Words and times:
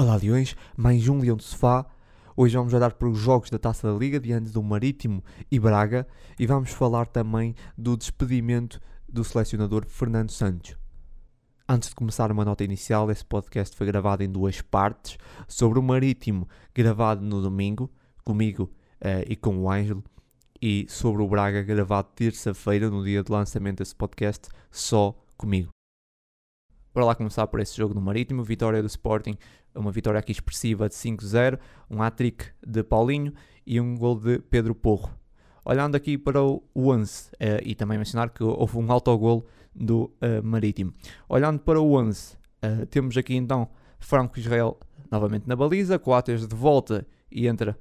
Olá 0.00 0.16
Leões, 0.16 0.56
mais 0.74 1.06
um 1.10 1.20
Leão 1.20 1.36
de 1.36 1.44
Sofá. 1.44 1.84
Hoje 2.34 2.56
vamos 2.56 2.72
olhar 2.72 2.90
para 2.94 3.06
os 3.06 3.18
jogos 3.18 3.50
da 3.50 3.58
Taça 3.58 3.86
da 3.86 3.98
Liga 3.98 4.18
diante 4.18 4.50
do 4.50 4.62
Marítimo 4.62 5.22
e 5.52 5.60
Braga 5.60 6.08
e 6.38 6.46
vamos 6.46 6.70
falar 6.70 7.06
também 7.06 7.54
do 7.76 7.98
despedimento 7.98 8.80
do 9.06 9.22
selecionador 9.22 9.84
Fernando 9.86 10.30
Santos. 10.30 10.74
Antes 11.68 11.90
de 11.90 11.94
começar 11.94 12.32
uma 12.32 12.46
nota 12.46 12.64
inicial, 12.64 13.10
esse 13.10 13.22
podcast 13.22 13.76
foi 13.76 13.86
gravado 13.88 14.22
em 14.22 14.32
duas 14.32 14.62
partes. 14.62 15.18
Sobre 15.46 15.78
o 15.78 15.82
Marítimo, 15.82 16.48
gravado 16.74 17.20
no 17.20 17.42
domingo, 17.42 17.90
comigo 18.24 18.72
uh, 19.02 19.22
e 19.28 19.36
com 19.36 19.54
o 19.58 19.70
Ângelo, 19.70 20.02
e 20.62 20.86
sobre 20.88 21.22
o 21.22 21.28
Braga, 21.28 21.62
gravado 21.62 22.08
terça-feira, 22.14 22.88
no 22.88 23.04
dia 23.04 23.22
de 23.22 23.30
lançamento 23.30 23.80
desse 23.80 23.94
podcast, 23.94 24.48
só 24.70 25.14
comigo. 25.36 25.68
Para 26.92 27.04
lá 27.04 27.14
começar 27.14 27.46
por 27.46 27.60
esse 27.60 27.76
jogo 27.76 27.94
no 27.94 28.00
Marítimo, 28.00 28.42
vitória 28.42 28.82
do 28.82 28.88
Sporting, 28.88 29.38
uma 29.74 29.90
vitória 29.90 30.18
aqui 30.18 30.32
expressiva 30.32 30.88
de 30.88 30.94
5-0, 30.94 31.58
um 31.90 32.02
hat-trick 32.02 32.46
de 32.66 32.82
Paulinho 32.82 33.32
e 33.66 33.80
um 33.80 33.96
gol 33.96 34.18
de 34.18 34.38
Pedro 34.38 34.74
Porro. 34.74 35.10
Olhando 35.64 35.94
aqui 35.94 36.16
para 36.16 36.42
o 36.42 36.62
11, 36.74 37.28
uh, 37.28 37.32
e 37.62 37.74
também 37.74 37.98
mencionar 37.98 38.30
que 38.30 38.42
houve 38.42 38.78
um 38.78 38.90
autogol 38.90 39.46
do 39.74 40.04
uh, 40.04 40.42
Marítimo. 40.42 40.92
Olhando 41.28 41.60
para 41.60 41.80
o 41.80 41.94
11, 41.94 42.34
uh, 42.34 42.36
eh, 42.62 42.86
temos 42.86 43.16
aqui 43.16 43.34
então 43.36 43.68
Franco 43.98 44.38
Israel 44.38 44.78
novamente 45.10 45.46
na 45.46 45.54
baliza, 45.54 45.98
Coates 45.98 46.46
de 46.46 46.54
volta 46.54 47.06
e 47.30 47.46
entra 47.46 47.78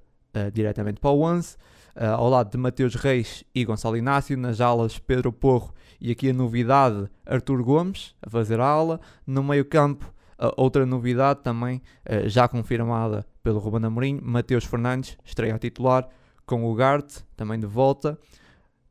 diretamente 0.53 0.99
para 0.99 1.09
o 1.09 1.21
11. 1.21 1.57
ao 1.95 2.29
lado 2.29 2.51
de 2.51 2.57
Mateus 2.57 2.93
Reis 2.93 3.43
e 3.53 3.65
Gonçalo 3.65 3.97
Inácio, 3.97 4.37
nas 4.37 4.61
alas 4.61 4.99
Pedro 4.99 5.33
Porro 5.33 5.73
e 5.99 6.11
aqui 6.11 6.29
a 6.29 6.33
novidade, 6.33 7.09
Artur 7.25 7.63
Gomes 7.63 8.15
a 8.21 8.29
fazer 8.29 8.59
a 8.59 8.65
ala. 8.65 9.01
No 9.25 9.43
meio 9.43 9.65
campo, 9.65 10.13
outra 10.57 10.85
novidade 10.85 11.41
também 11.41 11.81
uh, 12.09 12.27
já 12.27 12.47
confirmada 12.47 13.25
pelo 13.43 13.59
Ruben 13.59 13.85
Amorim, 13.85 14.19
Mateus 14.21 14.63
Fernandes 14.63 15.17
estreia 15.23 15.55
a 15.55 15.59
titular 15.59 16.07
com 16.45 16.65
o 16.65 16.73
Garte, 16.73 17.23
também 17.35 17.59
de 17.59 17.67
volta, 17.67 18.17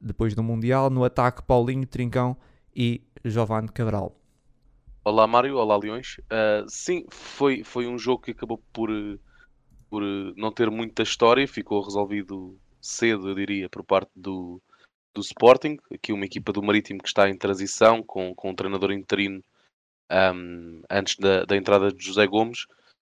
depois 0.00 0.34
do 0.34 0.42
Mundial. 0.42 0.90
No 0.90 1.04
ataque, 1.04 1.42
Paulinho, 1.42 1.86
Trincão 1.86 2.36
e 2.74 3.02
Giovanni 3.24 3.68
Cabral. 3.68 4.14
Olá 5.04 5.26
Mário, 5.26 5.56
olá 5.56 5.76
Leões. 5.76 6.18
Uh, 6.18 6.68
sim, 6.68 7.06
foi, 7.10 7.64
foi 7.64 7.86
um 7.86 7.98
jogo 7.98 8.22
que 8.22 8.30
acabou 8.30 8.62
por, 8.72 8.90
por 9.90 10.02
não 10.36 10.52
ter 10.52 10.70
muita 10.70 11.02
história, 11.02 11.48
ficou 11.48 11.82
resolvido 11.82 12.56
cedo, 12.80 13.28
eu 13.28 13.34
diria, 13.34 13.68
por 13.68 13.82
parte 13.82 14.10
do, 14.14 14.60
do 15.14 15.20
Sporting, 15.20 15.78
aqui 15.92 16.12
uma 16.12 16.24
equipa 16.24 16.52
do 16.52 16.62
Marítimo 16.62 17.00
que 17.00 17.08
está 17.08 17.28
em 17.28 17.36
transição, 17.36 18.02
com, 18.02 18.34
com 18.34 18.50
um 18.50 18.54
treinador 18.54 18.92
interino 18.92 19.42
um, 20.10 20.82
antes 20.90 21.16
da, 21.16 21.44
da, 21.44 21.56
entrada 21.56 21.92
de 21.92 22.04
José 22.04 22.26
Gomes. 22.26 22.66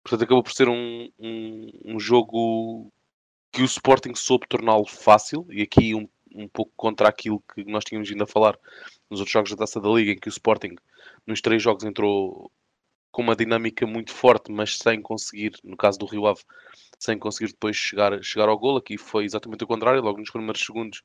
Portanto, 0.03 0.25
acabou 0.25 0.43
por 0.43 0.53
ser 0.53 0.69
um, 0.69 1.09
um, 1.19 1.71
um 1.85 2.01
jogo 2.01 2.93
que 3.53 3.63
o 3.63 3.65
Sporting 3.65 4.15
soube 4.15 4.47
torná-lo 4.49 4.87
fácil, 4.87 5.47
e 5.51 5.63
aqui 5.63 5.95
um, 5.95 6.09
um 6.35 6.49
pouco 6.49 6.73
contra 6.77 7.09
aquilo 7.09 7.43
que 7.55 7.65
nós 7.65 7.85
tínhamos 7.85 8.09
vindo 8.09 8.23
a 8.23 8.27
falar 8.27 8.59
nos 9.09 9.21
outros 9.21 9.33
jogos 9.33 9.51
da 9.51 9.57
Taça 9.57 9.81
da 9.81 9.89
Liga, 9.89 10.13
em 10.13 10.19
que 10.19 10.29
o 10.29 10.31
Sporting 10.31 10.77
nos 11.27 11.41
três 11.41 11.63
jogos 11.63 11.85
entrou 11.85 12.51
com 13.11 13.23
uma 13.23 13.37
dinâmica 13.37 13.87
muito 13.87 14.13
forte, 14.13 14.51
mas 14.51 14.77
sem 14.77 15.01
conseguir, 15.01 15.53
no 15.63 15.77
caso 15.77 15.99
do 16.01 16.07
Rio 16.07 16.27
Ave, 16.27 16.43
sem 16.99 17.17
conseguir 17.17 17.53
depois 17.53 17.77
chegar, 17.77 18.21
chegar 18.23 18.49
ao 18.49 18.59
gol. 18.59 18.77
Aqui 18.77 18.99
foi 18.99 19.25
exatamente 19.25 19.63
o 19.63 19.69
contrário, 19.69 20.03
logo 20.03 20.19
nos 20.19 20.31
primeiros 20.31 20.65
segundos 20.65 21.01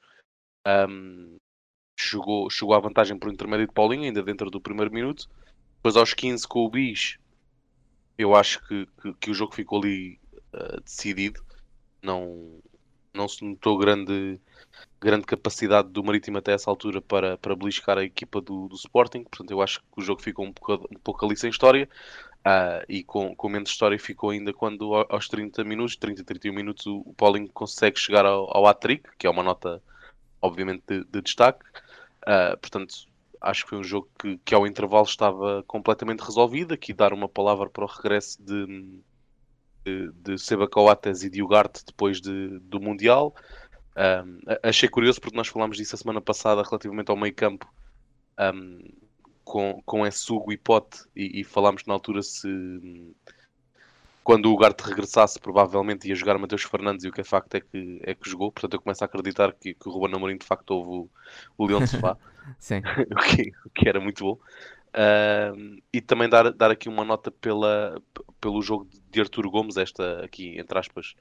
um, 0.68 1.38
chegou, 2.00 2.50
chegou 2.50 2.74
à 2.74 2.80
vantagem 2.80 3.18
por 3.18 3.32
intermédio 3.32 3.68
de 3.68 3.74
Paulinho, 3.74 4.06
ainda 4.06 4.24
dentro 4.24 4.50
do 4.50 4.60
primeiro 4.60 4.92
minuto. 4.92 5.30
Depois 5.80 5.96
aos 5.96 6.14
15 6.14 6.46
com 6.46 6.66
o 6.66 6.70
Bis, 6.70 7.18
eu 8.18 8.36
acho 8.36 8.62
que, 8.68 8.86
que, 9.02 9.14
que 9.14 9.32
o 9.32 9.34
jogo 9.34 9.56
ficou 9.56 9.80
ali 9.80 10.20
uh, 10.54 10.82
decidido. 10.82 11.42
Não, 12.04 12.62
não 13.14 13.30
se 13.30 13.46
notou 13.46 13.78
grande, 13.78 14.38
grande 15.00 15.26
capacidade 15.26 15.88
do 15.88 16.04
Marítimo 16.04 16.38
até 16.38 16.52
essa 16.52 16.70
altura 16.70 17.02
para, 17.02 17.38
para 17.38 17.56
beliscar 17.56 17.98
a 17.98 18.04
equipa 18.04 18.42
do, 18.42 18.68
do 18.68 18.76
Sporting. 18.76 19.24
Portanto, 19.24 19.52
eu 19.52 19.62
acho 19.62 19.80
que 19.80 19.86
o 19.96 20.02
jogo 20.02 20.22
ficou 20.22 20.46
um 20.46 20.52
pouco, 20.52 20.86
um 20.94 21.00
pouco 21.00 21.26
ali 21.26 21.38
sem 21.38 21.50
história. 21.50 21.88
Uh, 22.40 22.84
e 22.90 23.02
com, 23.02 23.34
com 23.34 23.48
menos 23.48 23.70
história 23.70 23.98
ficou 23.98 24.32
ainda 24.32 24.52
quando 24.52 24.94
aos 24.94 25.30
30 25.30 25.64
minutos, 25.64 25.96
30, 25.96 26.24
31 26.26 26.54
minutos, 26.54 26.86
o, 26.88 27.04
o 27.06 27.14
Paulinho 27.14 27.50
consegue 27.54 27.98
chegar 27.98 28.26
ao, 28.26 28.56
ao 28.56 28.68
hat-trick, 28.68 29.10
que 29.18 29.28
é 29.28 29.30
uma 29.30 29.44
nota 29.44 29.82
obviamente 30.42 30.84
de, 30.88 31.06
de 31.06 31.22
destaque. 31.22 31.66
Uh, 32.24 32.58
portanto, 32.60 33.09
acho 33.42 33.64
que 33.64 33.70
foi 33.70 33.80
um 33.80 33.84
jogo 33.84 34.10
que, 34.20 34.38
que 34.40 34.56
ao 34.56 34.68
intervalo 34.68 35.06
estava 35.06 35.64
completamente 35.68 36.22
resolvido. 36.22 36.74
Aqui 36.74 36.94
dar 36.94 37.14
uma 37.14 37.30
palavra 37.30 37.70
para 37.70 37.84
o 37.84 37.88
regresso 37.88 38.42
de, 38.44 39.02
de, 39.86 40.12
de 40.14 40.38
Seba 40.38 40.68
Coates 40.68 41.24
e 41.24 41.30
de 41.30 41.42
Ugarte 41.42 41.84
depois 41.86 42.20
de, 42.22 42.60
do 42.60 42.80
Mundial. 42.80 43.34
Um, 43.98 44.40
achei 44.64 44.88
curioso 44.88 45.20
porque 45.20 45.36
nós 45.36 45.48
falámos 45.48 45.78
disso 45.78 45.96
a 45.96 45.98
semana 45.98 46.22
passada 46.22 46.64
relativamente 46.64 47.10
ao 47.10 47.18
meio 47.18 47.34
campo 47.34 47.68
um, 48.54 48.80
com, 49.44 49.82
com 49.86 50.08
Essugo 50.08 50.52
e 50.54 50.58
Pote 50.58 51.00
e, 51.16 51.42
e 51.42 51.44
falámos 51.44 51.86
na 51.86 51.94
altura 51.94 52.22
se 52.22 52.48
quando 54.30 54.46
o 54.46 54.54
Ugarte 54.54 54.84
regressasse, 54.84 55.40
provavelmente 55.40 56.08
ia 56.08 56.14
jogar 56.14 56.38
Mateus 56.38 56.62
Fernandes, 56.62 57.04
e 57.04 57.10
o 57.10 57.12
que 57.12 57.22
é 57.22 57.24
facto 57.24 57.56
é 57.56 57.62
que, 57.62 58.00
é 58.04 58.14
que 58.14 58.30
jogou. 58.30 58.52
Portanto, 58.52 58.76
eu 58.76 58.80
começo 58.80 59.04
a 59.04 59.06
acreditar 59.06 59.52
que, 59.54 59.74
que 59.74 59.90
o 59.90 59.92
Ruben 59.92 60.16
Amorim 60.16 60.38
de 60.38 60.46
facto 60.46 60.70
houve 60.70 60.92
o, 60.92 61.10
o 61.58 61.66
Leão 61.66 61.80
de 61.80 61.88
Sofá, 61.90 62.16
o, 63.12 63.16
que, 63.16 63.52
o 63.66 63.70
que 63.72 63.90
era 63.90 64.00
muito 64.00 64.24
bom. 64.24 64.34
Uh, 64.90 65.82
e 65.92 66.00
também 66.00 66.30
dar, 66.30 66.54
dar 66.54 66.70
aqui 66.70 66.88
uma 66.88 67.04
nota 67.04 67.32
pela, 67.32 68.00
pelo 68.40 68.62
jogo 68.62 68.88
de 69.10 69.20
Arturo 69.20 69.50
Gomes, 69.50 69.78
esta 69.78 70.24
aqui, 70.24 70.60
entre 70.60 70.78
aspas, 70.78 71.16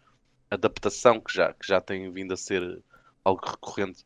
adaptação 0.50 1.18
que 1.18 1.32
já, 1.32 1.54
que 1.54 1.66
já 1.66 1.80
tem 1.80 2.12
vindo 2.12 2.34
a 2.34 2.36
ser 2.36 2.78
algo 3.24 3.40
recorrente 3.42 4.04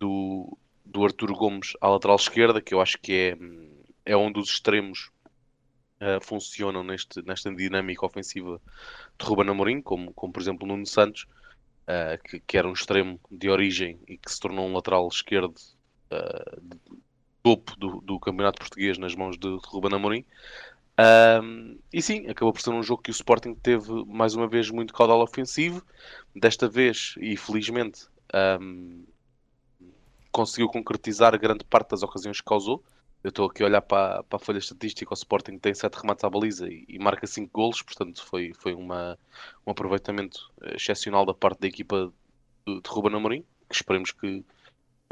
do, 0.00 0.58
do 0.84 1.04
Arturo 1.04 1.36
Gomes 1.36 1.74
à 1.80 1.86
lateral 1.88 2.16
esquerda, 2.16 2.60
que 2.60 2.74
eu 2.74 2.80
acho 2.80 2.98
que 3.00 3.12
é, 3.12 4.12
é 4.12 4.16
um 4.16 4.32
dos 4.32 4.48
extremos 4.48 5.12
uh, 6.00 6.22
funcionam 6.22 6.82
neste, 6.82 7.22
nesta 7.22 7.54
dinâmica 7.54 8.06
ofensiva 8.06 8.60
de 9.18 9.26
Ruben 9.26 9.50
Amorim, 9.50 9.80
como, 9.82 10.12
como 10.12 10.32
por 10.32 10.40
exemplo 10.40 10.66
Nuno 10.66 10.86
Santos, 10.86 11.26
uh, 11.88 12.22
que, 12.24 12.40
que, 12.40 12.58
era 12.58 12.68
um 12.68 12.72
extremo 12.72 13.20
de 13.30 13.48
origem 13.48 13.98
e 14.08 14.16
que 14.16 14.30
se 14.30 14.40
tornou 14.40 14.66
um 14.66 14.74
lateral 14.74 15.06
esquerdo 15.08 15.56
uh, 16.10 16.60
de 16.60 16.78
topo 17.42 17.76
do, 17.76 18.00
do, 18.00 18.18
campeonato 18.18 18.58
português 18.58 18.98
nas 18.98 19.14
mãos 19.14 19.36
de, 19.36 19.48
de 19.48 19.66
Ruben 19.66 19.94
Amorim. 19.94 20.24
Um, 20.96 21.76
e 21.92 22.00
sim, 22.00 22.28
acabou 22.28 22.52
por 22.52 22.62
ser 22.62 22.70
um 22.70 22.82
jogo 22.82 23.02
que 23.02 23.10
o 23.10 23.12
Sporting 23.12 23.54
teve 23.54 23.90
mais 24.06 24.34
uma 24.34 24.46
vez 24.46 24.70
muito 24.70 24.94
caudal 24.94 25.20
ofensivo. 25.20 25.84
Desta 26.34 26.68
vez, 26.68 27.14
e 27.18 27.36
felizmente, 27.36 28.06
um, 28.60 29.04
conseguiu 30.30 30.68
concretizar 30.68 31.38
grande 31.38 31.64
parte 31.64 31.90
das 31.90 32.02
ocasiões 32.02 32.40
que 32.40 32.46
causou. 32.46 32.82
Eu 33.24 33.30
estou 33.30 33.46
aqui 33.46 33.62
a 33.62 33.66
olhar 33.66 33.80
para, 33.80 34.22
para 34.24 34.36
a 34.36 34.38
folha 34.38 34.58
estatística, 34.58 35.10
o 35.10 35.14
Sporting 35.14 35.58
tem 35.58 35.72
7 35.72 35.94
remates 35.94 36.22
à 36.24 36.28
baliza 36.28 36.68
e, 36.68 36.84
e, 36.86 36.98
marca 36.98 37.26
5 37.26 37.50
golos, 37.50 37.80
portanto 37.80 38.22
foi, 38.22 38.52
foi 38.52 38.74
uma, 38.74 39.18
um 39.66 39.70
aproveitamento 39.70 40.52
eh, 40.60 40.76
excepcional 40.76 41.24
da 41.24 41.32
parte 41.32 41.60
da 41.60 41.66
equipa 41.66 42.12
de, 42.66 42.80
de 42.82 42.90
Ruben 42.90 43.16
Amorim, 43.16 43.42
que 43.66 43.74
esperemos 43.74 44.12
que, 44.12 44.44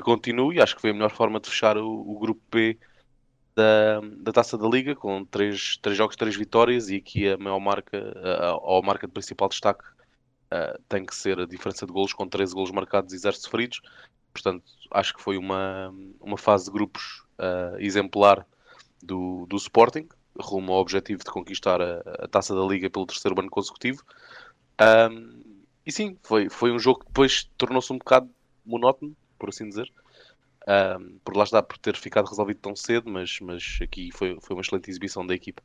continue. 0.03 0.61
Acho 0.61 0.75
que 0.77 0.83
foi 0.83 0.91
a 0.91 0.93
melhor 0.93 1.11
forma 1.11 1.41
de 1.41 1.49
fechar 1.49 1.79
o, 1.79 1.89
o 1.89 2.19
grupo 2.19 2.43
B 2.51 2.79
da, 3.55 4.01
da 4.19 4.33
Taça 4.33 4.59
da 4.59 4.69
Liga, 4.69 4.95
com 4.95 5.25
3, 5.25 5.79
três 5.79 5.97
jogos, 5.97 6.17
3 6.17 6.37
vitórias, 6.37 6.91
e 6.91 6.97
aqui 6.97 7.29
a 7.29 7.39
maior 7.39 7.61
marca, 7.61 7.99
a, 8.23 8.79
a 8.79 8.83
marca 8.83 9.07
de 9.07 9.13
principal 9.15 9.49
destaque 9.49 9.85
uh, 10.53 10.79
tem 10.87 11.07
que 11.07 11.15
ser 11.15 11.41
a 11.41 11.47
diferença 11.47 11.87
de 11.87 11.93
golos 11.93 12.13
com 12.13 12.29
13 12.29 12.53
golos 12.53 12.71
marcados 12.73 13.15
e 13.15 13.19
0 13.19 13.37
sofridos. 13.37 13.81
Portanto, 14.35 14.65
acho 14.91 15.15
que 15.15 15.23
foi 15.23 15.39
uma, 15.39 15.95
uma 16.21 16.37
fase 16.37 16.67
de 16.67 16.73
grupos 16.73 17.22
uh, 17.39 17.79
exemplar 17.79 18.47
do, 19.03 19.47
do 19.47 19.57
Sporting, 19.57 20.09
rumo 20.39 20.73
ao 20.73 20.81
objetivo 20.81 21.25
de 21.25 21.31
conquistar 21.31 21.81
a, 21.81 22.01
a, 22.21 22.29
taça 22.29 22.55
da 22.55 22.63
Liga 22.63 22.89
pelo 22.89 23.07
terceiro 23.07 23.39
ano 23.39 23.51
consecutivo. 23.51 24.03
Um, 24.81 25.43
e 25.85 25.93
sim, 25.93 26.17
foi, 26.23 26.49
foi 26.49 26.73
um 26.73 26.79
jogo 26.79 27.01
que 27.01 27.07
depois 27.07 27.51
tornou-se 27.57 27.93
um 27.93 27.99
bocado 27.99 28.31
monótono, 28.65 29.17
por 29.39 29.49
assim 29.49 29.69
dizer. 29.69 29.91
Um, 30.69 31.19
por 31.25 31.37
lá 31.37 31.43
está 31.45 31.63
por 31.63 31.77
ter 31.79 31.97
ficado 31.97 32.29
resolvido 32.29 32.61
tão 32.61 32.77
cedo, 32.77 33.11
mas, 33.11 33.41
mas 33.41 33.79
aqui 33.83 34.11
foi, 34.13 34.39
foi 34.41 34.57
uma 34.57 34.63
excelente 34.63 34.89
exibição 34.89 35.27
da 35.27 35.35
equipa. 35.35 35.63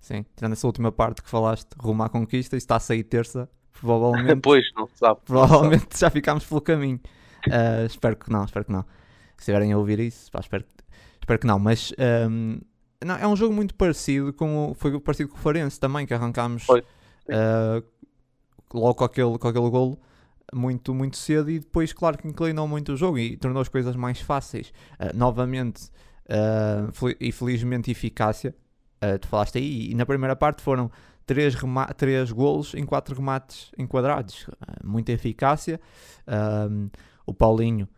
Sim, 0.00 0.24
tirando 0.36 0.52
essa 0.52 0.66
última 0.66 0.92
parte 0.92 1.22
que 1.22 1.28
falaste, 1.28 1.70
rumo 1.78 2.02
à 2.02 2.08
conquista, 2.08 2.56
está 2.56 2.76
a 2.76 2.80
sair 2.80 3.02
terça, 3.02 3.48
provavelmente. 3.80 4.40
pois, 4.42 4.64
não 4.74 4.86
sabe. 4.94 5.20
Provavelmente 5.24 5.82
sabe. 5.82 5.98
já 5.98 6.10
ficámos 6.10 6.44
pelo 6.44 6.60
caminho. 6.60 7.00
Uh, 7.48 7.86
espero 7.86 8.16
que 8.16 8.30
não, 8.30 8.44
espero 8.44 8.64
que 8.64 8.72
não. 8.72 8.84
Se 9.36 9.42
estiverem 9.42 9.72
a 9.72 9.78
ouvir 9.78 10.00
isso, 10.00 10.30
pá, 10.30 10.40
espero, 10.40 10.64
espero 11.20 11.38
que 11.38 11.46
não. 11.46 11.58
Mas 11.58 11.92
um, 12.28 12.60
não, 13.04 13.16
é 13.16 13.26
um 13.26 13.36
jogo 13.36 13.54
muito 13.54 13.74
parecido 13.74 14.32
com 14.32 14.70
o, 14.70 14.74
foi 14.74 14.98
parecido 15.00 15.28
com 15.28 15.36
o 15.36 15.40
Farense 15.40 15.78
também, 15.78 16.06
que 16.06 16.14
arrancámos 16.14 16.66
uh, 16.68 17.84
logo 18.72 18.94
com 18.94 19.04
aquele, 19.04 19.38
com 19.38 19.48
aquele 19.48 19.70
golo 19.70 19.98
muito, 20.52 20.94
muito 20.94 21.16
cedo 21.16 21.50
e 21.50 21.58
depois, 21.58 21.92
claro, 21.92 22.18
que 22.18 22.26
inclinou 22.26 22.66
muito 22.66 22.92
o 22.92 22.96
jogo 22.96 23.18
e 23.18 23.36
tornou 23.36 23.60
as 23.60 23.68
coisas 23.68 23.96
mais 23.96 24.20
fáceis. 24.20 24.72
Uh, 24.98 25.16
novamente, 25.16 25.90
uh, 26.28 27.16
e 27.20 27.30
felizmente, 27.32 27.90
eficácia. 27.90 28.54
Uh, 29.02 29.18
tu 29.18 29.28
falaste 29.28 29.58
aí, 29.58 29.90
e 29.90 29.94
na 29.94 30.06
primeira 30.06 30.34
parte 30.34 30.62
foram 30.62 30.90
3, 31.26 31.56
três 31.96 32.32
golos 32.32 32.74
em 32.74 32.84
4 32.84 33.14
remates 33.14 33.70
enquadrados. 33.78 34.48
Muita 34.82 35.12
eficácia. 35.12 35.80
Um, 36.26 36.88
o 37.26 37.32
Paulinho 37.32 37.88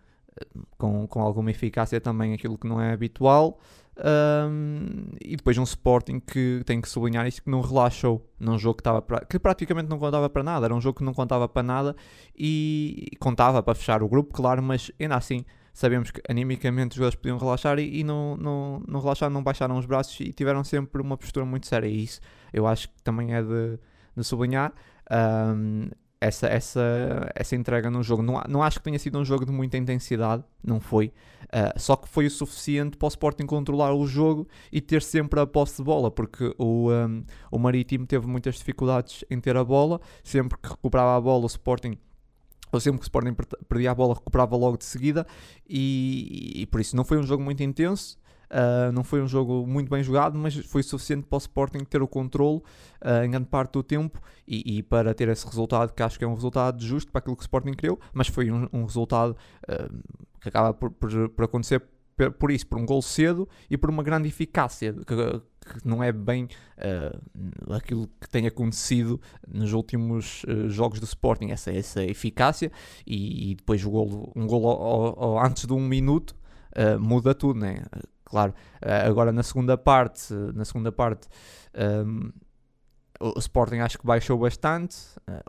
com, 0.79 1.07
com 1.07 1.21
alguma 1.21 1.51
eficácia 1.51 2.01
também 2.01 2.35
aquilo 2.35 2.59
que 2.59 2.67
não 2.67 2.81
é 2.81 2.93
habitual. 2.93 3.59
Um, 3.99 5.07
e 5.25 5.37
depois 5.37 5.57
um 5.57 5.63
Sporting 5.63 6.21
que 6.21 6.63
tem 6.67 6.83
que 6.83 6.89
sublinhar 6.89 7.27
isso 7.27 7.43
que 7.43 7.49
não 7.49 7.63
relaxou 7.63 8.31
num 8.39 8.59
jogo 8.59 8.77
que, 8.77 8.81
estava 8.83 9.01
pra, 9.01 9.25
que 9.25 9.39
praticamente 9.39 9.89
não 9.89 9.99
contava 9.99 10.29
para 10.29 10.43
nada, 10.43 10.67
era 10.67 10.75
um 10.75 10.81
jogo 10.83 10.99
que 10.99 11.05
não 11.05 11.15
contava 11.15 11.49
para 11.49 11.63
nada 11.63 11.97
e, 12.37 13.09
e 13.11 13.17
contava 13.17 13.63
para 13.63 13.75
fechar 13.75 14.03
o 14.03 14.09
grupo, 14.09 14.35
claro, 14.35 14.63
mas 14.63 14.91
ainda 15.01 15.17
assim 15.17 15.47
sabemos 15.73 16.11
que 16.11 16.21
animicamente 16.29 16.93
os 16.93 16.97
jogadores 16.97 17.17
podiam 17.17 17.39
relaxar 17.39 17.79
e, 17.79 18.01
e 18.01 18.05
não, 18.05 18.37
não, 18.37 18.83
não 18.87 19.01
relaxaram, 19.01 19.33
não 19.33 19.43
baixaram 19.43 19.79
os 19.79 19.87
braços 19.87 20.19
e 20.21 20.33
tiveram 20.33 20.65
sempre 20.65 21.01
uma 21.01 21.17
postura 21.19 21.45
muito 21.47 21.67
séria. 21.67 21.87
E 21.87 22.03
isso 22.03 22.21
eu 22.51 22.67
acho 22.67 22.89
que 22.89 23.03
também 23.03 23.35
é 23.35 23.43
de, 23.43 23.79
de 24.17 24.25
sublinhar. 24.25 24.73
Um, 25.11 25.89
essa, 26.21 26.47
essa, 26.47 27.31
essa 27.35 27.57
entrega 27.57 27.91
no 27.91 28.03
jogo. 28.03 28.23
Não, 28.23 28.43
não 28.49 28.63
acho 28.63 28.79
que 28.79 28.85
tenha 28.85 28.99
sido 28.99 29.19
um 29.19 29.25
jogo 29.25 29.45
de 29.45 29.53
muita 29.53 29.77
intensidade, 29.77 30.43
não 30.65 30.81
foi. 30.81 31.13
Uh, 31.45 31.79
só 31.79 31.95
que 31.97 32.09
foi 32.09 32.27
o 32.27 32.31
suficiente 32.31 32.97
para 32.97 33.07
o 33.07 33.09
Sporting 33.09 33.47
controlar 33.47 33.95
o 33.95 34.07
jogo 34.07 34.49
e 34.73 34.81
ter 34.81 35.03
sempre 35.03 35.39
a 35.41 35.47
posse 35.47 35.77
de 35.77 35.85
bola, 35.85 36.11
porque 36.11 36.55
o, 36.59 36.91
um, 36.91 37.25
o 37.51 37.59
Marítimo 37.59 38.07
teve 38.07 38.27
muitas 38.27 38.57
dificuldades 38.57 39.25
em 39.31 39.39
ter 39.41 39.57
a 39.57 39.65
bola. 39.65 40.01
Sempre 40.25 40.59
que 40.59 40.69
recuperava 40.69 41.17
a 41.17 41.21
bola, 41.21 41.45
o 41.45 41.47
Sporting 41.47 41.99
ou 42.73 42.81
sempre 42.81 42.99
que 42.99 43.05
o 43.05 43.07
Sporting 43.07 43.35
perdia 43.69 43.93
a 43.93 43.95
bola, 43.95 44.15
recuperava 44.15 44.57
logo 44.57 44.77
de 44.77 44.85
seguida, 44.85 45.25
e, 45.69 46.53
e, 46.57 46.67
por 46.67 46.81
isso 46.81 46.97
não 46.97 47.05
foi 47.05 47.17
um 47.17 47.23
jogo 47.23 47.43
muito 47.43 47.63
intenso. 47.63 48.19
Uh, 48.47 48.93
não 48.93 49.03
foi 49.03 49.21
um 49.21 49.27
jogo 49.27 49.67
muito 49.67 49.91
bem 49.91 50.03
jogado, 50.03 50.39
mas 50.39 50.55
foi 50.55 50.83
suficiente 50.83 51.27
para 51.27 51.37
o 51.37 51.39
Sporting 51.39 51.81
ter 51.81 52.01
o 52.01 52.07
controle 52.07 52.59
uh, 53.05 53.25
em 53.25 53.31
grande 53.31 53.47
parte 53.47 53.73
do 53.73 53.83
tempo 53.83 54.21
e, 54.47 54.79
e, 54.79 54.83
para 54.83 55.13
ter 55.15 55.29
esse 55.29 55.45
resultado, 55.45 55.93
que 55.93 56.03
acho 56.03 56.19
que 56.19 56.25
é 56.25 56.29
um 56.29 56.35
resultado 56.35 56.83
justo 56.83 57.11
para 57.11 57.19
aquilo 57.19 57.37
que 57.37 57.43
o 57.43 57.45
Sporting 57.45 57.73
criou, 57.73 57.99
mas 58.13 58.29
foi 58.29 58.51
um, 58.51 58.69
um 58.73 58.85
resultado 58.85 59.37
uh, 59.69 60.03
que 60.41 60.49
acaba 60.49 60.73
por, 60.73 60.91
por, 60.93 61.29
por, 61.31 61.45
acontecer 61.45 61.83
por 62.39 62.51
isso, 62.51 62.67
por 62.67 62.79
um 62.79 62.87
gol 62.87 63.03
cedo 63.03 63.49
e 63.69 63.77
por 63.77 63.91
uma 63.91 64.03
grande 64.03 64.29
eficácia, 64.29 64.95
que, 64.95 65.05
que 65.05 65.87
não 65.87 66.03
é 66.03 66.11
bem 66.11 66.49
aquilo 67.69 68.09
que 68.19 68.27
tem 68.27 68.47
acontecido 68.47 69.21
nos 69.47 69.75
últimos 69.75 70.43
jogos 70.69 70.99
do 70.99 71.05
Sporting, 71.05 71.51
essa, 71.51 71.71
essa 71.71 72.03
eficácia 72.03 72.73
e, 73.07 73.51
e 73.51 73.55
depois 73.57 73.85
o 73.85 73.91
gol, 73.91 74.33
um 74.35 74.47
gol 74.47 75.39
antes 75.45 75.67
de 75.67 75.75
um 75.75 75.87
minuto 75.87 76.35
muda 76.99 77.35
tudo, 77.35 77.61
né? 77.61 77.83
Claro, 78.27 78.53
eh, 78.83 79.07
agora 79.07 79.31
na 79.31 79.43
segunda 79.45 79.79
parte, 79.79 80.35
na 80.53 80.65
segunda 80.65 80.91
parte 80.91 81.29
um, 81.73 81.81
ehm, 81.81 82.33
o 83.21 83.39
Sporting 83.39 83.79
acho 83.79 83.99
que 83.99 84.07
baixou 84.07 84.37
bastante, 84.37 84.97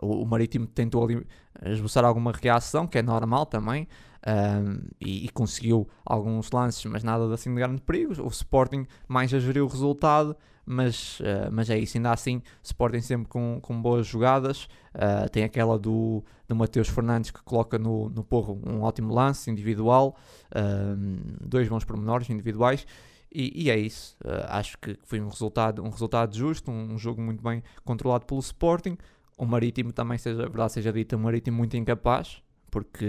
o, 0.00 0.22
o, 0.22 0.26
Marítimo 0.26 0.66
tentou 0.66 1.04
ali 1.04 1.26
esboçar 1.66 2.04
alguma 2.04 2.32
reação, 2.32 2.86
que 2.86 2.96
é 2.96 3.02
normal 3.02 3.46
também, 3.46 3.86
um, 4.26 4.80
e, 5.00 5.26
e, 5.26 5.28
conseguiu 5.28 5.88
alguns 6.04 6.50
lances, 6.50 6.84
mas 6.86 7.04
nada 7.04 7.32
assim 7.32 7.50
de 7.50 7.56
grande 7.56 7.80
perigo. 7.80 8.20
O 8.22 8.28
Sporting 8.28 8.86
mais 9.06 9.32
a 9.32 9.38
gerir 9.38 9.62
o 9.62 9.66
resultado, 9.66 10.36
mas, 10.66 11.20
uh, 11.20 11.50
mas 11.50 11.70
é 11.70 11.78
isso, 11.78 11.96
ainda 11.96 12.12
assim, 12.12 12.42
Sporting 12.62 13.00
sempre 13.00 13.28
com, 13.28 13.58
com 13.62 13.80
boas 13.80 14.06
jogadas. 14.06 14.64
Uh, 14.94 15.28
tem 15.30 15.44
aquela 15.44 15.78
do, 15.78 16.22
do 16.46 16.54
Mateus 16.54 16.88
Fernandes 16.88 17.30
que 17.30 17.42
coloca 17.42 17.78
no, 17.78 18.10
no 18.10 18.22
porro 18.24 18.60
um 18.66 18.82
ótimo 18.82 19.14
lance 19.14 19.50
individual, 19.50 20.16
uh, 20.50 21.46
dois 21.46 21.68
bons 21.68 21.84
pormenores 21.84 22.28
individuais. 22.28 22.86
E, 23.32 23.64
e 23.64 23.70
é 23.70 23.78
isso, 23.78 24.16
acho 24.48 24.78
que 24.78 24.98
foi 25.02 25.20
um 25.20 25.28
resultado, 25.28 25.84
um 25.84 25.90
resultado 25.90 26.34
justo, 26.34 26.70
um, 26.70 26.94
um, 26.94 26.98
jogo 26.98 27.20
muito 27.20 27.42
bem 27.42 27.62
controlado 27.84 28.24
pelo 28.24 28.40
Sporting. 28.40 28.96
O 29.36 29.44
Marítimo 29.44 29.92
também, 29.92 30.16
seja 30.16 30.42
verdade, 30.44 30.72
seja 30.72 30.90
dito, 30.90 31.14
o 31.14 31.18
Marítimo 31.18 31.58
muito 31.58 31.76
incapaz, 31.76 32.42
porque, 32.70 33.06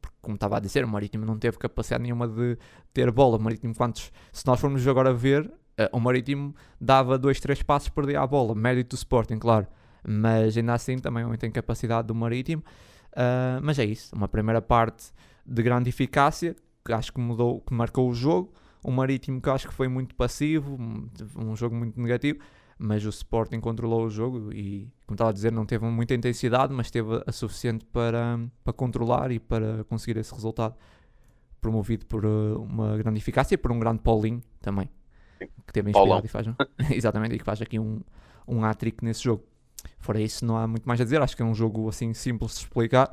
porque, 0.00 0.16
como 0.20 0.34
estava 0.34 0.56
a 0.56 0.60
dizer, 0.60 0.84
o 0.84 0.88
Marítimo 0.88 1.24
não 1.24 1.38
teve 1.38 1.58
capacidade 1.58 2.02
nenhuma 2.02 2.28
de 2.28 2.58
ter 2.92 3.10
bola. 3.10 3.36
O 3.36 3.40
Marítimo, 3.40 3.74
quantos, 3.74 4.12
se 4.32 4.46
nós 4.46 4.60
formos 4.60 4.86
agora 4.86 5.12
ver, 5.12 5.50
Uh, 5.80 5.96
o 5.96 6.00
Marítimo 6.00 6.54
dava 6.78 7.16
dois, 7.16 7.40
três 7.40 7.62
passos, 7.62 7.88
perdia 7.88 8.20
a 8.20 8.26
bola. 8.26 8.54
Mérito 8.54 8.94
do 8.94 8.98
Sporting, 8.98 9.38
claro. 9.38 9.66
Mas 10.06 10.56
ainda 10.56 10.74
assim 10.74 10.98
também 10.98 11.24
muita 11.24 11.46
incapacidade 11.46 12.08
do 12.08 12.14
Marítimo. 12.14 12.62
Uh, 13.12 13.60
mas 13.62 13.78
é 13.78 13.84
isso. 13.84 14.14
Uma 14.14 14.28
primeira 14.28 14.60
parte 14.60 15.10
de 15.46 15.62
grande 15.62 15.88
eficácia, 15.88 16.54
que 16.84 16.92
acho 16.92 17.12
que 17.12 17.20
mudou, 17.20 17.62
que 17.62 17.72
marcou 17.72 18.10
o 18.10 18.14
jogo. 18.14 18.52
O 18.84 18.90
Marítimo 18.90 19.40
que 19.40 19.48
acho 19.48 19.68
que 19.68 19.74
foi 19.74 19.88
muito 19.88 20.14
passivo, 20.14 20.78
um 21.36 21.56
jogo 21.56 21.74
muito 21.74 21.98
negativo. 21.98 22.38
Mas 22.82 23.04
o 23.04 23.10
Sporting 23.10 23.60
controlou 23.60 24.06
o 24.06 24.10
jogo 24.10 24.50
e, 24.54 24.90
como 25.06 25.14
estava 25.14 25.30
a 25.30 25.32
dizer, 25.32 25.52
não 25.52 25.66
teve 25.66 25.84
muita 25.84 26.14
intensidade, 26.14 26.72
mas 26.72 26.90
teve 26.90 27.22
a 27.26 27.30
suficiente 27.30 27.84
para, 27.84 28.40
para 28.64 28.72
controlar 28.72 29.30
e 29.30 29.38
para 29.38 29.84
conseguir 29.84 30.18
esse 30.18 30.32
resultado 30.32 30.74
promovido 31.60 32.06
por 32.06 32.24
uh, 32.24 32.62
uma 32.62 32.96
grande 32.96 33.18
eficácia 33.18 33.54
e 33.54 33.58
por 33.58 33.70
um 33.70 33.78
grande 33.78 34.00
Paulinho 34.00 34.42
também 34.62 34.88
que 35.66 35.72
teve 35.72 35.90
inspirado 35.90 36.26
e 36.26 36.28
faz, 36.28 36.46
exatamente, 36.90 37.34
e 37.34 37.38
que 37.38 37.44
faz 37.44 37.62
aqui 37.62 37.78
um, 37.78 38.00
um 38.46 38.64
hat-trick 38.64 39.04
nesse 39.04 39.22
jogo. 39.24 39.44
Fora 39.98 40.20
isso, 40.20 40.44
não 40.44 40.56
há 40.56 40.66
muito 40.66 40.86
mais 40.86 41.00
a 41.00 41.04
dizer. 41.04 41.20
Acho 41.22 41.36
que 41.36 41.42
é 41.42 41.44
um 41.44 41.54
jogo 41.54 41.88
assim 41.88 42.12
simples 42.12 42.52
de 42.52 42.58
explicar. 42.60 43.10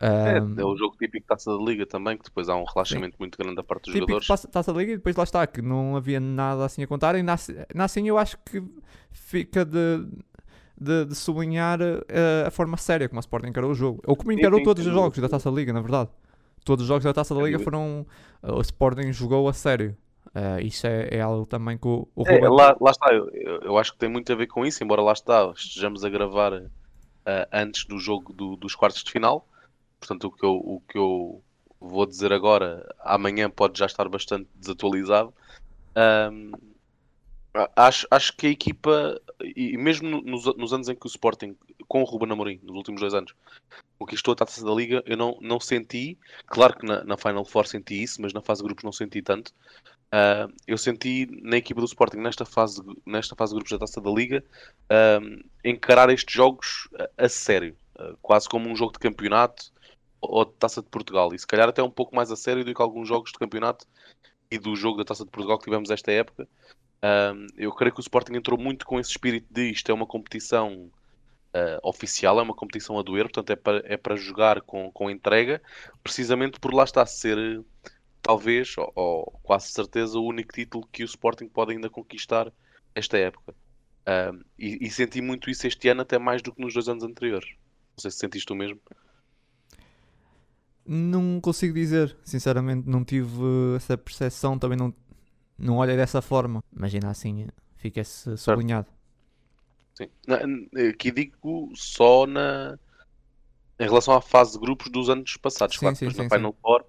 É, 0.00 0.40
um, 0.40 0.60
é 0.60 0.64
o 0.64 0.76
jogo 0.76 0.96
típico 0.96 1.26
Taça 1.26 1.50
da 1.50 1.62
Liga 1.62 1.84
também, 1.84 2.16
que 2.16 2.24
depois 2.24 2.48
há 2.48 2.54
um 2.54 2.64
relaxamento 2.64 3.16
sim. 3.16 3.18
muito 3.18 3.36
grande 3.36 3.56
da 3.56 3.64
parte 3.64 3.86
dos 3.86 3.94
típico 3.94 4.20
jogadores. 4.20 4.46
Taça 4.46 4.72
da 4.72 4.78
Liga 4.78 4.92
e 4.92 4.96
depois 4.96 5.16
lá 5.16 5.24
está, 5.24 5.46
que 5.46 5.60
não 5.60 5.96
havia 5.96 6.20
nada 6.20 6.64
assim 6.64 6.82
a 6.82 6.86
contar. 6.86 7.16
E 7.16 7.22
nasce, 7.22 7.56
assim 7.76 8.08
eu 8.08 8.16
acho 8.16 8.38
que 8.38 8.62
fica 9.10 9.64
de, 9.64 10.06
de, 10.80 11.04
de 11.06 11.14
sublinhar 11.16 11.80
uh, 11.80 12.46
a 12.46 12.50
forma 12.50 12.76
séria 12.76 13.08
como 13.08 13.18
a 13.18 13.20
Sporting 13.20 13.48
encarou 13.48 13.72
o 13.72 13.74
jogo. 13.74 14.00
Ou 14.06 14.14
como 14.14 14.30
encarou 14.30 14.58
sim, 14.58 14.64
sim, 14.64 14.64
todos 14.64 14.86
os 14.86 14.92
jogos 14.92 15.18
da 15.18 15.28
Taça 15.28 15.50
da 15.50 15.56
Liga, 15.56 15.72
na 15.72 15.80
verdade. 15.80 16.10
Todos 16.64 16.82
os 16.84 16.88
jogos 16.88 17.02
da 17.02 17.12
Taça 17.12 17.34
da 17.34 17.42
Liga 17.42 17.58
foram. 17.58 18.06
Uh, 18.40 18.52
o 18.52 18.60
Sporting 18.60 19.12
jogou 19.12 19.48
a 19.48 19.52
sério. 19.52 19.96
Uh, 20.28 20.60
isso 20.62 20.86
é, 20.86 21.08
é, 21.10 21.20
algo 21.20 21.44
também 21.44 21.76
que 21.76 21.88
o, 21.88 22.06
o 22.14 22.22
é, 22.28 22.48
lá, 22.48 22.76
lá, 22.80 22.90
está, 22.90 23.12
eu, 23.12 23.28
eu, 23.62 23.78
acho 23.78 23.92
que 23.92 23.98
tem 23.98 24.08
muito 24.08 24.30
a 24.30 24.36
ver 24.36 24.46
com 24.46 24.64
isso, 24.64 24.84
embora 24.84 25.00
lá 25.00 25.12
está, 25.12 25.50
estejamos 25.56 26.04
a 26.04 26.10
gravar 26.10 26.52
antes 27.50 27.84
do 27.86 27.98
jogo 27.98 28.32
do, 28.32 28.54
dos 28.56 28.74
quartos 28.74 29.02
de 29.02 29.10
final. 29.10 29.46
Portanto, 29.98 30.24
o 30.24 30.30
que, 30.30 30.44
eu, 30.44 30.54
o 30.54 30.82
que 30.88 30.98
eu 30.98 31.42
vou 31.80 32.06
dizer 32.06 32.32
agora, 32.32 32.86
amanhã 33.00 33.50
pode 33.50 33.78
já 33.78 33.86
estar 33.86 34.08
bastante 34.08 34.48
desatualizado. 34.54 35.32
Um, 35.96 36.52
acho, 37.76 38.06
acho 38.10 38.36
que 38.36 38.46
a 38.46 38.50
equipa, 38.50 39.20
e 39.40 39.76
mesmo 39.76 40.22
nos, 40.22 40.44
nos, 40.56 40.72
anos 40.72 40.88
em 40.88 40.94
que 40.94 41.06
o 41.06 41.08
Sporting, 41.08 41.56
com 41.86 42.02
o 42.02 42.04
Ruben 42.04 42.30
Amorim, 42.32 42.60
nos 42.62 42.76
últimos 42.76 43.00
dois 43.00 43.14
anos, 43.14 43.34
conquistou 43.98 44.32
a 44.32 44.36
taça 44.36 44.64
da 44.64 44.72
Liga, 44.72 45.02
eu 45.06 45.16
não, 45.16 45.38
não 45.40 45.58
senti, 45.58 46.18
claro 46.46 46.76
que 46.78 46.86
na, 46.86 47.02
na 47.04 47.16
Final 47.16 47.44
Four 47.44 47.66
senti 47.66 48.02
isso, 48.02 48.20
mas 48.22 48.32
na 48.32 48.40
fase 48.40 48.60
de 48.60 48.66
grupos 48.66 48.84
não 48.84 48.92
senti 48.92 49.22
tanto. 49.22 49.52
Uh, 50.08 50.50
eu 50.66 50.78
senti 50.78 51.28
na 51.42 51.58
equipa 51.58 51.80
do 51.80 51.86
Sporting 51.86 52.16
nesta 52.18 52.46
fase, 52.46 52.80
nesta 53.04 53.36
fase 53.36 53.52
de 53.52 53.56
grupos 53.56 53.72
da 53.72 53.78
Taça 53.78 54.00
da 54.00 54.10
Liga 54.10 54.42
uh, 54.84 55.44
encarar 55.62 56.08
estes 56.08 56.32
jogos 56.32 56.88
a, 57.18 57.24
a 57.24 57.28
sério, 57.28 57.76
uh, 57.98 58.16
quase 58.22 58.48
como 58.48 58.70
um 58.70 58.76
jogo 58.76 58.92
de 58.92 59.00
campeonato 59.00 59.70
ou 60.20 60.44
de 60.44 60.52
Taça 60.52 60.82
de 60.82 60.88
Portugal, 60.88 61.34
e 61.34 61.38
se 61.38 61.46
calhar 61.46 61.68
até 61.68 61.82
um 61.82 61.90
pouco 61.90 62.14
mais 62.14 62.30
a 62.30 62.36
sério 62.36 62.64
do 62.64 62.74
que 62.74 62.82
alguns 62.82 63.08
jogos 63.08 63.30
de 63.32 63.38
campeonato 63.38 63.86
e 64.50 64.58
do 64.58 64.74
jogo 64.74 64.98
da 64.98 65.04
Taça 65.04 65.24
de 65.24 65.30
Portugal 65.30 65.58
que 65.58 65.64
tivemos 65.64 65.90
esta 65.90 66.10
época. 66.10 66.48
eu 67.56 67.72
creio 67.72 67.92
que 67.92 68.00
o 68.00 68.02
Sporting 68.02 68.34
entrou 68.34 68.58
muito 68.58 68.86
com 68.86 68.98
esse 68.98 69.10
espírito 69.10 69.46
de 69.50 69.70
isto 69.70 69.90
é 69.90 69.94
uma 69.94 70.06
competição 70.06 70.90
oficial, 71.82 72.38
é 72.38 72.42
uma 72.42 72.54
competição 72.54 72.98
a 72.98 73.02
doer, 73.02 73.24
portanto 73.24 73.50
é 73.50 73.56
para, 73.56 73.82
é 73.84 73.96
para 73.96 74.16
jogar 74.16 74.60
com, 74.62 74.90
com 74.92 75.10
entrega, 75.10 75.62
precisamente 76.02 76.60
por 76.60 76.74
lá 76.74 76.84
está 76.84 77.04
ser 77.06 77.64
talvez, 78.28 78.76
ou, 78.76 78.92
ou, 78.94 79.40
quase 79.42 79.68
certeza, 79.68 80.18
o 80.18 80.24
único 80.24 80.52
título 80.52 80.86
que 80.92 81.02
o 81.02 81.06
Sporting 81.06 81.48
pode 81.48 81.72
ainda 81.72 81.88
conquistar 81.88 82.52
esta 82.94 83.16
época. 83.16 83.54
Um, 84.06 84.42
e, 84.58 84.86
e, 84.86 84.90
senti 84.90 85.20
muito 85.20 85.50
isso 85.50 85.66
este 85.66 85.88
ano, 85.88 86.02
até 86.02 86.18
mais 86.18 86.42
do 86.42 86.52
que 86.52 86.60
nos 86.60 86.74
dois 86.74 86.88
anos 86.88 87.04
anteriores. 87.04 87.48
Não 87.48 88.02
sei 88.02 88.10
se 88.10 88.18
sentiste 88.18 88.52
o 88.52 88.56
mesmo. 88.56 88.80
Não 90.90 91.38
consigo 91.40 91.74
dizer, 91.74 92.16
sinceramente, 92.24 92.88
não 92.88 93.04
tive 93.04 93.76
essa 93.76 93.98
percepção, 93.98 94.58
também 94.58 94.78
não, 94.78 94.94
não 95.58 95.76
olhei 95.76 95.96
dessa 95.96 96.22
forma. 96.22 96.64
Imagina 96.74 97.10
assim, 97.10 97.46
fica-se 97.76 98.36
sublinhado. 98.38 98.86
Sim. 99.94 100.08
Aqui 100.88 101.10
digo 101.10 101.70
só 101.74 102.26
na 102.26 102.78
em 103.80 103.84
relação 103.84 104.14
à 104.14 104.20
fase 104.20 104.52
de 104.52 104.58
grupos 104.58 104.90
dos 104.90 105.08
anos 105.08 105.36
passados. 105.36 105.76
Sim, 105.76 105.80
claro, 105.80 105.96
sim, 105.96 106.10
sim, 106.10 106.22
na 106.22 106.28
Final 106.28 106.56
Four 106.60 106.84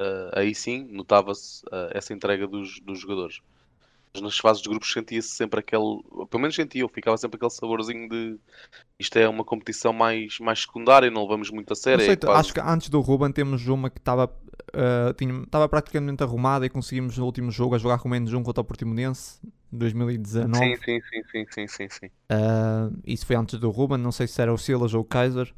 uh, 0.00 0.30
aí 0.32 0.54
sim 0.54 0.86
notava-se 0.90 1.64
uh, 1.66 1.90
essa 1.92 2.12
entrega 2.12 2.46
dos, 2.46 2.80
dos 2.80 2.98
jogadores. 2.98 3.40
Mas 4.12 4.22
nas 4.22 4.38
fases 4.38 4.62
de 4.62 4.68
grupos 4.68 4.92
sentia-se 4.92 5.28
sempre 5.28 5.60
aquele, 5.60 6.02
pelo 6.28 6.40
menos 6.40 6.56
sentia, 6.56 6.82
eu 6.82 6.88
ficava 6.88 7.16
sempre 7.16 7.36
aquele 7.36 7.50
saborzinho 7.50 8.08
de 8.08 8.38
isto 8.98 9.16
é 9.16 9.28
uma 9.28 9.44
competição 9.44 9.92
mais, 9.92 10.38
mais 10.40 10.62
secundária, 10.62 11.10
não 11.10 11.22
levamos 11.22 11.50
muito 11.50 11.72
a 11.72 11.76
sério. 11.76 12.04
Sei, 12.04 12.14
é 12.14 12.16
quase... 12.16 12.40
Acho 12.40 12.54
que 12.54 12.60
antes 12.60 12.88
do 12.88 13.00
Ruben 13.00 13.30
temos 13.30 13.66
uma 13.68 13.88
que 13.88 13.98
estava 13.98 14.26
uh, 14.26 15.14
tinha, 15.14 15.42
estava 15.42 15.68
praticamente 15.68 16.22
arrumada 16.22 16.66
e 16.66 16.68
conseguimos 16.68 17.16
no 17.16 17.24
último 17.24 17.50
jogo 17.50 17.74
a 17.74 17.78
jogar 17.78 17.98
com 17.98 18.08
menos 18.08 18.32
um 18.32 18.42
contra 18.42 18.60
o 18.60 18.64
Portimonense. 18.64 19.40
2019. 19.72 20.58
Sim, 20.58 20.76
sim, 20.84 21.00
sim, 21.00 21.22
sim, 21.30 21.46
sim, 21.48 21.66
sim, 21.68 21.88
sim. 21.88 22.06
Uh, 22.06 22.98
isso 23.06 23.24
foi 23.24 23.36
antes 23.36 23.58
do 23.58 23.70
Ruben, 23.70 23.98
não 23.98 24.10
sei 24.10 24.26
se 24.26 24.42
era 24.42 24.52
o 24.52 24.58
Silas 24.58 24.94
ou 24.94 25.02
o 25.02 25.04
Kaiser. 25.04 25.52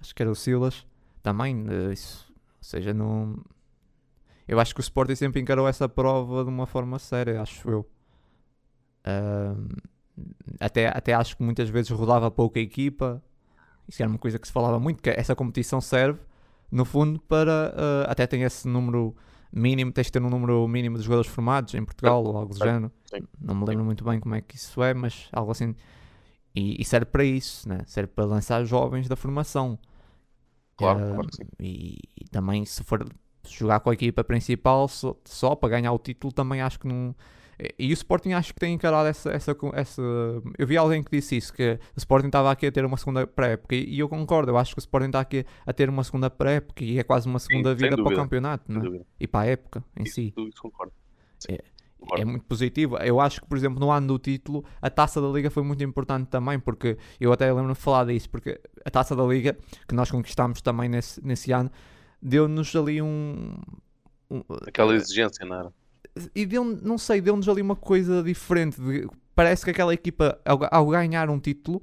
Acho 0.00 0.14
que 0.14 0.22
era 0.22 0.30
o 0.30 0.34
Silas. 0.34 0.86
Também, 1.22 1.66
uh, 1.66 1.92
isso, 1.92 2.26
ou 2.30 2.64
seja, 2.64 2.92
não. 2.92 3.36
Eu 4.46 4.60
acho 4.60 4.74
que 4.74 4.80
o 4.80 4.82
Sporting 4.82 5.14
sempre 5.14 5.40
encarou 5.40 5.66
essa 5.66 5.88
prova 5.88 6.44
de 6.44 6.50
uma 6.50 6.66
forma 6.66 6.98
séria, 6.98 7.40
acho 7.42 7.68
eu. 7.68 7.80
Uh, 9.06 9.76
até, 10.60 10.88
até 10.88 11.14
acho 11.14 11.36
que 11.36 11.42
muitas 11.42 11.68
vezes 11.68 11.90
rodava 11.90 12.30
pouca 12.30 12.60
equipa. 12.60 13.22
Isso 13.88 14.02
era 14.02 14.08
uma 14.08 14.18
coisa 14.18 14.38
que 14.38 14.46
se 14.46 14.52
falava 14.52 14.78
muito, 14.78 15.02
que 15.02 15.10
essa 15.10 15.34
competição 15.34 15.80
serve, 15.80 16.20
no 16.70 16.84
fundo, 16.84 17.20
para. 17.20 17.74
até 18.08 18.26
tem 18.26 18.42
esse 18.42 18.66
número 18.66 19.14
mínimo, 19.52 19.92
tens 19.92 20.06
de 20.06 20.12
ter 20.12 20.22
um 20.22 20.28
número 20.28 20.66
mínimo 20.66 20.98
de 20.98 21.04
jogadores 21.04 21.30
formados 21.30 21.74
em 21.74 21.84
Portugal, 21.84 22.24
ou 22.24 22.36
algo 22.36 22.52
do 22.52 22.58
género. 22.58 22.90
Não 23.40 23.54
me 23.54 23.64
lembro 23.64 23.84
muito 23.84 24.04
bem 24.04 24.18
como 24.18 24.34
é 24.34 24.40
que 24.40 24.56
isso 24.56 24.82
é, 24.82 24.92
mas 24.92 25.28
algo 25.32 25.52
assim. 25.52 25.74
E, 26.54 26.80
e 26.80 26.84
serve 26.84 27.06
para 27.06 27.22
isso, 27.22 27.68
né? 27.68 27.82
serve 27.86 28.08
para 28.08 28.24
lançar 28.24 28.64
jovens 28.64 29.08
da 29.08 29.14
formação. 29.14 29.78
Claro, 30.76 31.00
uh, 31.00 31.14
claro. 31.14 31.28
E, 31.60 31.98
e, 32.16 32.24
também, 32.30 32.64
se 32.64 32.82
for 32.82 33.06
jogar 33.46 33.80
com 33.80 33.90
a 33.90 33.94
equipa 33.94 34.24
principal 34.24 34.88
só, 34.88 35.16
só 35.24 35.54
para 35.54 35.70
ganhar 35.70 35.92
o 35.92 35.98
título, 35.98 36.32
também 36.32 36.60
acho 36.60 36.80
que 36.80 36.86
não 36.86 37.14
e 37.78 37.90
o 37.90 37.94
Sporting 37.94 38.32
acho 38.32 38.52
que 38.52 38.60
tem 38.60 38.74
encarado 38.74 39.08
essa, 39.08 39.30
essa, 39.30 39.56
essa. 39.72 40.02
Eu 40.58 40.66
vi 40.66 40.76
alguém 40.76 41.02
que 41.02 41.10
disse 41.10 41.36
isso, 41.36 41.54
que 41.54 41.78
o 41.96 41.98
Sporting 41.98 42.26
estava 42.26 42.50
aqui 42.50 42.66
a 42.66 42.72
ter 42.72 42.84
uma 42.84 42.98
segunda 42.98 43.26
pré-época. 43.26 43.74
E 43.74 43.98
eu 43.98 44.08
concordo, 44.08 44.52
eu 44.52 44.58
acho 44.58 44.74
que 44.74 44.78
o 44.78 44.80
Sporting 44.80 45.06
está 45.06 45.20
aqui 45.20 45.44
a 45.64 45.72
ter 45.72 45.88
uma 45.88 46.04
segunda 46.04 46.28
pré-época 46.28 46.84
e 46.84 46.98
é 46.98 47.02
quase 47.02 47.26
uma 47.26 47.38
segunda 47.38 47.70
Sim, 47.70 47.76
vida 47.76 47.96
para 47.96 48.12
o 48.12 48.14
campeonato 48.14 48.70
não 48.70 48.96
é? 48.96 49.00
e 49.18 49.26
para 49.26 49.40
a 49.40 49.46
época 49.46 49.82
em 49.96 50.02
isso, 50.02 50.14
si. 50.14 50.34
Isso 50.36 50.60
concordo. 50.60 50.92
É, 51.48 51.58
é 52.18 52.24
muito 52.26 52.44
positivo. 52.44 52.98
Eu 52.98 53.20
acho 53.20 53.40
que, 53.40 53.48
por 53.48 53.56
exemplo, 53.56 53.80
no 53.80 53.90
ano 53.90 54.06
do 54.06 54.18
título, 54.18 54.62
a 54.82 54.90
taça 54.90 55.18
da 55.18 55.28
Liga 55.28 55.48
foi 55.48 55.62
muito 55.62 55.82
importante 55.82 56.28
também, 56.28 56.60
porque 56.60 56.98
eu 57.18 57.32
até 57.32 57.50
lembro 57.50 57.72
de 57.72 57.80
falar 57.80 58.04
disso, 58.04 58.28
porque 58.28 58.60
a 58.84 58.90
taça 58.90 59.16
da 59.16 59.24
Liga, 59.24 59.56
que 59.88 59.94
nós 59.94 60.10
conquistámos 60.10 60.60
também 60.60 60.90
nesse, 60.90 61.24
nesse 61.26 61.52
ano, 61.52 61.70
deu-nos 62.26 62.74
ali 62.74 63.00
um, 63.00 63.54
um. 64.28 64.42
Aquela 64.66 64.94
exigência, 64.94 65.46
não 65.46 65.56
era? 65.56 65.72
e 66.34 66.46
deu 66.46 66.64
não 66.64 66.96
sei, 66.98 67.20
deu-nos 67.20 67.48
ali 67.48 67.62
uma 67.62 67.76
coisa 67.76 68.22
diferente. 68.22 68.80
De, 68.80 69.08
parece 69.34 69.64
que 69.64 69.70
aquela 69.70 69.94
equipa, 69.94 70.38
ao, 70.44 70.60
ao, 70.70 70.86
ganhar 70.86 71.28
um 71.28 71.38
título, 71.38 71.82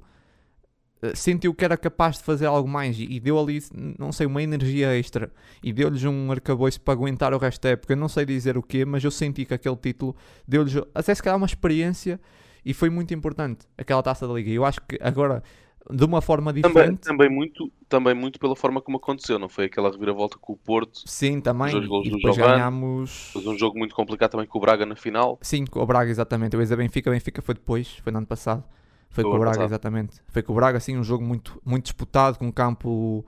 eh, 1.02 1.14
sentiu 1.14 1.54
que 1.54 1.64
era 1.64 1.76
capaz 1.76 2.18
de 2.18 2.24
fazer 2.24 2.46
algo 2.46 2.68
mais 2.68 2.98
e, 2.98 3.04
e 3.04 3.20
deu 3.20 3.38
ali, 3.38 3.62
não 3.98 4.12
sei, 4.12 4.26
uma 4.26 4.42
energia 4.42 4.98
extra 4.98 5.32
e 5.62 5.72
deu-lhes 5.72 6.04
um 6.04 6.30
arcabouço 6.30 6.80
para 6.80 6.94
aguentar 6.94 7.32
o 7.32 7.38
resto 7.38 7.62
da 7.62 7.70
época. 7.70 7.92
Eu 7.92 7.96
não 7.96 8.08
sei 8.08 8.24
dizer 8.26 8.58
o 8.58 8.62
quê, 8.62 8.84
mas 8.84 9.04
eu 9.04 9.10
senti 9.10 9.44
que 9.44 9.54
aquele 9.54 9.76
título 9.76 10.16
deu-lhes 10.46 10.76
até 10.94 11.14
se 11.14 11.22
calhar 11.22 11.36
uma 11.36 11.46
experiência 11.46 12.20
e 12.64 12.74
foi 12.74 12.90
muito 12.90 13.14
importante 13.14 13.66
aquela 13.78 14.02
taça 14.02 14.26
da 14.26 14.34
liga. 14.34 14.50
Eu 14.50 14.64
acho 14.64 14.80
que 14.80 14.98
agora 15.00 15.42
de 15.90 16.04
uma 16.04 16.20
forma 16.20 16.52
diferente. 16.52 16.74
Também, 16.74 16.96
também, 16.96 17.30
muito, 17.30 17.70
também 17.88 18.14
muito 18.14 18.38
pela 18.38 18.56
forma 18.56 18.80
como 18.80 18.96
aconteceu, 18.96 19.38
não 19.38 19.48
foi 19.48 19.66
aquela 19.66 19.90
reviravolta 19.90 20.38
com 20.38 20.54
o 20.54 20.56
Porto. 20.56 21.02
Sim, 21.04 21.40
também. 21.40 21.76
E 21.76 22.10
depois 22.10 22.36
ganhámos. 22.36 23.30
Foi 23.32 23.46
um 23.46 23.58
jogo 23.58 23.78
muito 23.78 23.94
complicado 23.94 24.30
também 24.32 24.46
com 24.46 24.58
o 24.58 24.60
Braga 24.60 24.86
na 24.86 24.96
final. 24.96 25.38
Sim, 25.42 25.66
com 25.66 25.80
o 25.80 25.86
Braga, 25.86 26.10
exatamente. 26.10 26.54
Eu 26.56 26.62
ia 26.62 26.76
Benfica, 26.76 27.10
Benfica 27.10 27.42
foi 27.42 27.54
depois, 27.54 27.88
foi 28.02 28.10
no 28.12 28.18
ano 28.18 28.26
passado. 28.26 28.64
Foi, 29.10 29.22
foi 29.22 29.30
com 29.30 29.36
o 29.36 29.40
Braga, 29.40 29.56
passado. 29.58 29.70
exatamente. 29.70 30.22
Foi 30.28 30.42
com 30.42 30.52
o 30.52 30.56
Braga, 30.56 30.78
assim, 30.78 30.96
um 30.96 31.04
jogo 31.04 31.22
muito, 31.22 31.60
muito 31.64 31.84
disputado, 31.84 32.38
com 32.38 32.46
um 32.46 32.52
campo. 32.52 33.24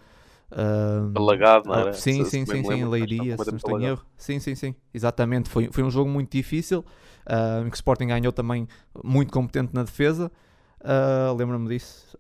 Uh, 0.51 1.13
alagado, 1.19 1.69
não 1.69 1.75
era? 1.75 1.93
Sim, 1.93 2.25
sim, 2.25 2.47
sim, 2.47 2.63
sim, 2.65 2.85
Leiria, 2.85 3.37
se 3.37 3.51
não 3.51 3.57
estou 3.57 3.81
em 3.81 3.85
erro. 3.85 4.05
Sim, 4.17 4.39
sim, 4.41 4.55
sim, 4.55 4.75
exatamente. 4.95 5.51
Foi, 5.51 5.69
foi 5.71 5.85
um 5.85 5.91
jogo 5.91 6.09
muito 6.09 6.31
difícil, 6.31 6.85
uh, 7.27 7.67
em 7.67 7.69
que 7.69 7.75
o 7.75 7.77
Sporting 7.77 8.07
ganhou 8.07 8.33
também 8.33 8.67
muito 9.05 9.33
competente 9.33 9.75
na 9.75 9.83
defesa. 9.83 10.33
Uh, 10.81 11.35
Lembro-me 11.35 11.69
disso. 11.69 12.17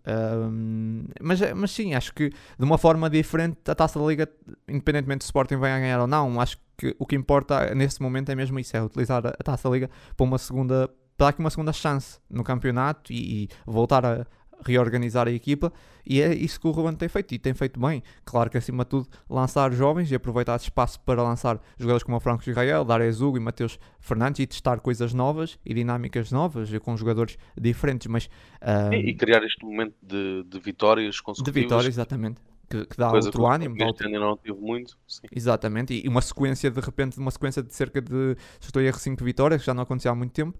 Mas, 1.20 1.40
mas 1.54 1.70
sim, 1.70 1.94
acho 1.94 2.12
que 2.14 2.30
de 2.30 2.64
uma 2.64 2.78
forma 2.78 3.10
diferente 3.10 3.58
a 3.66 3.74
taça 3.74 3.98
da 3.98 4.06
Liga, 4.06 4.28
independentemente 4.68 5.24
se 5.24 5.28
o 5.28 5.30
Sporting 5.30 5.54
a 5.54 5.58
ganhar 5.58 6.00
ou 6.00 6.06
não, 6.06 6.40
acho 6.40 6.58
que 6.76 6.94
o 6.98 7.06
que 7.06 7.16
importa 7.16 7.74
nesse 7.74 8.00
momento 8.00 8.30
é 8.30 8.34
mesmo 8.34 8.58
isso: 8.58 8.76
é 8.76 8.82
utilizar 8.82 9.26
a, 9.26 9.32
taça 9.32 9.68
da 9.68 9.74
Liga 9.74 9.90
para 10.16 10.24
uma 10.24 10.38
segunda. 10.38 10.88
para 11.16 11.26
dar 11.26 11.28
aqui 11.30 11.40
uma 11.40 11.50
segunda 11.50 11.72
chance 11.72 12.18
no 12.30 12.44
campeonato 12.44 13.12
e, 13.12 13.44
e 13.44 13.48
voltar 13.66 14.04
a, 14.04 14.26
reorganizar 14.64 15.28
a 15.28 15.30
equipa 15.30 15.72
e 16.06 16.20
é 16.20 16.32
isso 16.32 16.60
que 16.60 16.66
o 16.68 16.70
Ruben 16.70 16.94
tem 16.94 17.08
feito 17.08 17.34
e 17.34 17.38
tem 17.38 17.52
feito 17.52 17.80
bem. 17.80 18.02
Claro 18.24 18.48
que 18.48 18.56
acima 18.56 18.84
de 18.84 18.90
tudo 18.90 19.08
lançar 19.28 19.72
jovens 19.72 20.10
e 20.10 20.14
aproveitar 20.14 20.54
esse 20.54 20.66
espaço 20.66 21.00
para 21.00 21.22
lançar 21.22 21.60
jogadores 21.76 22.04
como 22.04 22.16
o 22.16 22.20
Franco 22.20 22.48
Israel, 22.48 22.84
Darius 22.84 23.20
Hugo 23.20 23.36
e 23.36 23.40
Mateus 23.40 23.78
Fernandes 23.98 24.40
e 24.40 24.46
testar 24.46 24.80
coisas 24.80 25.12
novas 25.12 25.58
e 25.64 25.74
dinâmicas 25.74 26.30
novas 26.30 26.72
e 26.72 26.78
com 26.78 26.96
jogadores 26.96 27.36
diferentes, 27.56 28.06
mas 28.06 28.30
um, 28.62 28.92
e, 28.92 29.10
e, 29.10 29.14
criar 29.14 29.42
este 29.44 29.64
momento 29.64 29.94
de, 30.00 30.44
de 30.44 30.58
vitórias 30.60 31.20
consecutivas. 31.20 31.54
De 31.54 31.60
vitórias, 31.60 31.94
exatamente. 31.94 32.40
Que, 32.68 32.84
que 32.84 32.96
dá 32.96 33.10
Coisa 33.10 33.28
outro 33.28 33.46
ânimo. 33.46 33.76
Ano 33.80 34.20
não 34.20 34.36
tive 34.36 34.58
muito. 34.58 34.98
Sim. 35.06 35.28
Exatamente, 35.30 36.02
e 36.04 36.08
uma 36.08 36.20
sequência 36.20 36.68
de 36.70 36.80
repente, 36.80 37.18
uma 37.18 37.30
sequência 37.30 37.62
de 37.62 37.72
cerca 37.72 38.00
de, 38.00 38.36
se 38.60 38.68
estou 38.68 38.80
a 38.80 38.84
erro, 38.84 38.98
5 38.98 39.24
vitórias, 39.24 39.60
que 39.60 39.66
já 39.66 39.74
não 39.74 39.84
acontecia 39.84 40.10
há 40.10 40.14
muito 40.14 40.32
tempo 40.32 40.58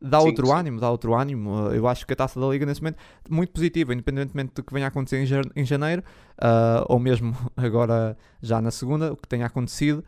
dá 0.00 0.20
sim, 0.20 0.26
outro 0.26 0.46
sim. 0.46 0.52
ânimo, 0.52 0.80
dá 0.80 0.90
outro 0.90 1.14
ânimo. 1.14 1.68
Eu 1.70 1.86
acho 1.88 2.06
que 2.06 2.12
a 2.12 2.16
taça 2.16 2.38
da 2.38 2.46
Liga 2.46 2.66
nesse 2.66 2.82
momento 2.82 2.98
muito 3.28 3.52
positiva, 3.52 3.92
independentemente 3.92 4.52
do 4.54 4.62
que 4.62 4.72
venha 4.72 4.86
a 4.86 4.88
acontecer 4.88 5.26
em 5.54 5.64
janeiro, 5.64 6.02
uh, 6.38 6.84
ou 6.88 6.98
mesmo 6.98 7.36
agora 7.56 8.16
já 8.40 8.60
na 8.60 8.70
segunda, 8.70 9.12
o 9.12 9.16
que 9.16 9.28
tenha 9.28 9.46
acontecido. 9.46 10.04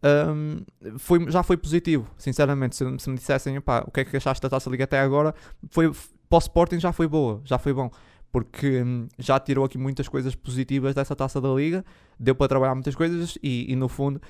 Um, 0.00 0.60
foi, 0.98 1.30
já 1.30 1.42
foi 1.42 1.56
positivo, 1.56 2.08
sinceramente. 2.16 2.76
Se, 2.76 2.84
se 2.98 3.10
me 3.10 3.16
dissessem 3.16 3.58
o 3.58 3.90
que 3.90 4.00
é 4.00 4.04
que 4.04 4.16
achaste 4.16 4.42
da 4.42 4.48
taça 4.48 4.70
da 4.70 4.72
Liga 4.72 4.84
até 4.84 5.00
agora, 5.00 5.34
foi, 5.70 5.90
para 5.90 6.36
o 6.36 6.38
Sporting 6.38 6.78
já 6.78 6.92
foi 6.92 7.08
boa, 7.08 7.40
já 7.44 7.58
foi 7.58 7.72
bom 7.72 7.90
porque 8.30 8.82
hum, 8.82 9.08
já 9.18 9.40
tirou 9.40 9.64
aqui 9.64 9.78
muitas 9.78 10.08
coisas 10.08 10.34
positivas 10.34 10.94
dessa 10.94 11.16
taça 11.16 11.40
da 11.40 11.48
liga, 11.48 11.84
deu 12.18 12.34
para 12.34 12.48
trabalhar 12.48 12.74
muitas 12.74 12.94
coisas 12.94 13.38
e, 13.42 13.72
e 13.72 13.76
no 13.76 13.88
fundo 13.88 14.20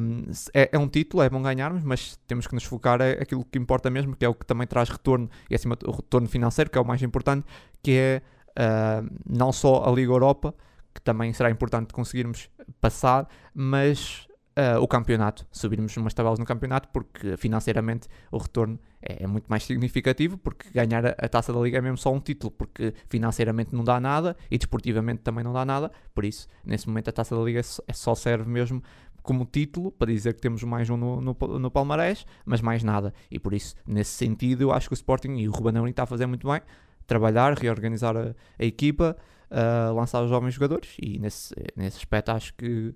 hum, 0.00 0.24
é, 0.52 0.70
é, 0.72 0.78
um 0.78 0.88
título, 0.88 1.22
é 1.22 1.30
bom 1.30 1.42
ganharmos, 1.42 1.82
mas 1.82 2.16
temos 2.26 2.46
que 2.46 2.54
nos 2.54 2.64
focar 2.64 3.00
é 3.00 3.12
aquilo 3.12 3.44
que 3.44 3.58
importa 3.58 3.90
mesmo, 3.90 4.16
que 4.16 4.24
é 4.24 4.28
o 4.28 4.34
que 4.34 4.44
também 4.44 4.66
traz 4.66 4.88
retorno 4.88 5.28
e 5.48 5.54
acima 5.54 5.78
o 5.84 5.90
retorno 5.90 6.28
financeiro, 6.28 6.70
que 6.70 6.78
é 6.78 6.80
o 6.80 6.84
mais 6.84 7.02
importante, 7.02 7.46
que 7.82 7.92
é 7.92 8.22
uh, 8.58 9.08
não 9.26 9.52
só 9.52 9.84
a 9.84 9.92
Liga 9.92 10.12
Europa, 10.12 10.54
que 10.94 11.00
também 11.00 11.32
será 11.32 11.50
importante 11.50 11.92
conseguirmos 11.92 12.50
passar, 12.80 13.28
mas 13.54 14.26
uh, 14.58 14.80
o 14.80 14.86
campeonato, 14.86 15.46
subirmos 15.50 15.96
umas 15.96 16.14
tabelas 16.14 16.38
no 16.38 16.44
campeonato, 16.44 16.88
porque 16.88 17.36
financeiramente 17.36 18.08
o 18.30 18.38
retorno 18.38 18.78
é, 19.00 19.24
é 19.24 19.26
muito 19.26 19.46
mais 19.46 19.64
significativo, 19.64 20.36
porque 20.38 20.68
ganhar 20.70 21.06
a, 21.06 21.10
a, 21.10 21.28
taça 21.28 21.52
da 21.52 21.60
Liga 21.60 21.78
é 21.78 21.80
mesmo 21.80 21.96
só 21.96 22.12
um 22.12 22.20
título, 22.20 22.50
porque 22.50 22.94
financeiramente 23.08 23.74
não 23.74 23.84
dá 23.84 23.98
nada 24.00 24.36
e 24.50 24.58
desportivamente 24.58 25.22
também 25.22 25.44
não 25.44 25.52
dá 25.52 25.64
nada, 25.64 25.90
por 26.14 26.24
isso, 26.24 26.48
nesse 26.64 26.88
momento, 26.88 27.08
a 27.08 27.12
taça 27.12 27.36
da 27.36 27.42
Liga 27.42 27.60
é 27.60 27.92
só 27.92 28.14
serve 28.14 28.48
mesmo 28.48 28.82
como 29.22 29.44
título 29.44 29.92
para 29.92 30.12
dizer 30.12 30.34
que 30.34 30.40
temos 30.40 30.62
mais 30.62 30.90
um 30.90 30.96
no, 30.96 31.20
no, 31.20 31.36
no 31.58 31.70
Palmarés, 31.70 32.26
mas 32.44 32.60
mais 32.60 32.82
nada, 32.82 33.14
e 33.30 33.38
por 33.38 33.54
isso, 33.54 33.74
nesse 33.86 34.10
sentido, 34.10 34.62
eu 34.62 34.72
acho 34.72 34.88
que 34.88 34.94
o 34.94 34.96
Sporting 34.96 35.36
e 35.36 35.48
o 35.48 35.52
Ruben 35.52 35.76
Amorim 35.76 35.90
está 35.90 36.02
a 36.02 36.06
fazer 36.06 36.26
muito 36.26 36.48
bem, 36.48 36.60
trabalhar, 37.06 37.56
reorganizar 37.58 38.16
a, 38.16 38.34
a 38.58 38.64
equipa, 38.64 39.16
uh, 39.50 39.94
lançar 39.94 40.22
os 40.22 40.30
jovens 40.30 40.54
jogadores, 40.54 40.96
e 41.00 41.18
nesse, 41.18 41.54
nesse 41.76 41.98
aspecto 41.98 42.30
acho 42.30 42.54
que 42.54 42.94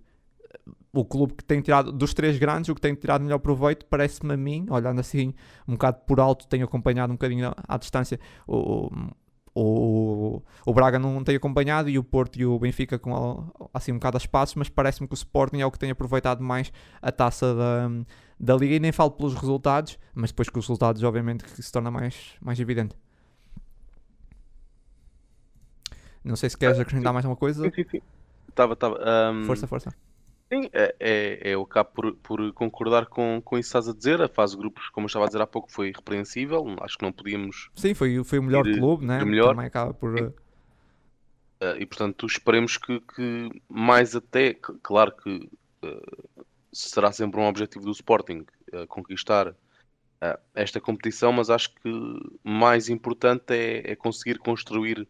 o 0.92 1.04
clube 1.04 1.35
que 1.35 1.45
tem 1.45 1.61
tirado, 1.61 1.92
dos 1.92 2.14
três 2.14 2.38
grandes, 2.38 2.68
o 2.71 2.75
que 2.75 2.80
tem 2.80 2.95
tirado 2.95 3.23
melhor 3.23 3.38
proveito, 3.38 3.85
parece-me 3.87 4.33
a 4.33 4.37
mim, 4.37 4.66
olhando 4.71 5.00
assim 5.00 5.35
um 5.68 5.73
bocado 5.73 6.00
por 6.06 6.18
alto, 6.18 6.47
tenho 6.47 6.64
acompanhado 6.64 7.12
um 7.12 7.16
bocadinho 7.16 7.52
à, 7.68 7.76
distância, 7.76 8.18
o, 8.47 8.87
o, 8.87 8.90
o 9.59 10.75
Braga 10.75 10.99
não 10.99 11.25
tem 11.25 11.37
acompanhado 11.37 11.89
e 11.89 11.99
o 11.99 12.05
Porto 12.05 12.39
e 12.39 12.45
o 12.45 12.59
Benfica 12.59 12.99
com 12.99 13.51
assim 13.73 13.93
um 13.93 13.95
bocado 13.95 14.17
a 14.17 14.19
espaços, 14.19 14.55
mas 14.55 14.69
parece-me 14.69 15.09
que 15.09 15.15
o 15.15 15.17
Sporting 15.17 15.61
é 15.61 15.67
o 15.67 15.71
que 15.71 15.79
tem 15.79 15.91
aproveitado 15.91 16.43
mais 16.43 16.71
a 17.01 17.11
taça 17.11 17.55
da, 17.55 17.91
da 18.39 18.57
Liga 18.57 18.75
e 18.75 18.81
nem 18.81 18.93
falo 18.93 19.11
pelos 19.13 19.35
resultados, 19.35 19.99
mas 20.15 20.31
depois 20.31 20.51
com 20.51 20.59
os 20.59 20.67
resultados, 20.67 21.03
obviamente, 21.03 21.45
que 21.45 21.63
se 21.63 21.73
torna 21.73 21.91
mais, 21.91 22.35
mais 22.41 22.61
evidente. 22.61 22.95
Não 26.23 26.37
sei 26.37 26.51
se 26.51 26.59
queres 26.59 26.79
acrescentar 26.79 27.13
mais 27.13 27.25
uma 27.25 27.37
coisa. 27.37 27.63
Sim, 27.65 27.71
sim, 27.75 27.85
sim. 27.91 28.03
Tava, 28.55 28.75
tava, 28.75 28.99
um... 29.33 29.45
Força, 29.45 29.67
força. 29.67 29.95
Sim, 30.53 30.71
é, 30.73 30.95
é, 31.00 31.50
eu 31.50 31.62
acabo 31.62 31.91
por, 31.91 32.15
por 32.17 32.53
concordar 32.53 33.07
com, 33.07 33.43
com 33.45 33.59
isso 33.59 33.73
que 33.73 33.79
estás 33.79 33.88
a 33.88 33.97
dizer. 33.97 34.23
A 34.23 34.29
fase 34.29 34.53
de 34.55 34.59
grupos, 34.59 34.88
como 34.91 35.07
eu 35.07 35.09
estava 35.09 35.25
a 35.25 35.29
dizer 35.29 35.43
há 35.43 35.47
pouco, 35.47 35.71
foi 35.71 35.93
repreensível. 35.95 36.65
Acho 36.81 36.97
que 36.99 37.05
não 37.05 37.12
podíamos. 37.12 37.69
Sim, 37.75 37.95
foi, 37.95 38.23
foi 38.23 38.38
o 38.38 38.43
melhor 38.45 38.67
ir, 38.67 38.79
clube, 38.79 39.05
né? 39.05 39.25
Melhor. 39.25 39.50
Também 39.50 39.67
acaba 39.67 39.93
por. 39.93 40.15
Uh, 40.15 40.35
e 41.79 41.87
portanto, 41.87 42.26
esperemos 42.26 42.76
que, 42.76 43.00
que 43.00 43.62
mais 43.69 44.15
até. 44.15 44.55
Claro 44.55 45.17
que 45.17 45.50
uh, 45.83 46.45
será 46.73 47.11
sempre 47.11 47.41
um 47.41 47.47
objetivo 47.47 47.85
do 47.85 47.91
Sporting 47.91 48.47
uh, 48.73 48.87
conquistar 48.87 49.55
esta 50.55 50.81
competição, 50.81 51.31
mas 51.31 51.50
acho 51.50 51.75
que 51.75 51.91
mais 52.43 52.88
importante 52.88 53.53
é, 53.53 53.93
é 53.93 53.95
conseguir 53.95 54.38
construir 54.38 55.07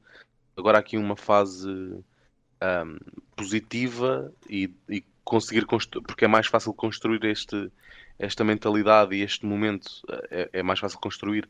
agora 0.57 0.79
aqui 0.79 0.97
uma 0.97 1.17
fase. 1.17 1.69
Um, 1.69 2.97
positiva 3.37 4.33
e, 4.49 4.75
e 4.89 5.05
conseguir 5.27 5.67
construir, 5.67 6.05
porque 6.05 6.25
é 6.25 6.29
mais 6.29 6.47
fácil 6.47 6.73
construir 6.73 7.25
este, 7.25 7.69
esta 8.17 8.45
mentalidade 8.45 9.17
e 9.17 9.23
este 9.23 9.45
momento 9.45 9.91
é, 10.31 10.49
é, 10.53 10.63
mais 10.63 10.79
fácil 10.79 11.01
construir 11.01 11.49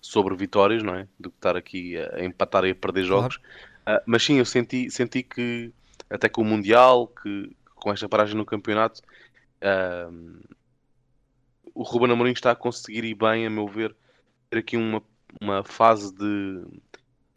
sobre 0.00 0.34
vitórias, 0.34 0.82
não 0.82 0.94
é? 0.94 1.06
Do 1.20 1.30
que 1.30 1.36
estar 1.36 1.54
aqui 1.54 1.98
a, 1.98 2.24
empatar 2.24 2.64
e 2.64 2.70
a 2.70 2.74
perder 2.74 3.04
jogos. 3.04 3.36
Claro. 3.84 4.00
Uh, 4.00 4.02
mas 4.06 4.24
sim, 4.24 4.38
eu 4.38 4.46
senti, 4.46 4.90
senti 4.90 5.22
que 5.22 5.70
até 6.08 6.26
com 6.26 6.40
o 6.40 6.44
Mundial, 6.44 7.06
que 7.06 7.54
com 7.74 7.92
esta 7.92 8.08
paragem 8.08 8.34
no 8.34 8.46
campeonato, 8.46 9.02
uh, 9.62 10.48
o 11.74 11.82
Ruben 11.82 12.10
Amorim 12.10 12.32
está 12.32 12.52
a 12.52 12.56
conseguir 12.56 13.04
ir 13.04 13.14
bem, 13.14 13.46
a 13.46 13.50
meu 13.50 13.68
ver, 13.68 13.94
ter 14.48 14.60
aqui 14.60 14.78
uma, 14.78 15.02
uma 15.38 15.62
fase 15.62 16.14
de 16.14 16.64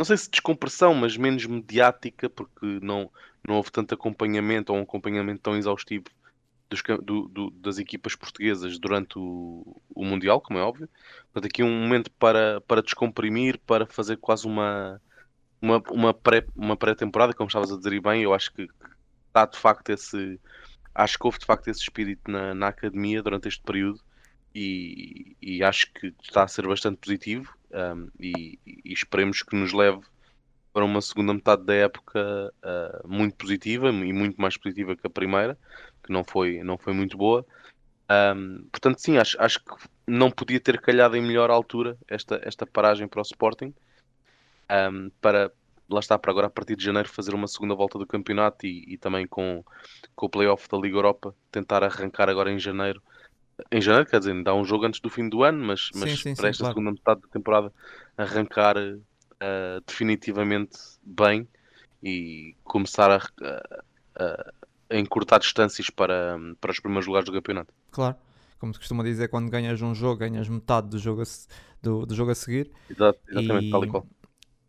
não 0.01 0.05
sei 0.05 0.17
se 0.17 0.31
descompressão, 0.31 0.96
mas 0.96 1.15
menos 1.15 1.46
mediática, 1.46 2.27
porque 2.27 2.65
não, 2.81 3.12
não 3.48 3.58
houve 3.58 3.72
tanto 3.72 3.93
acompanhamento 3.93 4.74
ou 4.74 4.79
um 4.79 4.81
acompanhamento 4.81 5.43
tão 5.43 5.55
exaustivo 5.55 6.05
dos, 6.67 6.81
do, 7.03 7.27
do, 7.27 7.51
das 7.51 7.77
equipas 7.77 8.15
portuguesas 8.15 8.79
durante 8.79 9.20
o, 9.20 9.79
o, 9.93 10.03
Mundial, 10.03 10.41
como 10.41 10.58
é 10.58 10.63
óbvio. 10.63 10.89
Portanto, 11.31 11.46
aqui 11.46 11.62
um 11.62 11.70
momento 11.70 12.10
para, 12.13 12.60
para 12.62 12.81
descomprimir, 12.81 13.60
para 13.60 13.86
fazer 13.86 14.17
quase 14.17 14.48
uma, 14.48 15.00
uma, 15.62 15.84
uma, 15.91 16.13
pré, 16.15 16.48
pré-temporada, 16.79 17.36
como 17.36 17.48
estavas 17.48 17.72
a 17.72 17.77
dizer 17.77 18.01
bem, 18.01 18.24
eu 18.24 18.34
acho 18.34 18.51
que 18.53 18.67
está 19.27 19.46
de 19.46 19.60
facto 19.60 19.91
esse. 19.91 20.39
Acho 20.96 21.20
que 21.20 21.27
houve 21.27 21.38
de 21.38 21.46
facto 21.46 21.67
esse 21.67 21.81
espírito 21.81 22.31
na, 22.31 22.55
na 22.55 22.70
academia 22.70 23.22
durante 23.22 23.48
este 23.48 23.62
período 23.62 24.00
e, 24.53 25.36
e 25.41 25.63
acho 25.63 25.91
que 25.93 26.13
está 26.22 26.43
a 26.43 26.48
ser 26.48 26.67
bastante 26.67 26.98
positivo 26.98 27.53
um, 27.72 28.10
e, 28.20 28.60
e, 28.65 28.93
esperemos 28.93 29.41
que 29.41 29.55
nos 29.55 29.72
leve 29.74 30.01
para 30.74 30.86
uma 30.86 31.01
segunda 31.01 31.34
metade 31.34 31.63
da 31.63 31.74
época 31.74 32.53
uh, 32.63 33.08
muito 33.08 33.36
positiva 33.36 33.89
e 33.89 34.13
muito 34.13 34.39
mais 34.41 34.58
positiva 34.58 34.96
que 34.96 35.05
a 35.05 35.10
primeira, 35.10 35.58
que 36.03 36.12
não 36.12 36.24
foi, 36.24 36.63
não 36.63 36.77
foi 36.77 36.93
muito 36.93 37.17
boa. 37.17 37.46
Um, 38.10 38.67
portanto, 38.72 39.00
sim, 39.00 39.17
acho, 39.17 39.41
acho 39.41 39.60
que 39.63 39.74
não 40.08 40.29
podia 40.29 40.60
ter 40.60 40.79
calhado 40.81 41.15
em 41.15 41.22
melhor 41.22 41.50
altura 41.50 41.98
esta, 42.08 42.41
esta 42.43 42.65
paragem 42.65 43.08
para 43.08 43.20
o 43.20 43.22
Sporting 43.22 43.74
um, 44.70 45.10
para, 45.22 45.51
lá 45.89 46.00
está, 46.00 46.17
para 46.17 46.31
agora 46.31 46.48
a 46.48 46.50
partir 46.50 46.75
de 46.75 46.84
janeiro 46.84 47.10
fazer 47.10 47.34
uma 47.34 47.48
segunda 47.48 47.75
volta 47.75 47.98
do 47.98 48.08
campeonato 48.08 48.65
e, 48.65 48.93
e 48.93 48.98
também 48.98 49.27
com, 49.27 49.63
com 50.15 50.25
o 50.25 50.29
playoff 50.29 50.67
da 50.70 50.77
Liga 50.77 50.98
Europa 50.98 51.36
tentar 51.51 51.84
arrancar 51.84 52.29
agora 52.29 52.51
em 52.51 52.60
janeiro 52.60 53.01
em 53.72 53.82
janeiro, 53.82 54.10
quer 54.10 54.20
dizer, 54.20 54.44
dá 54.44 54.53
um 54.53 54.63
jogo 54.63 54.86
antes 54.86 55.00
do 55.00 55.10
fim 55.10 55.27
do 55.27 55.44
ano, 55.44 55.63
mas, 55.65 55.89
sim, 55.94 56.00
mas 56.00 56.20
sim, 56.20 56.36
para 56.36 56.44
sim, 56.44 56.50
esta 56.50 56.63
claro. 56.63 56.74
segunda 56.74 56.91
metade 56.91 57.22
da 57.22 57.27
temporada 57.27 57.74
arrancar 58.18 58.77
uh, 58.77 59.82
definitivamente 59.86 60.77
bem 61.03 61.48
e 62.03 62.56
começar 62.63 63.12
a, 63.12 63.22
a, 64.15 64.53
a, 64.89 64.98
encurtar 64.98 65.39
distâncias 65.39 65.89
para, 65.89 66.38
para 66.60 66.72
os 66.72 66.80
primeiros 66.80 67.08
lugares 67.08 67.25
do 67.25 67.34
campeonato. 67.34 67.74
Claro, 67.91 68.15
como 68.60 68.74
se 68.74 68.80
costuma 68.80 69.03
dizer, 69.03 69.30
quando 69.30 69.50
ganhas 69.50 69.82
um 69.82 69.94
jogo, 69.94 70.18
ganhas 70.18 70.48
metade 70.48 70.89
do 70.89 70.98
jogo 70.98 71.22
a, 71.22 71.25
do, 71.82 72.06
do 72.06 72.15
jogo 72.15 72.32
a 72.32 72.36
seguir. 72.36 72.72
Exato, 72.89 73.20
exatamente, 73.30 73.68
e, 73.68 73.72
tal 73.72 73.84
e 73.84 73.88
qual. 73.88 74.08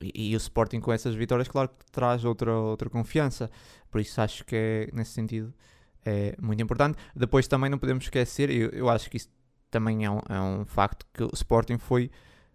E, 0.03 0.31
e, 0.31 0.35
o 0.35 0.39
Sporting 0.39 0.81
com 0.81 0.93
essas 0.93 1.15
vitórias, 1.15 1.49
claro 1.49 1.69
que 1.69 1.91
traz 1.91 2.25
outra, 2.25 2.53
outra 2.53 2.91
confiança. 2.91 3.51
Por 3.91 4.01
isso 4.01 4.21
acho 4.21 4.45
que 4.45 4.57
é 4.57 4.91
nesse 4.93 5.13
sentido 5.13 5.55
é 6.05 6.35
muito 6.41 6.63
importante. 6.63 6.99
Depois 7.15 7.47
também 7.47 7.71
não 7.71 7.79
podemos 7.79 8.05
esquecer, 8.05 8.51
eu, 8.51 8.71
eu 8.71 8.89
acho 8.89 9.09
que 9.11 9.17
isso 9.17 9.29
também 9.71 10.05
é 10.05 10.11
um, 10.11 10.21
é 10.29 10.41
um 10.41 10.65
facto, 10.65 11.07
que 11.13 11.23
o 11.23 11.31
Sporting 11.33 11.79
foi 11.79 12.11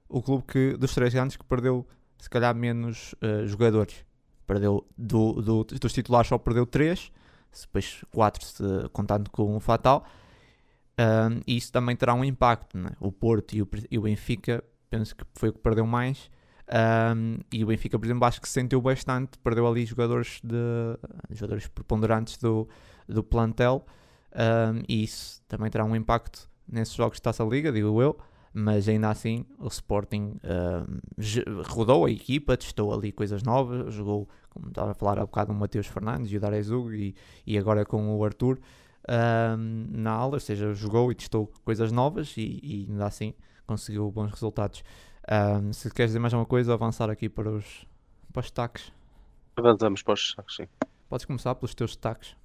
o 0.07 0.21
clube 0.21 0.43
que, 0.47 0.77
dos 0.77 0.93
três 0.93 1.13
grandes 1.13 1.35
que 1.35 1.43
perdeu 1.43 1.85
se 2.17 2.29
calhar 2.29 2.55
menos 2.55 3.13
uh, 3.15 3.45
jogadores. 3.47 4.05
Perdeu 4.45 4.87
do, 4.97 5.41
do, 5.41 5.63
dos 5.63 5.93
titulares 5.93 6.29
só 6.29 6.37
perdeu 6.37 6.65
três, 6.65 7.11
depois 7.61 8.03
quatro 8.11 8.45
se, 8.45 8.63
contando 8.93 9.29
com 9.29 9.55
o 9.55 9.59
Fatal. 9.59 10.05
Um, 10.99 11.41
e 11.45 11.57
isso 11.57 11.71
também 11.71 11.95
terá 11.95 12.13
um 12.13 12.23
impacto. 12.23 12.77
Né? 12.77 12.91
O 12.99 13.11
Porto 13.11 13.53
e 13.53 13.61
o, 13.61 13.69
e 13.91 13.97
o 13.97 14.01
Benfica, 14.03 14.63
penso 14.89 15.15
que 15.15 15.23
foi 15.35 15.49
o 15.49 15.53
que 15.53 15.59
perdeu 15.59 15.85
mais. 15.85 16.29
Um, 16.69 17.37
e 17.51 17.63
o 17.63 17.67
Benfica, 17.67 17.97
por 17.97 18.05
exemplo, 18.05 18.25
acho 18.25 18.41
que 18.41 18.47
se 18.47 18.55
sentiu 18.55 18.81
bastante, 18.81 19.37
perdeu 19.39 19.65
ali 19.65 19.85
jogadores, 19.85 20.41
de, 20.43 20.55
jogadores 21.31 21.67
preponderantes 21.67 22.37
do, 22.37 22.67
do 23.07 23.23
plantel, 23.23 23.85
um, 24.33 24.83
e 24.87 25.03
isso 25.03 25.41
também 25.47 25.69
terá 25.69 25.85
um 25.85 25.95
impacto 25.95 26.49
nesses 26.67 26.93
jogos 26.93 27.17
de 27.17 27.21
Taça 27.21 27.43
Liga, 27.43 27.71
digo 27.71 28.01
eu, 28.01 28.17
mas 28.53 28.89
ainda 28.89 29.09
assim 29.09 29.45
o 29.57 29.67
Sporting 29.67 30.35
um, 30.43 31.61
rodou 31.67 32.05
a 32.05 32.11
equipa, 32.11 32.57
testou 32.57 32.93
ali 32.93 33.11
coisas 33.13 33.43
novas, 33.43 33.93
jogou, 33.93 34.27
como 34.49 34.67
estava 34.67 34.91
a 34.91 34.93
falar 34.93 35.19
há 35.19 35.25
bocado, 35.25 35.53
o 35.53 35.55
Mateus 35.55 35.87
Fernandes 35.87 36.31
e 36.31 36.37
o 36.37 36.39
Darezug 36.39 36.93
e, 36.93 37.15
e 37.45 37.57
agora 37.57 37.85
com 37.85 38.17
o 38.17 38.25
Arthur 38.25 38.59
na 39.89 40.11
aula, 40.11 40.35
ou 40.35 40.39
seja, 40.39 40.73
jogou 40.73 41.11
e 41.11 41.15
testou 41.15 41.49
coisas 41.63 41.93
novas 41.93 42.35
e, 42.35 42.59
e 42.61 42.87
ainda 42.89 43.05
assim 43.05 43.33
conseguiu 43.65 44.11
bons 44.11 44.31
resultados. 44.31 44.83
Um, 45.29 45.73
se 45.73 45.89
queres 45.91 46.11
dizer 46.11 46.19
mais 46.19 46.33
alguma 46.33 46.47
coisa, 46.47 46.73
avançar 46.73 47.09
aqui 47.09 47.27
para 47.27 47.49
os, 47.49 47.85
para 48.31 48.39
os 48.39 48.45
destaques. 48.45 48.93
Avançamos 49.55 50.01
para 50.01 50.13
os 50.13 50.21
destaques, 50.21 50.55
sim. 50.55 50.67
Podes 51.09 51.25
começar 51.25 51.55
pelos 51.55 51.75
teus 51.75 51.91
destaques 51.91 52.35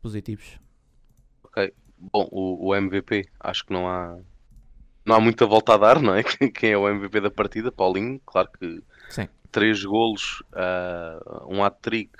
positivos. 0.00 0.58
Ok. 1.42 1.72
Bom, 1.98 2.28
o, 2.30 2.68
o, 2.68 2.74
MVP, 2.74 3.28
acho 3.40 3.64
que 3.64 3.72
não 3.72 3.88
há 3.88 4.18
não 5.04 5.16
há 5.16 5.20
muita 5.20 5.46
volta 5.46 5.74
a 5.74 5.76
dar, 5.76 6.00
não 6.00 6.14
é? 6.14 6.22
Quem 6.54 6.72
é 6.72 6.78
o 6.78 6.88
MVP 6.88 7.20
da 7.20 7.30
partida? 7.30 7.70
Paulinho, 7.70 8.20
claro 8.24 8.48
que 8.58 8.82
Sim. 9.10 9.28
três 9.52 9.84
golos, 9.84 10.42
uh, 10.52 11.46
um 11.46 11.62
hat-trick, 11.62 12.12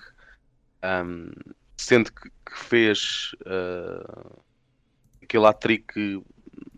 um, 0.85 1.31
sendo 1.77 2.13
que, 2.13 2.29
que 2.29 2.59
fez 2.59 3.35
uh, 3.47 4.43
aquele 5.23 5.47
hat-trick, 5.47 6.23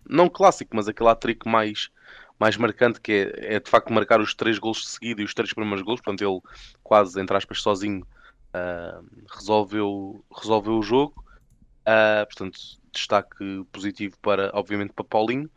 não 0.08 0.28
clássico, 0.28 0.74
mas 0.74 0.88
aquele 0.88 1.10
hat-trick 1.10 1.48
mais, 1.48 1.90
mais 2.38 2.56
marcante, 2.56 3.00
que 3.00 3.12
é, 3.12 3.54
é, 3.56 3.60
de 3.60 3.70
facto 3.70 3.92
marcar 3.92 4.20
os 4.20 4.34
três 4.34 4.58
golos 4.58 4.88
seguidos 4.88 5.22
e 5.22 5.24
os 5.24 5.34
três 5.34 5.52
primeiros 5.52 5.82
golos, 5.82 6.00
portanto 6.00 6.22
ele 6.22 6.40
quase, 6.82 7.20
entre 7.20 7.36
aspas, 7.36 7.62
sozinho 7.62 8.06
uh, 8.54 9.06
resolveu, 9.30 10.24
resolveu 10.34 10.78
o 10.78 10.82
jogo. 10.82 11.24
Uh, 11.82 12.26
portanto, 12.26 12.58
destaque 12.92 13.64
positivo 13.70 14.16
para, 14.20 14.50
obviamente, 14.54 14.92
para 14.92 15.04
Paulinho. 15.04 15.50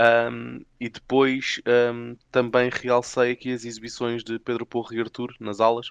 Um, 0.00 0.64
e 0.78 0.88
depois 0.88 1.60
um, 1.92 2.16
também 2.30 2.70
realcei 2.72 3.32
aqui 3.32 3.52
as 3.52 3.66
exibições 3.66 4.24
de 4.24 4.38
Pedro 4.38 4.64
Porro 4.64 4.94
e 4.94 5.00
Arthur 5.00 5.34
nas 5.38 5.60
aulas. 5.60 5.90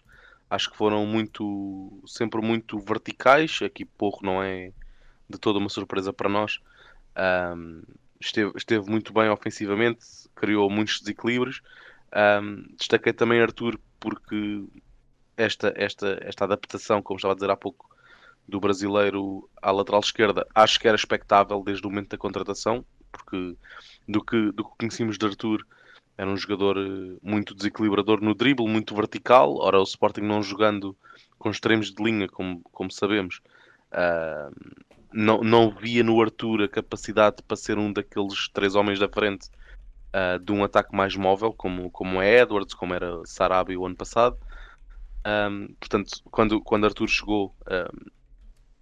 Acho 0.49 0.71
que 0.71 0.77
foram 0.77 1.05
muito, 1.05 2.01
sempre 2.07 2.41
muito 2.41 2.79
verticais. 2.79 3.59
Aqui 3.61 3.85
Porro 3.85 4.19
não 4.23 4.41
é 4.41 4.71
de 5.29 5.37
toda 5.37 5.59
uma 5.59 5.69
surpresa 5.69 6.11
para 6.11 6.27
nós. 6.27 6.59
Um, 7.55 7.83
esteve, 8.19 8.51
esteve 8.55 8.89
muito 8.89 9.13
bem 9.13 9.29
ofensivamente, 9.29 10.05
criou 10.35 10.69
muitos 10.69 10.99
desequilíbrios. 10.99 11.61
destaquei 12.77 13.13
também 13.13 13.41
Arthur 13.41 13.79
porque 13.99 14.65
esta, 15.37 15.73
esta, 15.75 16.19
esta 16.21 16.43
adaptação, 16.43 17.01
como 17.01 17.17
estava 17.17 17.33
a 17.33 17.35
dizer 17.35 17.49
há 17.49 17.55
pouco, 17.55 17.89
do 18.47 18.59
brasileiro 18.59 19.47
à 19.61 19.71
lateral 19.71 20.01
esquerda, 20.01 20.45
acho 20.55 20.79
que 20.79 20.87
era 20.87 20.95
expectável 20.95 21.61
desde 21.63 21.85
o 21.85 21.89
momento 21.89 22.09
da 22.09 22.17
contratação, 22.17 22.83
porque 23.11 23.55
do 24.07 24.23
que, 24.23 24.51
do 24.51 24.63
que 24.63 24.77
conhecíamos 24.79 25.17
de 25.17 25.25
Arthur, 25.25 25.65
era 26.17 26.29
um 26.29 26.35
jogador 26.35 26.77
eh, 26.77 27.17
muito 27.21 27.53
desequilibrador 27.53 28.21
no 28.21 28.33
drible, 28.33 28.67
muito 28.67 28.93
vertical. 28.95 29.55
Ora, 29.57 29.79
o 29.79 29.83
Sporting 29.83 30.21
não 30.21 30.43
jogando 30.43 30.97
com 31.37 31.49
extremos 31.49 31.93
de 31.93 32.03
linha, 32.03 32.27
como, 32.27 32.61
como 32.71 32.91
sabemos, 32.91 33.39
uh, 33.93 34.79
não, 35.13 35.41
não 35.41 35.71
via 35.71 36.03
no 36.03 36.21
Arthur 36.21 36.63
a 36.63 36.67
capacidade 36.67 37.41
para 37.43 37.57
ser 37.57 37.77
um 37.77 37.91
daqueles 37.91 38.47
três 38.49 38.75
homens 38.75 38.99
da 38.99 39.09
frente 39.09 39.49
uh, 40.13 40.39
de 40.39 40.51
um 40.51 40.63
ataque 40.63 40.95
mais 40.95 41.15
móvel, 41.15 41.53
como, 41.53 41.89
como 41.89 42.21
é 42.21 42.39
Edwards, 42.41 42.73
como 42.73 42.93
era 42.93 43.21
Sarabia 43.25 43.79
o 43.79 43.85
ano 43.85 43.95
passado. 43.95 44.37
Um, 45.25 45.73
portanto, 45.79 46.11
quando, 46.31 46.61
quando 46.61 46.85
Arthur 46.85 47.07
chegou, 47.07 47.55
um, 47.69 48.09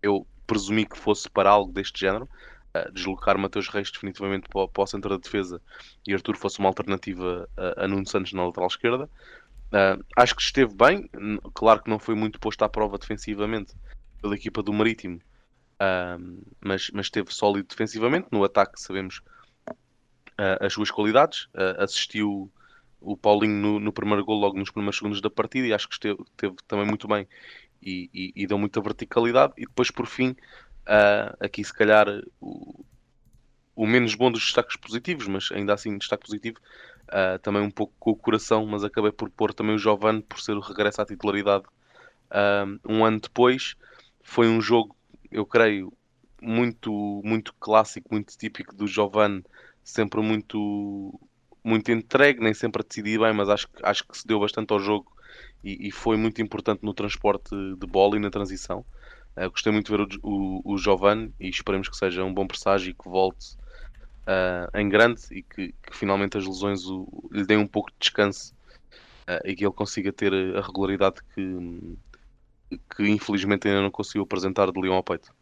eu 0.02 0.28
presumi 0.46 0.86
que 0.86 0.98
fosse 0.98 1.30
para 1.30 1.50
algo 1.50 1.74
deste 1.74 2.00
género, 2.00 2.30
uh, 2.76 2.92
deslocar 2.92 3.38
Mateus 3.38 3.68
Reis 3.70 3.92
definitivamente 3.92 4.48
para, 4.50 4.68
para, 4.68 4.84
o 4.84 4.88
centro 4.88 5.10
da 5.10 5.18
defesa 5.18 5.62
e 6.06 6.14
Arthur 6.14 6.38
fosse 6.38 6.60
uma 6.60 6.70
alternativa 6.70 7.50
a, 7.58 7.86
a 7.86 7.88
Nuno 7.88 8.06
Santos 8.06 8.34
na 8.34 8.46
lateral 8.46 8.68
esquerda. 8.68 9.10
Uh, 9.68 10.02
acho 10.16 10.36
que 10.36 10.42
esteve 10.42 10.74
bem, 10.74 11.10
claro 11.54 11.84
que 11.84 11.90
não 11.90 12.00
foi 12.00 12.16
muito 12.16 12.40
posto 12.40 12.64
à 12.64 12.70
prova 12.70 12.98
defensivamente 12.98 13.74
pela 14.22 14.36
equipa 14.36 14.62
do 14.64 14.74
Marítimo, 14.74 15.18
uh, 15.18 16.46
mas, 16.62 16.90
mas 16.92 17.08
esteve 17.08 17.34
sólido 17.34 17.68
defensivamente. 17.68 18.28
No 18.32 18.44
ataque, 18.44 18.82
sabemos 18.82 19.22
uh, 19.68 20.66
as 20.66 20.74
suas 20.74 20.92
qualidades. 20.92 21.48
assistiu 21.78 22.52
o 23.00 23.16
Paulinho 23.16 23.56
no, 23.56 23.80
no, 23.80 23.94
primeiro 23.94 24.26
gol, 24.26 24.40
logo 24.40 24.58
nos 24.58 24.72
primeiros 24.72 24.98
segundos 24.98 25.22
da 25.22 25.30
partida, 25.30 25.68
e 25.68 25.74
acho 25.74 25.88
que 25.88 25.94
esteve, 25.94 26.22
esteve 26.24 26.56
também 26.68 26.86
muito 26.86 27.08
bem 27.08 27.28
e, 27.82 28.10
e, 28.14 28.34
e, 28.36 28.48
deu 28.48 28.58
muita 28.58 28.82
verticalidade. 28.82 29.54
E 29.58 29.66
depois, 29.66 29.92
por 29.92 30.08
fim, 30.08 30.32
uh, 30.32 31.36
aqui 31.40 31.64
se 31.64 31.74
calhar 31.74 32.08
o, 32.40 32.84
o, 33.76 33.86
menos 33.86 34.16
bom 34.16 34.32
dos 34.32 34.44
destaques 34.44 34.76
positivos, 34.76 35.28
mas 35.28 35.50
ainda 35.52 35.74
assim 35.74 35.98
destaque 35.98 36.26
positivo, 36.26 36.60
uh, 37.10 37.40
também 37.40 37.62
um 37.62 37.72
pouco 37.72 37.94
com 38.00 38.12
o 38.12 38.16
coração, 38.16 38.66
mas 38.66 38.84
acabei 38.84 39.12
por 39.12 39.30
pôr 39.30 39.54
também 39.54 39.76
o 39.76 39.80
Giovanni 39.80 40.22
por 40.22 40.40
ser 40.42 40.54
o 40.54 40.60
regresso 40.60 41.02
à 41.02 41.06
titularidade 41.06 41.66
uh, 42.32 42.80
um 42.92 43.06
ano 43.06 43.20
depois. 43.20 43.76
Foi 44.30 44.46
um 44.50 44.60
jogo, 44.60 44.94
eu 45.32 45.46
creio, 45.46 45.92
muito, 46.42 47.22
muito 47.24 47.54
clássico, 47.54 48.10
muito 48.12 48.38
típico 48.38 48.76
do 48.76 48.86
Giovanni, 48.86 49.42
sempre 49.82 50.22
muito, 50.22 51.18
muito 51.64 51.90
entregue, 51.94 52.42
nem 52.42 52.54
sempre 52.54 52.82
a 52.82 52.86
decidir 52.86 53.20
bem, 53.20 53.34
mas 53.34 53.48
acho, 53.48 53.70
acho 53.82 54.06
que 54.06 54.18
se 54.18 54.28
deu 54.28 54.38
bastante 54.38 54.74
ao 54.74 54.80
jogo 54.82 55.10
e, 55.64 55.88
e 55.88 55.92
foi 55.92 56.18
muito 56.18 56.42
importante 56.42 56.84
no 56.84 56.94
transporte 56.94 57.56
de 57.56 57.88
bola 57.88 58.18
e 58.18 58.20
na 58.20 58.30
transição. 58.30 58.86
Uh, 59.38 59.50
gostei 59.50 59.72
muito 59.72 59.86
de 59.86 59.98
ver 59.98 60.20
o, 60.22 60.30
o, 60.30 60.74
o 60.74 60.78
Giovanni 60.78 61.34
e 61.40 61.48
esperemos 61.48 61.88
que 61.88 61.96
seja 61.96 62.26
um 62.26 62.34
bom 62.34 62.46
presságio 62.46 62.92
e 62.92 62.94
que 62.94 63.10
volte 63.10 63.56
uh, 64.28 64.78
em 64.78 64.90
grande 64.90 65.22
e 65.32 65.42
que, 65.42 65.74
que, 65.82 65.96
finalmente 65.96 66.38
as 66.38 66.46
lesões 66.46 66.86
o, 66.86 67.30
lhe 67.32 67.46
deem 67.46 67.60
um 67.60 67.68
pouco 67.68 67.90
de 67.92 67.98
descanso 67.98 68.54
uh, 69.22 69.48
e 69.48 69.56
que 69.56 69.66
ele 69.66 69.74
consiga 69.74 70.12
ter 70.12 70.34
a 70.34 70.62
regularidade 70.62 71.22
que, 71.34 71.98
que 72.70 73.08
infelizmente 73.08 73.68
ainda 73.68 73.82
não 73.82 73.92
conseguiu 73.92 74.24
apresentar 74.24 74.72
de 74.72 74.80
Leão 74.80 74.96
ao 74.96 75.04
peito. 75.04 75.34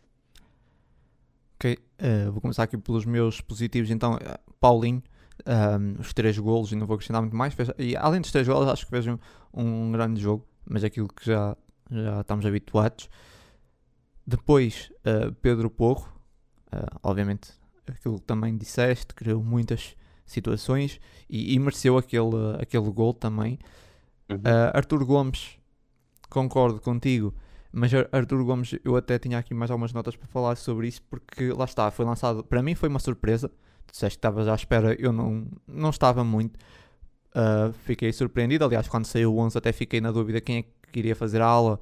Ok, 1.55 1.73
uh, 1.73 2.31
vou 2.31 2.41
começar 2.41 2.63
aqui 2.63 2.77
pelos 2.77 3.05
meus 3.05 3.41
positivos. 3.41 3.89
Então, 3.89 4.19
Paulinho, 4.59 5.01
um, 5.45 5.99
os 5.99 6.13
três 6.13 6.38
golos, 6.38 6.71
e 6.71 6.75
não 6.75 6.85
vou 6.85 6.95
acrescentar 6.95 7.21
muito 7.21 7.35
mais. 7.35 7.53
Fez, 7.53 7.69
e 7.77 7.95
além 7.95 8.21
dos 8.21 8.31
três 8.31 8.47
golos, 8.47 8.67
acho 8.67 8.85
que 8.85 8.91
fez 8.91 9.07
um, 9.07 9.17
um 9.53 9.91
grande 9.91 10.21
jogo, 10.21 10.47
mas 10.65 10.83
é 10.83 10.88
aquilo 10.88 11.07
que 11.07 11.25
já, 11.25 11.55
já 11.89 12.21
estamos 12.21 12.45
habituados. 12.45 13.09
Depois, 14.25 14.91
uh, 15.05 15.33
Pedro 15.35 15.69
Porro, 15.69 16.09
uh, 16.73 16.99
obviamente, 17.03 17.51
aquilo 17.88 18.19
que 18.19 18.25
também 18.25 18.57
disseste, 18.57 19.13
criou 19.13 19.43
muitas 19.43 19.95
situações 20.25 20.99
e, 21.29 21.53
e 21.53 21.59
mereceu 21.59 21.97
aquele, 21.97 22.55
aquele 22.59 22.89
gol 22.91 23.13
também. 23.13 23.59
Uhum. 24.29 24.38
Uh, 24.38 24.71
Arthur 24.73 25.05
Gomes, 25.05 25.57
concordo 26.36 26.82
contigo, 26.82 27.34
mas 27.71 27.91
Arthur 28.12 28.43
Gomes, 28.43 28.76
eu 28.84 28.98
até 28.98 29.17
tinha 29.17 29.38
aqui 29.38 29.54
mais 29.54 29.71
algumas 29.71 29.93
notas 29.93 30.17
para 30.17 30.28
falar 30.28 30.58
sobre 30.58 30.89
isso, 30.89 31.02
porque 31.10 31.54
lá 31.54 31.63
está, 31.63 31.89
foi 31.89 32.04
lançado, 32.04 32.43
para 32.43 32.62
mim 32.62 32.76
foi 32.76 32.89
uma 32.89 33.00
surpresa. 33.00 33.48
Tu 33.88 33.91
disseste 33.93 34.17
que 34.17 34.19
estavas 34.19 34.48
à 34.50 34.54
espera, 34.54 34.93
eu 35.00 35.13
não, 35.13 35.48
não 35.65 35.89
estava 35.91 36.26
muito. 36.26 36.58
Uh, 37.34 37.71
fiquei 37.84 38.12
surpreendido. 38.12 38.65
Aliás, 38.65 38.88
quando 38.88 39.06
saiu 39.06 39.34
o 39.34 39.39
11, 39.39 39.58
até 39.58 39.71
fiquei 39.71 40.02
na 40.02 40.12
dúvida 40.12 40.41
quem 40.41 40.58
é 40.58 40.63
que 40.91 41.00
iria 41.00 41.15
fazer 41.15 41.41
a 41.41 41.45
aula. 41.45 41.80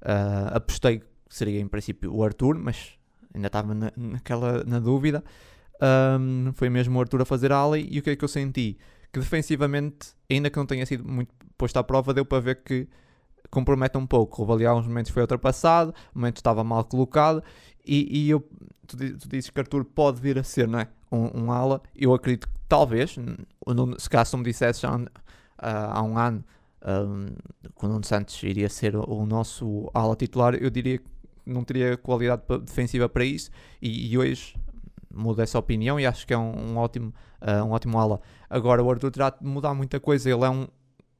Uh, 0.00 0.54
apostei 0.54 1.00
que 1.00 1.06
seria 1.28 1.60
em 1.60 1.66
princípio 1.66 2.14
o 2.14 2.22
Arthur, 2.22 2.56
mas 2.56 2.92
ainda 3.34 3.48
estava 3.48 3.74
na, 3.74 3.92
naquela 3.96 4.62
na 4.64 4.78
dúvida. 4.78 5.24
Um, 6.20 6.52
foi 6.54 6.68
mesmo 6.68 6.96
o 6.98 7.00
Arthur 7.00 7.22
a 7.22 7.24
fazer 7.24 7.50
a 7.50 7.56
ala 7.56 7.78
e 7.78 7.98
o 7.98 8.02
que 8.02 8.10
é 8.10 8.16
que 8.16 8.24
eu 8.24 8.28
senti? 8.28 8.78
Que 9.12 9.18
defensivamente, 9.18 10.08
ainda 10.30 10.50
que 10.50 10.56
não 10.56 10.66
tenha 10.66 10.84
sido 10.86 11.04
muito 11.04 11.32
posto 11.56 11.76
à 11.78 11.82
prova, 11.82 12.12
deu 12.12 12.24
para 12.24 12.40
ver 12.40 12.62
que 12.62 12.88
compromete 13.50 13.96
um 13.96 14.06
pouco. 14.06 14.44
O 14.44 14.52
ali 14.52 14.66
uns 14.68 14.86
momentos 14.86 15.10
foi 15.10 15.22
ultrapassado, 15.22 15.94
momentos 16.14 16.40
estava 16.40 16.62
mal 16.62 16.84
colocado 16.84 17.42
e, 17.86 18.26
e 18.26 18.30
eu, 18.30 18.40
tu, 18.86 18.96
tu 18.96 19.28
dizes 19.28 19.50
que 19.50 19.58
Arthur 19.58 19.84
pode 19.84 20.20
vir 20.20 20.38
a 20.38 20.42
ser 20.42 20.68
não 20.68 20.80
é? 20.80 20.88
um, 21.10 21.44
um 21.44 21.52
ala. 21.52 21.82
Eu 21.96 22.14
acredito 22.14 22.48
que 22.48 22.54
talvez, 22.68 23.16
se 23.98 24.10
caso 24.10 24.36
me 24.36 24.44
dissesse 24.44 24.82
já, 24.82 24.94
uh, 24.94 25.08
há 25.58 26.02
um 26.02 26.18
ano 26.18 26.44
um, 26.84 27.26
que 27.78 27.84
o 27.84 27.88
Nuno 27.88 28.04
Santos 28.04 28.42
iria 28.42 28.68
ser 28.68 28.94
o, 28.96 29.02
o 29.04 29.26
nosso 29.26 29.90
ala 29.94 30.14
titular, 30.14 30.54
eu 30.54 30.70
diria 30.70 30.98
que 30.98 31.04
não 31.46 31.64
teria 31.64 31.96
qualidade 31.96 32.42
defensiva 32.62 33.08
para 33.08 33.24
isso 33.24 33.50
e, 33.80 34.12
e 34.12 34.18
hoje 34.18 34.54
muda 35.12 35.42
essa 35.42 35.58
opinião 35.58 35.98
e 35.98 36.06
acho 36.06 36.26
que 36.26 36.34
é 36.34 36.38
um, 36.38 36.72
um 36.72 36.76
ótimo, 36.76 37.12
uh, 37.40 37.64
um 37.64 37.70
ótimo 37.70 37.98
ala. 37.98 38.20
Agora 38.48 38.82
o 38.82 38.90
Arthur 38.90 39.10
terá 39.10 39.30
de 39.30 39.44
mudar 39.44 39.74
muita 39.74 39.98
coisa, 39.98 40.30
ele 40.30 40.44
é 40.44 40.50
um, 40.50 40.68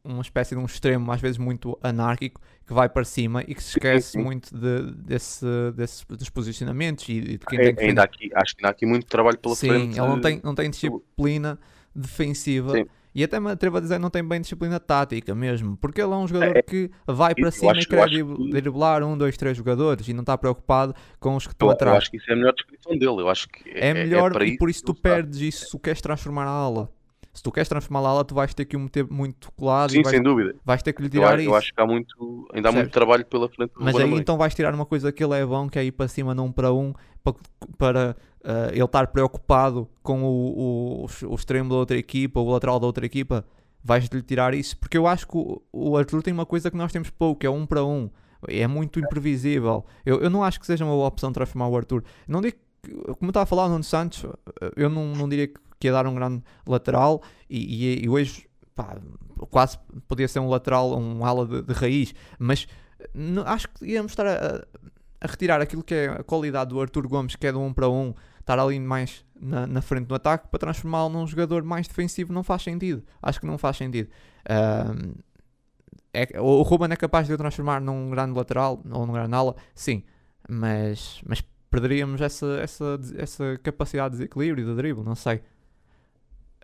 uma 0.05 0.23
espécie 0.23 0.55
de 0.55 0.61
um 0.61 0.65
extremo, 0.65 1.11
às 1.13 1.21
vezes 1.21 1.39
muito 1.39 1.79
anárquico, 1.83 2.41
que 2.67 2.73
vai 2.73 2.89
para 2.89 3.05
cima 3.05 3.43
e 3.47 3.55
que 3.55 3.63
se 3.63 3.71
esquece 3.71 4.19
muito 4.19 4.55
de, 4.57 4.93
desse, 4.93 5.47
desse, 5.75 6.07
dos 6.07 6.31
posicionamentos 6.31 7.09
e 7.09 7.21
de 7.21 7.39
quem 7.39 7.59
é, 7.59 7.63
tem 7.65 7.75
que 7.75 7.85
ainda 7.85 8.03
aqui, 8.03 8.31
Acho 8.35 8.55
que 8.55 8.63
ainda 8.63 8.69
há 8.69 8.73
aqui 8.73 8.87
muito 8.87 9.07
trabalho 9.07 9.39
pela 9.39 9.55
Sim, 9.55 9.69
frente. 9.69 9.95
Sim, 9.95 10.01
ele 10.01 10.09
não 10.09 10.21
tem, 10.21 10.41
não 10.43 10.55
tem 10.55 10.71
disciplina 10.71 11.59
defensiva. 11.95 12.73
Sim. 12.73 12.87
E 13.15 13.25
até 13.25 13.41
me 13.41 13.51
atrevo 13.51 13.79
a 13.79 13.81
dizer 13.81 13.99
não 13.99 14.11
tem 14.11 14.23
bem 14.23 14.41
disciplina 14.41 14.79
tática 14.79 15.35
mesmo, 15.35 15.77
porque 15.79 16.01
ele 16.01 16.13
é 16.13 16.17
um 16.17 16.29
jogador 16.29 16.57
é, 16.57 16.63
que 16.63 16.91
vai 17.07 17.35
para 17.35 17.51
cima 17.51 17.73
acho, 17.73 17.81
e 17.81 17.87
quer 17.87 18.07
driblar 18.51 19.03
um, 19.03 19.17
dois, 19.19 19.37
três 19.37 19.57
jogadores 19.57 20.07
e 20.07 20.13
não 20.13 20.21
está 20.21 20.39
preocupado 20.39 20.95
com 21.19 21.35
os 21.35 21.47
que 21.47 21.53
estão 21.53 21.71
atrás. 21.71 21.95
Eu 21.95 21.99
acho 21.99 22.11
que 22.11 22.17
isso 22.19 22.31
é 22.31 22.35
a 22.35 22.37
melhor 22.37 22.53
descrição 22.53 22.93
dele. 22.93 23.23
Eu 23.23 23.29
acho 23.29 23.49
que 23.49 23.69
é, 23.71 23.89
é 23.89 23.95
melhor 23.95 24.41
é 24.41 24.47
e 24.47 24.57
por 24.57 24.71
isso 24.71 24.85
tu 24.85 24.95
perdes 24.95 25.41
isso 25.41 25.67
se 25.67 25.79
queres 25.81 26.01
transformar 26.01 26.45
a 26.45 26.51
ala. 26.51 26.93
Se 27.38 27.42
tu 27.42 27.53
queres 27.53 27.68
transformar 27.68 28.01
a 28.01 28.11
ala, 28.11 28.24
tu 28.24 28.35
vais 28.35 28.53
ter 28.53 28.64
que 28.64 28.77
o 28.77 28.81
meter 28.81 29.07
muito 29.09 29.53
colado 29.53 29.92
Sim, 29.92 30.03
vais, 30.03 30.09
sem 30.09 30.20
dúvida. 30.20 30.57
vais 30.64 30.83
ter 30.83 30.92
que 30.92 31.01
lhe 31.01 31.09
tirar 31.09 31.35
eu, 31.35 31.40
isso. 31.42 31.51
Eu 31.51 31.55
acho 31.55 31.72
que 31.72 31.81
há 31.81 31.87
muito, 31.87 32.48
ainda 32.53 32.68
há 32.68 32.72
muito 32.72 32.90
trabalho 32.90 33.24
pela 33.24 33.48
frente. 33.48 33.70
Mas 33.77 33.94
aí 33.94 34.12
então 34.14 34.37
vais 34.37 34.53
tirar 34.57 34.74
uma 34.74 34.85
coisa 34.85 35.12
que 35.12 35.22
ele 35.22 35.38
é 35.38 35.46
bom, 35.46 35.68
que 35.68 35.79
é 35.79 35.85
ir 35.85 35.92
para 35.92 36.09
cima 36.09 36.35
num 36.35 36.51
para 36.51 36.72
um, 36.72 36.92
para, 37.22 37.37
para 37.79 38.16
uh, 38.44 38.72
ele 38.72 38.83
estar 38.83 39.07
preocupado 39.07 39.88
com 40.03 40.24
o, 40.24 41.05
o, 41.05 41.07
o, 41.29 41.35
extremo 41.37 41.70
da 41.70 41.77
outra 41.77 41.96
equipa, 41.96 42.40
o 42.40 42.51
lateral 42.51 42.81
da 42.81 42.87
outra 42.87 43.07
equipa, 43.07 43.44
vais-lhe 43.85 44.20
tirar 44.20 44.53
isso. 44.53 44.77
Porque 44.77 44.98
eu 44.98 45.07
acho 45.07 45.29
que 45.29 45.37
o, 45.37 45.62
o 45.72 45.96
Arthur 45.96 46.24
tem 46.24 46.35
uma 46.35 46.44
coisa 46.44 46.72
que 46.72 46.77
nós 46.77 46.90
temos 46.90 47.09
pouco, 47.09 47.46
é 47.46 47.51
um 47.51 47.64
para 47.64 47.85
um. 47.85 48.11
É 48.48 48.66
muito 48.66 48.98
imprevisível. 48.98 49.87
Eu, 50.05 50.20
eu 50.22 50.29
não 50.29 50.42
acho 50.42 50.59
que 50.59 50.66
seja 50.66 50.85
uma 50.85 50.94
boa 50.94 51.07
opção 51.07 51.33
transformar 51.33 51.68
o 51.68 51.77
Arthur. 51.77 52.03
Não 52.27 52.40
digo 52.40 52.57
que, 52.83 52.92
como 53.14 53.31
estava 53.31 53.44
a 53.44 53.46
falar 53.46 53.66
o 53.66 53.68
Nuno 53.68 53.85
Santos, 53.85 54.27
eu 54.74 54.90
não, 54.90 55.14
não 55.14 55.29
diria 55.29 55.46
que, 55.46 55.67
que 55.79 55.88
ia 55.88 55.93
dar 55.93 56.07
um 56.07 56.14
grande 56.14 56.43
lateral 56.67 57.23
e, 57.49 57.87
e, 57.87 58.05
e 58.05 58.09
hoje 58.09 58.49
pá, 58.75 58.97
quase 59.51 59.79
podia 60.07 60.29
ser 60.29 60.41
um 60.41 60.49
lateral, 60.49 60.99
um 60.99 61.25
ala 61.25 61.47
de, 61.47 61.62
de 61.62 61.73
raiz, 61.73 62.14
mas 62.38 62.67
não, 63.14 63.43
acho 63.47 63.69
que 63.69 63.87
íamos 63.87 64.12
estar 64.12 64.27
a, 64.27 64.67
a, 65.21 65.27
retirar 65.27 65.61
aquilo 65.61 65.83
que 65.83 65.95
é 65.95 66.09
a 66.09 66.23
qualidade 66.23 66.71
do 66.71 66.81
Arthur 66.81 67.07
Gomes, 67.07 67.37
que 67.37 67.47
é 67.47 67.53
de 67.53 67.59
um 67.59 67.73
para 67.73 67.88
um, 67.88 68.14
estar 68.41 68.59
ali 68.59 68.79
mais 68.81 69.25
na, 69.41 69.67
na 69.67 69.83
frente 69.83 70.07
do 70.07 70.14
ataque 70.14 70.49
para 70.49 70.59
transformá-lo 70.59 71.11
num 71.11 71.27
jogador 71.27 71.62
mais 71.62 71.87
defensivo 71.87 72.33
não 72.33 72.43
faz 72.43 72.62
sentido. 72.62 73.03
Acho 73.23 73.41
que 73.41 73.47
não 73.47 73.59
faz 73.59 73.77
sentido. 73.77 74.09
Um, 74.49 75.14
é, 76.12 76.41
o 76.41 76.62
Ruben 76.62 76.91
é 76.91 76.97
capaz 76.97 77.27
de 77.27 77.35
o 77.35 77.37
transformar 77.37 77.81
num 77.81 78.11
grande 78.11 78.37
lateral 78.37 78.83
ou 78.91 79.07
num 79.07 79.12
grande 79.12 79.35
ala, 79.35 79.55
sim, 79.75 80.03
mas, 80.49 81.21
mas 81.27 81.43
perderíamos 81.71 82.21
essa, 82.21 82.59
essa, 82.61 82.99
essa 83.17 83.61
capacidade 83.62 84.12
de 84.12 84.19
desequilíbrio 84.19 84.64
e 84.64 84.67
de 84.67 84.75
drible, 84.75 85.05
não 85.05 85.14
sei. 85.14 85.43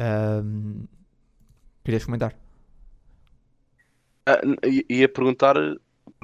Um, 0.00 0.86
querias 1.84 2.04
comentar? 2.04 2.34
Ah, 4.26 4.40
ia 4.88 5.08
perguntar 5.08 5.56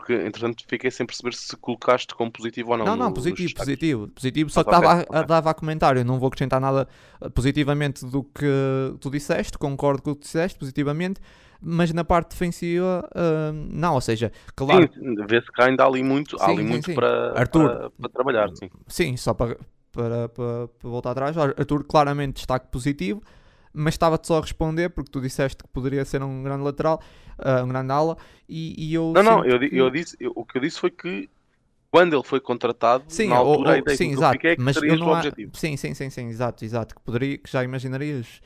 porque, 0.00 0.14
entretanto, 0.14 0.64
fiquei 0.66 0.90
sem 0.90 1.04
perceber 1.04 1.34
se 1.34 1.54
colocaste 1.56 2.14
como 2.14 2.30
positivo 2.30 2.70
ou 2.72 2.78
não. 2.78 2.86
Não, 2.86 2.96
não, 2.96 3.12
positivo, 3.12 3.54
positivo. 3.54 4.08
Positivo, 4.08 4.50
só 4.50 4.60
ah, 4.60 4.64
que 4.64 4.70
estava 4.70 5.06
a, 5.10 5.20
a, 5.20 5.22
dava 5.22 5.50
a 5.50 5.54
comentário. 5.54 6.04
Não 6.04 6.18
vou 6.18 6.28
acrescentar 6.28 6.60
nada 6.60 6.88
eh, 7.20 7.28
positivamente 7.28 8.04
do 8.06 8.24
que 8.24 8.46
tu 8.98 9.10
disseste, 9.10 9.58
concordo 9.58 10.02
com 10.02 10.10
o 10.10 10.14
que 10.14 10.22
tu 10.22 10.24
disseste, 10.24 10.58
positivamente. 10.58 11.20
Mas 11.62 11.92
na 11.92 12.02
parte 12.02 12.30
defensiva, 12.30 13.06
uh, 13.14 13.52
não, 13.52 13.92
ou 13.92 14.00
seja, 14.00 14.32
claro. 14.56 14.88
Vê-se 15.28 15.52
que 15.52 15.62
ainda 15.62 15.84
há 15.84 15.86
ali 15.86 16.02
muito, 16.02 16.38
sim, 16.38 16.44
há 16.44 16.46
ali 16.46 16.62
sim, 16.62 16.68
muito 16.68 16.86
sim. 16.86 16.94
Para, 16.94 17.38
Arthur, 17.38 17.68
para, 17.68 17.90
para, 17.90 18.08
trabalhar. 18.08 18.48
Sim, 18.54 18.70
sim 18.88 19.16
só 19.18 19.34
para, 19.34 19.58
para, 19.92 20.30
para, 20.30 20.68
para 20.68 20.88
voltar 20.88 21.10
atrás. 21.10 21.36
Arthur, 21.36 21.84
claramente, 21.84 22.36
destaque 22.36 22.68
positivo 22.68 23.20
mas 23.72 23.94
estava-te 23.94 24.26
só 24.26 24.38
a 24.38 24.40
responder 24.40 24.90
porque 24.90 25.10
tu 25.10 25.20
disseste 25.20 25.62
que 25.62 25.68
poderia 25.68 26.04
ser 26.04 26.22
um 26.22 26.42
grande 26.42 26.62
lateral, 26.62 27.00
uh, 27.38 27.64
um 27.64 27.68
grande 27.68 27.92
ala, 27.92 28.16
e, 28.48 28.74
e 28.76 28.94
eu. 28.94 29.12
Não, 29.12 29.22
não, 29.22 29.44
eu, 29.44 29.58
que... 29.58 29.76
eu 29.76 29.90
disse, 29.90 30.16
eu, 30.20 30.32
o 30.34 30.44
que 30.44 30.58
eu 30.58 30.62
disse 30.62 30.78
foi 30.78 30.90
que 30.90 31.28
quando 31.90 32.14
ele 32.14 32.22
foi 32.22 32.40
contratado, 32.40 33.04
sim, 33.08 33.28
na 33.28 33.36
altura, 33.36 33.72
ou, 33.72 33.82
ou, 33.88 33.96
sim, 33.96 34.12
exato, 34.12 34.46
é 34.46 34.56
que 34.56 34.62
mas 34.62 34.76
eu 34.76 34.96
não 34.96 35.12
há... 35.12 35.22
Sim, 35.52 35.76
sim, 35.76 35.94
sim, 35.94 36.08
sim, 36.08 36.28
exato, 36.28 36.64
exato, 36.64 36.94
que 36.94 37.00
poderia, 37.02 37.36
que 37.38 37.50
já 37.50 37.64
imaginarias 37.64 38.40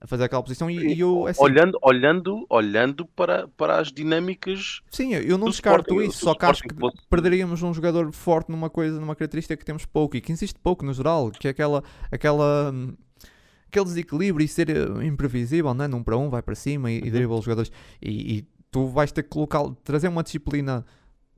a 0.00 0.06
fazer 0.06 0.24
aquela 0.24 0.42
posição 0.42 0.70
e, 0.70 0.94
e 0.94 1.00
eu 1.00 1.26
assim, 1.26 1.42
olhando 1.42 1.76
olhando 1.82 2.46
olhando 2.48 3.04
para, 3.04 3.48
para 3.48 3.80
as 3.80 3.90
dinâmicas 3.90 4.80
sim 4.90 5.12
eu 5.14 5.36
não 5.36 5.48
descarto 5.48 5.90
Sporting, 5.90 6.08
isso 6.08 6.24
só 6.24 6.34
que 6.34 6.44
acho 6.44 6.62
que 6.62 6.74
fosse... 6.74 6.98
perderíamos 7.10 7.62
um 7.62 7.74
jogador 7.74 8.12
forte 8.12 8.48
numa 8.48 8.70
coisa 8.70 9.00
numa 9.00 9.16
característica 9.16 9.56
que 9.56 9.64
temos 9.64 9.84
pouco 9.84 10.16
e 10.16 10.20
que 10.20 10.30
existe 10.30 10.58
pouco 10.60 10.84
no 10.84 10.92
geral 10.92 11.32
que 11.32 11.48
é 11.48 11.50
aquela 11.50 11.82
aquela 12.12 12.70
hum, 12.72 12.94
aquele 13.68 13.84
desequilíbrio 13.84 14.44
e 14.44 14.48
ser 14.48 14.70
eh, 14.70 15.04
imprevisível, 15.04 15.72
né? 15.74 15.86
num 15.86 16.02
para 16.02 16.16
um, 16.16 16.28
vai 16.28 16.42
para 16.42 16.54
cima 16.54 16.90
e, 16.90 17.00
uhum. 17.00 17.06
e 17.06 17.10
dribla 17.10 17.38
os 17.38 17.44
jogadores. 17.44 17.70
E, 18.02 18.38
e, 18.38 18.48
tu 18.70 18.86
vais 18.86 19.10
ter 19.12 19.22
que 19.22 19.30
colocar, 19.30 19.62
trazer 19.82 20.08
uma 20.08 20.22
disciplina 20.22 20.84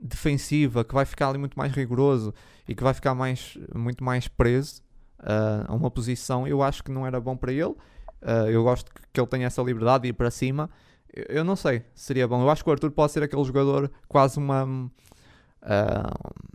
defensiva 0.00 0.84
que 0.84 0.94
vai 0.94 1.04
ficar 1.04 1.28
ali 1.28 1.38
muito 1.38 1.56
mais 1.56 1.72
rigoroso 1.72 2.34
e 2.66 2.74
que 2.74 2.82
vai 2.82 2.94
ficar 2.94 3.14
mais, 3.14 3.56
muito 3.74 4.02
mais 4.02 4.26
preso 4.26 4.82
uh, 5.20 5.64
a 5.68 5.74
uma 5.74 5.90
posição. 5.90 6.46
Eu 6.46 6.62
acho 6.62 6.82
que 6.82 6.90
não 6.90 7.06
era 7.06 7.20
bom 7.20 7.36
para 7.36 7.52
ele. 7.52 7.74
Uh, 8.22 8.48
eu 8.50 8.64
gosto 8.64 8.92
que, 8.92 9.02
que 9.12 9.20
ele 9.20 9.26
tenha 9.28 9.46
essa 9.46 9.62
liberdade 9.62 10.02
de 10.02 10.08
ir 10.08 10.12
para 10.12 10.30
cima. 10.30 10.68
Eu, 11.12 11.36
eu, 11.36 11.44
não 11.44 11.54
sei, 11.54 11.84
seria 11.94 12.26
bom. 12.26 12.40
Eu 12.40 12.50
acho 12.50 12.64
que 12.64 12.70
o 12.70 12.72
Arthur 12.72 12.90
pode 12.90 13.12
ser 13.12 13.22
aquele 13.22 13.44
jogador 13.44 13.90
quase 14.08 14.38
uma. 14.38 14.64
Uh, 14.64 16.50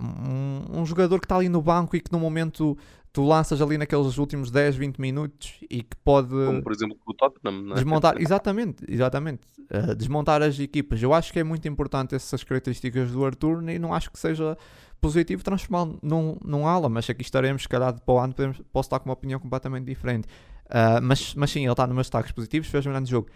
um, 0.00 0.80
um 0.80 0.86
jogador 0.86 1.18
que 1.18 1.26
está 1.26 1.36
ali 1.36 1.48
no 1.48 1.60
banco 1.60 1.96
e 1.96 2.00
que 2.00 2.10
no 2.12 2.18
momento 2.18 2.76
tu 3.12 3.24
lanças 3.26 3.60
ali 3.60 3.76
naqueles 3.76 4.18
últimos 4.18 4.50
10, 4.50 4.76
20 4.76 4.98
minutos 4.98 5.54
e 5.68 5.82
que 5.82 5.96
pode. 6.04 6.28
Como 6.28 6.62
por 6.62 6.72
exemplo 6.72 6.96
o 7.06 7.14
Tottenham, 7.14 7.62
não 7.62 7.72
é? 7.72 7.74
Desmontar, 7.74 8.20
exatamente, 8.20 8.84
exatamente. 8.88 9.40
Uh, 9.70 9.94
desmontar 9.94 10.42
as 10.42 10.58
equipas. 10.58 11.02
Eu 11.02 11.12
acho 11.12 11.32
que 11.32 11.38
é 11.38 11.44
muito 11.44 11.66
importante 11.68 12.14
essas 12.14 12.42
características 12.42 13.10
do 13.10 13.24
Arthur 13.24 13.68
e 13.68 13.78
não 13.78 13.94
acho 13.94 14.10
que 14.10 14.18
seja 14.18 14.56
positivo 15.00 15.42
transformá-lo 15.42 15.98
num, 16.02 16.36
num 16.44 16.66
ala, 16.66 16.88
mas 16.88 17.08
aqui 17.08 17.22
estaremos, 17.22 17.62
se 17.62 17.68
calhar, 17.68 17.98
para 18.00 18.14
o 18.14 18.18
ano 18.18 18.34
podemos, 18.34 18.60
posso 18.72 18.86
estar 18.86 18.98
com 18.98 19.08
uma 19.08 19.14
opinião 19.14 19.40
completamente 19.40 19.86
diferente. 19.86 20.26
Uh, 20.66 21.02
mas, 21.02 21.34
mas 21.34 21.50
sim, 21.50 21.62
ele 21.62 21.72
está 21.72 21.86
nos 21.86 21.94
meus 21.94 22.06
destaques 22.06 22.32
positivos, 22.32 22.68
fez 22.68 22.86
um 22.86 22.90
grande 22.90 23.10
jogo. 23.10 23.28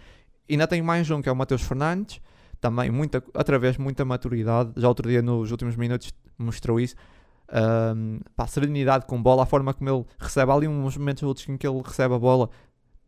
E 0.48 0.55
ainda 0.55 0.66
tenho 0.66 0.85
mais 0.85 1.11
um 1.11 1.22
que 1.22 1.29
é 1.29 1.33
o 1.33 1.37
Mateus 1.37 1.62
Fernandes, 1.62 2.20
também 2.61 2.90
muita, 2.90 3.22
através 3.35 3.77
de 3.77 3.81
muita 3.81 4.05
maturidade. 4.05 4.72
Já 4.77 4.88
outro 4.88 5.09
dia, 5.09 5.22
nos 5.22 5.50
últimos 5.50 5.74
minutos, 5.77 6.12
mostrou 6.38 6.81
isso. 6.81 6.94
Um, 7.53 8.20
pá, 8.35 8.47
serenidade 8.47 9.07
com 9.07 9.23
bola, 9.23 9.42
a 9.42 9.47
forma 9.47 9.75
como 9.75 9.90
ele 9.90 10.05
recebe 10.18 10.51
ali 10.51 10.66
uns 10.66 10.97
momentos 10.97 11.23
outros 11.23 11.49
em 11.49 11.57
que 11.57 11.66
ele 11.66 11.81
recebe 11.85 12.14
a 12.14 12.18
bola, 12.18 12.49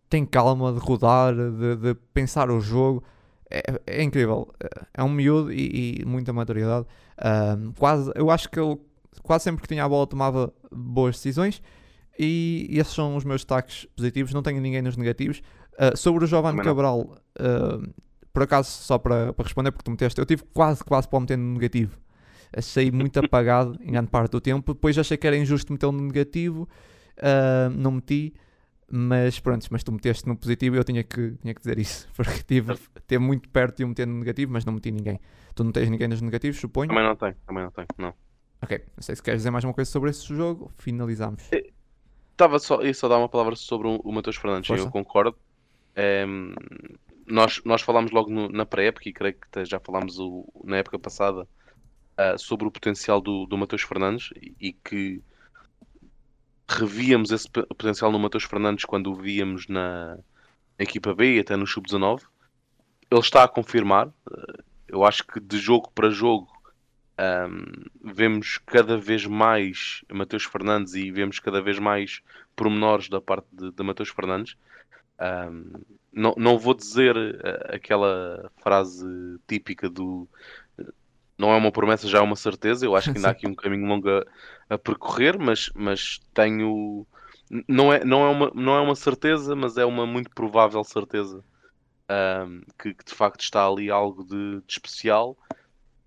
tem 0.09 0.25
calma 0.25 0.73
de 0.73 0.79
rodar, 0.79 1.35
de, 1.35 1.77
de 1.77 1.95
pensar 2.12 2.51
o 2.51 2.61
jogo. 2.61 3.03
É, 3.51 3.62
é, 3.87 4.03
incrível, 4.03 4.49
é 4.93 5.03
um 5.03 5.09
miúdo 5.09 5.53
e, 5.53 6.01
e 6.01 6.05
muita 6.05 6.33
maturidade. 6.33 6.87
Um, 7.59 7.73
quase, 7.73 8.11
eu 8.15 8.31
acho 8.31 8.51
que 8.51 8.59
ele 8.59 8.79
quase 9.23 9.45
sempre 9.45 9.62
que 9.62 9.69
tinha 9.69 9.85
a 9.85 9.89
bola 9.89 10.07
tomava 10.07 10.53
boas 10.71 11.17
decisões 11.17 11.62
e, 12.19 12.67
e 12.69 12.79
esses 12.79 12.93
são 12.93 13.17
os 13.17 13.25
meus 13.25 13.43
destaques 13.43 13.87
positivos. 13.97 14.35
Não 14.35 14.43
tenho 14.43 14.61
ninguém 14.61 14.83
nos 14.83 14.97
negativos. 14.97 15.43
Uh, 15.75 15.97
sobre 15.97 16.25
o 16.25 16.27
Giovanni 16.27 16.62
Cabral, 16.62 17.01
uh, 17.01 17.95
por 18.33 18.43
acaso, 18.43 18.71
só 18.71 18.99
para, 18.99 19.33
para 19.33 19.45
responder, 19.45 19.71
porque 19.71 19.85
tu 19.85 19.91
meteste, 19.91 20.21
eu 20.21 20.27
tive 20.27 20.43
quase, 20.53 20.83
quase 20.83 21.09
para 21.09 21.17
o 21.17 21.21
meter 21.21 21.39
no 21.39 21.55
negativo 21.55 21.99
achei 22.57 22.90
muito 22.90 23.19
apagado 23.19 23.79
em 23.83 23.92
grande 23.92 24.11
parte 24.11 24.33
do 24.33 24.40
tempo. 24.40 24.73
Depois 24.73 24.97
achei 24.97 25.16
que 25.16 25.27
era 25.27 25.37
injusto 25.37 25.73
metê-lo 25.73 25.92
no 25.92 26.03
negativo, 26.03 26.69
uh, 27.19 27.71
não 27.71 27.92
meti, 27.92 28.35
mas 28.90 29.38
pronto, 29.38 29.66
mas 29.71 29.85
tu 29.85 29.92
meteste 29.92 30.27
no 30.27 30.37
positivo 30.37 30.77
e 30.77 30.79
eu 30.79 30.85
tinha 30.85 31.05
que, 31.05 31.33
tinha 31.42 31.55
que 31.55 31.61
dizer 31.61 31.79
isso, 31.79 32.09
porque 32.16 32.42
tive 32.42 32.75
ter 33.07 33.19
muito 33.19 33.49
perto 33.51 33.77
de 33.77 33.85
o 33.85 33.88
meter 33.88 34.07
no 34.07 34.19
negativo, 34.19 34.53
mas 34.53 34.64
não 34.64 34.73
meti 34.73 34.90
ninguém. 34.90 35.21
Tu 35.55 35.62
não 35.62 35.71
tens 35.71 35.90
ninguém 35.90 36.09
nos 36.09 36.23
negativos, 36.23 36.59
suponho? 36.59 36.88
Também 36.88 37.05
não 37.05 37.14
tenho, 37.14 37.37
também 37.47 37.62
não 37.62 37.71
tenho, 37.71 37.88
não. 37.99 38.14
Ok, 38.62 38.83
não 38.97 39.03
sei 39.03 39.14
se 39.14 39.23
queres 39.23 39.40
dizer 39.40 39.51
mais 39.51 39.64
uma 39.64 39.75
coisa 39.75 39.90
sobre 39.90 40.11
esse 40.11 40.27
jogo, 40.27 40.73
finalizamos. 40.79 41.42
Estava 42.33 42.59
só, 42.59 42.83
ia 42.83 42.95
só 42.95 43.07
dar 43.07 43.19
uma 43.19 43.29
palavra 43.29 43.55
sobre 43.55 43.87
o, 43.87 44.01
o 44.03 44.12
Matheus 44.12 44.37
Fernandes, 44.37 44.69
Força. 44.69 44.85
eu 44.85 44.90
concordo. 44.90 45.37
Nós, 47.27 47.61
nós 47.64 47.83
falámos 47.83 48.12
logo 48.12 48.31
no, 48.31 48.49
na 48.49 48.64
pré-época 48.64 49.09
e 49.09 49.12
creio 49.12 49.35
que 49.35 49.64
já 49.64 49.81
falámos 49.81 50.19
o, 50.19 50.47
na 50.64 50.77
época 50.77 50.99
passada 50.99 51.47
uh, 52.18 52.38
sobre 52.38 52.66
o 52.66 52.70
potencial 52.70 53.20
do, 53.20 53.46
do 53.46 53.57
Matheus 53.57 53.83
Fernandes 53.83 54.31
e, 54.61 54.72
que 54.72 55.22
revíamos 56.68 57.31
esse 57.31 57.48
potencial 57.48 58.11
no 58.11 58.18
Matheus 58.18 58.44
Fernandes 58.44 58.85
quando 58.85 59.12
o 59.12 59.14
víamos 59.14 59.68
na, 59.68 60.18
equipa 60.79 61.14
B 61.14 61.37
e 61.37 61.40
até 61.40 61.57
no 61.57 61.66
Sub-19. 61.66 62.22
Ele 63.11 63.20
está 63.20 63.44
a 63.44 63.48
confirmar. 63.48 64.09
Uh, 64.09 64.64
eu 64.88 65.05
acho 65.05 65.24
que 65.24 65.40
de 65.40 65.59
jogo 65.59 65.90
para 65.94 66.11
jogo 66.11 66.48
um, 67.18 67.64
vemos 68.05 68.59
cada 68.59 68.96
vez 68.96 69.26
mais 69.26 70.05
Matheus 70.12 70.44
Fernandes 70.44 70.94
e 70.94 71.11
vemos 71.11 71.38
cada 71.38 71.61
vez 71.61 71.79
mais 71.79 72.20
pormenores 72.55 73.09
da 73.09 73.20
parte 73.20 73.48
de, 73.52 73.72
de 73.72 73.83
Matheus 73.83 74.11
Fernandes. 74.11 74.57
Um, 75.18 75.72
não, 76.12 76.35
não 76.37 76.59
vou 76.59 76.74
dizer 76.74 77.16
uh, 77.16 77.74
aquela 77.74 78.50
frase 78.62 79.07
típica 79.46 79.88
do 79.88 80.29
não 81.38 81.53
é 81.53 81.57
uma 81.57 81.72
promessa, 81.72 82.09
já 82.09 82.18
é 82.18 82.20
uma 82.20 82.37
certeza. 82.37 82.87
Eu 82.87 82.96
acho 82.96 83.11
que 83.11 83.18
ainda 83.18 83.29
há 83.29 83.31
aqui 83.33 83.46
um 83.46 83.55
caminho 83.55 83.87
longo 83.87 84.09
a, 84.09 84.25
a, 84.70 84.79
percorrer, 84.79 85.38
mas, 85.38 85.70
mas 85.75 86.20
tenho. 86.33 87.07
Não 87.68 87.92
é, 87.92 88.05
não, 88.05 88.25
é 88.25 88.29
uma, 88.29 88.53
não 88.55 88.75
é 88.75 88.81
uma 88.81 88.96
certeza, 88.96 89.55
mas 89.55 89.77
é 89.77 89.85
uma 89.85 90.07
muito 90.07 90.31
provável 90.31 90.83
certeza 90.83 91.44
um, 92.11 92.61
que, 92.79 92.94
que, 92.94 93.05
de 93.05 93.14
facto 93.14 93.40
está 93.40 93.66
ali 93.66 93.90
algo 93.90 94.25
de, 94.25 94.61
de 94.61 94.72
especial. 94.72 95.37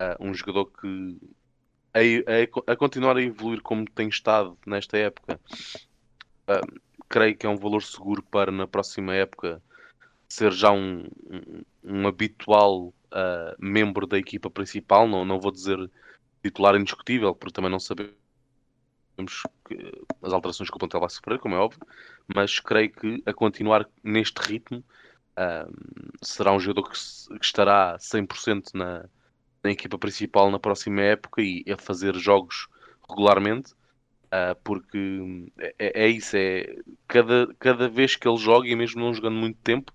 Uh, 0.01 0.27
um 0.27 0.33
jogador 0.33 0.65
que, 0.65 1.17
a, 1.93 1.99
a, 1.99 2.73
a, 2.73 2.75
continuar 2.75 3.17
a 3.17 3.21
evoluir 3.21 3.61
como 3.61 3.85
tem 3.85 4.07
estado 4.07 4.57
nesta 4.65 4.97
época, 4.97 5.39
uh, 6.49 6.81
creio 7.07 7.35
que 7.35 7.45
é 7.45 7.49
um 7.49 7.57
valor 7.57 7.83
seguro 7.83 8.23
para 8.23 8.51
na 8.51 8.67
próxima 8.67 9.13
época 9.13 9.61
ser 10.29 10.51
já 10.51 10.71
um, 10.71 11.05
um, 11.29 11.63
um 11.83 12.07
habitual 12.07 12.87
uh, 12.87 13.55
membro 13.57 14.05
da 14.05 14.17
equipa 14.17 14.49
principal, 14.49 15.07
não, 15.07 15.25
não 15.25 15.39
vou 15.39 15.51
dizer 15.51 15.77
titular 16.43 16.75
indiscutível, 16.75 17.35
porque 17.35 17.53
também 17.53 17.71
não 17.71 17.79
sabemos 17.79 18.13
as 20.21 20.31
alterações 20.31 20.69
que 20.69 20.75
o 20.75 20.79
plantel 20.79 21.01
vai 21.01 21.09
sofrer, 21.09 21.39
como 21.39 21.55
é 21.55 21.57
óbvio, 21.57 21.81
mas 22.33 22.59
creio 22.59 22.91
que 22.91 23.21
a 23.25 23.33
continuar 23.33 23.85
neste 24.03 24.37
ritmo 24.39 24.79
uh, 24.79 25.73
será 26.21 26.53
um 26.53 26.59
jogador 26.59 26.89
que, 26.89 26.97
que 27.37 27.45
estará 27.45 27.97
100% 27.97 28.73
na, 28.73 29.09
na 29.63 29.71
equipa 29.71 29.97
principal 29.97 30.49
na 30.49 30.59
próxima 30.59 31.01
época 31.01 31.41
e 31.41 31.65
a 31.69 31.77
fazer 31.77 32.15
jogos 32.15 32.67
regularmente. 33.09 33.73
Uh, 34.27 34.53
porque 34.63 35.49
é, 35.57 36.03
é, 36.03 36.07
isso, 36.07 36.37
é 36.37 36.75
cada, 37.07 37.51
cada 37.57 37.89
vez 37.89 38.15
que 38.15 38.27
ele 38.27 38.37
joga, 38.37 38.67
e 38.67 38.75
mesmo 38.75 39.01
não 39.01 39.11
jogando 39.11 39.35
muito 39.35 39.57
tempo, 39.61 39.91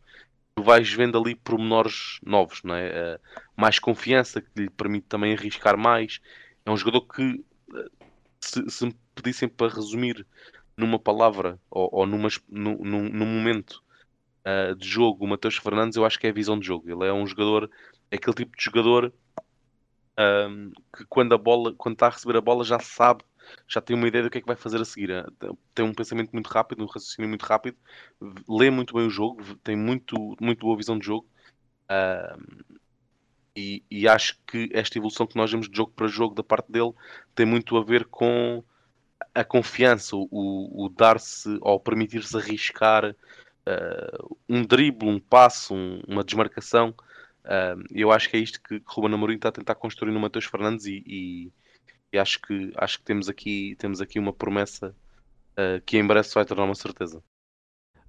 tu 0.55 0.63
vais 0.63 0.91
vendo 0.93 1.19
ali 1.19 1.35
pormenores 1.35 2.19
novos, 2.25 2.63
não 2.63 2.75
é? 2.75 3.17
Uh, 3.17 3.21
mais 3.57 3.79
confiança, 3.79 4.41
que 4.41 4.49
lhe 4.57 4.71
permite 4.71 5.07
também 5.07 5.35
arriscar 5.35 5.77
mais. 5.77 6.21
É 6.65 6.71
um 6.71 6.77
jogador 6.77 7.03
que, 7.03 7.45
uh, 7.71 7.91
se, 8.41 8.71
se, 8.71 8.87
me 8.87 8.95
pedissem 9.15 9.49
para 9.49 9.73
resumir 9.75 10.27
numa 10.77 10.99
palavra 10.99 11.59
ou, 11.71 11.89
ou 11.93 12.07
numa, 12.07 12.29
num, 12.49 12.77
num, 12.77 13.27
momento 13.27 13.83
uh, 14.47 14.75
de 14.77 14.89
jogo, 14.89 15.25
o 15.25 15.29
Matheus 15.29 15.57
Fernandes, 15.57 15.97
eu 15.97 16.05
acho 16.05 16.19
que 16.19 16.27
é 16.27 16.31
a 16.31 16.35
visão 16.35 16.59
de 16.59 16.67
jogo. 16.67 16.89
Ele 16.89 17.09
é 17.09 17.13
um 17.13 17.27
jogador, 17.27 17.71
é 18.11 18.17
aquele 18.17 18.37
tipo 18.37 18.57
de 18.57 18.65
jogador 18.65 19.13
que 20.97 21.05
quando 21.09 21.35
a 21.35 21.39
bola, 21.39 21.75
quando 21.77 21.95
está 21.95 22.07
a 22.07 22.11
receber 22.11 22.37
a 22.37 22.41
bola, 22.41 22.63
já 22.63 22.79
sabe 22.79 23.25
já 23.69 23.81
tem 23.81 23.97
uma 23.97 24.09
ideia 24.09 24.25
do 24.25 24.31
que 24.31 24.39
é 24.39 24.41
que 24.41 24.47
vai 24.47 24.57
fazer 24.57 24.81
a 24.81 24.85
seguir. 24.85 25.11
Tem 25.75 25.85
um 25.85 25.95
pensamento 25.95 26.31
muito 26.33 26.49
rápido, 26.49 26.83
um 26.83 26.87
raciocínio 26.87 27.29
muito 27.29 27.45
rápido, 27.45 27.77
lê 28.49 28.71
muito 28.71 28.95
bem 28.95 29.07
o 29.07 29.11
jogo, 29.11 29.43
tem 29.57 29.77
muito, 29.77 30.37
muito 30.41 30.61
boa 30.61 30.77
visão 30.77 30.99
de 30.99 31.07
jogo. 31.07 31.27
Uh, 31.85 32.65
e, 33.57 33.85
e, 33.91 34.09
acho 34.09 34.37
que 34.47 34.69
esta 34.73 34.99
evolução 34.99 35.27
que 35.27 35.37
nós 35.37 35.51
vemos 35.51 35.69
de 35.69 35.77
jogo 35.77 35.93
para 35.95 36.09
jogo 36.09 36.35
da 36.35 36.43
parte 36.43 36.73
dele 36.73 36.93
tem 37.35 37.47
muito 37.47 37.77
a 37.77 37.85
ver 37.85 38.05
com 38.07 38.65
a 39.33 39.45
confiança, 39.45 40.17
o, 40.17 40.29
o 40.31 40.89
dar-se 40.89 41.57
ou 41.61 41.79
permitir-se 41.79 42.37
arriscar 42.37 43.11
uh, 43.11 44.37
um 44.49 44.63
drible, 44.65 45.09
um 45.09 45.21
passo, 45.21 45.75
um, 45.75 46.03
uma 46.07 46.25
desmarcação. 46.25 46.95
Uh, 47.45 47.83
eu 47.91 48.11
acho 48.11 48.29
que 48.29 48.37
é 48.37 48.41
isto 48.41 48.61
que, 48.61 48.81
que 48.81 48.87
Ruben 48.89 49.15
Amorim 49.15 49.37
está 49.37 49.51
a 49.51 49.53
tentar 49.53 49.75
construir 49.75 50.13
no 50.13 50.21
Matheus 50.21 50.47
Fernandes 50.47 50.87
e, 50.87 51.03
e 51.07 51.53
e 52.15 52.19
acho 52.19 52.41
que, 52.41 52.73
acho 52.77 52.99
que 52.99 53.05
temos, 53.05 53.29
aqui, 53.29 53.75
temos 53.79 54.01
aqui 54.01 54.19
uma 54.19 54.33
promessa 54.33 54.95
uh, 55.53 55.81
que 55.85 55.99
em 55.99 56.07
breve 56.07 56.29
se 56.29 56.35
vai 56.35 56.45
tornar 56.45 56.65
uma 56.65 56.75
certeza. 56.75 57.23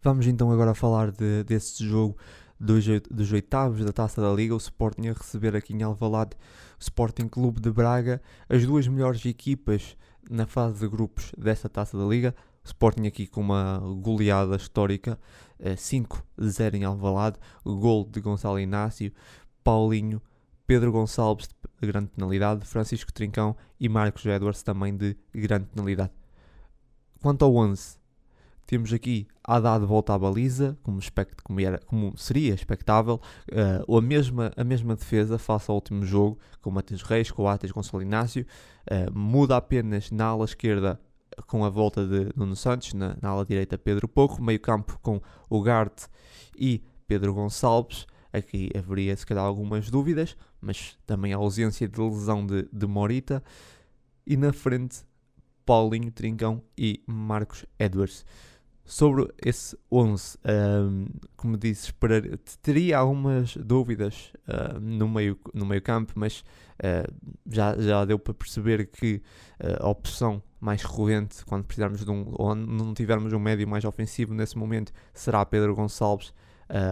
Vamos 0.01 0.27
então 0.27 0.51
agora 0.51 0.75
falar 0.75 1.11
de, 1.11 1.43
desse 1.43 1.83
jogo 1.83 2.15
dos, 2.59 2.85
dos 3.09 3.31
oitavos 3.31 3.83
da 3.83 3.91
Taça 3.91 4.21
da 4.21 4.31
Liga, 4.31 4.53
o 4.53 4.57
Sporting 4.57 5.07
a 5.07 5.13
receber 5.13 5.55
aqui 5.55 5.73
em 5.73 5.81
Alvalade 5.81 6.35
o 6.77 6.81
Sporting 6.81 7.27
Clube 7.27 7.59
de 7.59 7.71
Braga, 7.71 8.21
as 8.47 8.65
duas 8.65 8.87
melhores 8.87 9.25
equipas 9.25 9.97
na 10.29 10.45
fase 10.45 10.79
de 10.79 10.87
grupos 10.87 11.31
dessa 11.37 11.67
Taça 11.67 11.97
da 11.97 12.05
Liga. 12.05 12.35
O 12.63 12.67
Sporting 12.67 13.07
aqui 13.07 13.25
com 13.25 13.41
uma 13.41 13.79
goleada 14.01 14.55
histórica, 14.55 15.19
5-0 15.59 16.19
eh, 16.39 16.77
em 16.77 16.83
Alvalade, 16.83 17.39
gol 17.63 18.05
de 18.05 18.19
Gonçalo 18.19 18.59
Inácio, 18.59 19.11
Paulinho, 19.63 20.21
Pedro 20.67 20.91
Gonçalves 20.91 21.47
de 21.81 21.87
grande 21.87 22.09
penalidade, 22.09 22.65
Francisco 22.65 23.13
Trincão 23.13 23.55
e 23.79 23.87
Marcos 23.87 24.25
Edwards 24.25 24.63
também 24.63 24.95
de 24.95 25.15
grande 25.33 25.65
penalidade. 25.65 26.11
Quanto 27.21 27.45
ao 27.45 27.55
11, 27.55 27.97
temos 28.65 28.91
aqui 28.91 29.27
Haddad 29.43 29.85
volta 29.85 30.13
à 30.13 30.17
baliza, 30.17 30.77
como, 30.81 30.97
expect, 30.97 31.35
como, 31.43 31.59
era, 31.59 31.79
como 31.85 32.17
seria 32.17 32.53
expectável, 32.53 33.21
uh, 33.51 33.97
a, 33.97 34.01
mesma, 34.01 34.51
a 34.57 34.63
mesma 34.63 34.95
defesa 34.95 35.37
face 35.37 35.69
ao 35.69 35.75
último 35.75 36.03
jogo, 36.05 36.39
com 36.61 36.71
Matheus 36.71 37.03
Reis, 37.03 37.29
Coates, 37.29 37.71
Gonçalo 37.71 38.01
Inácio, 38.01 38.45
uh, 38.89 39.17
muda 39.17 39.55
apenas 39.55 40.09
na 40.09 40.25
ala 40.25 40.45
esquerda 40.45 40.99
com 41.47 41.63
a 41.63 41.69
volta 41.69 42.05
de 42.07 42.29
Nuno 42.35 42.55
Santos, 42.55 42.93
na, 42.93 43.15
na 43.21 43.29
ala 43.29 43.45
direita 43.45 43.77
Pedro 43.77 44.07
Pouco, 44.07 44.41
meio 44.41 44.59
campo 44.59 44.97
com 45.01 45.21
o 45.49 45.61
Garte 45.61 46.07
e 46.57 46.83
Pedro 47.07 47.33
Gonçalves, 47.33 48.07
Aqui 48.35 48.69
haveria 48.77 49.15
se 49.15 49.25
calhar 49.25 49.45
algumas 49.45 49.89
dúvidas, 49.89 50.35
mas 50.59 50.97
também 51.05 51.33
a 51.33 51.37
ausência 51.37 51.87
de 51.87 51.99
lesão 52.01 52.45
de, 52.45 52.67
de 52.71 52.85
Morita. 52.85 53.41
E 54.27 54.35
na 54.35 54.51
frente, 54.51 55.05
Paulinho 55.65 56.11
Trincão 56.11 56.61
e 56.77 57.01
Marcos 57.07 57.65
Edwards. 57.79 58.25
sobre 58.83 59.27
esse 59.43 59.75
11, 59.91 60.37
um, 60.45 61.07
como 61.35 61.57
disse, 61.57 61.85
esperar, 61.85 62.21
teria 62.61 62.99
algumas 62.99 63.57
dúvidas 63.57 64.31
uh, 64.47 64.79
no, 64.79 65.09
meio, 65.09 65.39
no 65.53 65.65
meio 65.65 65.81
campo, 65.81 66.13
mas 66.15 66.41
uh, 66.79 67.11
já, 67.49 67.75
já 67.77 68.05
deu 68.05 68.19
para 68.19 68.33
perceber 68.33 68.85
que 68.85 69.23
uh, 69.59 69.85
a 69.85 69.89
opção 69.89 70.41
mais 70.59 70.83
recorrente, 70.83 71.43
quando 71.45 71.63
precisarmos 71.63 72.05
de 72.05 72.11
um, 72.11 72.25
ou 72.33 72.53
não 72.53 72.93
tivermos 72.93 73.33
um 73.33 73.39
médio 73.39 73.67
mais 73.67 73.83
ofensivo 73.85 74.35
nesse 74.35 74.55
momento, 74.55 74.91
será 75.13 75.43
Pedro 75.45 75.73
Gonçalves 75.75 76.33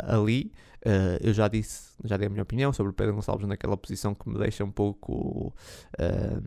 ali. 0.08 0.52
Uh, 0.86 1.16
eu 1.22 1.34
já 1.34 1.48
disse, 1.48 1.94
já 2.04 2.18
dei 2.18 2.28
a 2.28 2.30
minha 2.30 2.44
opinião 2.44 2.74
sobre 2.74 2.92
o 2.92 2.94
Pedro 2.94 3.16
Gonçalves 3.16 3.48
naquela 3.48 3.78
posição 3.78 4.14
que 4.14 4.28
me 4.28 4.38
deixa 4.38 4.66
um 4.66 4.72
pouco, 4.72 5.54
uh, 5.98 6.44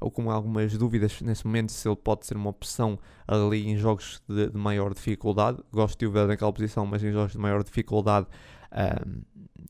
ou 0.00 0.10
com 0.10 0.28
algumas 0.28 0.76
dúvidas 0.76 1.20
nesse 1.20 1.46
momento, 1.46 1.70
se 1.70 1.88
ele 1.88 1.94
pode 1.94 2.26
ser 2.26 2.36
uma 2.36 2.50
opção 2.50 2.98
ali 3.28 3.68
em 3.68 3.76
jogos 3.76 4.20
de, 4.28 4.50
de 4.50 4.58
maior 4.58 4.92
dificuldade. 4.92 5.62
Gosto 5.72 6.00
de 6.00 6.06
o 6.06 6.10
ver 6.10 6.26
naquela 6.26 6.52
posição, 6.52 6.84
mas 6.84 7.04
em 7.04 7.12
jogos 7.12 7.32
de 7.32 7.38
maior 7.38 7.62
dificuldade, 7.62 8.26
uh, 8.72 9.22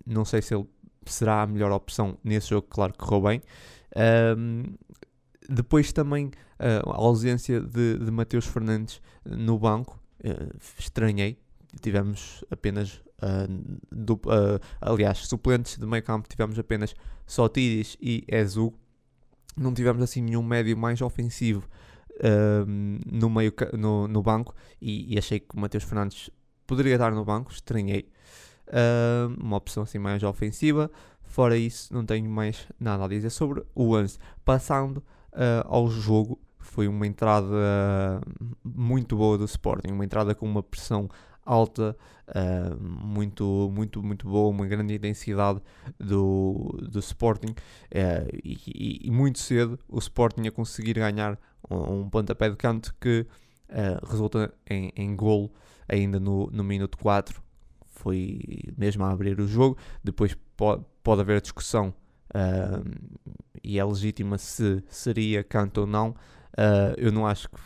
não 0.07 0.25
sei 0.25 0.41
se 0.41 0.55
ele 0.55 0.67
será 1.05 1.43
a 1.43 1.47
melhor 1.47 1.71
opção 1.71 2.17
nesse 2.25 2.49
jogo, 2.49 2.67
claro 2.71 2.95
que 2.95 2.99
correu 2.99 3.21
bem. 3.21 3.43
depois 5.49 5.93
também 5.93 6.33
a 6.59 6.97
ausência 6.97 7.61
de, 7.61 7.99
de 7.99 8.11
Mateus 8.11 8.47
Fernandes 8.47 9.01
no 9.25 9.57
banco, 9.57 10.01
estranhei, 10.79 11.39
tivemos 11.81 12.45
apenas 12.51 13.01
uh, 13.23 14.13
uh, 14.13 14.61
aliás, 14.81 15.19
suplentes 15.19 15.79
de 15.79 15.87
meio 15.87 16.03
campo 16.03 16.29
tivemos 16.29 16.59
apenas 16.59 16.95
Sotiris 17.27 17.97
e 18.01 18.25
Ezu. 18.29 18.73
Não 19.57 19.73
tivemos 19.73 20.03
assim 20.03 20.21
nenhum 20.21 20.43
médio 20.43 20.77
mais 20.77 21.01
ofensivo 21.01 21.67
uh, 22.13 22.67
no, 23.11 23.31
meio, 23.31 23.53
no, 23.73 24.07
no 24.07 24.23
banco 24.23 24.55
e, 24.81 25.15
e, 25.15 25.19
achei 25.19 25.41
que 25.41 25.57
o 25.57 25.61
Mateus 25.61 25.85
Fernandes 25.85 26.31
poderia 26.67 26.95
estar 26.95 27.11
no 27.13 27.25
banco, 27.25 27.51
estranhei. 27.51 28.11
uma 29.39 29.57
opção 29.57 29.83
assim 29.83 29.99
mais 29.99 30.23
ofensiva. 30.23 30.91
Fora 31.23 31.57
isso, 31.57 31.93
não 31.93 32.05
tenho 32.05 32.29
mais 32.31 32.69
nada 32.79 33.05
a 33.05 33.09
dizer 33.09 33.31
sobre 33.31 33.65
o 33.75 33.93
Lance. 33.93 34.19
Passando 34.45 35.03
ao 35.65 35.89
jogo, 35.89 36.41
foi 36.59 36.89
uma 36.89 37.07
entrada 37.07 38.21
muito 38.65 39.17
boa 39.17 39.39
do 39.39 39.45
Sporting, 39.45 39.93
uma 39.93 40.05
entrada 40.05 40.35
com 40.35 40.47
uma 40.47 40.63
pressão 40.63 41.09
alta, 41.47 41.97
uh, 42.29 42.85
muito, 42.85 43.71
muito, 43.73 44.03
muito 44.03 44.29
boa, 44.29 44.51
uma 44.51 44.67
grande 44.67 44.95
intensidade 44.95 45.63
do, 45.99 46.77
do 46.91 46.99
Sporting 46.99 47.53
uh, 47.53 48.39
e, 48.45 49.07
e, 49.07 49.11
muito 49.11 49.39
cedo 49.39 49.79
o 49.89 49.99
Sporting 49.99 50.47
a 50.49 50.51
conseguir 50.51 50.95
ganhar 50.95 51.39
um, 51.71 52.01
um 52.01 52.11
pontapé 52.11 52.51
de 52.51 52.57
canto 52.57 52.95
que 53.01 53.25
uh, 53.71 54.07
resulta 54.07 54.53
em, 54.69 54.93
em 54.97 55.15
golo 55.15 55.53
ainda 55.89 56.19
no, 56.19 56.51
no 56.53 56.65
minuto 56.65 56.99
4. 56.99 57.41
Foi 57.87 58.41
mesmo 58.77 59.05
a 59.05 59.11
abrir 59.11 59.41
o 59.41 59.47
jogo. 59.47 59.79
Depois 60.05 60.37
pode, 60.57 60.85
pode 61.03 61.21
haver 61.23 61.41
discussão 61.41 61.95
e 63.65 63.79
é 63.79 63.85
legítima 63.85 64.37
se 64.37 64.85
seria 64.89 65.43
canto 65.43 65.83
ou 65.83 65.87
não. 65.87 66.15
eu 66.99 67.11
não 67.11 67.27
acho 67.27 67.49
que 67.49 67.59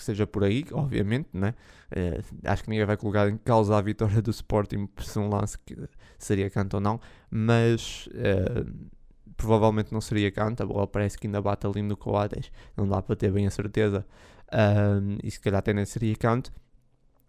seja 0.00 0.26
por 0.26 0.44
aí, 0.44 0.64
obviamente, 0.72 1.28
né? 1.32 1.54
Uh, 1.90 2.24
acho 2.44 2.64
que 2.64 2.70
ninguém 2.70 2.86
vai 2.86 2.96
colocar 2.96 3.28
em 3.28 3.36
causa 3.36 3.76
a 3.76 3.80
vitória 3.80 4.22
do 4.22 4.30
Sporting 4.30 4.86
por 4.86 5.04
um 5.20 5.28
lance 5.28 5.58
que 5.58 5.76
seria 6.18 6.48
canto 6.48 6.74
ou 6.74 6.80
não, 6.80 7.00
mas 7.30 8.08
uh, 8.08 8.88
provavelmente 9.36 9.92
não 9.92 10.00
seria 10.00 10.30
canto. 10.30 10.62
A 10.62 10.66
bola 10.66 10.86
parece 10.86 11.18
que 11.18 11.26
ainda 11.26 11.40
bate 11.40 11.66
ali 11.66 11.82
no 11.82 11.96
Coates, 11.96 12.50
não 12.76 12.88
dá 12.88 13.02
para 13.02 13.16
ter 13.16 13.30
bem 13.30 13.46
a 13.46 13.50
certeza, 13.50 14.06
uh, 14.48 15.18
e 15.22 15.30
se 15.30 15.40
calhar 15.40 15.58
até 15.58 15.72
nem 15.72 15.84
seria 15.84 16.14
canto. 16.16 16.52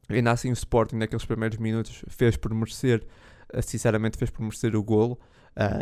Ainda 0.09 0.31
assim, 0.31 0.49
o 0.49 0.53
Sporting, 0.53 0.97
naqueles 0.97 1.25
primeiros 1.25 1.57
minutos, 1.57 2.03
fez 2.07 2.35
por 2.35 2.53
merecer, 2.53 3.05
sinceramente, 3.61 4.17
fez 4.17 4.29
por 4.29 4.41
merecer 4.41 4.75
o 4.75 4.83
golo. 4.83 5.17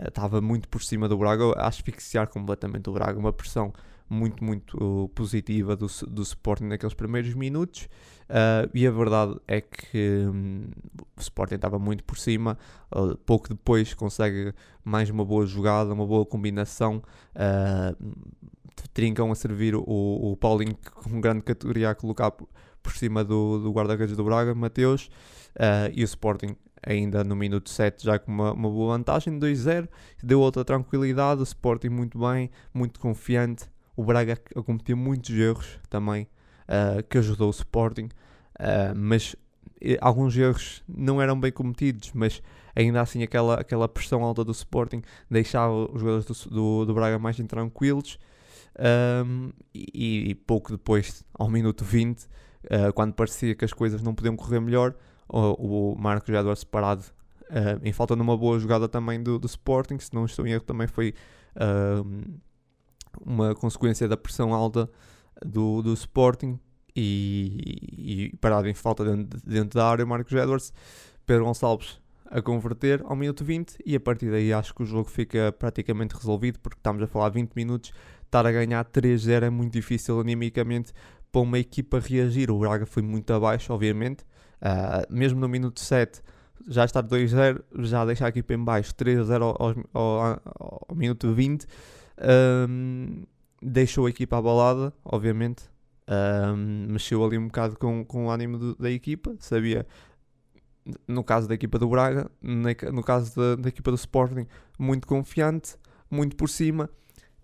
Estava 0.07 0.41
muito 0.41 0.67
por 0.69 0.83
cima 0.83 1.07
do 1.07 1.17
Braga, 1.17 1.53
a 1.53 1.67
asfixiar 1.67 2.27
completamente 2.27 2.89
o 2.89 2.93
Braga, 2.93 3.17
uma 3.17 3.33
pressão 3.33 3.73
muito, 4.11 4.43
muito 4.43 5.09
positiva 5.15 5.75
do, 5.75 5.87
do 6.07 6.21
Sporting 6.21 6.65
naqueles 6.65 6.93
primeiros 6.93 7.33
minutos. 7.33 7.87
Uh, 8.29 8.69
e 8.73 8.85
a 8.85 8.91
verdade 8.91 9.37
é 9.47 9.61
que 9.61 10.25
um, 10.25 10.69
o 11.17 11.21
Sporting 11.21 11.55
estava 11.55 11.79
muito 11.79 12.03
por 12.03 12.17
cima. 12.17 12.57
Uh, 12.93 13.17
pouco 13.17 13.49
depois 13.49 13.93
consegue 13.93 14.53
mais 14.83 15.09
uma 15.09 15.23
boa 15.23 15.45
jogada, 15.45 15.93
uma 15.93 16.05
boa 16.05 16.25
combinação. 16.25 17.01
Uh, 17.33 18.13
trincam 18.93 19.31
a 19.31 19.35
servir 19.35 19.75
o, 19.75 19.83
o 19.85 20.35
Paulinho 20.35 20.75
com 20.93 21.21
grande 21.21 21.41
categoria 21.43 21.91
a 21.91 21.95
colocar 21.95 22.31
por, 22.31 22.49
por 22.83 22.93
cima 22.93 23.23
do, 23.23 23.59
do 23.59 23.71
guarda-redes 23.71 24.17
do 24.17 24.23
Braga, 24.25 24.53
Mateus. 24.53 25.09
e 25.93 26.01
o 26.01 26.05
Sporting 26.05 26.55
ainda 26.85 27.23
no 27.23 27.35
minuto 27.35 27.69
7 27.69 28.03
já 28.03 28.17
com 28.17 28.31
uma, 28.31 28.51
uma 28.53 28.69
boa 28.69 28.97
vantagem, 28.97 29.39
2-0, 29.39 29.87
deu 30.23 30.39
outra 30.39 30.65
tranquilidade, 30.65 31.41
o 31.41 31.43
Sporting 31.43 31.89
muito 31.89 32.17
bem, 32.17 32.49
muito 32.73 32.99
confiante, 32.99 33.69
o 33.95 34.03
Braga 34.03 34.37
cometeu 34.65 34.95
muitos 34.95 35.29
erros 35.29 35.79
também, 35.89 36.27
uh, 36.63 37.03
que 37.09 37.17
ajudou 37.17 37.47
o 37.47 37.51
Sporting, 37.51 38.09
uh, 38.59 38.95
mas 38.95 39.35
alguns 39.99 40.37
erros 40.37 40.83
não 40.87 41.21
eram 41.21 41.39
bem 41.39 41.51
cometidos, 41.51 42.11
mas 42.13 42.41
ainda 42.75 43.01
assim 43.01 43.23
aquela, 43.23 43.55
aquela 43.55 43.87
pressão 43.87 44.23
alta 44.23 44.43
do 44.43 44.51
Sporting 44.51 45.01
deixava 45.29 45.73
os 45.73 45.99
jogadores 45.99 46.25
do, 46.25 46.49
do, 46.49 46.85
do 46.85 46.93
Braga 46.93 47.19
mais 47.19 47.39
intranquilos. 47.39 48.17
Um, 48.79 49.51
e, 49.75 50.29
e, 50.29 50.35
pouco 50.35 50.71
depois, 50.71 51.25
ao 51.33 51.49
minuto 51.49 51.83
20, 51.83 52.23
uh, 52.23 52.93
quando 52.95 53.13
parecia 53.13 53.53
que 53.53 53.65
as 53.65 53.73
coisas 53.73 54.01
não 54.01 54.15
podiam 54.15 54.35
correr 54.35 54.61
melhor, 54.61 54.95
o, 55.27 55.91
o 55.93 55.95
Marcos 55.99 56.29
Jador 56.29 56.55
separado 56.55 57.03
uh, 57.49 57.79
em 57.83 57.91
falta 57.91 58.15
de 58.15 58.21
uma 58.21 58.37
boa 58.37 58.57
jogada 58.59 58.87
também 58.87 59.21
do, 59.21 59.37
do 59.37 59.45
Sporting, 59.45 59.99
se 59.99 60.13
não 60.13 60.25
estou 60.25 60.47
em 60.47 60.51
erro, 60.51 60.63
também 60.63 60.87
foi 60.87 61.13
uh, 61.55 62.39
uma 63.19 63.53
consequência 63.55 64.07
da 64.07 64.15
pressão 64.15 64.53
alta 64.53 64.89
do, 65.45 65.81
do 65.81 65.93
Sporting 65.93 66.59
e, 66.95 68.31
e 68.31 68.37
parado 68.37 68.67
em 68.67 68.73
falta 68.73 69.03
dentro, 69.03 69.39
dentro 69.45 69.79
da 69.79 69.87
área, 69.87 70.05
Marcos 70.05 70.33
Edwards, 70.33 70.73
Pedro 71.25 71.45
Gonçalves 71.45 71.99
a 72.31 72.41
converter 72.41 73.01
ao 73.03 73.15
minuto 73.15 73.43
20 73.43 73.77
e 73.85 73.93
a 73.95 73.99
partir 73.99 74.31
daí 74.31 74.53
acho 74.53 74.73
que 74.73 74.83
o 74.83 74.85
jogo 74.85 75.09
fica 75.09 75.51
praticamente 75.51 76.15
resolvido 76.15 76.59
porque 76.59 76.79
estamos 76.79 77.03
a 77.03 77.07
falar 77.07 77.29
20 77.29 77.51
minutos, 77.53 77.91
estar 78.23 78.47
a 78.47 78.51
ganhar 78.51 78.85
3-0 78.85 79.43
é 79.43 79.49
muito 79.49 79.73
difícil 79.73 80.19
animicamente 80.19 80.93
para 81.29 81.41
uma 81.41 81.59
equipa 81.59 81.99
reagir. 81.99 82.49
O 82.49 82.59
Braga 82.59 82.85
foi 82.85 83.03
muito 83.03 83.31
abaixo, 83.33 83.73
obviamente, 83.73 84.23
uh, 84.61 85.13
mesmo 85.13 85.41
no 85.41 85.49
minuto 85.49 85.81
7 85.81 86.21
já 86.67 86.85
estar 86.85 87.03
2-0, 87.03 87.63
já 87.79 88.05
deixar 88.05 88.27
a 88.27 88.29
equipa 88.29 88.53
em 88.53 88.63
baixo 88.63 88.93
3-0 88.93 89.41
ao, 89.41 89.61
ao, 89.61 89.75
ao, 89.93 90.85
ao 90.87 90.95
minuto 90.95 91.33
20 91.33 91.65
um, 92.21 93.23
deixou 93.61 94.05
a 94.05 94.09
equipa 94.09 94.37
abalada, 94.37 94.93
obviamente. 95.03 95.63
Um, 96.07 96.87
mexeu 96.91 97.23
ali 97.23 97.37
um 97.37 97.47
bocado 97.47 97.77
com, 97.77 98.03
com 98.03 98.25
o 98.25 98.29
ânimo 98.29 98.57
do, 98.57 98.75
da 98.75 98.91
equipa. 98.91 99.35
Sabia, 99.39 99.85
no 101.07 101.23
caso 101.23 101.47
da 101.47 101.53
equipa 101.53 101.77
do 101.79 101.87
Braga, 101.87 102.29
no 102.41 103.03
caso 103.03 103.35
da, 103.35 103.55
da 103.55 103.69
equipa 103.69 103.91
do 103.91 103.95
Sporting, 103.95 104.45
muito 104.77 105.07
confiante, 105.07 105.75
muito 106.09 106.35
por 106.35 106.49
cima 106.49 106.89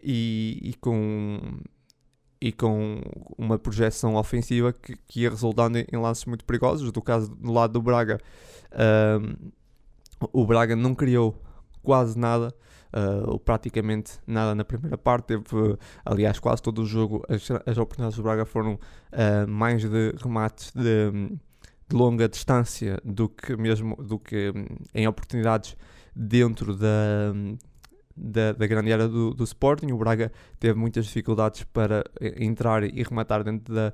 e, 0.02 0.60
e 0.62 0.74
com 0.76 1.40
e 2.40 2.52
com 2.52 3.02
uma 3.36 3.58
projeção 3.58 4.16
ofensiva 4.16 4.72
que, 4.72 4.96
que 5.08 5.22
ia 5.22 5.30
resultando 5.32 5.80
em, 5.80 5.88
em, 5.92 5.98
lances 5.98 6.26
muito 6.26 6.46
perigosos. 6.46 6.92
Do 6.92 7.02
caso 7.02 7.36
do 7.36 7.52
lado 7.52 7.74
do 7.74 7.82
Braga, 7.82 8.20
um, 9.20 9.52
o 10.32 10.46
Braga 10.46 10.76
não 10.76 10.94
criou 10.94 11.42
quase 11.82 12.18
nada 12.18 12.54
uh, 12.94 13.40
praticamente 13.40 14.20
nada 14.26 14.56
na 14.56 14.64
primeira 14.64 14.98
parte. 14.98 15.28
Teve, 15.28 15.78
aliás, 16.06 16.40
quase 16.40 16.62
todo 16.62 16.82
o 16.82 16.86
jogo, 16.86 17.24
as, 17.30 17.50
as 17.66 17.78
oportunidades 17.78 18.18
do 18.18 18.24
Braga 18.24 18.46
foram 18.46 18.74
uh, 18.74 19.48
mais 19.48 19.82
de 19.82 20.14
remates 20.22 20.72
de, 20.74 21.12
de, 21.90 21.96
longa 21.96 22.28
distância 22.28 23.00
do 23.04 23.30
que 23.30 23.56
mesmo 23.56 23.96
do 23.96 24.20
que 24.20 24.54
em 24.94 25.08
oportunidades 25.08 25.78
dentro 26.16 26.76
da, 26.76 27.34
da, 28.16 28.52
da, 28.54 28.68
grande 28.68 28.92
área 28.92 29.08
do, 29.08 29.34
do, 29.34 29.44
Sporting. 29.44 29.92
O 29.92 29.98
Braga 29.98 30.32
teve 30.60 30.78
muitas 30.78 31.06
dificuldades 31.06 31.64
para 31.64 32.04
entrar 32.20 32.84
e 32.84 33.04
rematar 33.04 33.44
dentro 33.44 33.74
da, 33.74 33.94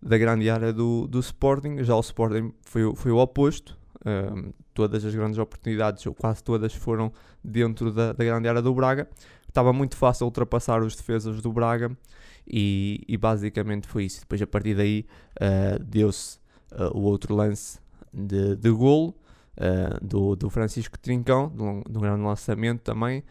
da 0.00 0.18
grande 0.18 0.48
área 0.48 0.72
do, 0.72 1.06
do 1.06 1.18
Sporting. 1.18 1.82
Já 1.82 1.96
o 1.96 2.00
Sporting 2.00 2.52
foi, 2.62 2.94
foi 2.94 3.10
o 3.10 3.18
oposto. 3.18 3.76
Um, 4.06 4.52
todas 4.78 5.04
as 5.04 5.12
grandes 5.12 5.36
oportunidades, 5.38 6.06
ou 6.06 6.14
quase 6.14 6.40
todas, 6.40 6.72
foram 6.72 7.12
dentro 7.42 7.90
da, 7.92 8.12
da 8.12 8.24
grande 8.24 8.46
área 8.46 8.62
do 8.62 8.72
Braga. 8.72 9.08
Estava 9.48 9.72
muito 9.72 9.96
fácil 9.96 10.24
ultrapassar 10.24 10.80
os 10.82 10.94
defesas 10.94 11.42
do 11.42 11.52
Braga 11.52 11.90
e, 12.46 13.02
e 13.08 13.16
basicamente 13.16 13.88
foi 13.88 14.04
isso. 14.04 14.20
Depois, 14.20 14.40
a 14.40 14.46
partir 14.46 14.76
daí, 14.76 15.04
uh, 15.34 15.82
deu-se 15.82 16.38
uh, 16.70 16.96
o 16.96 17.00
outro 17.00 17.34
lance 17.34 17.80
de, 18.14 18.54
de 18.54 18.70
golo 18.70 19.16
uh, 19.56 19.98
do, 20.00 20.36
do 20.36 20.48
Francisco 20.48 20.96
Trincão, 20.96 21.48
de 21.48 21.60
um, 21.60 21.82
de 21.82 21.98
um 21.98 22.00
grande 22.00 22.22
lançamento 22.22 22.82
também. 22.82 23.24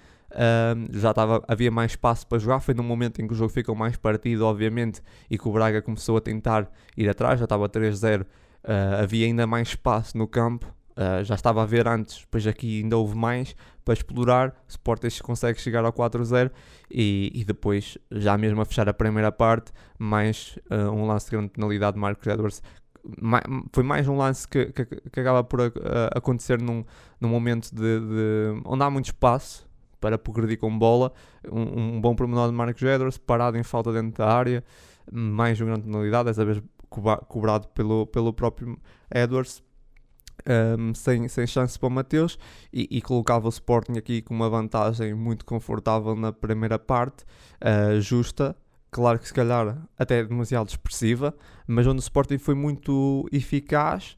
já 0.91 1.13
havia 1.47 1.71
mais 1.71 1.93
espaço 1.93 2.27
para 2.27 2.39
jogar. 2.39 2.59
Foi 2.59 2.73
no 2.73 2.83
momento 2.83 3.21
em 3.21 3.27
que 3.27 3.33
o 3.33 3.37
jogo 3.37 3.53
ficou 3.53 3.73
mais 3.73 3.95
partido, 3.95 4.45
obviamente, 4.45 5.01
e 5.31 5.37
que 5.37 5.47
o 5.47 5.51
Braga 5.53 5.81
começou 5.81 6.17
a 6.17 6.21
tentar 6.21 6.69
ir 6.97 7.07
atrás. 7.07 7.39
Já 7.39 7.45
estava 7.45 7.69
3-0 7.69 8.25
uh, 8.67 9.01
havia 9.01 9.25
ainda 9.25 9.47
mais 9.47 9.69
espaço 9.69 10.17
no 10.17 10.27
campo. 10.27 10.73
Uh, 10.97 11.23
já 11.23 11.35
estava 11.35 11.61
a 11.61 11.65
ver 11.65 11.87
antes, 11.87 12.21
depois 12.21 12.47
aqui 12.47 12.81
ainda 12.81 12.97
houve 12.97 13.15
mais 13.15 13.55
para 13.85 13.93
explorar. 13.93 14.49
O 14.67 14.69
Sporting 14.69 15.09
consegue 15.21 15.61
chegar 15.61 15.85
ao 15.85 15.93
4-0 15.93 16.49
e, 16.89 17.31
e, 17.35 17.45
depois, 17.45 17.99
já 18.11 18.35
mesmo 18.35 18.59
a 18.61 18.65
fechar 18.65 18.89
a 18.89 18.93
primeira 18.93 19.31
parte, 19.31 19.71
mais 19.99 20.57
uh, 20.71 20.89
um 20.89 21.05
lance 21.05 21.25
de 21.25 21.31
grande 21.37 21.49
penalidade 21.49 21.93
de 21.93 21.99
Marcos 21.99 22.25
Edwards. 22.25 22.63
foi 23.71 23.83
mais 23.83 24.07
um 24.07 24.17
lance 24.17 24.47
que, 24.47 24.65
que, 24.71 24.85
que 24.85 25.19
acaba 25.19 25.43
por 25.43 25.71
acontecer 26.15 26.59
num, 26.59 26.83
num 27.21 27.29
momento 27.29 27.69
de, 27.75 27.99
de, 27.99 28.61
onde 28.65 28.83
há 28.83 28.89
muito 28.89 29.05
espaço 29.05 29.69
para 30.01 30.17
progredir 30.17 30.57
com 30.57 30.75
bola. 30.79 31.13
Um, 31.47 31.97
um 31.97 32.01
bom 32.01 32.15
promenor 32.15 32.49
de 32.49 32.55
Marcos 32.55 32.81
Edwards, 32.81 33.19
parado 33.19 33.55
em 33.55 33.63
falta 33.63 33.93
dentro 33.93 34.17
da 34.17 34.27
área, 34.33 34.63
mais 35.11 35.61
uma 35.61 35.67
grande 35.67 35.85
penalidade, 35.85 36.25
dessa 36.25 36.43
vez 36.43 36.59
cobrado 37.27 37.67
pelo, 37.69 38.07
pelo 38.07 38.33
próprio 38.33 38.79
Edwards. 39.13 39.66
Um, 40.47 40.93
sem, 40.93 41.27
sem 41.27 41.47
chance 41.47 41.77
para 41.77 41.87
o 41.87 41.91
Mateus 41.91 42.37
e, 42.71 42.87
e, 42.91 43.01
colocava 43.01 43.47
o 43.47 43.49
Sporting 43.49 43.97
aqui 43.97 44.21
com 44.21 44.33
uma 44.33 44.49
vantagem 44.49 45.13
muito 45.13 45.43
confortável 45.43 46.15
na 46.15 46.31
primeira 46.31 46.79
parte, 46.79 47.25
uh, 47.61 47.99
justa, 47.99 48.55
claro 48.89 49.19
que 49.19 49.27
se 49.27 49.33
calhar 49.33 49.77
até 49.97 50.23
demasiado 50.23 50.69
expressiva, 50.69 51.33
mas 51.65 51.85
onde 51.87 51.97
o 51.97 51.99
Sporting 51.99 52.37
foi 52.37 52.53
muito 52.53 53.27
eficaz 53.31 54.15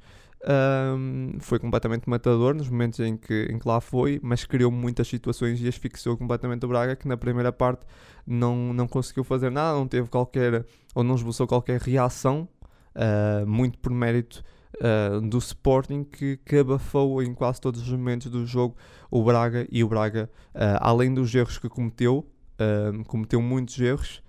um, 0.47 1.37
foi 1.39 1.59
completamente 1.59 2.09
matador 2.09 2.53
nos 2.53 2.69
momentos 2.69 2.99
em 2.99 3.17
que, 3.17 3.47
em 3.51 3.59
que 3.59 3.67
lá 3.67 3.81
foi, 3.81 4.19
mas 4.23 4.45
criou 4.45 4.71
muitas 4.71 5.07
situações 5.07 5.61
e 5.61 5.67
asfixiou 5.67 6.15
completamente 6.15 6.65
o 6.65 6.69
Braga, 6.69 6.95
que 6.95 7.07
na 7.07 7.17
primeira 7.17 7.51
parte 7.51 7.85
não, 8.25 8.73
não 8.73 8.87
conseguiu 8.87 9.23
fazer 9.23 9.49
nada, 9.49 9.77
não 9.77 9.87
teve 9.87 10.07
qualquer, 10.07 10.65
ou 10.95 11.03
não 11.03 11.15
esboçou 11.15 11.45
qualquer 11.45 11.81
reação, 11.81 12.47
uh, 12.95 13.45
muito 13.45 13.77
por 13.79 13.91
mérito 13.91 14.43
uh, 14.75 15.21
do 15.21 15.37
Sporting, 15.37 16.03
que, 16.03 16.37
que 16.37 16.57
abafou 16.57 17.21
em 17.21 17.33
quase 17.33 17.59
todos 17.59 17.81
os 17.81 17.89
momentos 17.89 18.27
do 18.27 18.45
jogo 18.45 18.75
o 19.09 19.23
Braga, 19.23 19.67
e 19.71 19.83
o 19.83 19.87
Braga, 19.87 20.29
uh, 20.53 20.77
além 20.79 21.13
dos 21.13 21.33
erros 21.33 21.57
que 21.57 21.69
cometeu, 21.69 22.27
cometeu 23.07 23.41
muitos 23.41 23.79
erros, 23.79 24.21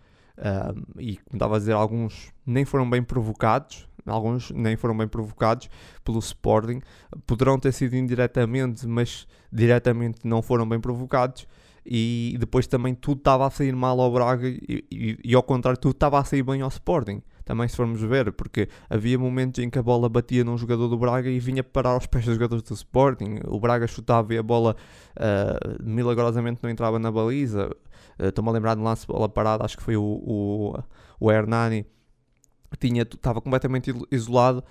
e 0.96 1.16
como 1.16 1.34
estava 1.34 1.56
a 1.56 1.58
dizer, 1.58 1.72
alguns 1.72 2.32
nem 2.46 2.64
foram 2.64 2.88
bem 2.88 3.02
provocados, 3.02 3.88
alguns 4.06 4.52
nem 4.52 4.76
foram 4.76 4.96
bem 4.96 5.08
provocados 5.08 5.68
pelo 6.04 6.20
Sporting, 6.20 6.80
poderão 7.26 7.58
ter 7.58 7.72
sido 7.72 7.96
indiretamente, 7.96 8.86
mas 8.86 9.26
diretamente 9.52 10.20
não 10.24 10.42
foram 10.42 10.68
bem 10.68 10.80
provocados. 10.80 11.46
E 11.84 12.36
depois 12.38 12.66
também 12.66 12.94
tudo 12.94 13.18
estava 13.18 13.46
a 13.46 13.50
sair 13.50 13.74
mal 13.74 13.98
ao 14.00 14.12
Braga 14.12 14.46
e, 14.46 14.84
e, 14.90 15.18
e 15.24 15.34
ao 15.34 15.42
contrário, 15.42 15.80
tudo 15.80 15.92
estava 15.92 16.18
a 16.18 16.24
sair 16.24 16.42
bem 16.42 16.60
ao 16.60 16.68
Sporting. 16.68 17.22
Também, 17.50 17.66
se 17.66 17.74
formos 17.74 18.00
ver, 18.00 18.30
porque 18.30 18.68
havia 18.88 19.18
momentos 19.18 19.60
em 19.60 19.68
que 19.68 19.76
a 19.76 19.82
bola 19.82 20.08
batia 20.08 20.44
num 20.44 20.56
jogador 20.56 20.86
do 20.86 20.96
Braga 20.96 21.28
e 21.28 21.40
vinha 21.40 21.64
parar 21.64 21.90
aos 21.90 22.06
pés 22.06 22.24
dos 22.24 22.34
jogadores 22.34 22.62
do 22.62 22.72
Sporting. 22.74 23.40
O 23.44 23.58
Braga 23.58 23.88
chutava 23.88 24.32
e 24.32 24.38
a 24.38 24.42
bola 24.42 24.76
uh, 25.16 25.82
milagrosamente 25.82 26.60
não 26.62 26.70
entrava 26.70 26.96
na 27.00 27.10
baliza. 27.10 27.68
Uh, 28.20 28.26
Estou-me 28.28 28.50
a 28.50 28.52
lembrar 28.52 28.76
de 28.76 28.80
um 28.80 28.84
lance 28.84 29.00
de 29.00 29.08
bola 29.08 29.28
parada, 29.28 29.64
acho 29.64 29.76
que 29.76 29.82
foi 29.82 29.96
o, 29.96 30.00
o, 30.00 30.78
o 31.18 31.32
Hernani 31.32 31.84
estava 32.80 33.40
completamente 33.40 33.92
isolado 34.12 34.62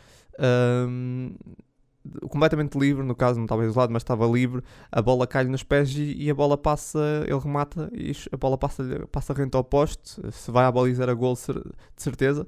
completamente 2.30 2.78
livre, 2.78 3.04
no 3.04 3.16
caso 3.16 3.38
não 3.38 3.46
estava 3.46 3.66
isolado, 3.66 3.92
mas 3.92 4.02
estava 4.02 4.26
livre, 4.26 4.64
a 4.92 5.02
bola 5.02 5.28
cai-lhe 5.28 5.50
nos 5.50 5.64
pés 5.64 5.90
e, 5.96 6.16
e, 6.18 6.30
a 6.30 6.34
bola 6.34 6.58
passa, 6.58 7.00
ele 7.28 7.40
remata 7.40 7.90
e 7.94 8.14
a 8.32 8.38
bola 8.38 8.58
passa, 8.58 8.84
passa 9.12 9.34
rente 9.34 9.56
ao 9.56 9.64
poste, 9.64 10.20
se 10.32 10.52
vai 10.52 10.66
à 10.66 10.72
baliza 10.72 11.04
era 11.04 11.14
gol 11.14 11.36
de 11.36 12.02
certeza, 12.02 12.48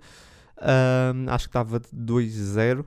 um, 0.62 1.30
acho 1.30 1.46
que 1.46 1.50
estava 1.50 1.80
de 1.80 1.88
2-0 1.94 2.86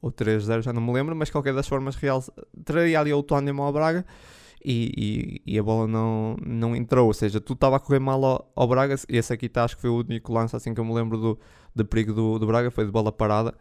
ou 0.00 0.10
3-0, 0.10 0.62
já 0.62 0.72
não 0.72 0.80
me 0.80 0.92
lembro, 0.92 1.14
mas 1.14 1.30
qualquer 1.30 1.54
das 1.54 1.68
formas 1.68 1.96
real 1.96 2.24
traria 2.64 2.98
ali 2.98 3.12
o 3.12 3.16
autónimo 3.16 3.62
ao 3.62 3.72
Braga 3.72 4.04
e, 4.64 5.40
e, 5.46 5.54
e, 5.54 5.58
a 5.58 5.62
bola 5.62 5.86
não, 5.86 6.36
não 6.44 6.76
entrou, 6.76 7.06
ou 7.06 7.14
seja, 7.14 7.40
tudo 7.40 7.56
estava 7.56 7.76
a 7.76 7.80
correr 7.80 7.98
mal 7.98 8.24
ao, 8.24 8.52
ao 8.54 8.68
Braga, 8.68 8.94
esse 9.08 9.32
aqui 9.32 9.48
tá, 9.48 9.64
acho 9.64 9.76
que 9.76 9.82
foi 9.82 9.90
o 9.90 9.98
único 10.00 10.32
lance 10.32 10.56
assim 10.56 10.72
que 10.72 10.80
eu 10.80 10.84
me 10.84 10.94
lembro 10.94 11.18
do, 11.18 11.38
de 11.74 11.84
perigo 11.84 12.12
do, 12.12 12.38
do 12.38 12.46
Braga, 12.46 12.70
foi 12.70 12.84
de 12.84 12.90
bola 12.90 13.12
parada. 13.12 13.54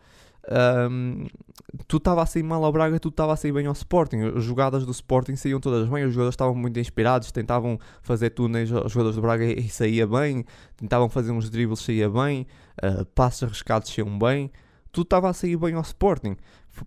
Um, 0.89 1.25
tudo 1.87 2.01
estava 2.01 2.23
a 2.23 2.25
sair 2.25 2.43
mal 2.43 2.63
ao 2.63 2.71
Braga, 2.71 2.99
tudo 2.99 3.13
estava 3.13 3.33
a 3.33 3.35
sair 3.35 3.51
bem 3.51 3.65
ao 3.65 3.73
Sporting. 3.73 4.21
As 4.35 4.43
jogadas 4.43 4.85
do 4.85 4.91
Sporting 4.91 5.35
saíam 5.35 5.59
todas 5.59 5.87
bem, 5.87 6.03
os 6.03 6.13
jogadores 6.13 6.33
estavam 6.33 6.55
muito 6.55 6.79
inspirados, 6.79 7.31
tentavam 7.31 7.79
fazer 8.01 8.31
túneis 8.31 8.71
aos 8.71 8.91
jogadores 8.91 9.15
do 9.15 9.21
Braga 9.21 9.45
e 9.45 9.69
saía 9.69 10.07
bem, 10.07 10.45
tentavam 10.75 11.09
fazer 11.09 11.31
uns 11.31 11.49
dribles, 11.49 11.79
saía 11.79 12.09
bem, 12.09 12.47
uh, 12.83 13.05
passos 13.05 13.43
arriscados 13.43 13.93
saíam 13.93 14.17
bem, 14.17 14.51
tudo 14.91 15.05
estava 15.05 15.29
a 15.29 15.33
sair 15.33 15.57
bem 15.57 15.75
ao 15.75 15.81
Sporting. 15.81 16.35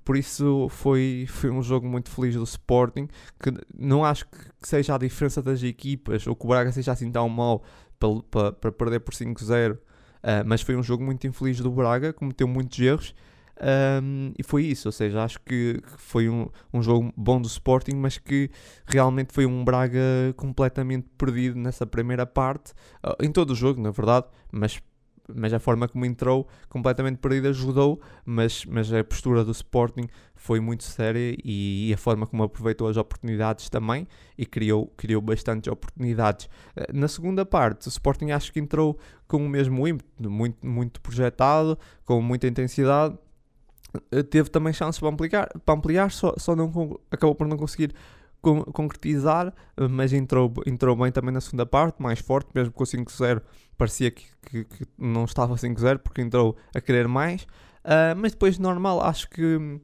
Por 0.05 0.16
isso 0.16 0.68
foi, 0.70 1.26
foi 1.28 1.51
um 1.51 1.62
jogo 1.62 1.87
muito 1.87 2.11
feliz 2.11 2.35
do 2.35 2.45
Sporting, 2.45 3.09
que 3.41 3.53
não 3.76 4.05
acho 4.05 4.26
que 4.26 4.39
seja 4.62 4.95
a 4.95 4.99
diferença 4.99 5.43
das 5.43 5.62
equipas 5.62 6.26
ou 6.26 6.35
que 6.35 6.45
o 6.45 6.49
Braga 6.49 6.72
seja 6.72 6.93
assim 6.93 7.11
tão 7.11 7.28
mau 7.28 7.62
para, 7.99 8.22
para, 8.30 8.53
para 8.53 8.72
perder 8.72 9.01
por 9.01 9.14
5-0 9.14 9.78
Uh, 10.22 10.47
mas 10.47 10.62
foi 10.62 10.76
um 10.76 10.83
jogo 10.83 11.03
muito 11.03 11.26
infeliz 11.26 11.59
do 11.59 11.70
Braga, 11.70 12.12
cometeu 12.12 12.47
muitos 12.47 12.78
erros. 12.78 13.14
Um, 13.62 14.32
e 14.36 14.42
foi 14.42 14.64
isso, 14.64 14.88
ou 14.88 14.92
seja, 14.92 15.22
acho 15.22 15.38
que, 15.40 15.80
foi 15.96 16.28
um, 16.28 16.48
um 16.74 16.82
jogo 16.82 17.12
bom 17.16 17.40
do 17.40 17.46
Sporting, 17.46 17.94
mas 17.94 18.18
que 18.18 18.50
realmente 18.84 19.32
foi 19.32 19.46
um 19.46 19.64
Braga 19.64 20.00
completamente 20.36 21.06
perdido 21.16 21.58
nessa 21.58 21.86
primeira 21.86 22.26
parte, 22.26 22.72
uh, 23.06 23.24
em 23.24 23.30
todo 23.30 23.50
o 23.50 23.54
jogo, 23.54 23.80
na 23.80 23.90
verdade, 23.90 24.26
mas 24.50 24.80
mas 25.34 25.52
a 25.52 25.58
forma 25.58 25.88
como 25.88 26.04
entrou, 26.04 26.48
completamente 26.68 27.18
perdida, 27.18 27.50
ajudou, 27.50 28.00
mas, 28.24 28.64
mas 28.64 28.92
a 28.92 29.02
postura 29.04 29.44
do 29.44 29.52
Sporting 29.52 30.08
foi 30.34 30.60
muito 30.60 30.82
séria 30.82 31.36
e, 31.44 31.88
e, 31.88 31.94
a 31.94 31.96
forma 31.96 32.26
como 32.26 32.42
aproveitou 32.42 32.88
as 32.88 32.96
oportunidades 32.96 33.68
também 33.68 34.06
e 34.36 34.44
criou, 34.44 34.88
criou 34.96 35.22
bastantes 35.22 35.70
oportunidades. 35.70 36.48
Eh, 36.76 36.92
na 36.92 37.08
segunda 37.08 37.46
parte, 37.46 37.86
o 37.86 37.88
Sporting 37.88 38.32
acho 38.32 38.52
que 38.52 38.58
entrou 38.58 38.98
com 39.28 39.38
o 39.44 39.48
mesmo 39.48 39.86
ímpeto, 39.86 40.28
muito, 40.28 40.66
muito 40.66 41.00
projetado, 41.00 41.78
com 42.04 42.20
muita 42.20 42.46
intensidade. 42.48 43.16
Eh, 44.11 44.22
teve 44.22 44.49
também 44.51 44.72
chances 44.72 44.99
para 44.99 45.09
ampliar, 45.09 45.49
para 45.64 45.74
ampliar 45.74 46.11
só, 46.11 46.34
só 46.38 46.57
não, 46.57 46.99
acabou 47.11 47.34
por 47.34 47.47
não 47.47 47.57
conseguir 47.57 47.95
con 48.40 48.64
concretizar, 48.64 49.55
eh, 49.76 49.88
mas 49.88 50.12
entrou, 50.12 50.53
entrou 50.66 50.97
bem 50.97 51.12
também 51.12 51.32
na 51.32 51.40
segunda 51.40 51.66
parte, 51.66 52.03
mais 52.03 52.18
forte, 52.18 52.51
mesmo 52.55 52.72
com 52.72 52.82
o 52.82 52.86
5-0 52.86 53.43
parecia 53.76 54.11
que, 54.11 54.24
que, 54.47 54.64
que, 54.64 54.84
não 54.99 55.24
estava 55.24 55.55
5-0 55.55 55.99
porque 55.99 56.22
entrou 56.22 56.57
a 56.74 56.80
querer 56.80 57.09
mais, 57.09 57.43
uh, 57.84 58.14
mas 58.16 58.32
depois 58.32 58.59
normal, 58.59 59.03
acho 59.03 59.28
que 59.28 59.43
hum, 59.57 59.80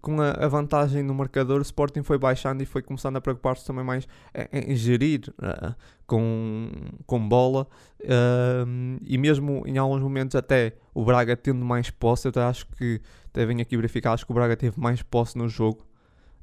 com 0.00 0.20
a, 0.20 0.30
a, 0.30 0.48
vantagem 0.48 1.02
no 1.02 1.14
marcador 1.14 1.58
o 1.58 1.62
Sporting 1.62 2.02
foi 2.02 2.18
baixando 2.18 2.62
e 2.62 2.66
foi 2.66 2.82
começando 2.82 3.16
a 3.16 3.20
preocupar-se 3.20 3.66
também 3.66 3.84
mais 3.84 4.06
em, 4.52 4.72
em 4.72 4.76
gerir 4.76 5.32
uh, 5.38 5.74
com, 6.06 6.70
com 7.06 7.28
bola. 7.28 7.66
Uh, 8.00 8.98
e 9.02 9.18
mesmo 9.18 9.64
em 9.66 9.78
alguns 9.78 10.00
momentos 10.00 10.36
até 10.36 10.74
o 10.94 11.04
Braga 11.04 11.36
tendo 11.36 11.64
mais 11.64 11.90
posse, 11.90 12.30
eu 12.32 12.42
acho 12.42 12.66
que 12.68 13.00
devem 13.36 13.60
aqui 13.60 13.76
verificar, 13.76 14.12
acho 14.12 14.26
que 14.26 14.32
o 14.32 14.34
Braga 14.34 14.56
teve 14.56 14.78
mais 14.80 15.02
posse 15.02 15.38
no 15.38 15.48
jogo 15.48 15.86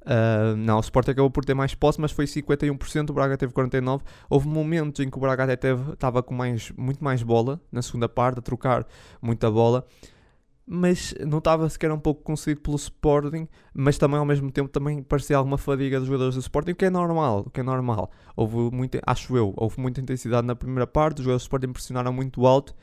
Uh, 0.03 0.55
não, 0.57 0.77
o 0.77 0.79
Sport 0.81 1.09
acabou 1.09 1.31
por 1.31 1.45
ter 1.45 1.53
mais 1.53 1.73
posse, 1.73 1.99
mas 1.99 2.11
foi 2.11 2.25
51%, 2.25 3.09
o 3.09 3.13
Braga 3.13 3.37
teve 3.37 3.53
49%. 3.53 4.01
Houve 4.29 4.47
momentos 4.47 4.99
em 5.03 5.09
que 5.09 5.17
o 5.17 5.21
Braga 5.21 5.51
até 5.51 5.73
estava 5.73 6.21
com 6.21 6.33
mais, 6.33 6.71
muito 6.77 7.03
mais 7.03 7.23
bola 7.23 7.61
na 7.71 7.81
segunda 7.81 8.09
parte, 8.09 8.39
a 8.39 8.41
trocar 8.41 8.85
muita 9.21 9.49
bola, 9.49 9.85
mas 10.65 11.13
notava-se 11.25 11.79
que 11.79 11.85
era 11.85 11.93
um 11.93 11.99
pouco 11.99 12.21
concedido 12.21 12.61
pelo 12.61 12.75
Sporting, 12.75 13.47
mas 13.73 13.97
também 13.97 14.19
ao 14.19 14.25
mesmo 14.25 14.51
tempo 14.51 14.69
também 14.69 15.01
parecia 15.01 15.37
alguma 15.37 15.57
fadiga 15.57 15.99
dos 15.99 16.07
jogadores 16.07 16.35
do 16.35 16.41
Sporting, 16.41 16.71
o 16.71 16.75
que 16.75 16.85
é 16.85 16.89
normal, 16.89 17.43
o 17.47 17.49
que 17.49 17.61
é 17.61 17.63
normal. 17.63 18.11
Houve 18.35 18.75
muita, 18.75 18.99
acho 19.05 19.37
eu, 19.37 19.53
houve 19.55 19.79
muita 19.79 20.01
intensidade 20.01 20.45
na 20.45 20.55
primeira 20.55 20.87
parte, 20.87 21.19
os 21.19 21.23
jogadores 21.23 21.43
do 21.43 21.45
Sporting 21.45 21.71
pressionaram 21.71 22.11
muito 22.11 22.45
alto. 22.45 22.75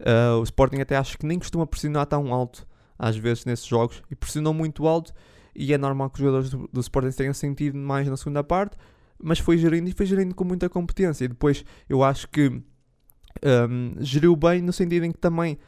Uh, 0.00 0.40
o 0.40 0.42
Sporting 0.42 0.80
até 0.80 0.96
acho 0.96 1.18
que 1.18 1.26
nem 1.26 1.38
costuma 1.38 1.66
pressionar 1.66 2.06
tão 2.06 2.32
alto 2.32 2.66
às 2.98 3.16
vezes 3.16 3.44
nesses 3.44 3.66
jogos 3.66 4.02
e 4.10 4.14
pressionou 4.14 4.54
muito 4.54 4.86
alto 4.86 5.12
e 5.54 5.72
é 5.72 5.78
normal 5.78 6.10
que 6.10 6.14
os 6.14 6.20
jogadores 6.20 6.50
do, 6.50 6.68
do 6.72 6.80
Sporting 6.80 7.10
tenham 7.10 7.34
sentido 7.34 7.76
mais 7.76 8.08
na 8.08 8.16
segunda 8.16 8.42
parte, 8.42 8.76
mas 9.22 9.38
foi 9.38 9.58
gerindo 9.58 9.88
e 9.88 9.92
foi 9.92 10.06
gerindo 10.06 10.34
com 10.34 10.44
muita 10.44 10.68
competência. 10.68 11.24
E 11.24 11.28
depois 11.28 11.64
eu 11.88 12.02
acho 12.02 12.28
que 12.28 12.48
um, 12.48 13.94
geriu 14.00 14.34
bem 14.34 14.62
no 14.62 14.72
sentido 14.72 15.04
em 15.04 15.12
que 15.12 15.18
também 15.18 15.58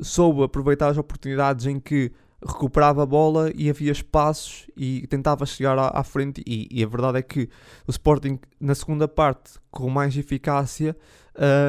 soube 0.00 0.42
aproveitar 0.42 0.88
as 0.88 0.98
oportunidades 0.98 1.66
em 1.66 1.80
que 1.80 2.12
recuperava 2.44 3.04
a 3.04 3.06
bola 3.06 3.52
e 3.54 3.70
havia 3.70 3.92
espaços 3.92 4.66
e 4.76 5.06
tentava 5.06 5.46
chegar 5.46 5.78
à, 5.78 5.88
à 5.98 6.02
frente 6.02 6.42
e, 6.44 6.68
e, 6.70 6.82
a 6.82 6.86
verdade 6.88 7.18
é 7.18 7.22
que 7.22 7.48
o 7.86 7.90
Sporting 7.90 8.38
na 8.60 8.74
segunda 8.74 9.06
parte 9.06 9.52
com 9.70 9.88
mais 9.88 10.16
eficácia 10.16 10.96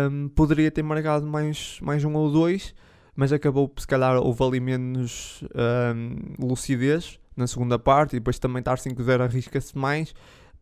um, 0.10 0.30
poderia 0.30 0.72
ter 0.72 0.82
marcado 0.82 1.28
mais, 1.28 1.78
mais 1.82 2.04
um 2.04 2.16
ou 2.16 2.32
dois 2.32 2.74
mas 3.16 3.32
acabou 3.32 3.72
se 3.78 3.88
calhar 3.88 4.16
houve 4.18 4.44
ali 4.44 4.60
menos 4.60 5.44
um, 5.96 6.46
lucidez 6.48 7.20
na 7.36 7.48
segunda 7.48 7.78
parte 7.80 8.16
e 8.16 8.20
depois 8.20 8.40
também 8.40 8.60
estar 8.60 8.76
5-0 8.76 9.22
arrisca-se 9.22 9.78
mais 9.78 10.14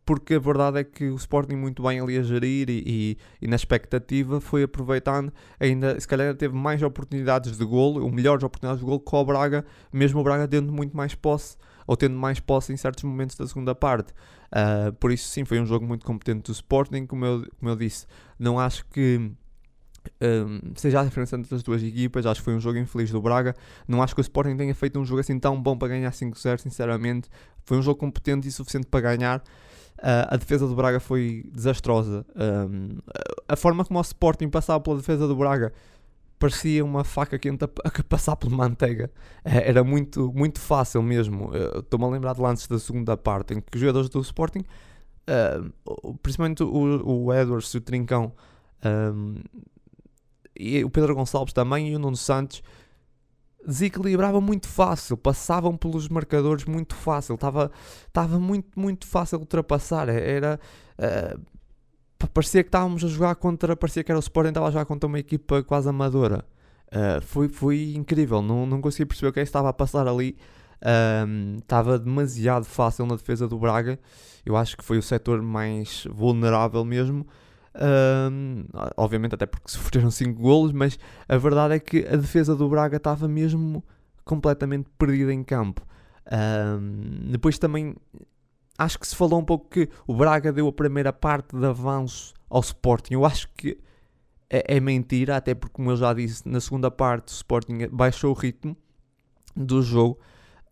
porque 0.05 0.35
a 0.35 0.39
verdade 0.39 0.79
é 0.79 0.83
que 0.83 1.09
o 1.09 1.15
Sporting 1.15 1.55
muito 1.55 1.83
bem 1.83 1.99
ali 1.99 2.17
a 2.17 2.23
gerir 2.23 2.69
e, 2.69 2.83
e, 2.85 3.17
e, 3.41 3.47
na 3.47 3.55
expectativa 3.55 4.41
foi 4.41 4.63
aproveitando, 4.63 5.31
ainda 5.59 5.99
se 5.99 6.07
calhar 6.07 6.35
teve 6.35 6.55
mais 6.55 6.81
oportunidades 6.81 7.57
de 7.57 7.63
golo, 7.65 8.03
ou 8.03 8.11
melhores 8.11 8.43
oportunidades 8.43 8.79
de 8.79 8.85
golo 8.85 8.99
que 8.99 9.15
o 9.15 9.25
Braga, 9.25 9.65
mesmo 9.93 10.19
o 10.19 10.23
Braga 10.23 10.47
tendo 10.47 10.71
muito 10.71 10.97
mais 10.97 11.13
posse, 11.13 11.55
ou 11.85 11.95
tendo 11.95 12.15
mais 12.15 12.39
posse 12.39 12.73
em 12.73 12.77
certos 12.77 13.03
momentos 13.03 13.35
da 13.35 13.47
segunda 13.47 13.75
parte. 13.75 14.11
Uh, 14.51 14.91
por 14.93 15.11
isso 15.11 15.29
sim, 15.29 15.45
foi 15.45 15.59
um 15.59 15.65
jogo 15.65 15.85
muito 15.85 16.05
competente 16.05 16.43
do 16.43 16.51
Sporting, 16.51 17.05
como 17.05 17.25
eu, 17.25 17.47
como 17.59 17.71
eu 17.71 17.75
disse, 17.75 18.07
não 18.39 18.59
acho 18.59 18.85
que 18.87 19.31
um, 20.21 20.73
seja 20.75 21.01
a 21.01 21.03
diferença 21.03 21.35
entre 21.35 21.53
as 21.53 21.63
duas 21.63 21.83
equipas, 21.83 22.25
acho 22.25 22.39
que 22.41 22.45
foi 22.45 22.55
um 22.55 22.59
jogo 22.59 22.77
infeliz 22.77 23.11
do 23.11 23.21
Braga. 23.21 23.55
Não 23.87 24.01
acho 24.01 24.13
que 24.13 24.21
o 24.21 24.23
Sporting 24.23 24.55
tenha 24.55 24.73
feito 24.73 24.99
um 24.99 25.05
jogo 25.05 25.19
assim 25.19 25.37
tão 25.39 25.61
bom 25.61 25.77
para 25.77 25.89
ganhar 25.89 26.11
5-0, 26.11 26.59
sinceramente. 26.59 27.29
Foi 27.63 27.77
um 27.77 27.81
jogo 27.81 27.99
competente 27.99 28.47
e 28.47 28.51
suficiente 28.51 28.87
para 28.87 29.01
ganhar. 29.01 29.39
Uh, 29.99 30.29
a 30.29 30.37
defesa 30.37 30.67
do 30.67 30.75
Braga 30.75 30.99
foi 30.99 31.45
desastrosa. 31.53 32.25
Um, 32.35 32.97
a 33.47 33.55
forma 33.55 33.85
como 33.85 33.99
o 33.99 34.01
Sporting 34.01 34.49
passava 34.49 34.79
pela 34.79 34.97
defesa 34.97 35.27
do 35.27 35.35
Braga 35.35 35.73
parecia 36.39 36.83
uma 36.83 37.03
faca 37.03 37.37
quente 37.37 37.63
a, 37.63 38.03
passar 38.03 38.35
por 38.35 38.49
manteiga. 38.49 39.11
É, 39.45 39.69
era 39.69 39.83
muito, 39.83 40.33
muito 40.33 40.59
fácil 40.59 41.03
mesmo. 41.03 41.51
Estou-me 41.77 42.05
a 42.05 42.07
lembrar 42.09 42.33
de 42.33 42.41
lances 42.41 42.67
da 42.67 42.79
segunda 42.79 43.15
parte 43.15 43.53
em 43.53 43.61
que 43.61 43.75
os 43.75 43.79
jogadores 43.79 44.09
do 44.09 44.19
Sporting, 44.21 44.65
uh, 45.29 46.13
principalmente 46.15 46.63
o, 46.63 47.27
o 47.27 47.31
Edwards 47.31 47.71
e 47.75 47.77
o 47.77 47.81
Trincão, 47.81 48.33
um, 48.83 49.35
e 50.61 50.83
o 50.83 50.89
Pedro 50.89 51.15
Gonçalves 51.15 51.53
também 51.53 51.89
e 51.89 51.95
o 51.95 51.99
Nuno 51.99 52.15
Santos 52.15 52.61
desequilibravam 53.65 54.41
muito 54.41 54.67
fácil, 54.67 55.15
passavam 55.15 55.77
pelos 55.77 56.09
marcadores 56.09 56.65
muito 56.65 56.95
fácil, 56.95 57.35
estava, 57.35 57.71
estava 58.07 58.39
muito, 58.39 58.79
muito 58.79 59.07
fácil 59.07 59.39
ultrapassar. 59.39 60.09
Era. 60.09 60.59
Uh, 60.97 62.27
parecia 62.33 62.63
que 62.63 62.69
estávamos 62.69 63.03
a 63.03 63.07
jogar 63.07 63.35
contra. 63.35 63.75
Parecia 63.75 64.03
que 64.03 64.11
era 64.11 64.19
o 64.19 64.21
Sporting, 64.21 64.49
estava 64.49 64.67
a 64.67 64.71
jogar 64.71 64.85
contra 64.85 65.07
uma 65.07 65.19
equipa 65.19 65.63
quase 65.63 65.89
amadora. 65.89 66.45
Uh, 66.87 67.21
foi, 67.21 67.47
foi 67.47 67.93
incrível, 67.95 68.41
não, 68.41 68.65
não 68.65 68.81
consegui 68.81 69.05
perceber 69.05 69.29
o 69.29 69.33
que 69.33 69.39
é 69.39 69.43
que 69.43 69.49
estava 69.49 69.69
a 69.69 69.73
passar 69.73 70.07
ali. 70.07 70.37
Estava 71.59 71.99
demasiado 71.99 72.65
fácil 72.65 73.05
na 73.05 73.15
defesa 73.15 73.47
do 73.47 73.59
Braga. 73.59 73.99
Eu 74.43 74.57
acho 74.57 74.75
que 74.75 74.83
foi 74.83 74.97
o 74.97 75.03
setor 75.03 75.39
mais 75.39 76.07
vulnerável 76.09 76.83
mesmo. 76.83 77.27
Um, 77.73 78.65
obviamente, 78.97 79.35
até 79.35 79.45
porque 79.45 79.69
sofreram 79.71 80.11
5 80.11 80.41
golos, 80.41 80.71
mas 80.71 80.99
a 81.27 81.37
verdade 81.37 81.75
é 81.75 81.79
que 81.79 82.05
a 82.05 82.15
defesa 82.15 82.55
do 82.55 82.67
Braga 82.67 82.97
estava 82.97 83.27
mesmo 83.27 83.83
completamente 84.23 84.89
perdida 84.97 85.33
em 85.33 85.43
campo. 85.43 85.85
Um, 86.31 87.31
depois 87.31 87.57
também 87.57 87.95
acho 88.77 88.97
que 88.97 89.07
se 89.07 89.15
falou 89.15 89.39
um 89.39 89.45
pouco 89.45 89.69
que 89.69 89.89
o 90.07 90.15
Braga 90.15 90.51
deu 90.51 90.67
a 90.67 90.71
primeira 90.71 91.13
parte 91.13 91.55
de 91.55 91.65
avanço 91.65 92.33
ao 92.49 92.61
Sporting. 92.61 93.13
Eu 93.13 93.25
acho 93.25 93.47
que 93.55 93.77
é, 94.49 94.77
é 94.77 94.79
mentira, 94.79 95.37
até 95.37 95.53
porque, 95.53 95.73
como 95.73 95.91
eu 95.91 95.97
já 95.97 96.13
disse, 96.13 96.47
na 96.47 96.59
segunda 96.59 96.91
parte 96.91 97.29
o 97.29 97.35
Sporting 97.35 97.87
baixou 97.91 98.31
o 98.31 98.33
ritmo 98.33 98.75
do 99.55 99.81
jogo. 99.81 100.19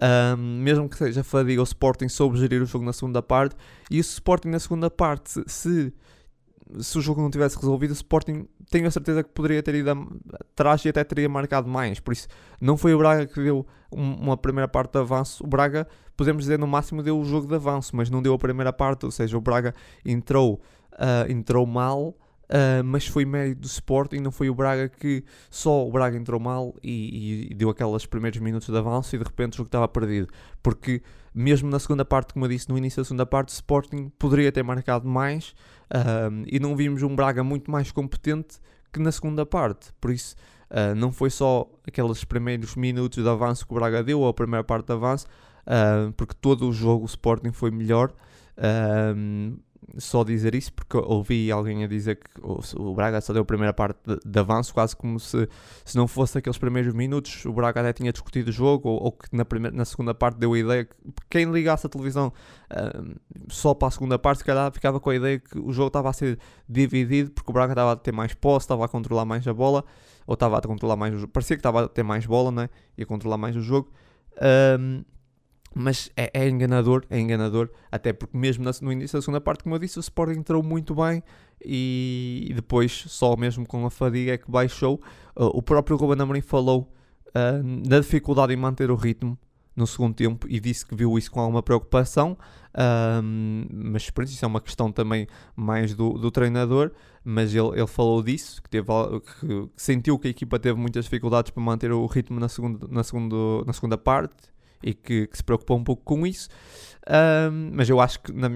Um, 0.01 0.61
mesmo 0.61 0.87
que 0.87 0.97
seja 0.97 1.23
fadiga, 1.23 1.61
o 1.61 1.63
Sporting 1.63 2.07
soube 2.07 2.37
gerir 2.39 2.61
o 2.61 2.65
jogo 2.65 2.85
na 2.85 2.93
segunda 2.93 3.21
parte. 3.21 3.55
E 3.91 3.99
o 3.99 4.01
Sporting 4.01 4.49
na 4.49 4.59
segunda 4.59 4.89
parte, 4.89 5.43
se, 5.47 5.93
se 6.79 6.97
o 6.97 7.01
jogo 7.01 7.21
não 7.21 7.29
tivesse 7.31 7.55
resolvido, 7.55 7.91
o 7.91 7.93
Sporting 7.93 8.47
tenho 8.69 8.87
a 8.87 8.91
certeza 8.91 9.23
que 9.23 9.29
poderia 9.29 9.61
ter 9.63 9.75
ido 9.75 9.89
atrás 10.53 10.83
e 10.85 10.89
até 10.89 11.03
teria 11.03 11.27
marcado 11.27 11.67
mais. 11.67 11.99
Por 11.99 12.13
isso, 12.13 12.27
não 12.61 12.77
foi 12.77 12.93
o 12.93 12.97
Braga 12.97 13.25
que 13.25 13.41
deu 13.41 13.65
uma 13.91 14.37
primeira 14.37 14.67
parte 14.67 14.91
de 14.91 14.99
avanço. 14.99 15.43
O 15.43 15.47
Braga, 15.47 15.87
podemos 16.15 16.43
dizer, 16.43 16.59
no 16.59 16.67
máximo 16.67 17.01
deu 17.01 17.19
o 17.19 17.25
jogo 17.25 17.47
de 17.47 17.55
avanço, 17.55 17.95
mas 17.95 18.09
não 18.09 18.21
deu 18.21 18.33
a 18.33 18.37
primeira 18.37 18.71
parte. 18.71 19.05
Ou 19.05 19.11
seja, 19.11 19.37
o 19.37 19.41
Braga 19.41 19.73
entrou, 20.05 20.61
uh, 20.93 21.31
entrou 21.31 21.65
mal. 21.65 22.15
Uh, 22.49 22.83
mas 22.83 23.05
foi 23.05 23.25
mérito 23.25 23.61
do 23.61 23.67
Sporting, 23.67 24.17
não 24.17 24.31
foi 24.31 24.49
o 24.49 24.55
Braga 24.55 24.89
que 24.89 25.23
só 25.51 25.87
o 25.87 25.91
Braga 25.91 26.17
entrou 26.17 26.39
mal 26.39 26.75
e, 26.81 27.47
e, 27.51 27.53
deu 27.53 27.69
aqueles 27.69 28.07
primeiros 28.07 28.39
minutos 28.39 28.67
de 28.67 28.75
avanço 28.75 29.15
e 29.15 29.19
de 29.19 29.23
repente 29.23 29.53
o 29.53 29.57
jogo 29.57 29.67
estava 29.67 29.87
perdido. 29.87 30.27
Porque 30.63 31.03
mesmo 31.31 31.69
na 31.69 31.77
segunda 31.77 32.03
parte, 32.03 32.33
como 32.33 32.45
eu 32.45 32.49
disse 32.49 32.67
no 32.67 32.75
início 32.75 33.01
da 33.01 33.05
segunda 33.05 33.25
parte, 33.25 33.49
Sporting 33.49 34.11
poderia 34.17 34.51
ter 34.51 34.63
marcado 34.63 35.07
mais, 35.07 35.53
um, 36.31 36.43
e 36.47 36.59
não 36.59 36.75
vimos 36.75 37.03
um 37.03 37.15
Braga 37.15 37.43
muito 37.43 37.69
mais 37.69 37.91
competente 37.91 38.57
que 38.91 38.99
na 38.99 39.11
segunda 39.11 39.45
parte. 39.45 39.93
Por 40.01 40.09
isso, 40.09 40.35
uh, 40.71 40.95
não 40.95 41.11
foi 41.11 41.29
só 41.29 41.69
aqueles 41.87 42.23
primeiros 42.23 42.75
minutos 42.75 43.23
de 43.23 43.29
avanço 43.29 43.65
que 43.65 43.71
o 43.71 43.75
Braga 43.75 44.03
deu, 44.03 44.21
ou 44.21 44.27
a 44.27 44.33
primeira 44.33 44.63
parte 44.63 44.87
de 44.87 44.93
avanço, 44.93 45.27
uh, 45.67 46.11
porque 46.13 46.33
todo 46.33 46.67
o 46.67 46.73
jogo 46.73 47.03
o 47.03 47.05
Sporting 47.05 47.51
foi 47.51 47.69
melhor 47.69 48.11
só 49.97 50.23
dizer 50.23 50.55
isso 50.55 50.71
porque 50.73 50.97
ouvi 50.97 51.51
alguém 51.51 51.83
a 51.83 51.87
dizer 51.87 52.17
que 52.17 52.29
o, 52.41 52.93
Braga 52.93 53.21
só 53.21 53.33
deu 53.33 53.41
a 53.41 53.45
primeira 53.45 53.73
parte 53.73 53.99
de, 54.05 54.19
de, 54.25 54.39
avanço, 54.39 54.73
quase 54.73 54.95
como 54.95 55.19
se, 55.19 55.47
se 55.85 55.97
não 55.97 56.07
fosse 56.07 56.37
aqueles 56.37 56.57
primeiros 56.57 56.93
minutos 56.93 57.45
o 57.45 57.53
Braga 57.53 57.81
até 57.81 57.93
tinha 57.93 58.11
discutido 58.11 58.49
o 58.49 58.53
jogo, 58.53 58.89
ou, 58.89 59.03
ou 59.03 59.11
que 59.11 59.35
na, 59.35 59.45
primeira, 59.45 59.75
na 59.75 59.85
segunda 59.85 60.13
parte 60.13 60.37
deu 60.37 60.53
a 60.53 60.59
ideia 60.59 60.85
que 60.85 60.95
quem 61.29 61.51
ligasse 61.51 61.85
a 61.85 61.89
televisão 61.89 62.31
uh, 62.71 63.19
só 63.49 63.73
para 63.73 63.87
a 63.87 63.91
segunda 63.91 64.19
parte, 64.19 64.39
se 64.39 64.45
calhar 64.45 64.71
ficava 64.71 64.99
com 64.99 65.09
a 65.09 65.15
ideia 65.15 65.39
que 65.39 65.57
o 65.57 65.71
jogo 65.71 65.87
estava 65.87 66.09
a 66.09 66.13
ser 66.13 66.39
dividido 66.67 67.31
porque 67.31 67.49
o 67.49 67.53
Braga 67.53 67.73
estava 67.73 67.93
a 67.93 67.95
ter 67.95 68.11
mais 68.11 68.33
posse, 68.33 68.65
estava 68.65 68.85
a 68.85 68.87
controlar 68.87 69.25
mais 69.25 69.47
a 69.47 69.53
bola, 69.53 69.83
ou 70.27 70.33
estava 70.33 70.57
a 70.57 70.61
controlar 70.61 70.95
mais 70.95 71.13
o 71.13 71.17
jogo, 71.17 71.31
parecia 71.31 71.55
que 71.55 71.59
estava 71.59 71.85
a 71.85 71.87
ter 71.87 72.03
mais 72.03 72.25
bola, 72.25 72.51
né? 72.51 72.69
e 72.97 73.03
a 73.03 73.05
controlar 73.05 73.37
mais 73.37 73.55
o 73.55 73.61
jogo. 73.61 73.91
Um, 74.79 75.03
mas 75.73 76.09
é, 76.15 76.29
é, 76.33 76.49
enganador, 76.49 77.03
é 77.09 77.19
enganador, 77.19 77.69
até 77.91 78.11
porque 78.11 78.37
mesmo 78.37 78.65
no 78.81 78.91
início 78.91 79.17
da 79.17 79.21
segunda 79.21 79.41
parte, 79.41 79.63
como 79.63 79.75
eu 79.75 79.79
disse, 79.79 79.97
o 79.97 80.01
Sporting 80.01 80.39
entrou 80.39 80.63
muito 80.63 80.95
bem 80.95 81.23
e, 81.63 82.51
depois 82.55 83.05
só 83.07 83.35
mesmo 83.35 83.65
com 83.65 83.85
a 83.85 83.91
fadiga 83.91 84.33
é 84.33 84.37
que 84.37 84.49
baixou. 84.49 85.01
Uh, 85.35 85.45
o 85.53 85.61
próprio 85.61 85.97
Ruben 85.97 86.21
Amorim 86.21 86.41
falou 86.41 86.91
uh, 87.29 87.87
da 87.87 87.99
dificuldade 87.99 88.53
em 88.53 88.57
manter 88.57 88.89
o 88.89 88.95
ritmo 88.95 89.37
no 89.75 89.85
segundo 89.85 90.13
tempo 90.13 90.47
e 90.49 90.59
disse 90.59 90.85
que 90.85 90.95
viu 90.95 91.17
isso 91.17 91.31
com 91.31 91.39
alguma 91.39 91.63
preocupação, 91.63 92.37
uh, 92.73 93.23
mas 93.71 94.09
por 94.09 94.23
isso 94.23 94.43
é 94.43 94.47
uma 94.47 94.59
questão 94.59 94.91
também 94.91 95.27
mais 95.55 95.93
do, 95.93 96.13
do 96.13 96.31
treinador, 96.31 96.91
mas 97.23 97.53
ele, 97.53 97.67
ele 97.75 97.87
falou 97.87 98.21
disso, 98.23 98.61
que, 98.61 98.69
teve, 98.69 98.87
que 99.39 99.69
sentiu 99.77 100.17
que 100.17 100.27
a 100.27 100.31
equipa 100.31 100.57
teve 100.57 100.77
muitas 100.79 101.05
dificuldades 101.05 101.51
para 101.51 101.61
manter 101.61 101.91
o 101.91 102.05
ritmo 102.07 102.39
na, 102.39 102.49
segundo, 102.49 102.87
na, 102.89 103.03
segundo, 103.03 103.63
na 103.65 103.71
segunda 103.71 103.97
parte 103.97 104.49
e 104.83 104.93
que, 104.93 105.27
que, 105.27 105.37
se 105.37 105.43
preocupou 105.43 105.77
um 105.77 105.83
pouco 105.83 106.03
com 106.03 106.25
isso. 106.25 106.49
Um, 107.07 107.71
mas 107.73 107.89
eu 107.89 107.99
acho 107.99 108.19
que, 108.21 108.31
na, 108.31 108.49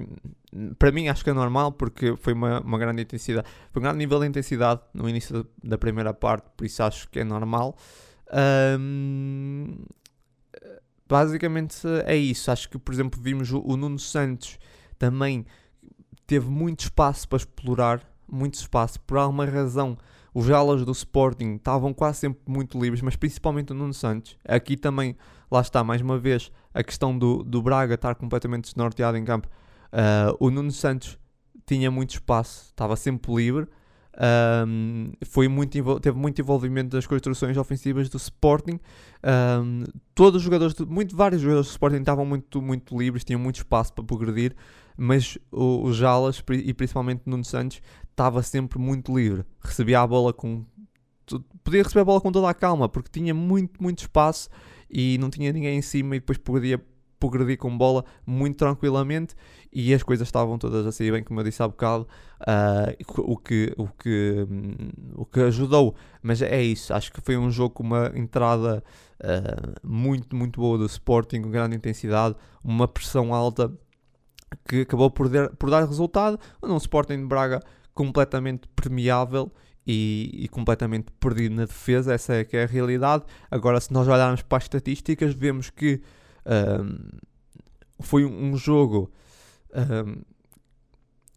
para 0.78 0.92
mim, 0.92 1.08
acho 1.08 1.24
que 1.24 1.30
é 1.30 1.34
normal 1.34 1.72
porque 1.72 2.16
foi 2.18 2.34
uma, 2.34 2.62
uma 2.62 2.78
grande 2.78 3.02
intensidade, 3.02 3.48
foi 3.72 3.82
um 3.82 3.84
grande 3.84 3.98
nível 3.98 4.20
de 4.20 4.28
intensidade 4.28 4.82
no 4.94 5.10
início 5.10 5.46
da, 5.64 5.78
primeira 5.78 6.14
parte, 6.14 6.50
por 6.56 6.66
isso 6.66 6.84
acho 6.84 7.10
que 7.10 7.20
é 7.20 7.24
normal. 7.24 7.76
Um, 8.80 9.86
basicamente 11.08 11.78
é 12.06 12.16
isso. 12.16 12.52
Acho 12.52 12.70
que, 12.70 12.78
por 12.78 12.94
exemplo, 12.94 13.20
vimos 13.22 13.52
o, 13.52 13.62
o 13.66 13.78
Nuno 13.78 14.00
Santos 14.00 14.58
também 14.98 15.46
teve 16.26 16.50
muito 16.50 16.82
espaço 16.82 17.28
para 17.28 17.38
explorar, 17.38 18.02
muito 18.28 18.56
espaço, 18.56 19.00
por 19.02 19.18
alguma 19.18 19.46
razão 19.46 19.98
os 20.34 20.50
alas 20.50 20.84
do 20.84 20.92
Sporting 20.92 21.56
estavam 21.56 21.94
quase 21.94 22.20
sempre 22.20 22.42
muito 22.48 22.80
livres, 22.80 23.02
mas 23.02 23.16
principalmente 23.16 23.72
o 23.72 23.76
Nuno 23.76 23.94
Santos. 23.94 24.38
Aqui 24.48 24.76
também, 24.76 25.16
lá 25.52 25.62
está, 25.62 25.84
mais 25.84 26.02
uma 26.02 26.18
vez, 26.18 26.52
a 26.74 26.84
questão 26.84 27.18
do, 27.18 27.44
do 27.44 27.62
Braga 27.62 27.96
estar 27.96 28.16
completamente 28.16 28.66
desnorteado 28.66 29.18
em 29.18 29.24
campo. 29.24 29.48
Uh, 29.92 30.36
o 30.40 30.50
Nuno 30.50 30.72
Santos 30.72 31.20
tinha 31.66 31.92
muito 31.92 32.12
espaço, 32.12 32.68
estava 32.70 32.96
sempre 32.96 33.34
livre. 33.34 33.68
Um, 34.68 35.12
foi 35.26 35.48
muito, 35.48 36.00
teve 36.00 36.18
muito 36.18 36.40
envolvimento 36.40 36.90
das 36.90 37.08
construções 37.08 37.58
ofensivas 37.58 38.10
do 38.10 38.18
Sporting. 38.18 38.80
Um, 39.24 39.84
todos 40.14 40.38
os 40.38 40.44
jogadores, 40.44 40.76
muito, 40.88 41.16
vários 41.16 41.42
jogadores 41.42 41.68
do 41.68 41.72
Sporting 41.72 41.98
estavam 41.98 42.26
muito, 42.26 42.62
muito 42.62 42.98
livres, 42.98 43.24
tinham 43.24 43.40
muito 43.40 43.58
espaço 43.58 43.94
para 43.94 44.04
progredir, 44.04 44.56
mas 44.96 45.38
os 45.52 45.96
Jalas 45.96 46.44
e 46.52 46.74
principalmente 46.74 47.24
Nuno 47.26 47.44
Santos 47.44 47.82
estava 48.14 48.41
sempre 48.41 48.80
muito 48.80 49.16
livre. 49.16 49.43
Recebia 49.61 49.99
a 49.99 50.07
bola 50.07 50.32
com. 50.32 50.64
Podia 51.64 51.84
receber 51.84 52.01
a 52.01 52.05
bola 52.05 52.22
com 52.22 52.32
toda 52.32 52.49
a 52.49 52.53
calma, 52.53 52.88
porque 52.88 53.09
tinha 53.09 53.34
muito, 53.34 53.82
muito 53.82 53.99
espaço 53.99 54.49
e 54.89 55.18
não 55.18 55.30
tinha 55.30 55.51
ninguém 55.51 55.78
em 55.78 55.82
cima 55.82 56.16
e 56.16 56.20
depois 56.20 56.38
podia 56.38 56.82
progredir 57.20 57.57
com 57.57 57.76
bola 57.78 58.03
muito 58.26 58.57
tranquilamente 58.57 59.34
e 59.72 59.93
as 59.93 60.03
coisas 60.03 60.28
estavam 60.28 60.57
todas 60.57 60.86
a 60.86 60.91
sair 60.91 61.11
bem, 61.11 61.24
como 61.24 61.39
eu 61.39 61.45
disse 61.45 61.64
há 61.64 61.68
bocado, 61.68 62.05
uh, 62.41 63.22
o, 63.22 63.38
que, 63.38 63.74
o, 63.78 63.88
que, 63.88 64.45
um, 64.49 65.22
o 65.22 65.26
que 65.26 65.39
ajudou. 65.39 65.95
Mas 66.22 66.41
é 66.41 66.61
isso, 66.61 66.93
acho 66.93 67.14
que 67.14 67.22
foi 67.22 67.38
um 67.38 67.49
jogo 67.49 67.76
com 67.76 67.84
uma 67.84 68.11
entrada 68.14 68.84
uh, 69.22 69.88
muito, 69.88 70.36
muito 70.36 70.59
boa 70.59 70.78
do 70.78 70.86
Sporting, 70.86 71.41
com 71.41 71.49
grande 71.49 71.78
intensidade, 71.78 72.36
uma 72.61 72.89
pressão 72.89 73.34
alta 73.34 73.72
que 74.68 74.82
acabou 74.82 75.09
por, 75.09 75.30
der, 75.30 75.49
por 75.55 75.70
dar 75.70 75.86
resultado. 75.86 76.38
Um 76.61 76.78
Sporting 76.78 77.18
de 77.18 77.26
Braga 77.26 77.61
completamente 77.94 78.68
permeável 78.76 79.52
e, 79.86 80.30
e, 80.34 80.48
completamente 80.48 81.12
perdido 81.20 81.56
na 81.56 81.66
defesa, 81.66 82.14
essa 82.14 82.36
é 82.36 82.44
que 82.44 82.56
é 82.56 82.64
a 82.64 82.68
realidade. 82.68 83.24
Agora, 83.52 83.80
se 83.80 83.91
nós 83.91 84.08
olharmos 84.08 84.41
para 84.41 84.58
as 84.58 84.64
estatísticas, 84.64 85.34
vemos 85.34 85.70
que 85.70 86.02
um, 86.46 87.20
foi 88.00 88.26
um 88.26 88.56
jogo 88.56 89.12
um, 89.74 90.22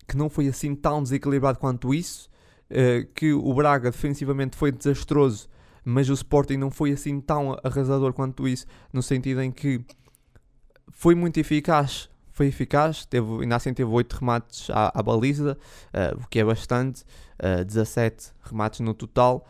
que 0.07 0.17
não 0.17 0.29
foi 0.29 0.47
assim 0.49 0.75
tão 0.75 1.03
desequilibrado 1.03 1.59
quanto 1.59 1.93
isso, 1.93 2.31
uh, 2.71 3.07
que 3.15 3.33
o 3.33 3.53
Braga 3.53 3.91
defensivamente 3.91 4.57
foi 4.57 4.71
desastroso, 4.71 5.49
mas 5.85 6.09
o 6.09 6.13
Sporting 6.13 6.57
não 6.57 6.71
foi 6.71 6.93
assim 6.93 7.21
tão 7.21 7.57
arrasador 7.65 8.13
quanto 8.13 8.47
isso, 8.47 8.67
no 8.93 9.03
sentido 9.03 9.43
em 9.43 9.51
que 9.51 9.85
foi 10.93 11.15
muito 11.15 11.39
eficaz. 11.39 12.09
Foi 12.37 12.49
eficaz, 12.49 13.07
teve, 13.07 13.27
ainda 13.41 13.57
assim 13.57 13.73
teve 13.73 13.91
8 13.91 14.13
remates 14.13 14.69
à, 14.69 14.93
à 14.95 15.03
baliza, 15.03 15.57
uh, 15.89 16.23
o 16.23 16.29
que 16.29 16.39
é 16.39 16.45
bastante, 16.45 17.03
uh, 17.43 17.65
17 17.65 18.33
remates 18.43 18.81
no 18.81 18.93
total. 18.93 19.49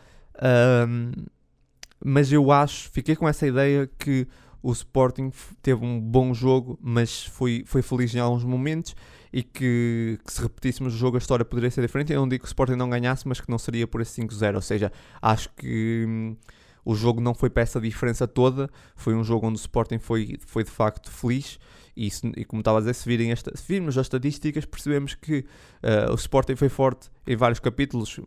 mas 1.99 2.31
eu 2.31 2.49
acho, 2.49 2.89
fiquei 2.91 3.13
com 3.13 3.27
essa 3.27 3.45
ideia 3.45 3.89
que 3.99 4.25
o 4.63 4.71
Sporting 4.71 5.31
teve 5.61 5.85
um 5.85 5.99
bom 5.99 6.33
jogo, 6.33 6.79
mas 6.81 7.25
foi, 7.25 7.63
foi 7.65 7.81
feliz 7.81 8.15
em 8.15 8.19
alguns 8.19 8.45
momentos 8.45 8.95
e 9.31 9.43
que, 9.43 10.17
que, 10.25 10.33
se 10.33 10.41
repetíssemos 10.41 10.93
o 10.93 10.97
jogo 10.97 11.17
a 11.17 11.19
história 11.19 11.43
poderia 11.45 11.69
ser 11.69 11.81
diferente. 11.81 12.13
Eu 12.13 12.21
não 12.21 12.27
digo 12.27 12.43
que 12.43 12.47
o 12.47 12.51
Sporting 12.51 12.75
não 12.75 12.89
ganhasse, 12.89 13.27
mas 13.27 13.41
que 13.41 13.49
não 13.49 13.57
seria 13.57 13.85
por 13.85 14.01
esse 14.01 14.21
5-0. 14.21 14.55
Ou 14.55 14.61
seja, 14.61 14.91
acho 15.21 15.49
que 15.55 16.05
hum, 16.07 16.35
o 16.83 16.95
jogo 16.95 17.19
não 17.19 17.33
foi 17.33 17.49
para 17.49 17.63
essa 17.63 17.79
diferença 17.79 18.27
toda. 18.27 18.69
Foi 18.95 19.13
um 19.13 19.23
jogo 19.23 19.47
onde 19.47 19.57
o 19.57 19.61
Sporting 19.61 19.99
foi, 19.99 20.37
foi 20.45 20.63
de 20.63 20.71
facto 20.71 21.11
feliz. 21.11 21.59
E, 21.97 22.11
se, 22.11 22.31
e 22.37 22.45
como 22.45 22.61
estava 22.61 22.77
a 22.77 22.81
dizer, 22.81 22.93
se, 22.93 23.09
virem 23.09 23.31
esta, 23.31 23.51
se 23.57 23.63
virmos 23.67 23.97
as 23.97 24.05
estatísticas, 24.05 24.65
percebemos 24.65 25.15
que 25.15 25.39
uh, 25.83 26.11
o 26.11 26.15
Sporting 26.15 26.55
foi 26.55 26.69
forte 26.69 27.09
em 27.25 27.35
vários 27.35 27.59
capítulos, 27.59 28.19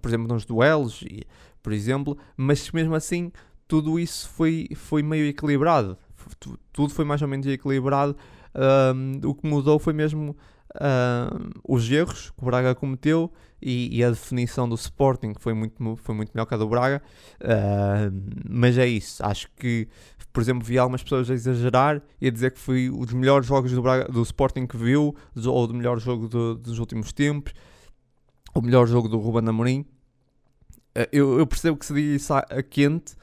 por 0.00 0.08
exemplo, 0.08 0.26
nos 0.26 0.46
duelos, 0.46 1.02
e, 1.02 1.24
por 1.62 1.74
exemplo, 1.74 2.16
mas 2.36 2.70
mesmo 2.72 2.94
assim 2.94 3.30
tudo 3.68 4.00
isso 4.00 4.28
foi, 4.30 4.68
foi 4.74 5.02
meio 5.02 5.26
equilibrado. 5.26 5.96
Tudo 6.72 6.92
foi 6.92 7.04
mais 7.04 7.22
ou 7.22 7.28
menos 7.28 7.46
equilibrado. 7.46 8.16
Um, 8.52 9.20
o 9.28 9.32
que 9.32 9.46
mudou 9.46 9.78
foi 9.78 9.92
mesmo 9.92 10.36
uh, 10.76 11.50
os 11.66 11.90
erros 11.90 12.30
que 12.30 12.42
o 12.42 12.46
Braga 12.46 12.74
cometeu 12.74 13.32
e, 13.60 13.98
e, 13.98 14.04
a 14.04 14.10
definição 14.10 14.68
do 14.68 14.74
Sporting, 14.74 15.34
foi 15.38 15.52
muito, 15.52 15.96
foi 15.96 16.14
muito 16.14 16.32
melhor 16.34 16.46
que 16.46 16.54
a 16.54 16.56
do 16.56 16.68
Braga. 16.68 17.02
Uh, 17.40 18.40
mas 18.48 18.78
é 18.78 18.86
isso. 18.86 19.24
Acho 19.24 19.48
que, 19.56 19.86
por 20.32 20.40
exemplo, 20.40 20.64
vi 20.64 20.78
algumas 20.78 21.02
pessoas 21.02 21.30
a 21.30 21.34
exagerar 21.34 22.02
e 22.20 22.28
a 22.28 22.30
dizer 22.30 22.52
que 22.52 22.58
foi 22.58 22.88
um 22.88 23.00
dos 23.00 23.12
melhores 23.12 23.46
jogos 23.46 23.72
do, 23.72 23.82
Braga, 23.82 24.10
do 24.10 24.22
Sporting 24.22 24.66
que 24.66 24.76
viu, 24.76 25.14
ou 25.44 25.66
do 25.66 25.74
melhor 25.74 25.98
jogo 25.98 26.26
do, 26.26 26.54
dos 26.54 26.78
últimos 26.78 27.12
tempos, 27.12 27.52
o 28.54 28.62
melhor 28.62 28.86
jogo 28.86 29.08
do 29.08 29.18
Ruben 29.18 29.48
Amorim. 29.48 29.80
Uh, 30.96 31.06
eu, 31.12 31.38
eu, 31.38 31.46
percebo 31.46 31.76
que 31.76 31.84
se 31.84 31.92
diz 31.92 32.22
isso 32.22 32.32
a, 32.32 32.38
a 32.38 32.62
quente, 32.62 33.14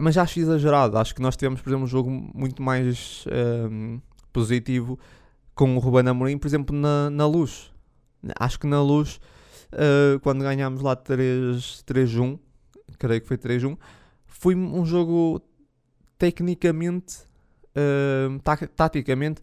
mas 0.00 0.18
acho 0.18 0.40
exagerado. 0.40 0.98
Acho 0.98 1.14
que 1.14 1.22
nós 1.22 1.36
tivemos, 1.36 1.60
por 1.60 1.70
exemplo, 1.70 1.84
um 1.84 1.88
jogo 1.88 2.10
muito 2.10 2.60
mais 2.62 3.24
um, 3.70 4.00
positivo 4.32 4.98
com 5.54 5.76
o 5.76 5.78
Ruben 5.78 6.08
Amorim, 6.08 6.38
por 6.38 6.46
exemplo, 6.46 6.76
na, 6.76 7.10
na 7.10 7.26
luz. 7.26 7.72
Acho 8.38 8.58
que 8.58 8.66
na 8.66 8.82
luz, 8.82 9.20
uh, 9.72 10.18
quando 10.20 10.42
ganhámos 10.42 10.82
lá 10.82 10.96
3-1, 10.96 12.38
creio 12.98 13.20
que 13.20 13.26
foi 13.26 13.38
3-1, 13.38 13.78
foi 14.26 14.54
um 14.54 14.84
jogo 14.84 15.40
tecnicamente, 16.18 17.18
uh, 17.76 18.40
taticamente, 18.74 19.40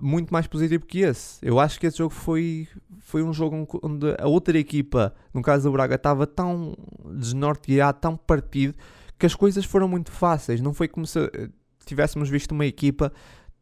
muito 0.00 0.32
mais 0.32 0.46
positivo 0.46 0.86
que 0.86 1.00
esse. 1.00 1.44
Eu 1.44 1.58
acho 1.58 1.78
que 1.78 1.86
esse 1.86 1.98
jogo 1.98 2.14
foi, 2.14 2.68
foi 3.00 3.22
um 3.22 3.32
jogo 3.32 3.66
onde 3.82 4.14
a 4.18 4.26
outra 4.26 4.58
equipa, 4.58 5.14
no 5.34 5.42
caso 5.42 5.68
do 5.68 5.72
Braga, 5.72 5.96
estava 5.96 6.26
tão 6.26 6.76
desnorteado, 7.04 7.98
tão 8.00 8.16
partido, 8.16 8.74
que 9.18 9.26
as 9.26 9.34
coisas 9.34 9.64
foram 9.64 9.88
muito 9.88 10.10
fáceis. 10.10 10.60
Não 10.60 10.72
foi 10.72 10.88
como 10.88 11.06
se 11.06 11.18
eh, 11.18 11.48
tivéssemos 11.84 12.28
visto 12.30 12.52
uma 12.52 12.64
equipa 12.64 13.12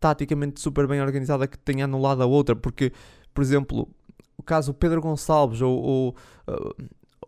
taticamente 0.00 0.60
super 0.60 0.86
bem 0.86 1.00
organizada 1.00 1.46
que 1.46 1.58
tenha 1.58 1.84
anulado 1.84 2.22
a 2.22 2.26
outra, 2.26 2.54
porque, 2.54 2.92
por 3.34 3.42
exemplo, 3.42 3.88
o 4.36 4.42
caso 4.42 4.72
Pedro 4.72 5.00
Gonçalves 5.00 5.60
ou, 5.60 5.82
ou, 5.82 6.16
uh, 6.48 6.74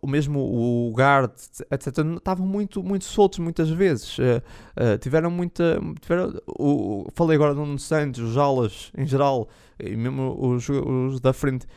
o 0.01 0.07
mesmo 0.07 0.39
o 0.39 0.91
Guard, 0.91 1.31
etc., 1.69 1.99
estavam 2.17 2.47
muito, 2.47 2.81
muito 2.81 3.05
soltos 3.05 3.39
muitas 3.39 3.69
vezes. 3.69 4.17
Uh, 4.17 4.41
uh, 4.75 4.97
tiveram 4.97 5.29
muita. 5.29 5.79
Tiveram, 6.01 6.33
o, 6.47 7.07
falei 7.13 7.35
agora 7.35 7.53
do 7.53 7.59
Nuno 7.61 7.77
Santos, 7.77 8.21
os 8.21 8.37
Alas 8.37 8.91
em 8.97 9.05
geral, 9.05 9.47
e 9.79 9.95
mesmo 9.95 10.35
os, 10.39 10.67
os 10.67 11.19
da 11.19 11.33
frente 11.33 11.67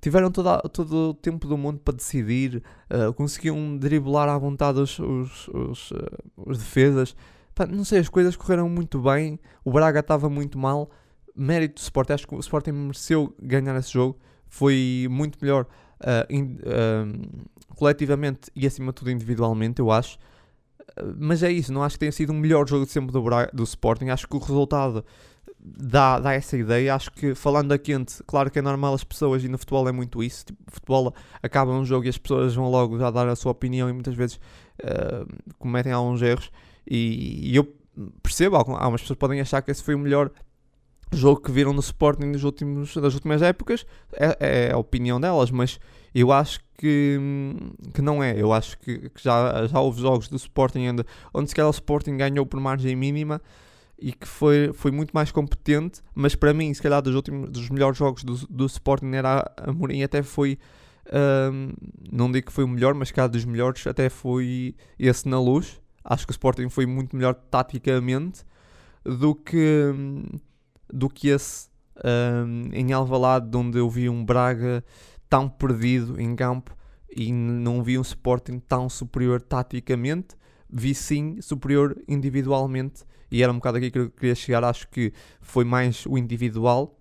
tiveram 0.00 0.30
toda, 0.30 0.60
todo 0.68 1.10
o 1.10 1.14
tempo 1.14 1.48
do 1.48 1.56
mundo 1.56 1.80
para 1.80 1.96
decidir, 1.96 2.62
uh, 2.90 3.12
conseguiam 3.14 3.76
driblar 3.76 4.28
à 4.28 4.36
vontade 4.36 4.78
os, 4.78 4.98
os, 4.98 5.48
os, 5.48 5.92
os 6.36 6.58
defesas. 6.58 7.16
Pá, 7.56 7.66
não 7.66 7.84
sei, 7.84 8.00
as 8.00 8.08
coisas 8.10 8.36
correram 8.36 8.68
muito 8.68 9.00
bem, 9.00 9.40
o 9.64 9.72
Braga 9.72 10.00
estava 10.00 10.28
muito 10.28 10.58
mal. 10.58 10.90
Mérito 11.34 11.76
do 11.76 11.82
Sporting, 11.82 12.12
acho 12.12 12.28
que 12.28 12.34
o 12.34 12.38
Sporting 12.38 12.72
mereceu 12.72 13.34
ganhar 13.42 13.74
esse 13.76 13.90
jogo, 13.90 14.18
foi 14.46 15.06
muito 15.10 15.38
melhor 15.40 15.66
uh, 16.00 16.30
in, 16.30 16.58
coletivamente 17.74 18.50
e 18.54 18.66
acima 18.66 18.92
de 18.92 18.96
tudo 18.96 19.10
individualmente, 19.10 19.80
eu 19.80 19.90
acho. 19.90 20.18
mas 21.18 21.42
é 21.42 21.50
isso, 21.50 21.72
não 21.72 21.82
acho 21.82 21.94
que 21.94 22.00
tenha 22.00 22.12
sido 22.12 22.30
o 22.30 22.34
melhor 22.34 22.68
jogo 22.68 22.84
de 22.84 22.92
sempre 22.92 23.10
do, 23.10 23.22
Braga, 23.22 23.50
do 23.54 23.62
Sporting. 23.62 24.10
Acho 24.10 24.28
que 24.28 24.36
o 24.36 24.38
resultado 24.38 25.02
dá, 25.58 26.20
dá 26.20 26.34
essa 26.34 26.58
ideia. 26.58 26.94
Acho 26.94 27.10
que 27.10 27.34
falando 27.34 27.72
a 27.72 27.78
quente, 27.78 28.22
claro 28.26 28.50
que 28.50 28.58
é 28.58 28.62
normal 28.62 28.92
as 28.92 29.02
pessoas, 29.02 29.42
e 29.42 29.48
no 29.48 29.56
futebol 29.56 29.88
é 29.88 29.92
muito 29.92 30.22
isso. 30.22 30.44
Tipo, 30.44 30.58
futebol 30.68 31.14
acaba 31.42 31.72
um 31.72 31.86
jogo 31.86 32.04
e 32.04 32.10
as 32.10 32.18
pessoas 32.18 32.54
vão 32.54 32.70
logo 32.70 32.98
já 32.98 33.10
dar 33.10 33.26
a 33.28 33.34
sua 33.36 33.52
opinião 33.52 33.88
e 33.88 33.94
muitas 33.94 34.14
vezes 34.14 34.36
uh, 34.36 35.26
cometem 35.58 35.92
alguns 35.92 36.20
erros. 36.20 36.50
E, 36.86 37.50
e 37.52 37.56
eu 37.56 37.64
percebo, 38.22 38.56
algumas 38.56 39.00
pessoas 39.00 39.18
podem 39.18 39.40
achar 39.40 39.62
que 39.62 39.70
esse 39.70 39.82
foi 39.82 39.94
o 39.94 39.98
melhor 39.98 40.30
jogo 41.12 41.40
que 41.40 41.50
viram 41.50 41.72
no 41.72 41.80
Sporting 41.80 42.26
nos 42.26 42.44
últimos, 42.44 42.96
das 42.96 43.14
últimas 43.14 43.42
épocas. 43.42 43.86
É, 44.12 44.68
é 44.68 44.72
a 44.72 44.78
opinião 44.78 45.20
delas, 45.20 45.50
mas 45.50 45.78
eu 46.14 46.32
acho 46.32 46.60
que, 46.78 47.18
que 47.94 48.02
não 48.02 48.22
é. 48.22 48.40
Eu 48.40 48.52
acho 48.52 48.78
que, 48.78 49.10
que 49.10 49.22
já, 49.22 49.66
já 49.66 49.80
houve 49.80 50.00
jogos 50.00 50.28
do 50.28 50.36
Sporting 50.36 50.88
onde, 50.88 51.04
onde 51.32 51.48
se 51.48 51.54
calhar 51.54 51.68
o 51.68 51.72
Sporting 51.74 52.16
ganhou 52.16 52.44
por 52.46 52.60
margem 52.60 52.94
mínima 52.96 53.40
e 53.98 54.12
que 54.12 54.28
foi, 54.28 54.72
foi 54.74 54.90
muito 54.90 55.12
mais 55.12 55.32
competente, 55.32 56.02
mas 56.14 56.34
para 56.34 56.52
mim, 56.52 56.72
se 56.74 56.82
calhar 56.82 57.00
dos 57.00 57.14
últimos 57.14 57.48
dos 57.48 57.70
melhores 57.70 57.96
jogos 57.96 58.22
do, 58.22 58.34
do 58.46 58.66
Sporting 58.66 59.10
era 59.14 59.50
a 59.56 59.72
Mourinho 59.72 60.04
até 60.04 60.22
foi 60.22 60.58
um, 61.12 61.72
não 62.12 62.30
digo 62.30 62.46
que 62.46 62.52
foi 62.52 62.64
o 62.64 62.68
melhor, 62.68 62.94
mas 62.94 63.10
cada 63.10 63.28
dos 63.28 63.44
melhores 63.44 63.86
até 63.86 64.08
foi 64.08 64.74
esse 64.98 65.28
na 65.28 65.40
luz. 65.40 65.80
Acho 66.08 66.24
que 66.24 66.30
o 66.30 66.34
Sporting 66.34 66.68
foi 66.68 66.86
muito 66.86 67.16
melhor 67.16 67.34
taticamente 67.34 68.44
do 69.04 69.34
que 69.34 69.92
do 70.88 71.08
que 71.08 71.28
esse 71.28 71.68
um, 72.04 72.70
em 72.72 72.92
Alvalade, 72.92 73.56
onde 73.56 73.78
eu 73.78 73.90
vi 73.90 74.08
um 74.08 74.24
Braga 74.24 74.84
tão 75.28 75.48
perdido 75.48 76.20
em 76.20 76.36
campo 76.36 76.76
e 77.10 77.32
não 77.32 77.82
vi 77.82 77.98
um 77.98 78.02
Sporting 78.02 78.60
tão 78.60 78.88
superior 78.88 79.40
taticamente. 79.40 80.36
Vi 80.70 80.94
sim 80.94 81.40
superior 81.40 82.00
individualmente. 82.06 83.04
E 83.30 83.42
era 83.42 83.50
um 83.50 83.56
bocado 83.56 83.78
aqui 83.78 83.90
que 83.90 83.98
eu 83.98 84.10
queria 84.10 84.34
chegar, 84.36 84.62
acho 84.62 84.88
que 84.88 85.12
foi 85.40 85.64
mais 85.64 86.06
o 86.06 86.16
individual, 86.16 86.96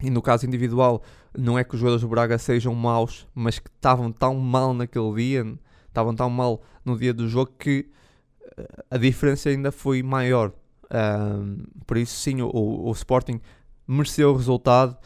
e 0.00 0.08
no 0.08 0.22
caso 0.22 0.46
individual, 0.46 1.02
não 1.36 1.58
é 1.58 1.64
que 1.64 1.74
os 1.74 1.80
jogadores 1.80 2.02
do 2.02 2.08
Braga 2.08 2.38
sejam 2.38 2.72
maus, 2.74 3.26
mas 3.34 3.58
que 3.58 3.68
estavam 3.68 4.12
tão 4.12 4.36
mal 4.36 4.72
naquele 4.72 5.12
dia, 5.14 5.58
estavam 5.88 6.14
tão 6.14 6.30
mal 6.30 6.62
no 6.84 6.96
dia 6.96 7.12
do 7.12 7.28
jogo 7.28 7.52
que 7.58 7.88
a 8.90 8.96
diferença 8.96 9.48
ainda 9.48 9.70
foi 9.72 10.02
maior. 10.02 10.52
Um, 10.90 11.64
por 11.86 11.96
isso, 11.96 12.18
sim, 12.18 12.40
o, 12.40 12.50
o, 12.50 12.92
Sporting 12.92 13.40
mereceu 13.86 14.30
o 14.30 14.36
resultado. 14.36 14.96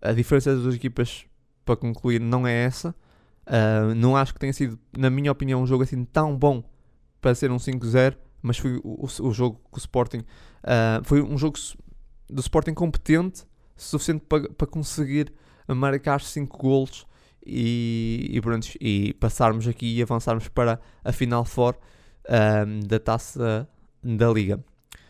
A 0.00 0.12
diferença 0.12 0.52
das 0.52 0.62
duas 0.62 0.74
equipas, 0.74 1.24
para 1.64 1.76
concluir, 1.76 2.20
não 2.20 2.46
é 2.46 2.64
essa. 2.64 2.94
Uh, 3.46 3.94
não 3.94 4.16
acho 4.16 4.32
que 4.34 4.40
tenha 4.40 4.52
sido, 4.52 4.78
na 4.96 5.10
minha 5.10 5.30
opinião, 5.30 5.62
um 5.62 5.66
jogo 5.66 5.82
assim 5.82 6.04
tão 6.04 6.36
bom 6.36 6.62
para 7.20 7.34
ser 7.34 7.50
um 7.50 7.56
5-0 7.56 8.16
mas 8.44 8.58
foi 8.58 8.78
o, 8.84 9.06
o, 9.06 9.32
jogo 9.32 9.58
que 9.72 9.78
o 9.78 9.80
Sporting 9.80 10.18
uh, 10.18 11.02
foi 11.02 11.22
um 11.22 11.38
jogo 11.38 11.58
do 12.28 12.40
Sporting 12.40 12.74
competente, 12.74 13.42
suficiente 13.74 14.22
para, 14.28 14.50
para 14.50 14.66
conseguir 14.66 15.32
marcar 15.66 16.20
5 16.20 16.58
golos 16.58 17.06
e, 17.44 18.38
e, 18.38 19.08
e 19.08 19.14
passarmos 19.14 19.66
aqui 19.66 19.96
e 19.96 20.02
avançarmos 20.02 20.46
para 20.48 20.78
a 21.02 21.10
final 21.10 21.42
for 21.46 21.74
uh, 22.26 22.86
da 22.86 22.98
taça 22.98 23.68
da 24.02 24.30
Liga. 24.30 24.62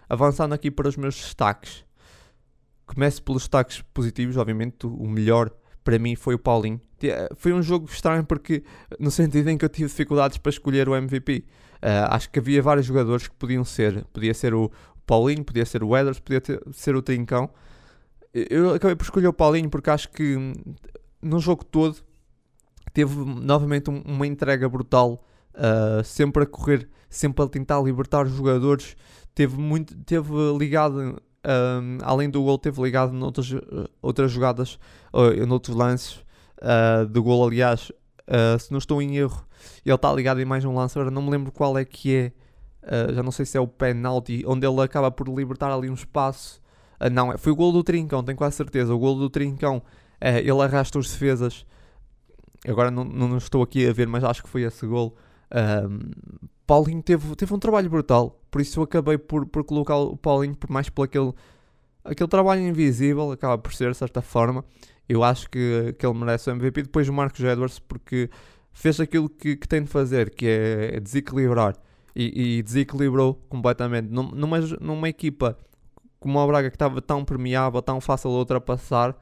Avançando 0.09 0.53
aqui 0.53 0.71
para 0.71 0.89
os 0.89 0.97
meus 0.97 1.17
destaques, 1.17 1.85
começo 2.87 3.23
pelos 3.23 3.43
destaques 3.43 3.83
positivos, 3.93 4.37
obviamente, 4.37 4.87
o 4.87 5.07
melhor 5.07 5.51
para 5.83 5.99
mim 5.99 6.17
foi 6.17 6.35
o 6.35 6.39
Paulinho. 6.39 6.81
Foi 7.37 7.53
um 7.53 7.62
jogo 7.62 7.87
estranho 7.87 8.25
porque, 8.25 8.65
no 8.99 9.11
sentido 9.11 9.51
em 9.51 9.59
que 9.59 9.65
eu 9.65 9.69
tive 9.69 9.89
dificuldades 9.89 10.39
para 10.39 10.51
escolher 10.51 10.89
o 10.89 10.97
MVP. 10.97 11.45
Uh, 11.85 12.09
acho 12.09 12.31
que 12.31 12.39
havia 12.39 12.62
vários 12.62 12.87
jogadores 12.87 13.29
que 13.29 13.35
podiam 13.35 13.62
ser. 13.62 14.05
Podia 14.07 14.33
ser 14.33 14.55
o 14.55 14.71
Paulinho, 15.07 15.45
podia 15.45 15.67
ser 15.67 15.85
o 15.85 15.95
Edwards, 15.95 16.19
podia 16.19 16.41
ter, 16.41 16.62
ser 16.73 16.97
o 16.97 17.03
Trincão. 17.03 17.51
Eu 18.33 18.75
acabei 18.75 18.97
por 18.97 19.05
escolher 19.05 19.29
o 19.29 19.33
Paulinho 19.33 19.69
porque 19.69 19.91
acho 19.91 20.09
que 20.11 20.37
hum, 20.37 20.55
no 21.23 21.39
jogo 21.39 21.65
todo 21.65 21.99
teve 22.95 23.15
novamente 23.15 23.91
um, 23.91 24.01
uma 24.03 24.27
entrega 24.27 24.69
brutal, 24.69 25.23
uh, 25.55 26.03
sempre 26.03 26.45
a 26.45 26.47
correr, 26.47 26.89
sempre 27.17 27.45
a 27.45 27.49
tentar 27.49 27.81
libertar 27.81 28.27
os 28.27 28.33
jogadores. 28.33 28.97
Teve 29.35 29.57
muito, 29.57 29.95
teve 30.05 30.33
ligado 30.59 31.21
um, 31.45 31.99
além 32.03 32.31
do 32.31 32.43
gol, 32.43 32.59
teve 32.59 32.81
ligado 32.83 33.12
noutras 33.12 33.53
outras 34.01 34.31
jogadas, 34.31 34.79
uh, 35.12 35.47
noutros 35.47 35.77
lances 35.77 36.25
uh, 36.62 37.07
do 37.07 37.23
gol. 37.23 37.47
Aliás, 37.47 37.91
uh, 38.29 38.59
se 38.59 38.71
não 38.71 38.79
estou 38.79 39.03
em 39.03 39.17
erro, 39.17 39.47
ele 39.85 39.95
está 39.95 40.12
ligado 40.12 40.41
em 40.41 40.45
mais 40.45 40.65
um 40.65 40.75
lance. 40.75 40.99
Agora 40.99 41.11
não 41.11 41.23
me 41.23 41.31
lembro 41.31 41.53
qual 41.53 41.77
é 41.79 41.85
que 41.85 42.15
é. 42.15 42.33
Uh, 42.83 43.15
já 43.15 43.23
não 43.23 43.33
sei 43.33 43.47
se 43.47 43.57
é 43.57 43.61
o 43.61 43.69
penalty, 43.69 44.45
onde 44.47 44.67
ele 44.67 44.81
acaba 44.81 45.11
por 45.11 45.29
libertar 45.29 45.71
ali 45.71 45.89
um 45.89 45.95
espaço. 45.95 46.62
Não, 47.12 47.33
é, 47.33 47.37
foi 47.37 47.53
o 47.53 47.57
gol 47.57 47.73
do 47.73 47.83
Trincão, 47.83 48.23
tenho 48.23 48.37
quase 48.37 48.57
certeza. 48.57 48.95
O 48.95 48.99
gol 48.99 49.17
do 49.17 49.29
Trincão, 49.29 49.83
ele 50.21 50.62
arrasta 50.62 50.99
os 50.99 51.11
defesas. 51.11 51.67
Agora 52.67 52.91
não, 52.91 53.05
não 53.05 53.37
estou 53.37 53.62
aqui 53.62 53.87
a 53.87 53.93
ver, 53.93 54.07
mas 54.07 54.25
acho 54.25 54.43
que 54.43 54.49
foi 54.49 54.62
esse 54.62 54.87
gol. 54.87 55.15
Paulinho 56.67 57.03
teve, 57.03 57.37
teve 57.37 57.55
um 57.55 57.59
trabalho 57.59 57.89
brutal, 57.91 58.41
por 58.51 58.61
isso 58.61 58.81
eu 58.81 58.85
acabei 58.85 59.19
por, 59.19 59.47
por 59.47 59.65
colocar 59.65 59.97
o 59.97 60.17
Paulinho 60.17 60.57
por 60.57 60.71
mais 60.71 60.89
por 60.89 61.05
aquele, 61.05 61.33
aquele 62.05 62.29
trabalho 62.29 62.63
invisível, 62.63 63.33
acaba 63.33 63.59
por 63.59 63.73
ser 63.75 63.91
de 63.91 63.97
certa 63.97 64.23
forma. 64.23 64.65
Eu 65.09 65.23
acho 65.23 65.51
que, 65.51 65.95
que 65.99 66.07
ele 66.07 66.19
merece 66.19 66.51
o 66.51 66.55
MVP. 66.55 66.85
Depois 66.85 67.09
o 67.09 67.13
Marcos 67.13 67.41
Edwards, 67.41 67.79
porque 67.79 68.31
fez 68.73 68.99
aquilo 69.01 69.29
que, 69.29 69.57
que 69.57 69.69
tem 69.69 69.83
de 69.83 69.89
fazer, 69.89 70.31
que 70.31 70.47
é 70.47 71.01
desequilibrar. 71.01 71.77
E, 72.17 72.59
e 72.59 72.63
desequilibrou 72.63 73.35
completamente. 73.49 74.09
Numa, 74.09 74.61
numa 74.81 75.09
equipa 75.09 75.59
como 76.21 76.41
a 76.41 76.47
Braga 76.47 76.71
que 76.71 76.77
estava 76.77 77.03
tão 77.03 77.23
permeável, 77.23 77.83
tão 77.83 78.01
fácil 78.01 78.31
de 78.31 78.37
ultrapassar, 78.37 79.15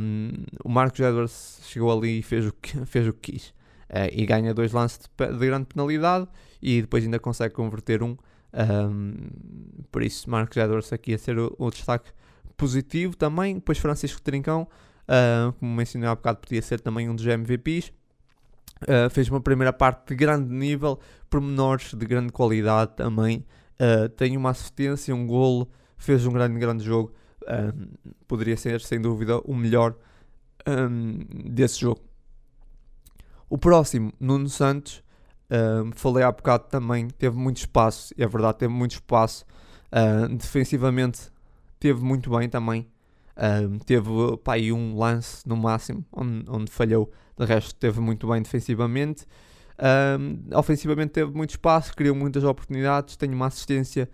um, 0.00 0.30
o 0.62 0.68
Marcos 0.68 1.00
Edwards 1.00 1.60
chegou 1.64 1.90
ali 1.90 2.20
e 2.20 2.22
fez 2.22 2.46
o 2.46 2.52
que, 2.52 2.86
fez 2.86 3.08
o 3.08 3.12
que 3.12 3.32
quis. 3.32 3.54
Uh, 3.88 4.12
e 4.12 4.26
ganha 4.26 4.52
dois 4.52 4.72
lances 4.72 4.98
de, 4.98 5.26
de, 5.32 5.46
grande 5.46 5.64
penalidade 5.64 6.28
e 6.60 6.82
depois 6.82 7.02
ainda 7.04 7.18
consegue 7.18 7.54
converter 7.54 8.02
um. 8.02 8.16
um 8.52 9.14
por 9.90 10.02
isso, 10.02 10.28
Marcos 10.28 10.56
Edwards 10.58 10.92
aqui 10.92 11.14
a 11.14 11.18
ser 11.18 11.38
o, 11.38 11.54
o 11.58 11.70
destaque 11.70 12.10
positivo 12.56 13.16
também. 13.16 13.54
Depois, 13.54 13.78
Francisco 13.78 14.20
Trincão, 14.20 14.68
uh, 15.08 15.52
como 15.54 15.74
mencionei 15.74 16.08
há 16.08 16.14
bocado, 16.14 16.40
podia 16.40 16.60
ser 16.60 16.80
também 16.80 17.08
um 17.08 17.14
dos 17.14 17.24
MVPs. 17.24 17.92
Uh, 18.82 19.08
fez 19.10 19.28
uma 19.28 19.40
primeira 19.40 19.72
parte 19.72 20.08
de 20.08 20.14
grande 20.14 20.52
nível, 20.52 21.00
pormenores 21.30 21.94
de 21.94 22.04
grande 22.04 22.32
qualidade 22.32 22.92
também. 22.94 23.46
Uh, 23.80 24.08
tem 24.10 24.36
uma 24.36 24.50
assistência, 24.50 25.14
um 25.14 25.26
golo, 25.26 25.68
fez 25.96 26.26
um 26.26 26.32
grande, 26.32 26.58
grande 26.58 26.84
jogo. 26.84 27.12
Uh, 27.42 27.88
poderia 28.26 28.56
ser, 28.56 28.80
sem 28.80 29.00
dúvida, 29.00 29.38
o 29.38 29.54
melhor 29.54 29.96
um, 30.66 31.20
desse 31.50 31.80
jogo. 31.80 32.00
O 33.48 33.56
próximo, 33.56 34.12
Nuno 34.20 34.48
Santos, 34.48 35.02
falei 35.94 36.22
há 36.22 36.30
bocado 36.30 36.64
também, 36.68 37.08
teve 37.08 37.36
muito 37.36 37.58
espaço, 37.58 38.14
é 38.18 38.26
verdade, 38.26 38.58
teve 38.58 38.72
muito 38.72 38.92
espaço. 38.92 39.46
defensivamente, 40.38 41.30
teve 41.80 42.02
muito 42.02 42.30
bem 42.30 42.48
também. 42.48 42.86
teve 43.86 44.10
pá, 44.44 44.54
aí 44.54 44.72
um 44.72 44.98
lance 44.98 45.48
no 45.48 45.56
máximo 45.56 46.04
onde, 46.12 46.44
onde 46.48 46.70
falhou 46.70 47.10
de 47.38 47.46
resto, 47.46 47.74
teve 47.76 48.00
muito 48.00 48.28
bem 48.28 48.42
defensivamente. 48.42 49.26
Um, 49.78 50.56
ofensivamente 50.56 51.12
teve 51.12 51.30
muito 51.30 51.50
espaço, 51.50 51.94
criou 51.94 52.14
muitas 52.14 52.42
oportunidades, 52.42 53.16
tem 53.16 53.32
uma 53.32 53.46
assistência. 53.46 54.10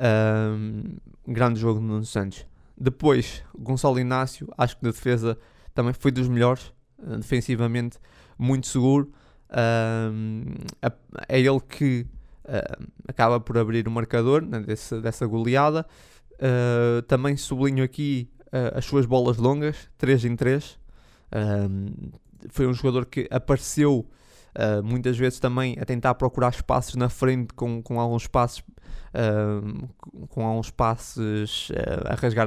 Um, 0.00 0.96
grande 1.26 1.60
jogo 1.60 1.80
no 1.80 1.86
Nuno 1.86 2.04
Santos. 2.04 2.46
Depois, 2.76 3.44
Gonçalo 3.56 4.00
Inácio, 4.00 4.48
acho 4.58 4.76
que 4.76 4.84
na 4.84 4.90
defesa 4.90 5.38
também 5.74 5.92
foi 5.92 6.10
dos 6.10 6.28
melhores, 6.28 6.72
uh, 6.98 7.16
defensivamente, 7.18 7.98
muito 8.38 8.66
seguro. 8.66 9.12
É 11.28 11.38
ele 11.38 11.60
que 11.68 12.06
uh, 12.44 12.86
acaba 13.06 13.38
por 13.38 13.56
abrir 13.56 13.86
o 13.86 13.90
marcador 13.90 14.42
né, 14.42 14.60
desse, 14.60 15.00
dessa 15.00 15.26
goleada. 15.26 15.86
Uh, 16.34 17.02
também 17.02 17.36
sublinho 17.36 17.84
aqui 17.84 18.28
as 18.72 18.84
suas 18.84 19.04
bolas 19.04 19.36
longas, 19.36 19.88
3 19.98 20.26
em 20.26 20.36
3. 20.36 20.78
Um, 21.34 22.12
foi 22.48 22.66
um 22.66 22.72
jogador 22.72 23.06
que 23.06 23.26
apareceu 23.30 24.06
uh, 24.54 24.82
muitas 24.82 25.16
vezes 25.16 25.40
também 25.40 25.76
a 25.80 25.84
tentar 25.84 26.14
procurar 26.14 26.50
espaços 26.50 26.94
na 26.94 27.08
frente 27.08 27.52
com, 27.54 27.82
com 27.82 28.00
alguns 28.00 28.26
passos 28.26 28.62
uh, 29.14 30.26
com 30.28 30.46
alguns 30.46 30.70
passos 30.70 31.70
uh, 31.70 32.12
a 32.12 32.14
rasgar 32.14 32.46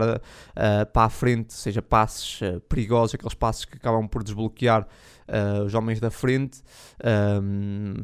para 0.93 1.05
a 1.05 1.09
frente, 1.09 1.53
seja 1.53 1.81
passos 1.81 2.39
perigosos, 2.69 3.15
aqueles 3.15 3.33
passos 3.33 3.65
que 3.65 3.75
acabam 3.75 4.07
por 4.07 4.23
desbloquear 4.23 4.88
os 5.65 5.73
homens 5.73 5.99
da 5.99 6.09
frente. 6.09 6.61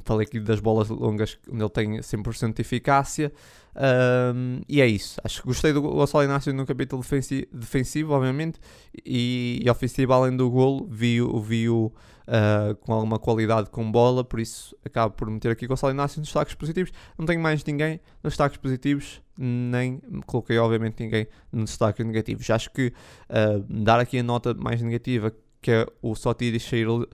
falei 0.04 0.28
aqui 0.28 0.40
das 0.40 0.60
bolas 0.60 0.90
longas 0.90 1.38
onde 1.50 1.64
ele 1.64 1.70
tem 1.70 1.98
100% 2.00 2.54
de 2.54 2.62
eficácia. 2.62 3.32
Um, 3.76 4.62
e 4.70 4.82
é 4.82 4.88
isso. 4.88 5.20
Acho 5.24 5.42
que 5.42 5.48
gostei 5.48 5.74
do 5.74 5.82
Gonçalo 5.82 6.24
Inácio 6.24 6.54
no 6.54 6.66
capítulo 6.66 7.02
defensivo, 7.02 7.48
defensivo 7.52 8.14
obviamente, 8.14 8.60
e, 9.06 9.60
e, 9.64 9.70
ofensivo, 9.70 10.14
além 10.14 10.36
do 10.36 10.50
golo, 10.50 10.88
vi-o 10.90 11.40
vi 11.40 11.68
uh, 11.70 12.76
com 12.82 12.94
alguma 12.94 13.18
qualidade 13.18 13.70
com 13.70 13.92
bola, 13.92 14.24
por 14.24 14.40
isso 14.40 14.76
acabo 14.86 15.16
por 15.16 15.30
meter 15.30 15.52
aqui 15.52 15.66
Gonçalo 15.66 15.94
Inácio 15.94 16.20
nos 16.20 16.28
destaques 16.28 16.54
positivos. 16.54 16.92
Não 17.18 17.26
tenho 17.26 17.42
mais 17.42 17.64
ninguém 17.64 18.00
nos 18.24 18.34
destaques 18.34 18.58
positivos, 18.58 19.22
nem 19.38 20.00
coloquei, 20.26 20.58
obviamente, 20.58 21.04
ninguém 21.04 21.28
nos 21.52 21.72
destaques 21.72 22.06
negativos. 22.06 22.50
Acho 22.50 22.72
que 22.72 22.94
uh, 23.30 23.84
dar 23.84 24.00
aqui 24.00 24.20
a 24.20 24.24
nota 24.24 24.54
mais 24.54 24.82
negativa 24.82 25.34
que 25.64 25.72
é 25.72 25.88
o 26.02 26.14
Sotiris 26.14 26.62
sair 26.62 26.88
um, 26.90 27.06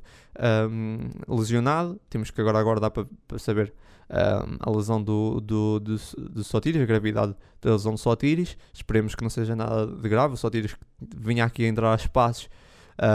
lesionado. 1.27 2.01
Temos 2.09 2.31
que 2.31 2.41
agora 2.41 2.59
aguardar 2.59 2.89
para, 2.89 3.05
saber 3.37 3.71
um, 4.09 4.57
a 4.59 4.75
lesão 4.75 5.01
do, 5.01 5.39
do, 5.39 5.79
do, 5.79 5.95
do 6.17 6.43
Sotiris, 6.43 6.81
a 6.81 6.85
gravidade 6.85 7.35
da 7.61 7.71
lesão 7.71 7.93
do 7.93 7.99
Sotiris. 7.99 8.57
Esperemos 8.73 9.13
que 9.13 9.21
não 9.21 9.29
seja 9.29 9.55
nada 9.55 9.85
de 9.85 10.09
grave. 10.09 10.33
O 10.33 10.37
Sotiris 10.37 10.75
vinha 11.15 11.45
aqui 11.45 11.63
a 11.63 11.67
entrar 11.67 11.93
a 11.93 11.95
espaços, 11.95 12.49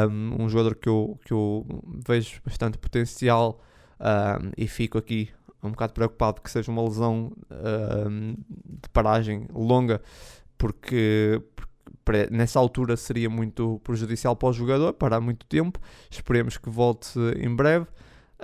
um, 0.09 0.45
um 0.45 0.49
jogador 0.49 0.77
que 0.77 0.89
eu, 0.89 1.19
que 1.25 1.33
eu 1.33 1.67
vejo 2.07 2.41
bastante 2.45 2.79
potencial 2.79 3.61
um, 4.01 4.53
e 4.57 4.69
fico 4.69 4.97
aqui 4.97 5.31
um 5.65 5.71
bocado 5.71 5.95
preocupado 5.95 6.43
que 6.43 6.51
seja 6.51 6.71
uma 6.71 6.83
lesão 6.83 7.33
de 7.51 8.89
paragem 8.93 9.47
longa, 9.53 10.01
porque, 10.59 11.43
porque 11.57 11.74
nessa 12.31 12.59
altura 12.59 12.97
seria 12.97 13.31
muito 13.31 13.81
prejudicial 13.85 14.37
para 14.37 14.49
o 14.49 14.53
jogador, 14.53 14.93
parar 14.93 15.21
muito 15.21 15.47
tempo. 15.47 15.79
Esperemos 16.11 16.59
que 16.59 16.69
volte 16.69 17.19
em 17.39 17.55
breve. 17.55 17.87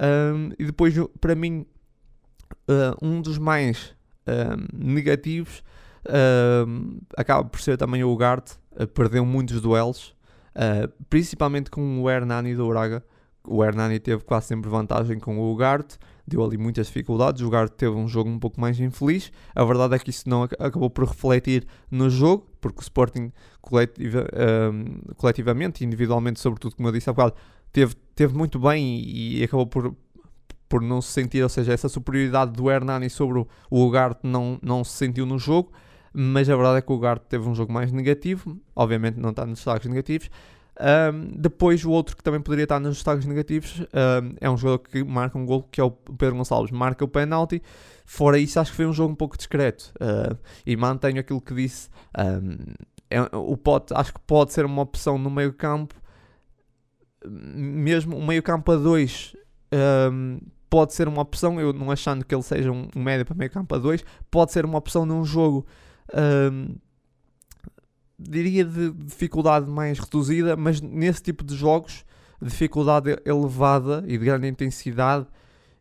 Um, 0.01 0.51
e 0.59 0.65
depois, 0.65 0.95
para 1.21 1.35
mim, 1.35 1.67
uh, 2.69 2.97
um 3.07 3.21
dos 3.21 3.39
mais 3.39 3.95
uh, 4.27 4.57
negativos 4.73 5.63
uh, 6.07 7.01
acaba 7.17 7.45
por 7.45 7.61
ser 7.61 7.77
também 7.77 8.03
o 8.03 8.11
Ugarte, 8.11 8.55
perdeu 8.95 9.27
muitos 9.27 9.61
duelos, 9.61 10.15
principalmente 11.11 11.71
com 11.71 12.01
o 12.01 12.09
Hernani 12.09 12.55
do 12.55 12.69
Braga. 12.69 13.05
O 13.45 13.65
Hernani 13.65 13.99
teve 13.99 14.23
quase 14.23 14.47
sempre 14.47 14.71
vantagem 14.71 15.19
com 15.19 15.39
o 15.39 15.53
Ugarte, 15.53 15.99
deu 16.31 16.45
ali 16.45 16.57
muitas 16.57 16.87
dificuldades. 16.87 17.43
O 17.43 17.47
Ugarte 17.47 17.75
teve 17.77 17.95
um 17.95 18.09
jogo 18.09 18.31
um 18.31 18.39
pouco 18.39 18.61
mais 18.61 18.79
infeliz. 18.79 19.33
A 19.55 19.65
verdade 19.65 19.95
é 19.95 19.99
que 19.99 20.11
isso 20.11 20.29
não 20.29 20.45
acabou 20.45 20.89
por 20.89 21.05
refletir 21.05 21.67
no 21.91 22.09
jogo, 22.09 22.47
porque 22.61 22.79
o 22.79 22.83
Sporting 22.83 23.33
coletiva, 23.61 24.27
coletivamente, 25.17 25.85
individualmente, 25.85 26.41
sobretudo, 26.41 26.77
como 26.77 26.89
eu 26.89 26.93
disse 26.93 27.11
há 27.11 27.13
bocado, 27.13 27.35
teve, 27.73 27.95
teve 28.15 28.35
muito 28.35 28.59
bem 28.59 29.01
e, 29.01 29.41
e 29.41 29.45
acabou 29.45 29.67
por, 29.67 29.95
por 30.69 30.81
não 30.81 31.03
se 31.03 31.13
sentir, 31.13 31.43
ou 31.43 31.49
seja, 31.49 31.73
essa 31.73 31.89
superioridade 31.89 32.53
do 32.53 32.71
Hernani 32.71 33.11
sobre 33.11 33.41
o 33.71 33.85
Ugarte 33.85 34.21
não, 34.23 34.59
não 34.63 34.85
se 34.85 34.93
sentiu 34.93 35.27
no 35.27 35.39
jogo, 35.39 35.73
mas 36.13 36.49
a 36.49 36.57
verdade 36.57 36.79
é 36.79 36.83
que 36.83 36.93
o 36.93 36.95
Ugarte 36.95 37.27
teve 37.29 37.49
um 37.49 37.55
jogo 37.55 37.73
mais 37.73 37.93
negativo, 37.93 38.57
obviamente 38.75 39.19
não 39.19 39.31
está 39.31 39.45
nos 39.45 39.59
destaques 39.59 39.89
negativos. 39.89 40.31
Um, 40.81 41.33
depois 41.37 41.85
o 41.85 41.91
outro 41.91 42.17
que 42.17 42.23
também 42.23 42.41
poderia 42.41 42.63
estar 42.63 42.81
nos 42.81 42.97
destaques 42.97 43.27
negativos 43.27 43.81
um, 43.81 44.35
é 44.41 44.51
um 44.51 44.57
jogador 44.57 44.79
que 44.79 45.05
marca 45.05 45.37
um 45.37 45.45
gol 45.45 45.63
que 45.65 45.81
é 45.81 45.85
o 45.85 45.91
Pedro 45.91 46.37
Gonçalves, 46.37 46.71
marca 46.71 47.05
o 47.05 47.09
penalti. 47.09 47.63
Fora 48.07 48.39
isso, 48.39 48.59
acho 48.59 48.71
que 48.71 48.77
foi 48.77 48.87
um 48.87 48.93
jogo 48.93 49.13
um 49.13 49.17
pouco 49.17 49.37
discreto. 49.37 49.93
Uh, 49.97 50.37
e 50.67 50.77
mantenho 50.77 51.21
aquilo 51.21 51.41
que 51.41 51.55
disse. 51.55 51.89
Um, 52.19 52.57
é, 53.11 53.21
o 53.37 53.57
pote, 53.57 53.93
acho 53.95 54.15
que 54.15 54.21
pode 54.21 54.53
ser 54.53 54.65
uma 54.65 54.83
opção 54.83 55.19
no 55.19 55.31
meio 55.31 55.53
campo, 55.53 55.95
mesmo 57.27 58.17
o 58.17 58.25
meio 58.25 58.43
campo 58.43 58.73
a 58.73 58.77
dois 58.77 59.35
pode 60.71 60.95
ser 60.95 61.09
uma 61.09 61.21
opção, 61.21 61.61
eu 61.61 61.73
não 61.73 61.91
achando 61.91 62.25
que 62.25 62.33
ele 62.33 62.45
seja 62.45 62.71
um, 62.71 62.89
médio 62.95 63.27
para 63.27 63.35
meio 63.35 63.51
campo 63.51 63.75
a 63.75 63.79
2, 63.79 64.05
pode 64.31 64.53
ser 64.53 64.65
uma 64.65 64.79
opção 64.79 65.05
num 65.05 65.25
jogo, 65.25 65.67
diria 68.21 68.65
de 68.65 68.93
dificuldade 68.93 69.69
mais 69.69 69.99
reduzida, 69.99 70.57
mas 70.57 70.81
nesse 70.81 71.23
tipo 71.23 71.43
de 71.43 71.55
jogos, 71.55 72.05
dificuldade 72.41 73.19
elevada 73.25 74.05
e 74.07 74.19
de 74.19 74.25
grande 74.25 74.49
intensidade, 74.49 75.27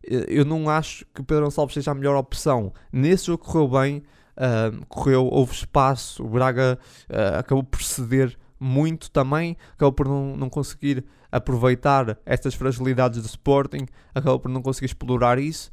eh, 0.07 0.25
eu 0.27 0.45
não 0.45 0.69
acho 0.69 1.05
que 1.13 1.21
Pedro 1.23 1.45
Gonçalves 1.45 1.73
seja 1.73 1.91
a 1.91 1.95
melhor 1.95 2.15
opção. 2.15 2.73
Nesse 2.91 3.27
jogo 3.27 3.43
correu 3.43 3.67
bem, 3.67 4.03
uh, 4.37 4.85
correu, 4.87 5.25
houve 5.25 5.53
espaço, 5.53 6.23
o 6.23 6.29
Braga 6.29 6.79
uh, 7.09 7.39
acabou 7.39 7.63
por 7.63 7.83
ceder 7.83 8.37
muito 8.59 9.11
também, 9.11 9.57
acabou 9.73 9.93
por 9.93 10.07
não, 10.07 10.35
não 10.35 10.49
conseguir 10.49 11.05
aproveitar 11.31 12.17
estas 12.25 12.55
fragilidades 12.55 13.21
do 13.21 13.25
Sporting, 13.25 13.85
acabou 14.15 14.39
por 14.39 14.49
não 14.49 14.61
conseguir 14.61 14.87
explorar 14.87 15.39
isso. 15.39 15.69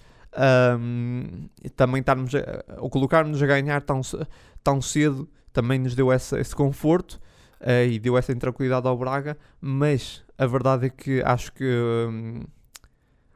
Um, 0.79 1.49
também 1.75 2.01
estarmos 2.01 2.35
a, 2.35 2.63
ou 2.79 2.91
colocarmos 2.91 3.43
a 3.43 3.47
ganhar 3.47 3.81
tão, 3.81 4.03
tão 4.63 4.83
cedo 4.83 5.27
também 5.57 5.79
nos 5.79 5.95
deu 5.95 6.13
essa, 6.13 6.39
esse 6.39 6.55
conforto 6.55 7.19
uh, 7.63 7.89
e 7.91 7.99
deu 7.99 8.19
essa 8.19 8.31
intranquilidade 8.31 8.87
ao 8.87 8.99
Braga, 8.99 9.39
mas 9.59 10.23
a 10.37 10.47
verdade 10.47 10.87
é 10.87 10.91
que 10.91 11.23
acho 11.23 11.51
que 11.51 11.65
um, 11.65 12.43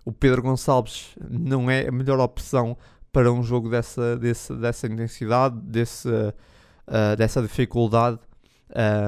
o 0.05 0.13
Pedro 0.13 0.43
Gonçalves 0.43 1.17
não 1.19 1.71
é 1.71 1.89
a 1.89 1.91
melhor 1.91 2.21
opção 2.21 2.77
para 3.11 3.33
um 3.33 3.43
jogo 3.43 3.71
dessa, 3.71 4.19
desse, 4.19 4.55
dessa 4.55 4.87
intensidade, 4.87 5.59
desse, 5.63 6.09
uh, 6.11 7.17
dessa 7.17 7.41
dificuldade 7.41 8.19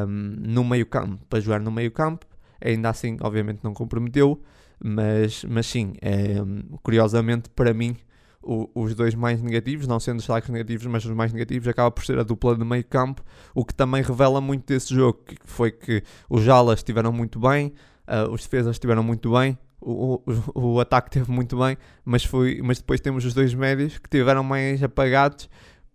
um, 0.09 0.37
no 0.41 0.65
meio 0.65 0.87
campo, 0.87 1.23
para 1.29 1.39
jogar 1.39 1.61
no 1.61 1.71
meio 1.71 1.93
campo. 1.93 2.25
Ainda 2.65 2.89
assim, 2.89 3.19
obviamente, 3.21 3.61
não 3.63 3.75
comprometeu, 3.75 4.41
mas, 4.83 5.45
mas 5.45 5.67
sim, 5.67 5.93
é, 6.01 6.37
curiosamente 6.83 7.51
para 7.51 7.75
mim, 7.75 7.95
o, 8.43 8.69
os 8.75 8.95
dois 8.95 9.15
mais 9.15 9.41
negativos, 9.41 9.87
não 9.87 10.01
sendo 10.01 10.17
os 10.19 10.25
destaques 10.25 10.51
negativos, 10.51 10.87
mas 10.87 11.05
os 11.05 11.13
mais 11.13 11.33
negativos, 11.33 11.69
acaba 11.69 11.91
por 11.91 12.05
ser 12.05 12.19
a 12.19 12.23
dupla 12.23 12.57
de 12.57 12.65
meio 12.65 12.85
campo, 12.85 13.23
o 13.55 13.65
que 13.65 13.75
também 13.75 14.03
revela 14.03 14.41
muito 14.41 14.67
desse 14.67 14.95
jogo, 14.95 15.21
que 15.25 15.37
foi 15.45 15.71
que 15.71 16.03
os 16.29 16.43
Jalas 16.43 16.81
estiveram 16.81 17.13
muito 17.13 17.39
bem, 17.39 17.73
uh, 18.09 18.31
os 18.33 18.43
defesas 18.43 18.77
estiveram 18.77 19.03
muito 19.03 19.33
bem, 19.33 19.57
o, 19.81 20.23
o, 20.55 20.75
o, 20.75 20.81
ataque 20.81 21.11
teve 21.11 21.31
muito 21.31 21.59
bem, 21.59 21.77
mas, 22.05 22.25
foi, 22.25 22.61
mas 22.63 22.79
depois 22.79 23.01
temos 23.01 23.25
os 23.25 23.35
dois 23.35 23.53
médios 23.53 23.99
que 23.99 24.09
tiveram 24.09 24.45
mais 24.45 24.83
apagados, 24.83 25.49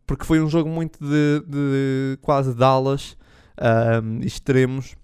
porque 0.05 0.25
foi 0.25 0.41
um 0.41 0.49
jogo 0.49 0.69
muito 0.69 0.99
de, 0.99 1.43
de 1.47 2.17
quase 2.21 2.53
de 2.53 2.63
alas, 2.63 3.17
uh, 3.57 4.25
extremos, 4.25 4.95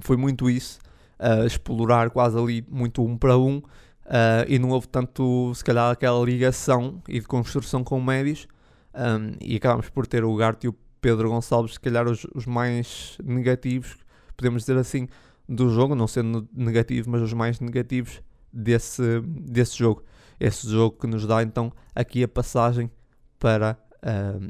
foi 0.00 0.16
muito 0.16 0.48
isso, 0.48 0.78
uh, 1.18 1.46
explorar 1.46 2.10
quase 2.10 2.38
ali 2.38 2.64
muito 2.68 3.04
um 3.04 3.16
para 3.16 3.36
um, 3.36 3.62
Uh, 4.10 4.42
e 4.48 4.58
não 4.58 4.70
houve 4.70 4.88
tanto, 4.88 5.54
se 5.54 5.62
calhar, 5.62 5.88
aquela 5.88 6.20
ligação 6.24 7.00
e 7.08 7.20
de 7.20 7.26
construção 7.26 7.84
com 7.84 8.00
médios. 8.00 8.48
Um, 8.92 9.36
e 9.40 9.54
acabámos 9.54 9.88
por 9.88 10.04
ter 10.04 10.24
o 10.24 10.34
Garte 10.34 10.66
e 10.66 10.68
o 10.68 10.74
Pedro 11.00 11.30
Gonçalves, 11.30 11.74
se 11.74 11.80
calhar, 11.80 12.08
os, 12.08 12.26
os, 12.34 12.44
mais 12.44 13.16
negativos, 13.22 13.96
podemos 14.36 14.62
dizer 14.62 14.76
assim, 14.76 15.08
do 15.48 15.70
jogo, 15.70 15.94
não 15.94 16.08
sendo 16.08 16.48
negativo, 16.52 17.08
mas 17.08 17.22
os 17.22 17.32
mais 17.32 17.60
negativos 17.60 18.20
desse, 18.52 19.20
desse 19.20 19.78
jogo. 19.78 20.02
Esse 20.40 20.68
jogo 20.68 20.96
que 20.98 21.06
nos 21.06 21.24
dá 21.24 21.40
então 21.40 21.72
aqui 21.94 22.24
a 22.24 22.28
passagem 22.28 22.90
para 23.38 23.78
um, 24.04 24.48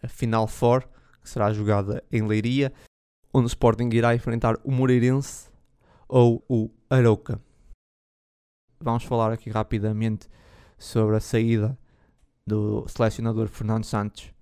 a 0.00 0.06
Final 0.06 0.46
Four, 0.46 0.84
que 1.20 1.28
será 1.28 1.52
jogada 1.52 2.04
em 2.12 2.22
Leiria, 2.22 2.72
onde 3.34 3.46
o 3.46 3.48
Sporting 3.48 3.88
irá 3.92 4.14
enfrentar 4.14 4.56
o 4.62 4.70
Moreirense 4.70 5.50
ou 6.08 6.44
o 6.48 6.70
Arauca 6.88 7.40
vamos 8.82 9.04
falar 9.04 9.32
aqui 9.32 9.50
rapidamente 9.50 10.28
sobre 10.78 11.16
a 11.16 11.20
saída 11.20 11.78
do 12.46 12.84
selecionador 12.88 13.48
Fernando 13.48 13.84
Santos 13.84 14.32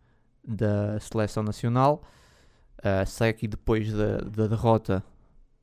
da 0.47 0.99
seleção 1.01 1.43
nacional. 1.43 2.03
Uh, 2.79 3.07
sai 3.07 3.29
aqui 3.29 3.47
depois 3.47 3.93
da, 3.93 4.47
derrota 4.49 5.05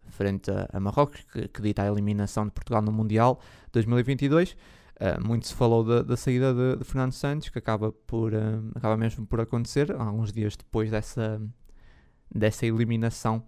frente 0.10 0.52
a, 0.52 0.70
a 0.72 0.80
Marrocos, 0.80 1.26
que, 1.32 1.48
que, 1.48 1.62
dita 1.62 1.82
a 1.82 1.88
eliminação 1.88 2.46
de 2.46 2.52
Portugal 2.52 2.82
no 2.82 2.92
Mundial 2.92 3.40
2022. 3.72 4.52
Uh, 4.52 5.28
muito 5.28 5.48
se 5.48 5.54
falou 5.54 5.84
da, 5.84 6.02
da 6.02 6.16
saída 6.16 6.54
de, 6.54 6.78
de, 6.78 6.84
Fernando 6.84 7.12
Santos, 7.12 7.50
que 7.50 7.58
acaba, 7.58 7.92
por, 7.92 8.34
uh, 8.34 8.72
acaba 8.76 8.96
mesmo 8.96 9.26
por 9.26 9.42
acontecer, 9.42 9.92
alguns 9.92 10.32
dias 10.32 10.56
depois 10.56 10.92
dessa, 10.92 11.42
dessa 12.34 12.66
eliminação 12.66 13.44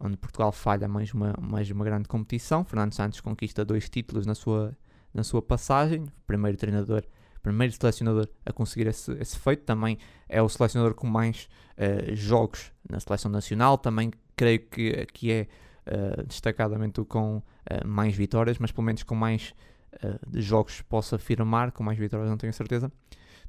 onde 0.00 0.16
Portugal 0.16 0.52
falha 0.52 0.88
mais 0.88 1.12
uma, 1.12 1.34
mais 1.40 1.70
uma 1.70 1.84
grande 1.84 2.08
competição. 2.08 2.64
Fernando 2.64 2.92
Santos 2.92 3.20
conquista 3.20 3.64
dois 3.64 3.88
títulos 3.88 4.26
na 4.26 4.34
sua, 4.34 4.76
na 5.12 5.22
sua 5.22 5.40
passagem, 5.40 6.06
primeiro 6.26 6.56
treinador, 6.56 7.04
primeiro 7.42 7.72
selecionador 7.72 8.28
a 8.44 8.52
conseguir 8.52 8.86
esse, 8.86 9.12
esse 9.12 9.38
feito. 9.38 9.64
Também 9.64 9.98
é 10.28 10.42
o 10.42 10.48
selecionador 10.48 10.94
com 10.94 11.06
mais 11.06 11.48
uh, 11.78 12.14
jogos 12.14 12.72
na 12.88 12.98
seleção 13.00 13.30
nacional. 13.30 13.78
Também 13.78 14.10
creio 14.36 14.60
que, 14.60 15.06
que 15.12 15.32
é 15.32 15.48
uh, 15.86 16.26
destacadamente 16.26 17.02
com 17.04 17.36
uh, 17.38 17.42
mais 17.86 18.14
vitórias, 18.14 18.58
mas 18.58 18.72
pelo 18.72 18.84
menos 18.84 19.02
com 19.02 19.14
mais 19.14 19.54
jogos 20.32 20.82
posso 20.82 21.14
afirmar, 21.14 21.70
com 21.70 21.84
mais 21.84 21.96
vitórias 21.96 22.28
não 22.28 22.36
tenho 22.36 22.52
certeza. 22.52 22.90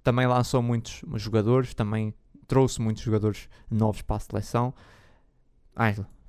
Também 0.04 0.28
lançou 0.28 0.62
muitos 0.62 1.02
jogadores, 1.16 1.74
também 1.74 2.14
trouxe 2.48 2.80
muitos 2.80 3.02
jogadores 3.02 3.50
novos 3.68 4.04
para 4.04 4.18
a 4.18 4.20
seleção. 4.20 4.72
Ângelo, 5.76 6.06
o 6.06 6.25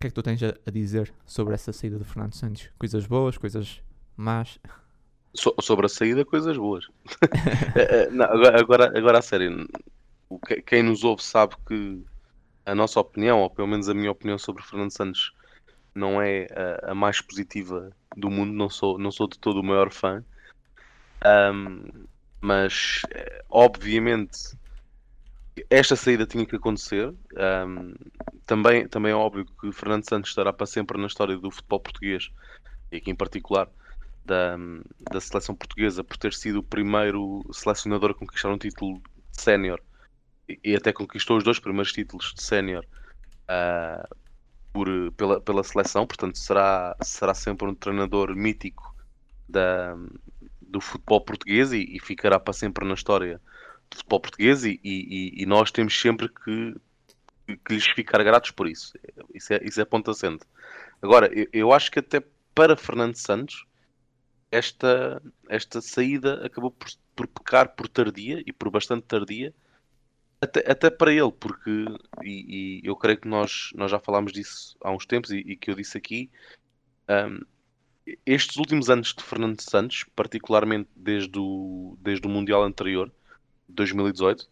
que 0.00 0.06
é 0.06 0.10
que 0.10 0.14
tu 0.14 0.22
tens 0.22 0.40
a, 0.42 0.54
dizer 0.70 1.12
sobre 1.26 1.54
essa 1.54 1.72
saída 1.72 1.98
do 1.98 2.04
Fernando 2.04 2.34
Santos? 2.34 2.70
Coisas 2.78 3.06
boas, 3.06 3.36
coisas 3.36 3.82
más? 4.16 4.58
So, 5.34 5.54
sobre 5.60 5.86
a 5.86 5.88
saída, 5.88 6.24
coisas 6.24 6.56
boas. 6.56 6.86
Eh, 7.76 8.06
eh, 8.06 8.10
não, 8.10 8.26
agora, 8.26 8.96
agora, 8.96 9.18
a 9.18 9.22
sério, 9.22 9.68
quem 10.66 10.82
nos 10.82 11.04
ouve 11.04 11.22
sabe 11.22 11.54
que 11.66 12.02
a 12.64 12.74
nossa 12.74 13.00
opinião, 13.00 13.40
ou 13.40 13.50
pelo 13.50 13.68
menos 13.68 13.88
a 13.88 13.94
minha 13.94 14.10
opinião 14.10 14.38
sobre 14.38 14.62
Fernando 14.62 14.90
Santos, 14.90 15.32
não 15.94 16.22
é 16.22 16.46
a, 16.54 16.92
a, 16.92 16.94
mais 16.94 17.20
positiva 17.20 17.90
do 18.16 18.30
mundo. 18.30 18.52
Não 18.52 18.70
sou, 18.70 18.98
não 18.98 19.10
sou 19.10 19.26
de 19.26 19.38
todo 19.38 19.60
o 19.60 19.64
maior 19.64 19.90
fã. 19.90 20.24
Um, 21.52 22.06
mas, 22.40 23.02
eh, 23.10 23.42
obviamente, 23.50 24.56
esta 25.70 25.96
saída 25.96 26.26
tinha 26.26 26.46
que 26.46 26.56
acontecer. 26.56 27.08
Um, 27.08 27.94
também, 28.46 28.88
também 28.88 29.12
é 29.12 29.14
óbvio 29.14 29.46
que 29.60 29.72
Fernando 29.72 30.08
Santos 30.08 30.30
estará 30.30 30.52
para 30.52 30.66
sempre 30.66 30.98
na 30.98 31.06
história 31.06 31.36
do 31.36 31.50
futebol 31.50 31.80
português, 31.80 32.30
e 32.90 32.96
aqui 32.96 33.10
em 33.10 33.14
particular 33.14 33.68
da, 34.24 34.56
da 35.10 35.20
seleção 35.20 35.54
portuguesa, 35.54 36.04
por 36.04 36.16
ter 36.16 36.32
sido 36.34 36.58
o 36.60 36.62
primeiro 36.62 37.42
selecionador 37.52 38.10
a 38.10 38.14
conquistar 38.14 38.50
um 38.50 38.58
título 38.58 39.00
de 39.32 39.42
sénior 39.42 39.80
e, 40.48 40.58
e, 40.64 40.76
até 40.76 40.92
conquistou 40.92 41.36
os 41.36 41.44
dois 41.44 41.58
primeiros 41.58 41.92
títulos 41.92 42.34
de 42.34 42.42
sénior 42.42 42.84
uh, 43.44 45.12
pela, 45.16 45.40
pela 45.40 45.64
seleção, 45.64 46.06
portanto 46.06 46.38
será, 46.38 46.96
será 47.02 47.34
sempre 47.34 47.66
um 47.66 47.74
treinador 47.74 48.34
mítico 48.34 48.94
da, 49.48 49.96
do 50.60 50.80
futebol 50.80 51.20
português 51.20 51.72
e, 51.72 51.96
e 51.96 51.98
ficará 52.00 52.38
para 52.38 52.52
sempre 52.52 52.86
na 52.86 52.94
história 52.94 53.40
de 53.90 53.96
futebol 53.96 54.20
português 54.20 54.64
e, 54.64 54.80
e, 54.84 55.42
e, 55.42 55.46
nós 55.46 55.70
temos 55.70 55.98
sempre 55.98 56.28
que, 56.28 56.74
que 57.64 57.74
lhes 57.74 57.86
ficar 57.86 58.22
gratos 58.22 58.50
por 58.50 58.68
isso. 58.68 58.92
Isso 59.34 59.52
é, 59.52 59.60
isso 59.62 59.80
é 59.80 59.84
ponto 59.84 60.10
assente. 60.10 60.44
Agora, 61.00 61.30
eu, 61.32 61.46
eu 61.52 61.72
acho 61.72 61.90
que 61.90 61.98
até 61.98 62.22
para 62.54 62.76
Fernando 62.76 63.14
Santos, 63.16 63.64
esta, 64.50 65.22
esta 65.48 65.80
saída 65.80 66.44
acabou 66.44 66.70
por, 66.70 66.88
por 67.14 67.26
pecar 67.26 67.74
por 67.74 67.88
tardia 67.88 68.42
e 68.46 68.52
por 68.52 68.70
bastante 68.70 69.04
tardia, 69.04 69.54
até, 70.40 70.70
até 70.70 70.90
para 70.90 71.12
ele, 71.12 71.32
porque, 71.32 71.84
e, 72.22 72.80
e, 72.80 72.88
eu 72.88 72.96
creio 72.96 73.18
que 73.18 73.28
nós, 73.28 73.70
nós 73.74 73.90
já 73.90 73.98
falámos 73.98 74.32
disso 74.32 74.76
há 74.80 74.90
uns 74.90 75.04
tempos 75.04 75.30
e, 75.30 75.38
e 75.38 75.56
que 75.56 75.70
eu 75.70 75.74
disse 75.74 75.98
aqui, 75.98 76.30
um, 77.08 77.40
estes 78.24 78.56
últimos 78.56 78.88
anos 78.88 79.14
de 79.14 79.22
Fernando 79.22 79.60
Santos, 79.60 80.04
particularmente 80.16 80.88
desde 80.96 81.38
o, 81.38 81.96
desde 82.00 82.26
o 82.26 82.30
Mundial 82.30 82.62
anterior, 82.62 83.12
2018 83.68 84.48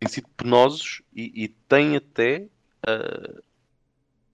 têm 0.00 0.08
sido 0.08 0.28
penosos 0.36 1.02
e, 1.14 1.44
e 1.44 1.48
têm 1.48 1.96
até 1.96 2.48
uh, 2.88 3.42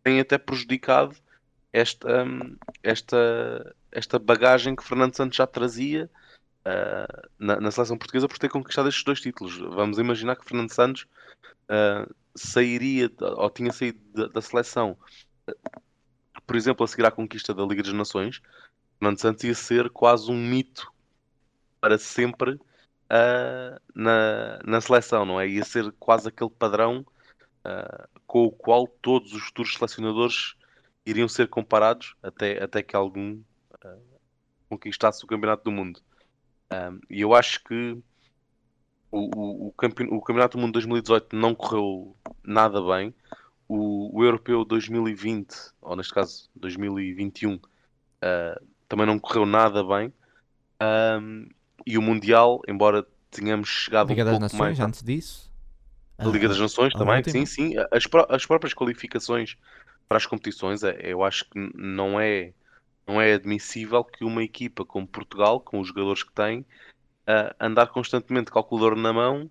têm 0.03 0.20
até 0.20 0.39
prejudicado 0.39 1.16
esta, 1.72 2.24
um, 2.24 2.57
esta, 2.83 3.74
esta 3.93 4.18
bagagem 4.18 4.74
que 4.74 4.85
Fernando 4.85 5.14
Santos 5.14 5.37
já 5.37 5.47
trazia 5.47 6.11
uh, 6.64 7.28
na, 7.39 7.61
na, 7.61 7.70
seleção 7.70 7.97
portuguesa 7.97 8.28
por 8.28 8.39
ter 8.39 8.49
conquistado 8.49 8.89
estes 8.89 9.05
dois 9.05 9.20
títulos. 9.20 9.57
Vamos 9.59 9.99
imaginar 9.99 10.37
que 10.37 10.45
Fernando 10.45 10.72
Santos 10.72 11.07
uh, 11.68 12.12
sairia 12.35 13.11
ou 13.20 13.51
tinha 13.51 13.72
saído 13.72 14.01
da, 14.12 14.26
da, 14.28 14.43
seleção, 14.43 14.97
por 16.47 16.57
exemplo, 16.57 16.85
a 16.85 16.89
seguir 16.89 17.07
à 17.07 17.11
conquista 17.11 17.55
da 17.55 17.64
Liga 17.64 17.83
das 17.83 17.93
Nações. 17.93 18.41
Fernando 18.99 19.18
Santos 19.18 19.45
ia 19.45 19.55
ser 19.55 19.91
quase 19.91 20.31
um 20.31 20.37
mito 20.37 20.93
para 21.81 21.99
sempre 21.99 22.59
uh, 23.11 23.81
na, 23.95 24.59
na 24.65 24.81
seleção, 24.81 25.25
não 25.25 25.41
é? 25.41 25.49
Ia 25.49 25.65
ser 25.65 25.93
quase 25.99 26.29
aquele 26.29 26.51
padrão 26.51 27.05
uh, 27.65 28.21
com 28.27 28.45
o 28.45 28.53
qual 28.53 28.87
todos 28.87 29.33
os 29.33 29.43
futuros 29.45 29.75
selecionadores 29.75 30.55
iriam 31.05 31.29
ser 31.29 31.49
comparados 31.49 32.15
até, 32.23 32.63
até 32.63 32.83
que 32.83 32.95
algum 32.95 33.35
uh, 33.85 34.21
conquistasse 34.69 35.25
o 35.25 35.27
Campeonato 35.27 35.65
do 35.65 35.73
Mundo. 35.73 36.01
E 37.11 37.21
eu 37.21 37.35
acho 37.35 37.65
que 37.65 38.01
o, 39.11 39.19
o, 39.37 39.67
o, 39.67 39.75
o, 40.17 40.23
Campeonato 40.23 40.57
do 40.57 40.61
Mundo 40.61 40.75
2018 40.75 41.35
não 41.35 41.53
correu 41.53 42.17
nada 42.45 42.81
bem. 42.81 43.13
O, 43.67 44.17
o 44.17 44.25
Europeu 44.25 44.65
2020, 44.65 45.53
ou 45.83 45.97
neste 45.97 46.15
caso 46.15 46.49
2021, 46.55 47.55
uh, 47.55 47.61
também 48.89 49.07
não 49.07 49.19
correu 49.19 49.45
nada 49.45 49.83
bem. 49.83 50.13
Um, 51.21 51.49
e 51.87 51.99
o 51.99 52.03
Mundial, 52.03 52.61
embora 52.68 53.07
tenhamos 53.31 53.68
chegado 53.68 54.09
Liga 54.09 54.22
um 54.22 54.24
das 54.24 54.39
pouco 54.39 54.43
Nações, 54.43 54.78
mais... 54.78 54.81
antes 54.81 55.03
disso? 55.03 55.51
A 56.18 56.26
Liga 56.26 56.49
das 56.49 56.59
Nações 56.59 56.93
também, 56.93 57.22
sim, 57.24 57.47
sim. 57.47 57.74
As, 57.91 58.05
as 58.28 58.45
próprias 58.45 58.74
qualificações 58.74 59.57
para 60.07 60.18
as 60.18 60.26
competições, 60.26 60.83
é, 60.83 60.99
eu 61.03 61.22
acho 61.22 61.45
que 61.49 61.59
não 61.74 62.20
é, 62.20 62.53
não 63.07 63.20
é 63.20 63.35
admissível 63.35 64.05
que 64.05 64.24
uma 64.24 64.43
equipa 64.43 64.85
como 64.85 65.07
Portugal, 65.07 65.61
com 65.61 65.81
os 65.81 65.89
jogadores 65.89 66.22
que 66.22 66.33
tem, 66.33 66.61
uh, 66.61 67.55
andar 67.59 67.87
constantemente 67.87 68.51
calculador 68.51 68.97
na 68.97 69.12
mão 69.12 69.49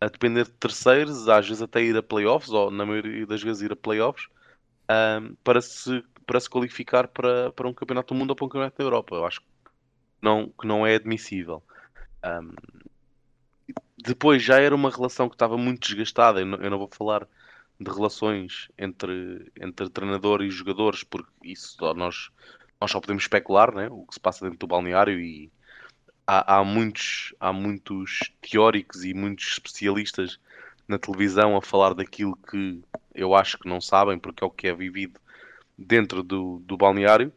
a 0.00 0.06
depender 0.06 0.44
de 0.44 0.52
terceiros, 0.52 1.28
às 1.28 1.46
vezes 1.46 1.62
até 1.62 1.82
ir 1.82 1.96
a 1.96 2.02
playoffs, 2.02 2.50
ou 2.50 2.70
na 2.70 2.86
maioria 2.86 3.26
das 3.26 3.42
vezes 3.42 3.62
ir 3.62 3.72
a 3.72 3.76
playoffs, 3.76 4.28
para, 5.44 5.60
se, 5.60 6.02
para 6.26 6.40
se 6.40 6.48
qualificar 6.48 7.08
para, 7.08 7.52
para 7.52 7.68
um 7.68 7.74
campeonato 7.74 8.14
do 8.14 8.18
mundo 8.18 8.30
ou 8.30 8.36
para 8.36 8.46
um 8.46 8.48
campeonato 8.48 8.78
da 8.78 8.84
Europa. 8.84 9.16
Eu 9.16 9.26
acho 9.26 9.40
que 9.40 9.46
não, 10.20 10.48
que 10.48 10.66
não 10.66 10.86
é 10.86 10.94
admissível. 10.94 11.62
Um, 12.24 12.54
depois 13.96 14.42
já 14.42 14.60
era 14.60 14.74
uma 14.74 14.90
relação 14.90 15.28
que 15.28 15.34
estava 15.34 15.56
muito 15.56 15.86
desgastada. 15.86 16.40
Eu 16.40 16.46
não, 16.46 16.58
eu 16.58 16.70
não, 16.70 16.78
vou 16.78 16.90
falar 16.92 17.26
de 17.80 17.90
relações 17.90 18.68
entre, 18.78 19.50
entre 19.60 19.88
treinador 19.88 20.42
e 20.42 20.50
jogadores, 20.50 21.04
porque 21.04 21.30
isso 21.42 21.76
nós, 21.94 22.30
nós 22.80 22.90
só 22.90 23.00
podemos 23.00 23.24
especular 23.24 23.74
né? 23.74 23.88
o 23.90 24.04
que 24.06 24.14
se 24.14 24.20
passa 24.20 24.44
dentro 24.44 24.58
do 24.58 24.66
balneário 24.66 25.20
e 25.20 25.50
há, 26.26 26.56
há, 26.56 26.64
muitos, 26.64 27.34
há 27.40 27.52
muitos 27.52 28.32
teóricos 28.40 29.04
e 29.04 29.14
muitos 29.14 29.46
especialistas 29.52 30.38
na 30.86 30.98
televisão 30.98 31.56
a 31.56 31.62
falar 31.62 31.94
daquilo 31.94 32.36
que 32.36 32.82
eu 33.14 33.34
acho 33.34 33.58
que 33.58 33.68
não 33.68 33.80
sabem, 33.80 34.18
porque 34.18 34.42
é 34.42 34.46
o 34.46 34.50
que 34.50 34.68
é 34.68 34.74
vivido 34.74 35.20
dentro 35.76 36.22
do, 36.22 36.60
do 36.60 36.76
balneário. 36.76 37.32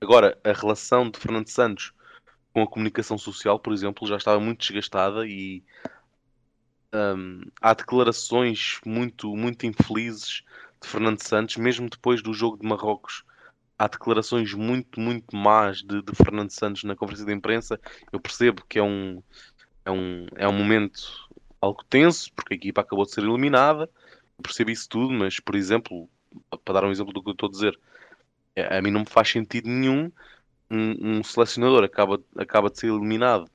Agora, 0.00 0.38
a 0.42 0.52
relação 0.52 1.10
de 1.10 1.18
Fernando 1.18 1.48
Santos 1.48 1.92
com 2.52 2.62
a 2.62 2.66
comunicação 2.66 3.16
social, 3.16 3.58
por 3.58 3.72
exemplo, 3.72 4.06
já 4.08 4.16
estava 4.16 4.40
muito 4.40 4.60
desgastada 4.60 5.26
e 5.26 5.62
um, 6.92 7.42
há 7.60 7.74
declarações 7.74 8.80
muito, 8.84 9.36
muito 9.36 9.66
infelizes 9.66 10.42
de 10.80 10.88
Fernando 10.88 11.22
Santos, 11.22 11.56
mesmo 11.56 11.88
depois 11.88 12.22
do 12.22 12.32
jogo 12.32 12.58
de 12.58 12.66
Marrocos. 12.66 13.24
Há 13.78 13.88
declarações 13.88 14.52
muito, 14.52 15.00
muito 15.00 15.34
más 15.34 15.78
de, 15.82 16.02
de 16.02 16.14
Fernando 16.14 16.50
Santos 16.50 16.84
na 16.84 16.96
conferência 16.96 17.26
de 17.26 17.32
imprensa. 17.32 17.80
Eu 18.12 18.20
percebo 18.20 18.64
que 18.68 18.78
é 18.78 18.82
um, 18.82 19.22
é 19.84 19.90
um, 19.90 20.26
é 20.36 20.48
um 20.48 20.52
momento 20.52 21.28
algo 21.60 21.84
tenso, 21.84 22.32
porque 22.34 22.54
a 22.54 22.56
equipa 22.56 22.80
acabou 22.80 23.04
de 23.04 23.12
ser 23.12 23.22
eliminada. 23.22 23.88
Eu 24.38 24.42
percebo 24.42 24.70
isso 24.70 24.88
tudo, 24.88 25.12
mas, 25.12 25.38
por 25.40 25.54
exemplo, 25.54 26.08
para 26.64 26.74
dar 26.74 26.84
um 26.84 26.90
exemplo 26.90 27.12
do 27.12 27.22
que 27.22 27.30
eu 27.30 27.32
estou 27.32 27.48
a 27.48 27.52
dizer, 27.52 27.78
a 28.68 28.82
mim 28.82 28.90
não 28.90 29.00
me 29.00 29.06
faz 29.06 29.28
sentido 29.28 29.68
nenhum 29.68 30.10
um, 30.70 31.18
um 31.18 31.24
selecionador 31.24 31.82
acaba, 31.82 32.20
acaba 32.36 32.70
de 32.70 32.78
ser 32.78 32.86
eliminado 32.86 33.50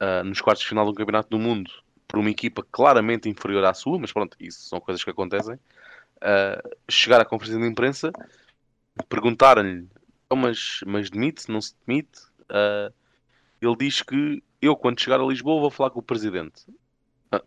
uh, 0.00 0.24
nos 0.24 0.40
quartos 0.40 0.62
de 0.62 0.68
final 0.68 0.84
do 0.84 0.94
Campeonato 0.94 1.30
do 1.30 1.38
Mundo 1.38 1.70
por 2.06 2.18
uma 2.18 2.30
equipa 2.30 2.64
claramente 2.70 3.28
inferior 3.28 3.64
à 3.64 3.72
sua, 3.72 3.98
mas 3.98 4.12
pronto, 4.12 4.36
isso 4.38 4.68
são 4.68 4.78
coisas 4.80 5.02
que 5.02 5.10
acontecem. 5.10 5.54
Uh, 5.54 6.76
chegar 6.88 7.20
à 7.20 7.24
conferência 7.24 7.60
de 7.60 7.66
imprensa, 7.66 8.12
perguntarem-lhe, 9.08 9.88
oh, 10.30 10.36
mas, 10.36 10.80
mas 10.86 11.10
demite, 11.10 11.50
não 11.50 11.60
se 11.60 11.74
demite? 11.86 12.20
Uh, 12.42 12.92
ele 13.60 13.76
diz 13.76 14.02
que 14.02 14.42
eu, 14.60 14.76
quando 14.76 15.00
chegar 15.00 15.20
a 15.20 15.24
Lisboa, 15.24 15.60
vou 15.60 15.70
falar 15.70 15.90
com 15.90 15.98
o 15.98 16.02
presidente. 16.02 16.66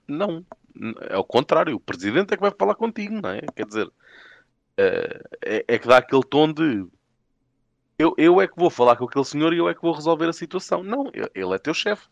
não, 0.08 0.46
é 1.02 1.18
o 1.18 1.24
contrário, 1.24 1.76
o 1.76 1.80
presidente 1.80 2.34
é 2.34 2.36
que 2.36 2.42
vai 2.42 2.52
falar 2.52 2.76
contigo, 2.76 3.22
não 3.22 3.30
é? 3.30 3.42
Quer 3.56 3.66
dizer, 3.66 3.90
é, 4.78 5.66
é 5.68 5.80
que 5.80 5.88
dá 5.88 5.98
aquele 5.98 6.24
tom 6.24 6.52
de 6.52 6.88
eu, 7.98 8.14
eu 8.18 8.40
é 8.40 8.48
que 8.48 8.56
vou 8.56 8.70
falar 8.70 8.96
com 8.96 9.06
aquele 9.06 9.26
senhor 9.26 9.54
e 9.54 9.58
eu 9.58 9.68
é 9.68 9.74
que 9.74 9.82
vou 9.82 9.92
resolver 9.92 10.30
a 10.30 10.34
situação. 10.34 10.84
Não, 10.84 11.12
ele 11.34 11.56
é 11.56 11.58
teu 11.58 11.74
chefe. 11.74 12.08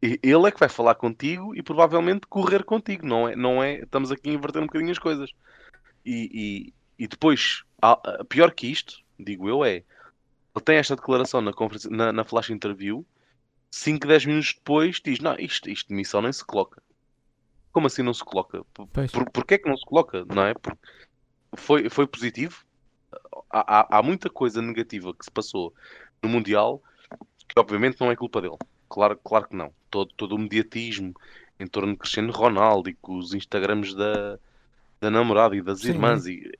Ele 0.00 0.46
é 0.46 0.50
que 0.50 0.60
vai 0.60 0.68
falar 0.68 0.94
contigo 0.94 1.54
e 1.54 1.62
provavelmente 1.62 2.26
correr 2.26 2.64
contigo, 2.64 3.06
não 3.06 3.28
é? 3.28 3.36
Não 3.36 3.62
é 3.62 3.80
estamos 3.80 4.10
aqui 4.10 4.30
a 4.30 4.32
inverter 4.32 4.62
um 4.62 4.66
bocadinho 4.66 4.92
as 4.92 4.98
coisas. 4.98 5.30
E, 6.06 6.72
e, 6.98 7.04
e 7.04 7.08
depois, 7.08 7.64
pior 8.28 8.52
que 8.52 8.68
isto, 8.68 9.02
digo 9.18 9.48
eu, 9.48 9.64
é 9.64 9.82
ele 10.54 10.64
tem 10.64 10.76
esta 10.76 10.96
declaração 10.96 11.40
na, 11.40 11.52
na, 11.90 12.12
na 12.12 12.24
flash 12.24 12.50
interview, 12.50 13.04
5, 13.70 14.06
10 14.06 14.26
minutos 14.26 14.54
depois 14.54 15.00
diz: 15.04 15.20
Não, 15.20 15.36
isto, 15.38 15.68
isto 15.68 15.88
de 15.88 15.94
missão 15.94 16.22
nem 16.22 16.32
se 16.32 16.44
coloca. 16.44 16.82
Como 17.72 17.86
assim 17.86 18.02
não 18.02 18.14
se 18.14 18.24
coloca? 18.24 18.64
Por, 18.72 18.86
por, 18.86 19.30
porquê 19.30 19.54
é 19.54 19.58
que 19.58 19.68
não 19.68 19.76
se 19.76 19.84
coloca? 19.84 20.24
Não 20.24 20.44
é? 20.44 20.54
Porque 20.54 20.78
foi, 21.54 21.88
foi 21.88 22.06
positivo, 22.06 22.64
há, 23.50 23.98
há, 23.98 24.02
muita 24.02 24.30
coisa 24.30 24.62
negativa 24.62 25.14
que 25.14 25.24
se 25.24 25.30
passou 25.30 25.74
no 26.22 26.28
Mundial 26.28 26.82
que 27.48 27.58
obviamente 27.58 28.00
não 28.00 28.10
é 28.10 28.16
culpa 28.16 28.40
dele. 28.40 28.56
Claro, 28.88 29.18
claro 29.22 29.48
que 29.48 29.56
não. 29.56 29.72
Todo, 29.90 30.12
todo 30.14 30.34
o 30.34 30.38
mediatismo 30.38 31.14
em 31.58 31.66
torno 31.66 31.92
de 31.92 31.98
Cristiano 31.98 32.32
Ronaldo 32.32 32.88
e 32.88 32.94
com 32.94 33.18
os 33.18 33.34
Instagrams 33.34 33.94
da, 33.94 34.38
da 35.00 35.10
namorada 35.10 35.56
e 35.56 35.62
das 35.62 35.80
Sim. 35.80 35.90
irmãs. 35.90 36.26
E, 36.26 36.50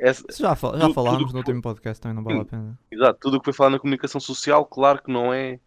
essa, 0.00 0.24
já, 0.32 0.54
fal 0.54 0.74
já 0.74 0.82
tudo, 0.82 0.94
falámos 0.94 1.18
tudo 1.18 1.32
no 1.32 1.38
último 1.38 1.62
podcast, 1.62 2.00
também 2.00 2.16
não 2.16 2.22
vale 2.22 2.40
a 2.40 2.44
pena. 2.44 2.78
Exato, 2.90 3.18
tudo 3.20 3.36
o 3.36 3.40
que 3.40 3.46
foi 3.46 3.52
falado 3.52 3.72
na 3.72 3.78
comunicação 3.78 4.20
social, 4.20 4.64
claro 4.64 5.02
que 5.02 5.10
não 5.10 5.32
é, 5.32 5.58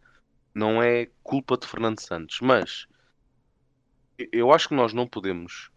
não 0.54 0.82
é 0.82 1.10
culpa 1.24 1.58
de 1.58 1.68
Fernando 1.68 2.00
Santos, 2.00 2.40
mas 2.42 2.88
eu 4.32 4.52
acho 4.54 4.70
que 4.70 4.76
nós 4.76 4.94
não 4.94 5.08
podemos. 5.08 5.72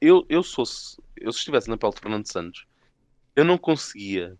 Eu, 0.00 0.24
eu, 0.28 0.42
sou, 0.42 0.64
eu 1.16 1.32
se 1.32 1.38
estivesse 1.38 1.68
na 1.68 1.76
pele 1.76 1.94
de 1.94 2.00
Fernando 2.00 2.26
Santos, 2.30 2.66
eu 3.34 3.44
não 3.44 3.58
conseguia 3.58 4.36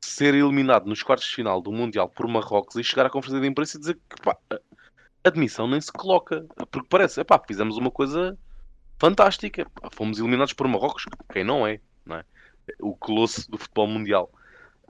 ser 0.00 0.34
eliminado 0.34 0.86
nos 0.86 1.02
quartos 1.02 1.28
de 1.28 1.34
final 1.34 1.60
do 1.60 1.72
Mundial 1.72 2.08
por 2.08 2.28
Marrocos 2.28 2.76
e 2.76 2.84
chegar 2.84 3.06
à 3.06 3.10
conferência 3.10 3.40
de 3.40 3.48
imprensa 3.48 3.76
e 3.76 3.80
dizer 3.80 3.98
que 4.08 4.22
pá, 4.22 4.36
admissão 5.24 5.66
nem 5.66 5.80
se 5.80 5.92
coloca. 5.92 6.46
Porque 6.70 6.88
parece, 6.88 7.24
pá, 7.24 7.42
fizemos 7.44 7.76
uma 7.76 7.90
coisa 7.90 8.38
fantástica. 8.98 9.66
Fomos 9.92 10.18
eliminados 10.18 10.52
por 10.52 10.68
Marrocos, 10.68 11.06
quem 11.32 11.42
não 11.42 11.66
é, 11.66 11.80
não 12.04 12.16
é? 12.16 12.24
O 12.80 12.94
colosso 12.94 13.50
do 13.50 13.58
futebol 13.58 13.86
mundial. 13.86 14.30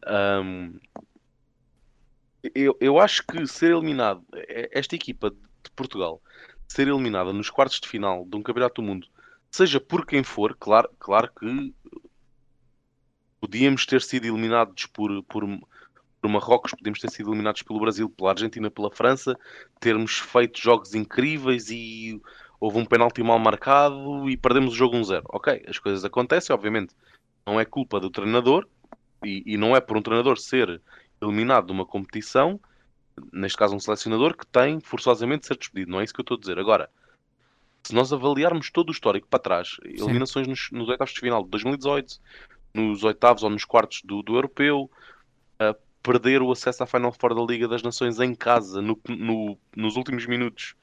Um, 0.06 0.78
eu, 2.54 2.76
eu 2.80 2.98
acho 2.98 3.24
que 3.26 3.46
ser 3.46 3.72
eliminado, 3.72 4.22
esta 4.70 4.94
equipa 4.94 5.30
de 5.30 5.70
Portugal, 5.74 6.20
ser 6.74 6.88
eliminada 6.88 7.32
nos 7.32 7.50
quartos 7.50 7.78
de 7.78 7.88
final 7.88 8.24
de 8.26 8.36
um 8.36 8.42
campeonato 8.42 8.82
do 8.82 8.86
mundo, 8.86 9.06
seja 9.48 9.78
por 9.78 10.04
quem 10.04 10.24
for, 10.24 10.56
claro, 10.58 10.90
claro 10.98 11.30
que 11.38 11.72
podíamos 13.40 13.86
ter 13.86 14.02
sido 14.02 14.26
eliminados 14.26 14.86
por, 14.86 15.22
por, 15.24 15.44
por 16.20 16.28
Marrocos, 16.28 16.72
podíamos 16.72 16.98
ter 16.98 17.10
sido 17.10 17.30
eliminados 17.30 17.62
pelo 17.62 17.78
Brasil, 17.78 18.10
pela 18.10 18.30
Argentina, 18.30 18.70
pela 18.70 18.90
França, 18.90 19.38
termos 19.78 20.18
feito 20.18 20.60
jogos 20.60 20.94
incríveis 20.94 21.70
e 21.70 22.20
houve 22.58 22.78
um 22.78 22.84
penalti 22.84 23.22
mal 23.22 23.38
marcado 23.38 24.28
e 24.28 24.36
perdemos 24.36 24.72
o 24.72 24.76
jogo 24.76 24.96
1-0. 24.96 25.22
Ok, 25.28 25.62
as 25.68 25.78
coisas 25.78 26.04
acontecem, 26.04 26.52
obviamente. 26.52 26.94
Não 27.46 27.60
é 27.60 27.64
culpa 27.64 28.00
do 28.00 28.10
treinador 28.10 28.66
e, 29.22 29.44
e 29.46 29.56
não 29.56 29.76
é 29.76 29.80
por 29.80 29.96
um 29.96 30.02
treinador 30.02 30.38
ser 30.38 30.82
eliminado 31.22 31.66
de 31.66 31.72
uma 31.72 31.86
competição, 31.86 32.58
neste 33.32 33.58
caso 33.58 33.74
um 33.74 33.80
selecionador, 33.80 34.36
que 34.36 34.46
tem 34.46 34.80
forçosamente 34.80 35.42
de 35.42 35.46
ser 35.48 35.56
despedido. 35.56 35.90
Não 35.90 36.00
é 36.00 36.04
isso 36.04 36.14
que 36.14 36.20
eu 36.20 36.24
estou 36.24 36.36
a 36.36 36.40
dizer. 36.40 36.58
Agora, 36.58 36.90
se 37.82 37.94
nós 37.94 38.12
avaliarmos 38.12 38.70
todo 38.70 38.88
o 38.88 38.92
histórico 38.92 39.28
para 39.28 39.38
trás, 39.38 39.76
eliminações 39.84 40.46
nos, 40.46 40.70
nos 40.72 40.88
oitavos 40.88 41.12
de 41.12 41.20
final 41.20 41.42
de 41.42 41.50
2018, 41.50 42.20
nos 42.74 43.04
oitavos 43.04 43.42
ou 43.42 43.50
nos 43.50 43.64
quartos 43.64 44.02
do, 44.02 44.22
do 44.22 44.34
europeu, 44.34 44.90
uh, 45.60 45.76
perder 46.02 46.42
o 46.42 46.50
acesso 46.50 46.82
à 46.82 46.86
Final 46.86 47.12
Four 47.12 47.34
da 47.34 47.42
Liga 47.42 47.68
das 47.68 47.82
Nações 47.82 48.18
em 48.20 48.34
casa 48.34 48.82
no, 48.82 48.98
no, 49.08 49.58
nos 49.76 49.96
últimos 49.96 50.26
minutos, 50.26 50.74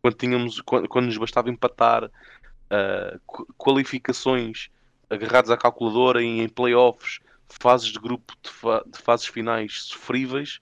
quando, 0.00 0.14
tínhamos, 0.14 0.60
quando, 0.60 0.88
quando 0.88 1.06
nos 1.06 1.18
bastava 1.18 1.50
empatar, 1.50 2.04
uh, 2.04 3.46
qualificações 3.56 4.70
agarrados 5.10 5.50
à 5.50 5.56
calculadora 5.56 6.22
em, 6.22 6.40
em 6.40 6.48
playoffs, 6.48 7.20
fases 7.48 7.88
de 7.88 7.98
grupo 7.98 8.34
de, 8.42 8.50
fa 8.50 8.82
de, 8.86 8.98
fases 8.98 9.26
finais 9.26 9.82
sofríveis, 9.82 10.60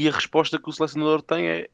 e 0.00 0.08
a 0.08 0.12
resposta 0.12 0.58
que 0.58 0.68
o 0.68 0.72
selecionador 0.72 1.20
tem 1.20 1.46
é 1.46 1.68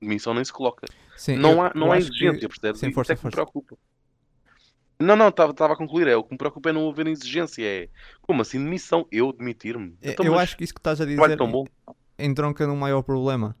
missão 0.00 0.34
nem 0.34 0.44
se 0.44 0.52
coloca. 0.52 0.88
Sim, 1.16 1.36
não 1.36 1.52
eu, 1.52 1.62
há, 1.62 1.72
não 1.72 1.92
há 1.92 1.98
exigência, 1.98 2.40
que... 2.40 2.48
percebes? 2.48 2.80
Sim, 2.80 2.92
força, 2.92 3.12
Isso 3.12 3.20
é 3.20 3.20
que 3.20 3.26
me 3.26 3.32
preocupa. 3.32 3.76
Não, 4.98 5.14
não, 5.14 5.28
estava 5.28 5.72
a 5.72 5.76
concluir. 5.76 6.08
É, 6.08 6.16
o 6.16 6.24
que 6.24 6.32
me 6.32 6.38
preocupa 6.38 6.70
é 6.70 6.72
não 6.72 6.88
haver 6.88 7.06
exigência. 7.06 7.64
É 7.64 7.88
como 8.20 8.42
assim 8.42 8.58
demissão? 8.58 9.06
Eu 9.10 9.32
demitir-me? 9.32 9.96
Então, 10.02 10.26
eu 10.26 10.36
acho 10.36 10.56
que 10.56 10.64
isso 10.64 10.74
que 10.74 10.80
estás 10.80 11.00
a 11.00 11.04
dizer 11.04 11.20
entronca 12.18 12.66
num 12.66 12.76
maior 12.76 13.02
problema. 13.02 13.56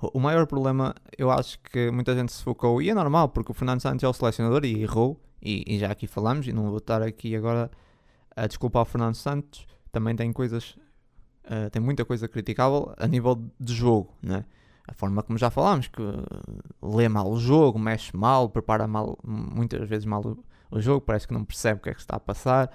O 0.00 0.20
maior 0.20 0.46
problema, 0.46 0.94
eu 1.18 1.30
acho 1.30 1.58
que 1.58 1.90
muita 1.90 2.14
gente 2.14 2.32
se 2.32 2.42
focou, 2.42 2.80
e 2.80 2.88
é 2.88 2.94
normal, 2.94 3.28
porque 3.28 3.50
o 3.50 3.54
Fernando 3.54 3.80
Santos 3.80 4.02
é 4.02 4.08
o 4.08 4.12
selecionador 4.12 4.64
e 4.64 4.80
errou, 4.80 5.20
e, 5.42 5.62
e 5.66 5.78
já 5.78 5.90
aqui 5.90 6.06
falamos, 6.06 6.46
e 6.46 6.52
não 6.52 6.68
vou 6.68 6.78
estar 6.78 7.02
aqui 7.02 7.36
agora 7.36 7.70
a 8.34 8.46
desculpar 8.46 8.82
o 8.82 8.86
Fernando 8.86 9.14
Santos, 9.14 9.66
também 9.92 10.16
tem 10.16 10.32
coisas, 10.32 10.78
uh, 11.44 11.70
tem 11.70 11.80
muita 11.80 12.04
coisa 12.04 12.28
criticável 12.28 12.92
a 12.96 13.06
nível 13.06 13.50
de 13.58 13.74
jogo, 13.74 14.14
né? 14.22 14.44
a 14.90 14.94
forma 14.94 15.22
como 15.22 15.38
já 15.38 15.50
falámos, 15.50 15.86
que 15.86 16.02
lê 16.82 17.08
mal 17.08 17.30
o 17.30 17.38
jogo, 17.38 17.78
mexe 17.78 18.16
mal, 18.16 18.48
prepara 18.48 18.88
mal, 18.88 19.16
muitas 19.24 19.88
vezes 19.88 20.04
mal 20.04 20.20
o, 20.20 20.44
o 20.70 20.80
jogo, 20.80 21.00
parece 21.00 21.28
que 21.28 21.32
não 21.32 21.44
percebe 21.44 21.78
o 21.78 21.82
que 21.82 21.90
é 21.90 21.94
que 21.94 22.00
está 22.00 22.16
a 22.16 22.20
passar. 22.20 22.72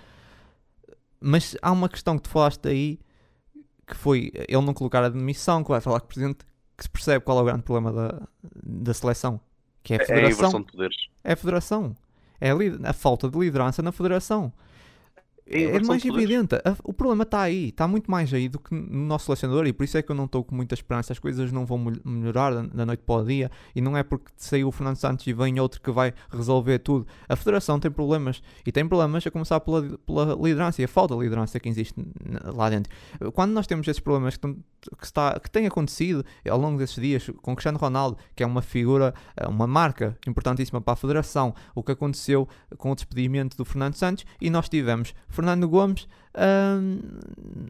Mas 1.19 1.57
há 1.61 1.71
uma 1.71 1.89
questão 1.89 2.17
que 2.17 2.23
tu 2.23 2.29
falaste 2.29 2.67
aí, 2.67 2.99
que 3.85 3.95
foi 3.95 4.31
ele 4.33 4.61
não 4.61 4.73
colocar 4.73 5.03
a 5.03 5.09
demissão, 5.09 5.61
que 5.61 5.69
vai 5.69 5.81
falar 5.81 5.99
com 5.99 6.05
o 6.05 6.09
presidente, 6.09 6.45
que 6.77 6.83
se 6.83 6.89
percebe 6.89 7.23
qual 7.23 7.39
é 7.39 7.41
o 7.41 7.45
grande 7.45 7.63
problema 7.63 7.91
da, 7.91 8.27
da 8.63 8.93
seleção, 8.93 9.39
que 9.83 9.93
é 9.93 9.97
a 9.97 10.05
federação. 10.05 10.65
É 10.77 10.85
a. 10.85 11.31
É 11.31 11.33
a 11.33 11.35
federação. 11.35 11.95
É 12.39 12.51
a, 12.51 12.89
a 12.89 12.93
falta 12.93 13.29
de 13.29 13.37
liderança 13.37 13.81
na 13.81 13.91
federação. 13.91 14.53
É 15.47 15.63
é 15.63 15.79
mais 15.87 16.01
evidente. 16.23 16.55
A- 16.55 16.75
O 16.83 16.91
problema 16.91 17.21
está 17.23 17.41
aí, 17.41 17.69
está 17.69 17.87
muito 17.87 18.09
mais 18.09 18.33
aí 18.33 18.49
do 18.49 18.57
que 18.57 18.73
no 18.73 19.05
nosso 19.05 19.25
selecionador 19.25 19.67
e 19.67 19.73
por 19.73 19.83
isso 19.83 19.95
é 19.97 20.01
que 20.01 20.11
eu 20.11 20.15
não 20.15 20.25
estou 20.25 20.43
com 20.43 20.55
muita 20.55 20.73
esperança. 20.73 21.13
As 21.13 21.19
coisas 21.19 21.51
não 21.51 21.65
vão 21.67 21.77
mel- 21.77 22.01
melhorar 22.03 22.51
da, 22.53 22.61
da 22.63 22.85
noite 22.85 23.03
para 23.05 23.15
o 23.21 23.25
dia 23.25 23.51
e 23.75 23.79
não 23.81 23.95
é 23.95 24.01
porque 24.03 24.31
saiu 24.35 24.67
o 24.67 24.71
Fernando 24.71 24.95
Santos 24.95 25.27
e 25.27 25.33
vem 25.33 25.59
outro 25.59 25.79
que 25.81 25.91
vai 25.91 26.13
resolver 26.31 26.79
tudo. 26.79 27.05
A 27.29 27.35
Federação 27.35 27.79
tem 27.79 27.91
problemas 27.91 28.41
e 28.65 28.71
tem 28.71 28.87
problemas 28.87 29.25
a 29.27 29.29
começar 29.31 29.59
pela, 29.59 29.83
pela 29.99 30.33
liderança 30.35 30.81
e 30.81 30.85
a 30.85 30.87
falta 30.87 31.15
de 31.15 31.21
liderança 31.21 31.59
que 31.59 31.69
existe 31.69 31.93
lá 32.55 32.69
dentro. 32.69 32.91
Quando 33.33 33.51
nós 33.51 33.67
temos 33.67 33.87
esses 33.87 33.99
problemas 33.99 34.37
que, 34.37 34.47
que, 34.51 35.05
está, 35.05 35.39
que 35.39 35.49
têm 35.51 35.67
acontecido 35.67 36.25
ao 36.49 36.57
longo 36.59 36.77
desses 36.79 36.95
dias 36.95 37.29
com 37.43 37.55
Cristiano 37.55 37.77
Ronaldo, 37.77 38.17
que 38.35 38.41
é 38.43 38.47
uma 38.47 38.63
figura, 38.63 39.13
eh, 39.37 39.47
uma 39.47 39.67
marca 39.67 40.17
importantíssima 40.27 40.81
para 40.81 40.93
a 40.93 40.97
Federação, 40.97 41.53
o 41.75 41.83
que 41.83 41.91
aconteceu 41.91 42.47
com 42.77 42.91
o 42.91 42.95
despedimento 42.95 43.55
do 43.55 43.63
Fernando 43.63 43.93
Santos 43.95 44.25
e 44.41 44.49
nós 44.49 44.67
tivemos 44.69 45.13
Fernando 45.35 45.67
Gomes, 45.67 46.07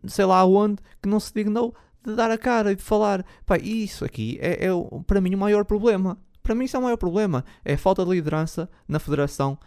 sei 0.08 0.26
lá 0.26 0.46
onde, 0.46 0.78
que 1.02 1.10
não 1.10 1.20
se 1.20 1.34
dignou 1.34 1.76
de 2.06 2.16
dar 2.16 2.30
a 2.30 2.38
cara 2.38 2.72
e 2.72 2.76
de 2.76 2.84
falar. 2.84 3.26
Pá, 3.46 3.58
isso 3.58 4.06
aqui 4.06 4.38
é, 4.42 4.66
é 4.66 4.70
para 5.08 5.20
mim 5.20 5.34
o 5.34 5.38
maior 5.38 5.66
problema. 5.66 6.18
Para 6.44 6.54
mim 6.54 6.66
isso 6.66 6.78
é 6.78 6.80
o 6.80 6.84
maior 6.84 6.98
problema. 6.98 7.44
É 7.64 7.74
a 7.74 7.78
falta 7.78 8.06
de 8.06 8.12
liderança 8.12 8.70
na 8.88 9.00
Federação. 9.00 9.58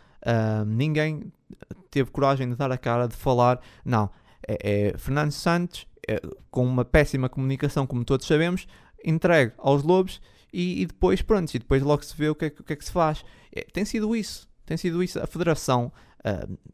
Ninguém 0.67 1.33
teve 1.91 2.11
coragem 2.11 2.49
de 2.49 2.55
dar 2.55 2.71
a 2.71 2.79
cara, 2.79 3.09
de 3.09 3.17
falar. 3.17 3.61
Não, 3.85 4.11
é, 4.47 4.93
é 4.93 4.99
Fernando 4.99 5.33
Santos, 5.33 5.87
é, 6.09 6.21
com 6.51 6.65
uma 6.65 6.85
péssima 6.85 7.29
comunicação, 7.29 7.87
como 7.87 8.05
todos 8.05 8.27
sabemos, 8.27 8.67
entregue 9.05 9.53
aos 9.59 9.83
lobos 9.83 10.21
e, 10.53 10.83
e 10.83 10.87
depois, 10.87 11.21
pronto, 11.21 11.53
e 11.55 11.59
depois 11.59 11.83
logo 11.83 12.03
se 12.05 12.17
vê 12.17 12.29
o 12.29 12.35
que 12.35 12.47
é, 12.47 12.49
o 12.49 12.65
que, 12.65 12.73
é 12.73 12.77
que 12.77 12.85
se 12.85 12.93
faz. 12.93 13.25
É, 13.53 13.63
tem 13.73 13.85
sido 13.85 14.15
isso, 14.15 14.49
tem 14.65 14.77
sido 14.77 15.03
isso. 15.03 15.21
A 15.21 15.27
Federação 15.27 15.93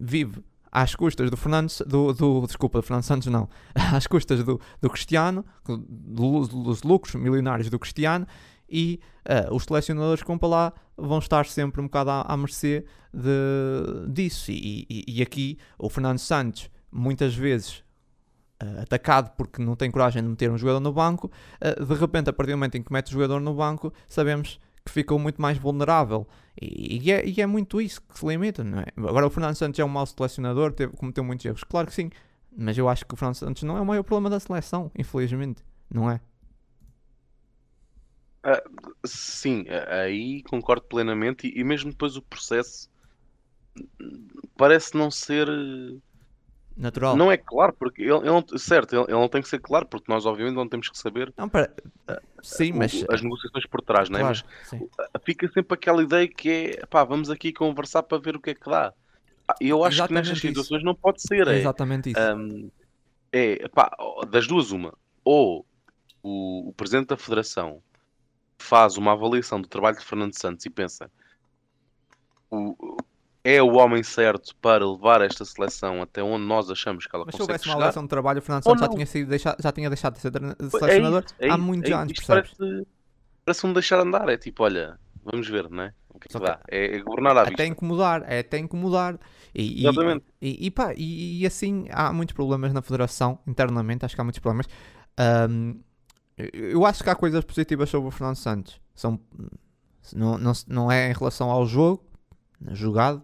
vive 0.01 0.43
às 0.75 0.95
custas 0.97 1.31
do 1.31 1.37
Fernando, 1.37 1.71
do, 1.87 2.13
do, 2.13 2.47
desculpa, 2.47 2.81
do 2.81 2.83
Fernando 2.83 3.05
Santos 3.05 3.29
não, 3.29 3.49
às 3.75 4.07
custas 4.09 4.43
do, 4.43 4.61
do 4.83 4.91
Cristiano, 4.91 5.45
do- 5.65 6.47
dos 6.47 6.83
lucros 6.83 7.15
milionários 7.15 7.71
do 7.71 7.79
Cristiano 7.79 8.27
e 8.69 8.99
ah, 9.25 9.55
os 9.55 9.63
selecionadores 9.63 10.21
que 10.23 10.27
vão 10.27 10.37
para 10.37 10.49
lá 10.49 10.73
vão 10.97 11.19
estar 11.21 11.47
sempre 11.47 11.81
um 11.81 11.85
bocado 11.85 12.11
à, 12.11 12.23
à 12.23 12.37
mercê 12.37 12.85
de, 13.13 14.13
disso. 14.13 14.51
E, 14.51 14.85
e, 14.91 15.05
e 15.07 15.23
aqui 15.23 15.59
o 15.79 15.89
Fernando 15.89 16.19
Santos, 16.19 16.69
muitas 16.91 17.35
vezes 17.37 17.85
ah, 18.59 18.83
atacado 18.83 19.31
porque 19.37 19.63
não 19.63 19.77
tem 19.77 19.91
coragem 19.93 20.23
de 20.23 20.29
meter 20.29 20.51
um 20.51 20.59
jogador 20.59 20.81
no 20.81 20.93
banco, 20.93 21.31
ah, 21.61 21.85
de 21.85 21.95
repente, 21.95 22.31
a 22.31 22.33
partir 22.33 22.51
do 22.51 22.59
momento 22.59 22.77
em 22.77 22.83
que 22.83 22.93
mete 22.93 23.09
o 23.09 23.13
jogador 23.13 23.39
no 23.41 23.55
banco, 23.55 23.93
sabemos 24.09 24.59
que 24.85 24.91
ficou 24.91 25.19
muito 25.21 25.41
mais 25.41 25.57
vulnerável. 25.57 26.27
E, 26.61 26.99
e 27.05 27.13
é, 27.13 27.27
e 27.27 27.41
é 27.41 27.47
muito 27.47 27.81
isso 27.81 28.01
que 28.03 28.19
se 28.19 28.27
limita, 28.27 28.63
não 28.65 28.81
é? 28.81 28.87
Agora, 28.97 29.27
o 29.27 29.31
Fernando 29.31 29.57
Santos 29.57 29.79
é 29.81 29.85
um 29.85 29.89
mau 29.89 30.07
selecionador, 30.07 30.73
teve, 30.73 30.97
cometeu 30.97 31.25
muitos 31.25 31.45
erros, 31.47 31.65
claro 31.65 31.87
que 31.89 31.95
sim, 31.95 32.11
mas 32.57 32.79
eu 32.79 32.89
acho 32.89 33.05
que 33.07 33.15
o 33.15 33.17
Fernando 33.17 33.37
Santos 33.37 33.63
não 33.65 33.77
é 33.77 33.81
o 33.81 33.87
maior 33.87 34.03
problema 34.05 34.31
da 34.31 34.41
seleção, 34.41 34.91
infelizmente, 34.97 35.65
não 35.91 36.11
é? 36.11 36.21
Sim, 39.07 39.65
a- 39.69 40.03
aí 40.03 40.43
concordo 40.45 40.87
plenamente 40.87 41.47
e, 41.49 41.61
e 41.61 41.65
mesmo 41.65 41.91
depois 41.91 42.17
o 42.17 42.23
processo 42.23 42.89
hum, 44.01 44.29
parece 44.57 44.97
não 44.97 45.11
ser. 45.11 45.49
Natural. 46.77 47.17
Não 47.17 47.31
é 47.31 47.37
claro, 47.37 47.73
porque 47.79 48.03
ele, 48.03 48.13
ele 48.17 48.25
não- 48.31 48.45
certo, 48.59 48.95
ele, 48.95 49.05
ele 49.05 49.13
não 49.13 49.29
tem 49.29 49.41
que 49.41 49.49
ser 49.49 49.61
claro, 49.61 49.87
porque 49.87 50.11
nós 50.13 50.27
obviamente 50.27 50.55
não 50.57 50.69
temos 50.69 50.89
que 50.89 50.99
saber 50.99 51.33
Não, 51.37 51.49
para... 51.49 51.73
Sim, 52.43 52.73
o- 52.73 52.79
mas. 52.79 53.05
as 53.11 53.23
negociações 53.23 53.67
por 53.67 53.81
trás, 53.81 54.09
não 54.11 54.19
é? 54.19 54.23
claro, 54.23 54.39
Mas 54.45 54.69
sim. 54.69 54.89
fica 55.25 55.49
sempre 55.53 55.75
aquela 55.75 56.03
ideia 56.03 56.29
que 56.29 56.51
é 56.51 56.87
pá, 56.87 57.05
vamos 57.05 57.31
aqui 57.31 57.53
conversar 57.53 58.03
para 58.03 58.19
ver 58.19 58.37
o 58.37 58.41
que 58.41 58.51
é 58.51 58.55
que 58.55 58.69
dá. 58.69 58.93
Ah, 59.49 59.55
Eu 59.61 59.85
acho 59.85 59.97
que 59.97 60.03
Exatamente 60.03 60.29
nestas 60.29 60.39
isso. 60.39 60.49
situações 60.49 60.85
não 60.85 60.95
pode 60.95 61.23
ser. 61.23 61.47
É 61.49 61.59
exatamente 61.59 62.11
isso. 62.11 62.21
Hum, 62.37 62.71
é 63.33 63.69
pá, 63.69 63.91
das 64.29 64.47
duas, 64.47 64.71
uma. 64.71 64.93
Ou 65.25 65.65
o, 66.23 66.69
o 66.69 66.73
presidente 66.73 67.09
da 67.09 67.17
federação 67.17 67.83
faz 68.59 68.97
uma 68.97 69.13
avaliação 69.13 69.61
do 69.61 69.69
trabalho 69.69 69.99
de 69.99 70.05
Fernando 70.05 70.39
Santos 70.39 70.65
e 70.67 70.71
pensa 70.71 71.11
o, 72.51 72.97
é 73.45 73.63
o 73.63 73.75
homem 73.75 74.03
certo 74.03 74.57
para 74.57 74.89
levar 74.91 75.21
esta 75.21 75.45
seleção 75.45 76.01
até 76.01 76.23
onde 76.23 76.45
nós 76.47 76.71
achamos 76.71 77.07
que 77.07 77.15
ela 77.15 77.25
Mas 77.27 77.35
se 77.35 77.39
consegue 77.41 77.53
houvesse 77.53 77.69
uma 77.69 77.73
chegar. 77.75 77.77
avaliação 77.85 78.03
de 78.05 78.09
trabalho, 78.09 78.39
o 78.39 78.43
Fernando 78.43 78.65
Santos 78.65 78.81
já 78.81 78.89
tinha, 78.89 79.07
sido 79.07 79.29
deixa- 79.29 79.57
já 79.61 79.71
tinha 79.73 79.89
deixado 79.91 80.15
de 80.15 80.21
ser 80.21 80.33
É 80.35 80.71
selecionador 80.71 81.23
isso, 81.27 81.35
é 81.39 81.51
há 81.51 81.59
muitos 81.59 81.91
é 81.91 81.95
anos, 81.95 82.13
percebes? 82.15 82.51
Parece, 82.57 82.87
parece 83.45 83.67
um 83.67 83.73
deixar 83.75 84.01
andar. 84.01 84.29
É 84.31 84.37
tipo, 84.39 84.63
olha, 84.65 84.99
vamos 85.23 85.47
ver, 85.47 85.69
não 85.69 85.83
é? 85.85 85.93
O 86.09 86.19
que 86.19 86.29
é 86.29 86.33
Só 86.33 86.39
que 86.41 86.45
que- 86.47 86.51
dá? 86.53 86.61
É, 86.71 86.97
é 86.97 86.99
governar 87.01 87.37
à 87.37 87.41
vista. 87.43 87.55
Até 87.55 87.67
incomodar, 87.67 88.25
é 88.27 88.39
até 88.39 88.59
incomodar. 88.59 89.19
E, 89.55 89.81
Exatamente. 89.87 90.25
E, 90.41 90.67
e, 90.67 90.71
pá, 90.71 90.95
e, 90.97 91.43
e 91.43 91.47
assim 91.47 91.87
há 91.91 92.13
muitos 92.13 92.35
problemas 92.35 92.73
na 92.73 92.81
federação, 92.81 93.39
internamente, 93.47 94.05
acho 94.07 94.15
que 94.15 94.21
há 94.21 94.25
muitos 94.25 94.39
problemas. 94.41 94.67
Ahm, 95.19 95.75
eu- 96.37 96.87
acho 96.87 97.05
que 97.05 97.11
há 97.11 97.15
coisas 97.15 97.45
positivas 97.45 97.91
sobre 97.91 98.09
o 98.09 98.11
Fernando 98.11 98.37
Santos. 98.37 98.81
São, 98.95 99.21
não, 100.15 100.39
não, 100.39 100.55
se- 100.55 100.65
não 100.69 100.91
é 100.91 101.11
em 101.11 101.13
relação 101.15 101.51
ao 101.51 101.67
jogo, 101.67 102.05
jogado, 102.73 103.23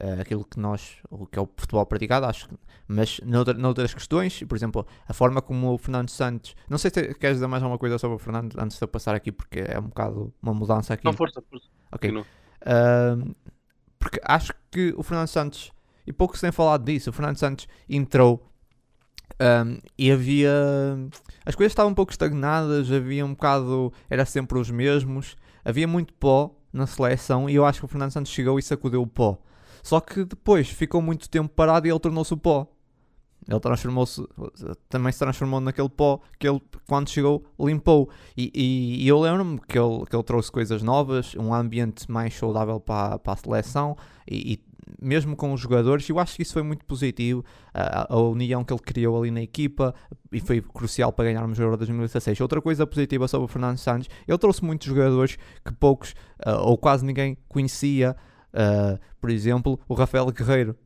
eh, 0.00 0.22
aquilo 0.22 0.46
que 0.46 0.58
nós, 0.58 0.96
o 1.10 1.26
que 1.26 1.38
é 1.38 1.42
o 1.42 1.48
futebol 1.56 1.84
praticado, 1.84 2.24
acho 2.24 2.48
que, 2.48 2.54
mas 2.88 3.20
noutra, 3.22 3.52
noutras 3.52 3.92
questões, 3.92 4.42
por 4.44 4.56
exemplo, 4.56 4.86
a 5.06 5.12
forma 5.12 5.42
como 5.42 5.74
o 5.74 5.76
Fernando 5.76 6.08
Santos. 6.08 6.56
Não 6.70 6.78
sei 6.78 6.90
se 6.90 7.14
queres 7.14 7.36
dizer 7.36 7.46
mais 7.46 7.62
alguma 7.62 7.78
coisa 7.78 7.98
sobre 7.98 8.16
o 8.16 8.18
Fernando 8.18 8.58
antes 8.58 8.78
de 8.78 8.82
eu 8.82 8.88
passar 8.88 9.14
aqui, 9.14 9.30
porque 9.30 9.60
é 9.60 9.78
um 9.78 9.88
bocado 9.88 10.32
uma 10.42 10.54
mudança 10.54 10.94
aqui. 10.94 11.04
Não, 11.04 11.12
força, 11.12 11.42
força. 11.42 11.66
Ok. 11.92 12.10
Ahm, 12.64 13.34
porque 13.98 14.18
acho 14.24 14.54
que 14.70 14.94
o 14.96 15.02
Fernando 15.02 15.28
Santos, 15.28 15.70
e 16.06 16.14
pouco 16.14 16.34
se 16.34 16.40
tem 16.40 16.50
falado 16.50 16.82
disso, 16.82 17.10
o 17.10 17.12
Fernando 17.12 17.36
Santos 17.36 17.68
entrou 17.86 18.50
ahm, 19.38 19.80
e 19.98 20.10
havia. 20.10 20.50
As 21.44 21.54
coisas 21.54 21.72
estavam 21.72 21.92
um 21.92 21.94
pouco 21.94 22.10
estagnadas, 22.10 22.90
havia 22.90 23.22
um 23.22 23.34
bocado. 23.34 23.92
Era 24.08 24.24
sempre 24.24 24.58
os 24.58 24.70
mesmos, 24.70 25.36
havia 25.62 25.86
muito 25.86 26.14
pó 26.14 26.56
na 26.72 26.86
seleção 26.86 27.50
e 27.50 27.54
eu 27.54 27.66
acho 27.66 27.80
que 27.80 27.84
o 27.84 27.88
Fernando 27.88 28.12
Santos 28.12 28.32
chegou 28.32 28.58
e 28.58 28.62
sacudiu 28.62 29.02
o 29.02 29.06
pó. 29.06 29.38
Só 29.82 30.00
que 30.00 30.24
depois 30.24 30.68
ficou 30.68 31.00
muito 31.02 31.28
tempo 31.28 31.48
parado 31.48 31.86
e 31.86 31.90
ele 31.90 31.98
tornou-se 31.98 32.32
o 32.32 32.36
pó. 32.36 32.66
Ele 33.48 33.58
transformou-se, 33.58 34.22
também 34.88 35.10
se 35.10 35.18
transformou 35.18 35.60
naquele 35.60 35.88
pó 35.88 36.20
que 36.38 36.46
ele, 36.46 36.60
quando 36.86 37.08
chegou, 37.08 37.44
limpou. 37.58 38.08
E, 38.36 38.50
e- 38.54 39.04
e 39.04 39.08
eu 39.08 39.18
lembro-me 39.18 39.58
que 39.66 39.78
ele, 39.78 40.04
que 40.06 40.14
ele 40.14 40.22
trouxe 40.22 40.52
coisas 40.52 40.82
novas, 40.82 41.34
um 41.34 41.52
ambiente 41.54 42.10
mais 42.10 42.34
saudável 42.34 42.78
para, 42.78 43.18
para 43.18 43.32
a 43.32 43.36
seleção 43.36 43.96
e, 44.30 44.52
e 44.54 44.70
mesmo 45.00 45.36
com 45.36 45.52
os 45.52 45.60
jogadores, 45.60 46.08
eu 46.08 46.18
acho 46.18 46.36
que 46.36 46.42
isso 46.42 46.52
foi 46.52 46.62
muito 46.62 46.84
positivo. 46.84 47.44
A, 47.72 48.12
a 48.12 48.18
união 48.18 48.62
que 48.64 48.72
ele 48.72 48.80
criou 48.80 49.18
ali 49.20 49.30
na 49.30 49.40
equipa 49.40 49.94
e 50.30 50.40
foi 50.40 50.60
crucial 50.60 51.12
para 51.12 51.26
ganharmos 51.26 51.58
o 51.58 51.62
Euro 51.62 51.76
2016. 51.76 52.40
Outra 52.40 52.60
coisa 52.60 52.86
positiva 52.86 53.26
sobre 53.26 53.44
o 53.46 53.48
Fernando 53.48 53.78
Santos, 53.78 54.08
ele 54.28 54.36
trouxe 54.38 54.62
muitos 54.64 54.86
jogadores 54.86 55.38
que 55.64 55.72
poucos 55.72 56.14
ah, 56.44 56.60
ou 56.62 56.76
quase 56.76 57.04
ninguém 57.04 57.36
conhecia. 57.48 58.16
Ah, 58.52 58.98
por 59.20 59.30
exemplo, 59.30 59.78
o 59.88 59.94
Rafael 59.94 60.26
Guerreiro. 60.30 60.76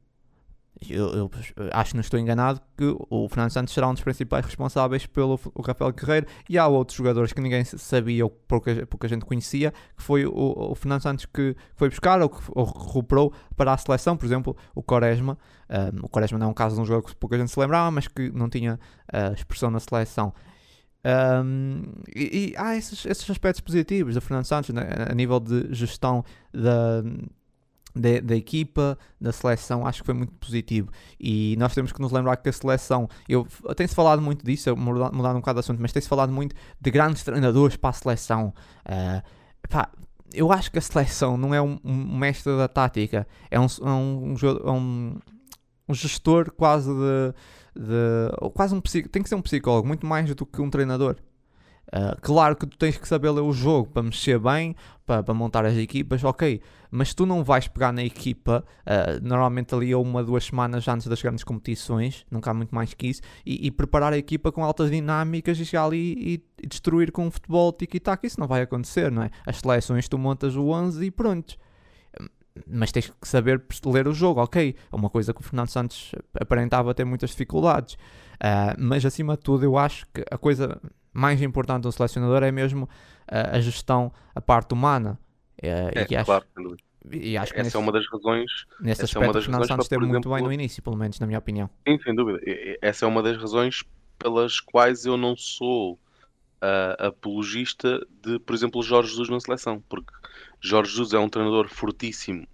Eu, 0.91 1.15
eu 1.15 1.31
acho 1.73 1.91
que 1.91 1.97
não 1.97 2.01
estou 2.01 2.19
enganado 2.19 2.61
que 2.77 2.85
o 3.09 3.29
Fernando 3.29 3.51
Santos 3.51 3.73
será 3.73 3.89
um 3.89 3.95
dos 3.95 4.03
principais 4.03 4.45
responsáveis 4.45 5.07
pelo 5.07 5.39
Rafael 5.65 5.93
Guerreiro. 5.93 6.27
E 6.49 6.59
há 6.59 6.67
outros 6.67 6.99
jogadores 6.99 7.33
que 7.33 7.41
ninguém 7.41 7.65
sabia 7.65 8.25
ou 8.25 8.31
pouca, 8.31 8.85
pouca 8.87 9.07
gente 9.07 9.25
conhecia 9.25 9.73
que 9.97 10.03
foi 10.03 10.27
o, 10.27 10.33
o 10.33 10.75
Fernando 10.75 11.03
Santos 11.03 11.27
que 11.27 11.57
foi 11.77 11.89
buscar 11.89 12.21
ou 12.21 12.29
que 12.29 12.43
ou 12.49 12.65
recuperou 12.65 13.33
para 13.57 13.73
a 13.73 13.79
seleção, 13.79 14.17
por 14.17 14.27
exemplo 14.27 14.57
o 14.75 14.83
Quaresma. 14.83 15.39
Um, 15.71 16.07
o 16.07 16.09
Quaresma 16.09 16.39
não 16.39 16.49
é 16.49 16.51
um 16.51 16.55
caso 16.55 16.75
de 16.75 16.83
um 16.83 16.85
jogador 16.85 17.09
que 17.09 17.17
pouca 17.17 17.39
gente 17.39 17.51
se 17.51 17.59
lembrava 17.59 17.91
mas 17.93 18.09
que 18.09 18.31
não 18.33 18.51
tinha 18.51 18.79
uh, 19.12 19.33
expressão 19.33 19.71
na 19.71 19.79
seleção. 19.79 20.35
Um, 21.07 21.83
e, 22.15 22.53
e 22.53 22.55
há 22.57 22.77
esses, 22.77 23.07
esses 23.07 23.29
aspectos 23.31 23.61
positivos 23.61 24.15
do 24.15 24.21
Fernando 24.21 24.47
Santos 24.47 24.71
né, 24.71 24.83
a 25.09 25.15
nível 25.15 25.39
de 25.39 25.73
gestão 25.73 26.25
da 26.53 27.03
da, 27.95 28.20
da, 28.20 28.36
equipa, 28.36 28.99
da 29.20 29.33
seleção, 29.33 29.87
acho 29.87 30.03
que 30.03 30.07
foi 30.07 30.14
muito 30.14 30.33
positivo. 30.33 30.91
E 31.18 31.57
nós 31.58 31.75
temos 31.75 31.92
que 31.92 32.00
nos 32.00 32.11
lembrar 32.12 32.37
que 32.37 32.49
a 32.49 32.53
seleção, 32.53 33.08
eu 33.29 33.46
tem-se 33.76 33.95
falado 33.95 34.21
muito 34.21 34.45
disso, 34.45 34.75
mudar, 34.76 35.11
um 35.12 35.41
bocado 35.41 35.54
de 35.54 35.61
assunto, 35.61 35.80
mas 35.80 35.92
tem-se 35.92 36.08
falado 36.08 36.33
muito 36.33 36.54
de 36.80 36.91
grandes 36.91 37.22
treinadores 37.22 37.76
para 37.76 37.91
a 37.91 37.92
seleção. 37.92 38.53
Uh, 38.84 39.22
pá, 39.68 39.91
eu 40.33 40.50
acho 40.50 40.71
que 40.71 40.79
a 40.79 40.83
seleção 40.83 41.37
não 41.37 41.54
é 41.54 41.62
um, 41.62 41.79
um 41.84 42.18
mestre 42.18 42.57
da 42.57 42.66
tática, 42.66 43.26
é 43.50 43.61
um, 43.61 43.66
é 43.66 43.91
um, 43.91 44.34
um, 44.66 45.18
um 45.88 45.95
gestor 45.95 46.50
quase 46.53 46.91
de, 46.91 47.80
de 47.80 48.50
quase 48.53 48.75
um 48.75 48.80
tem 48.80 49.22
que 49.22 49.29
ser 49.29 49.37
um 49.37 49.42
psicólogo, 49.42 49.87
muito 49.87 50.07
mais 50.07 50.33
do 50.34 50.45
que 50.45 50.61
um 50.61 50.68
treinador. 50.71 51.16
Uh, 51.95 52.21
claro 52.21 52.57
que 52.57 52.66
tu 52.66 52.76
tens 52.76 52.99
que 52.99 53.07
saber 53.07 53.30
ler 53.30 53.42
o 53.42 53.53
jogo 53.53 53.88
para 53.88 54.03
mexer 54.03 54.37
bem, 54.41 54.75
para, 55.07 55.22
para, 55.22 55.33
montar 55.33 55.64
as 55.64 55.76
equipas, 55.76 56.25
ok. 56.25 56.61
Mas 56.91 57.14
tu 57.14 57.25
não 57.25 57.45
vais 57.45 57.68
pegar 57.68 57.92
na 57.92 58.03
equipa, 58.03 58.64
uh, 58.80 59.25
normalmente 59.25 59.72
ali 59.72 59.92
a 59.92 59.99
uma, 59.99 60.25
duas 60.25 60.46
semanas 60.46 60.88
antes 60.88 61.07
das 61.07 61.22
grandes 61.22 61.45
competições, 61.45 62.26
nunca 62.29 62.50
há 62.50 62.54
muito 62.54 62.75
mais 62.75 62.92
que 62.95 63.07
isso, 63.07 63.22
e, 63.46 63.68
e 63.68 63.71
preparar 63.71 64.12
a 64.12 64.18
equipa 64.18 64.50
com 64.50 64.64
altas 64.64 64.91
dinâmicas 64.91 65.57
e 65.61 65.64
chegar 65.64 65.84
ali 65.84 66.14
e, 66.18 66.45
e 66.64 66.66
destruir 66.66 67.12
com 67.12 67.29
o 67.29 67.30
futebol 67.30 67.72
tic-tac. 67.72 68.26
Isso 68.26 68.41
não 68.41 68.49
vai 68.49 68.62
acontecer, 68.62 69.12
não 69.12 69.22
é? 69.22 69.30
As 69.46 69.58
seleções 69.58 70.08
tu 70.08 70.18
montas 70.18 70.57
o 70.57 70.71
11 70.71 71.04
e 71.07 71.12
pronto. 71.12 71.57
mas 72.66 72.91
tens 72.91 73.08
que 73.08 73.29
saber 73.29 73.62
ler 73.87 74.08
o 74.08 74.12
jogo, 74.12 74.41
ok. 74.42 74.75
É 74.92 74.96
uma 74.96 75.08
coisa 75.08 75.33
que 75.33 75.41
o 75.41 75.45
Fernando 75.45 75.68
Santos 75.68 76.11
aparentava 76.41 76.92
ter 76.92 77.04
muitas 77.04 77.30
dificuldades. 77.30 77.95
Uh, 77.95 78.75
mas 78.79 79.04
acima 79.07 79.37
de 79.37 79.45
tudo, 79.45 79.64
eu 79.64 79.79
acho 79.79 80.07
que 80.12 80.25
a 80.29 80.37
coisa 80.37 80.80
mais 81.14 81.41
importante 81.41 81.82
do 81.82 81.92
selecionador 81.92 82.42
é 82.42 82.50
mesmo 82.50 82.84
uh, 82.84 83.57
a 83.57 83.61
gestão, 83.61 84.12
a 84.34 84.41
parte 84.41 84.74
humana. 84.74 85.18
Uh, 85.62 85.91
é, 85.95 86.07
e 86.11 86.16
acho, 86.16 86.26
claro, 86.26 86.45
e 87.11 87.36
acho 87.36 87.53
que 87.53 87.61
essa 87.61 87.64
nesse, 87.64 87.76
é 87.76 87.80
uma 87.80 87.92
das 87.92 88.07
razões. 88.08 88.50
Nesse 88.80 89.03
é 89.03 89.04
aspecto, 89.04 89.36
é 89.36 89.41
o 89.41 89.42
Fernando 89.42 89.66
Santos 89.66 89.86
esteve 89.86 90.04
muito 90.04 90.28
bem 90.28 90.42
no 90.42 90.53
início, 90.53 90.82
pelo 90.82 90.96
menos 90.96 91.18
na 91.20 91.26
minha 91.26 91.38
opinião. 91.38 91.70
Sim, 91.86 91.99
sem 92.03 92.14
dúvida. 92.14 92.41
Essa 92.82 93.04
é 93.04 93.08
uma 93.08 93.22
das 93.22 93.36
razões 93.36 93.84
pelas 94.18 94.61
quais 94.61 95.04
eu 95.07 95.16
não 95.16 95.36
sou 95.36 95.95
uh, 96.64 97.07
apologista 97.07 98.04
de, 98.22 98.38
por 98.38 98.54
exemplo, 98.54 98.82
Jorge 98.82 99.11
Jesus 99.11 99.28
na 99.28 99.41
seleção, 99.41 99.82
porque 99.88 100.12
Jorge 100.61 100.91
Jesus 100.92 101.12
é 101.12 101.18
um 101.18 101.28
treinador 101.28 101.68
fortíssimo 101.68 102.46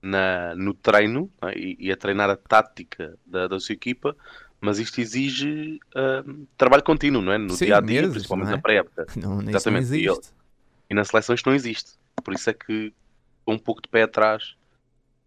na, 0.00 0.54
no 0.54 0.74
treino 0.74 1.30
é? 1.42 1.58
e, 1.58 1.76
e, 1.78 1.92
a 1.92 1.96
treinar 1.96 2.30
a 2.30 2.36
tática 2.36 3.16
da, 3.26 3.48
da 3.48 3.60
sua 3.60 3.72
equipa, 3.72 4.16
mas 4.62 4.78
isto 4.78 5.00
exige 5.00 5.80
uh, 5.96 6.46
trabalho 6.56 6.84
contínuo, 6.84 7.20
não 7.20 7.32
é? 7.32 7.36
No 7.36 7.50
Sim, 7.50 7.64
dia 7.66 7.78
a 7.78 7.80
dia, 7.80 8.02
meses, 8.02 8.14
principalmente 8.14 8.48
é? 8.48 8.50
na 8.52 8.58
pré-época. 8.58 9.06
Exatamente. 9.48 9.66
Não 9.66 9.78
existe. 9.78 10.28
E, 10.88 10.92
e 10.92 10.94
na 10.94 11.04
seleção 11.04 11.34
isto 11.34 11.48
não 11.48 11.56
existe. 11.56 11.90
Por 12.22 12.32
isso 12.32 12.48
é 12.48 12.52
que 12.52 12.94
estou 13.40 13.54
um 13.54 13.58
pouco 13.58 13.82
de 13.82 13.88
pé 13.88 14.04
atrás 14.04 14.54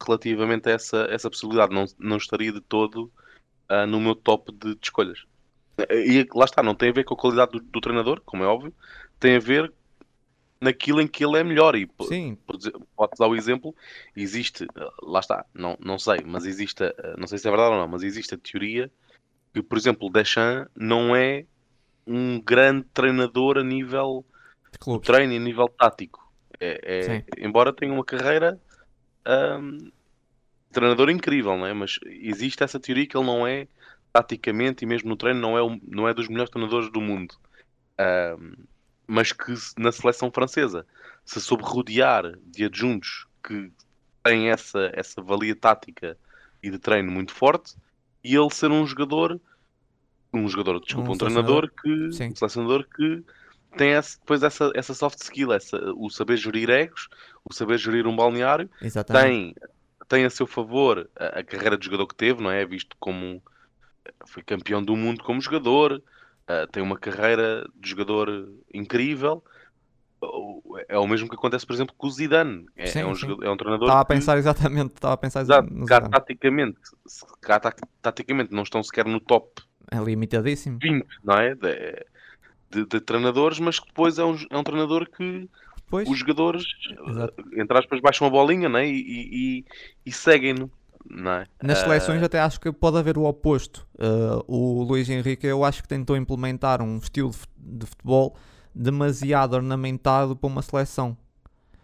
relativamente 0.02 0.70
a 0.70 0.72
essa, 0.72 1.06
essa 1.10 1.30
possibilidade. 1.30 1.76
Não, 1.76 1.84
não 2.00 2.16
estaria 2.16 2.50
de 2.50 2.62
todo 2.62 3.12
uh, 3.70 3.86
no 3.86 4.00
meu 4.00 4.16
top 4.16 4.54
de, 4.54 4.74
de, 4.74 4.80
escolhas. 4.82 5.26
E 5.92 6.26
lá 6.34 6.46
está, 6.46 6.64
não 6.64 6.74
tem 6.74 6.90
a 6.90 6.94
ver 6.94 7.04
com 7.04 7.14
a 7.14 7.18
qualidade 7.18 7.52
do, 7.52 7.60
do, 7.60 7.82
treinador, 7.82 8.22
como 8.26 8.42
é 8.42 8.48
óbvio, 8.48 8.74
tem 9.20 9.36
a 9.36 9.40
ver 9.40 9.74
naquilo 10.62 11.02
em 11.02 11.08
que 11.08 11.26
ele 11.26 11.38
é 11.38 11.44
melhor. 11.44 11.76
E 11.76 11.90
Sim. 12.08 12.38
pode 12.96 13.12
dar 13.20 13.28
o 13.28 13.36
exemplo, 13.36 13.76
existe, 14.16 14.66
lá 15.04 15.20
está, 15.20 15.46
não, 15.54 15.78
não 15.82 16.00
sei, 16.00 16.20
mas 16.26 16.46
existe, 16.46 16.82
não 17.18 17.28
sei 17.28 17.38
se 17.38 17.46
é 17.50 17.52
verdade 17.52 17.74
ou 17.74 17.82
não, 17.82 17.88
mas 17.90 18.02
existe 18.02 18.34
a 18.34 18.38
teoria 18.38 18.90
que, 19.56 19.64
por 19.64 19.78
exemplo, 19.78 20.10
Deschamps 20.10 20.70
não 20.76 21.16
é 21.16 21.46
um 22.06 22.42
grande 22.42 22.86
treinador 22.94 23.58
a 23.58 23.64
nível 23.64 24.26
de 24.86 25.00
treino 25.00 25.32
e 25.32 25.38
a 25.38 25.40
nível 25.40 25.70
tático. 25.70 26.30
É, 26.60 26.82
é, 26.84 27.26
embora 27.38 27.72
tenha 27.72 27.94
uma 27.94 28.04
carreira 28.04 28.60
um, 29.26 29.90
treinador 30.74 31.10
incrível, 31.10 31.58
não 31.58 31.66
é? 31.66 31.74
mas 31.74 31.98
existe 32.04 32.66
essa 32.66 32.82
teoria 32.82 33.08
que 33.08 33.16
ele 33.16 33.26
não 33.26 33.48
é 33.48 33.66
taticamente 34.12 34.84
e 34.84 34.88
mesmo 34.88 35.08
no 35.08 35.16
treino 35.16 35.40
não 35.40 35.58
é, 35.58 35.80
não 35.88 36.06
é 36.06 36.14
dos 36.14 36.28
melhores 36.28 36.52
treinadores 36.52 36.92
do 36.92 37.00
mundo. 37.00 37.34
Um, 38.38 38.56
mas 39.08 39.32
que 39.32 39.54
na 39.78 39.94
seleção 39.94 40.30
francesa 40.32 40.86
se 41.24 41.40
soube 41.40 41.64
rodear 41.64 42.38
de 42.44 42.66
adjuntos 42.66 43.26
que 43.42 43.72
têm 44.22 44.50
essa, 44.50 44.92
essa 44.94 45.22
valia 45.22 45.56
tática 45.56 46.18
e 46.62 46.70
de 46.70 46.78
treino 46.78 47.10
muito 47.10 47.34
forte 47.34 47.74
e 48.26 48.36
ele 48.36 48.50
ser 48.50 48.72
um 48.72 48.86
jogador 48.86 49.40
um 50.34 50.48
jogador, 50.50 50.80
desculpa, 50.82 51.12
um, 51.12 51.14
um 51.14 51.18
treinador 51.18 51.72
que 51.72 52.12
Sim. 52.12 52.30
um 52.30 52.36
selecionador 52.36 52.86
que 52.94 53.24
tem 53.78 53.92
esse, 53.92 54.20
depois 54.20 54.44
essa, 54.44 54.72
essa 54.74 54.94
soft 54.94 55.20
skill, 55.22 55.54
essa, 55.54 55.78
o 55.96 56.10
saber 56.10 56.38
gerir 56.38 56.70
egos, 56.70 57.08
o 57.44 57.54
saber 57.54 57.78
gerir 57.78 58.08
um 58.08 58.16
balneário, 58.16 58.70
tem, 59.06 59.56
tem 60.08 60.26
a 60.26 60.30
seu 60.30 60.48
favor 60.48 61.10
a, 61.16 61.40
a, 61.40 61.44
carreira 61.44 61.78
de 61.78 61.86
jogador 61.86 62.08
que 62.08 62.16
teve, 62.16 62.42
não 62.42 62.52
é? 62.52 62.66
Visto 62.66 62.96
como 63.00 63.42
foi 64.26 64.44
campeão 64.44 64.84
do 64.84 64.96
mundo 64.96 65.24
como 65.24 65.42
jogador, 65.42 65.94
uh, 65.94 66.68
tem 66.72 66.82
uma 66.82 66.98
carreira 66.98 67.68
de 67.76 67.90
jogador 67.90 68.50
incrível. 68.74 69.44
É 70.88 70.98
o 70.98 71.08
mesmo 71.08 71.30
que 71.30 71.36
acontece, 71.36 71.66
por 71.66 71.74
exemplo, 71.74 71.96
com 71.98 72.08
o 72.08 72.12
Zidane. 72.12 72.66
É, 72.76 72.86
sim, 72.88 73.00
é, 73.00 73.06
um, 73.06 73.14
é 73.44 73.50
um 73.50 73.58
treinador. 73.58 73.88
Estava 73.88 74.02
a 74.02 74.06
pensar 74.06 74.34
que... 74.34 74.40
exatamente, 74.40 74.94
estava 74.96 75.14
a 75.14 75.18
pensar 75.18 75.42
exatamente. 75.42 75.86
Cá, 75.88 76.02
taticamente, 76.02 76.78
cá, 77.42 77.60
taticamente 78.02 78.54
não 78.54 78.64
estão 78.64 78.84
sequer 78.84 79.06
no 79.06 79.20
top. 79.20 79.62
É 79.92 79.98
limitadíssimo. 79.98 80.80
20, 80.82 81.06
não 81.24 81.36
é? 81.36 81.56
De, 81.56 82.06
de, 82.72 82.86
de, 82.86 83.00
treinadores, 83.00 83.60
mas 83.60 83.80
que 83.80 83.88
depois 83.88 84.18
é 84.18 84.26
um, 84.26 84.36
é 84.50 84.58
um 84.58 84.64
treinador 84.64 85.10
que 85.10 85.50
pois. 85.90 86.10
os 86.10 86.18
jogadores, 86.18 86.64
Exato. 87.08 87.44
entre 87.56 87.78
aspas, 87.78 88.00
baixam 88.02 88.28
a 88.28 88.30
bolinha 88.30 88.70
né? 88.70 88.88
e, 88.88 88.94
e, 89.00 89.66
e 90.06 90.12
seguem-no. 90.12 90.72
É? 91.08 91.46
Nas 91.62 91.80
seleções 91.80 92.22
uh... 92.22 92.26
até 92.26 92.40
acho 92.40 92.60
que 92.60 92.72
pode 92.72 92.98
haver 92.98 93.18
o 93.18 93.26
oposto. 93.26 93.88
Uh, 93.94 94.44
o 94.48 94.84
Luís 94.84 95.08
Henrique 95.08 95.46
eu 95.46 95.64
acho 95.64 95.84
que 95.84 95.88
tentou 95.88 96.18
implementar 96.18 96.82
um 96.82 96.98
estilo 96.98 97.32
de 97.58 97.86
futebol 97.86 98.36
demasiado 98.76 99.54
ornamentado 99.54 100.36
para 100.36 100.48
uma 100.48 100.62
seleção. 100.62 101.18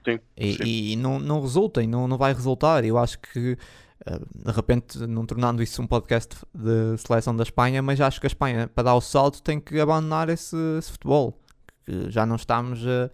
Sim, 0.04 0.20
e, 0.36 0.54
sim. 0.54 0.64
e 0.64 0.96
não, 0.96 1.20
não 1.20 1.42
resulta 1.42 1.82
e 1.82 1.88
não, 1.88 2.08
não 2.08 2.18
vai 2.18 2.34
resultar. 2.34 2.84
Eu 2.84 2.98
acho 2.98 3.20
que 3.20 3.58
eh, 4.06 4.20
de 4.36 4.52
repente 4.52 4.98
não 5.08 5.26
tornando 5.26 5.62
isso 5.62 5.82
um 5.82 5.88
podcast 5.88 6.36
de 6.54 6.98
seleção 6.98 7.36
da 7.36 7.44
Espanha, 7.44 7.82
mas 7.82 8.02
acho 8.02 8.20
que 8.20 8.26
a 8.26 8.30
Espanha, 8.30 8.68
para 8.68 8.86
dar 8.86 8.96
o 8.96 9.02
salto, 9.02 9.42
tem 9.42 9.60
que 9.60 9.80
abandonar 9.80 10.30
esse, 10.30 10.56
esse 10.78 10.92
futebol. 10.92 11.40
Que 11.86 12.10
já 12.10 12.26
não 12.26 12.36
estamos 12.36 12.84
uh, 12.84 13.10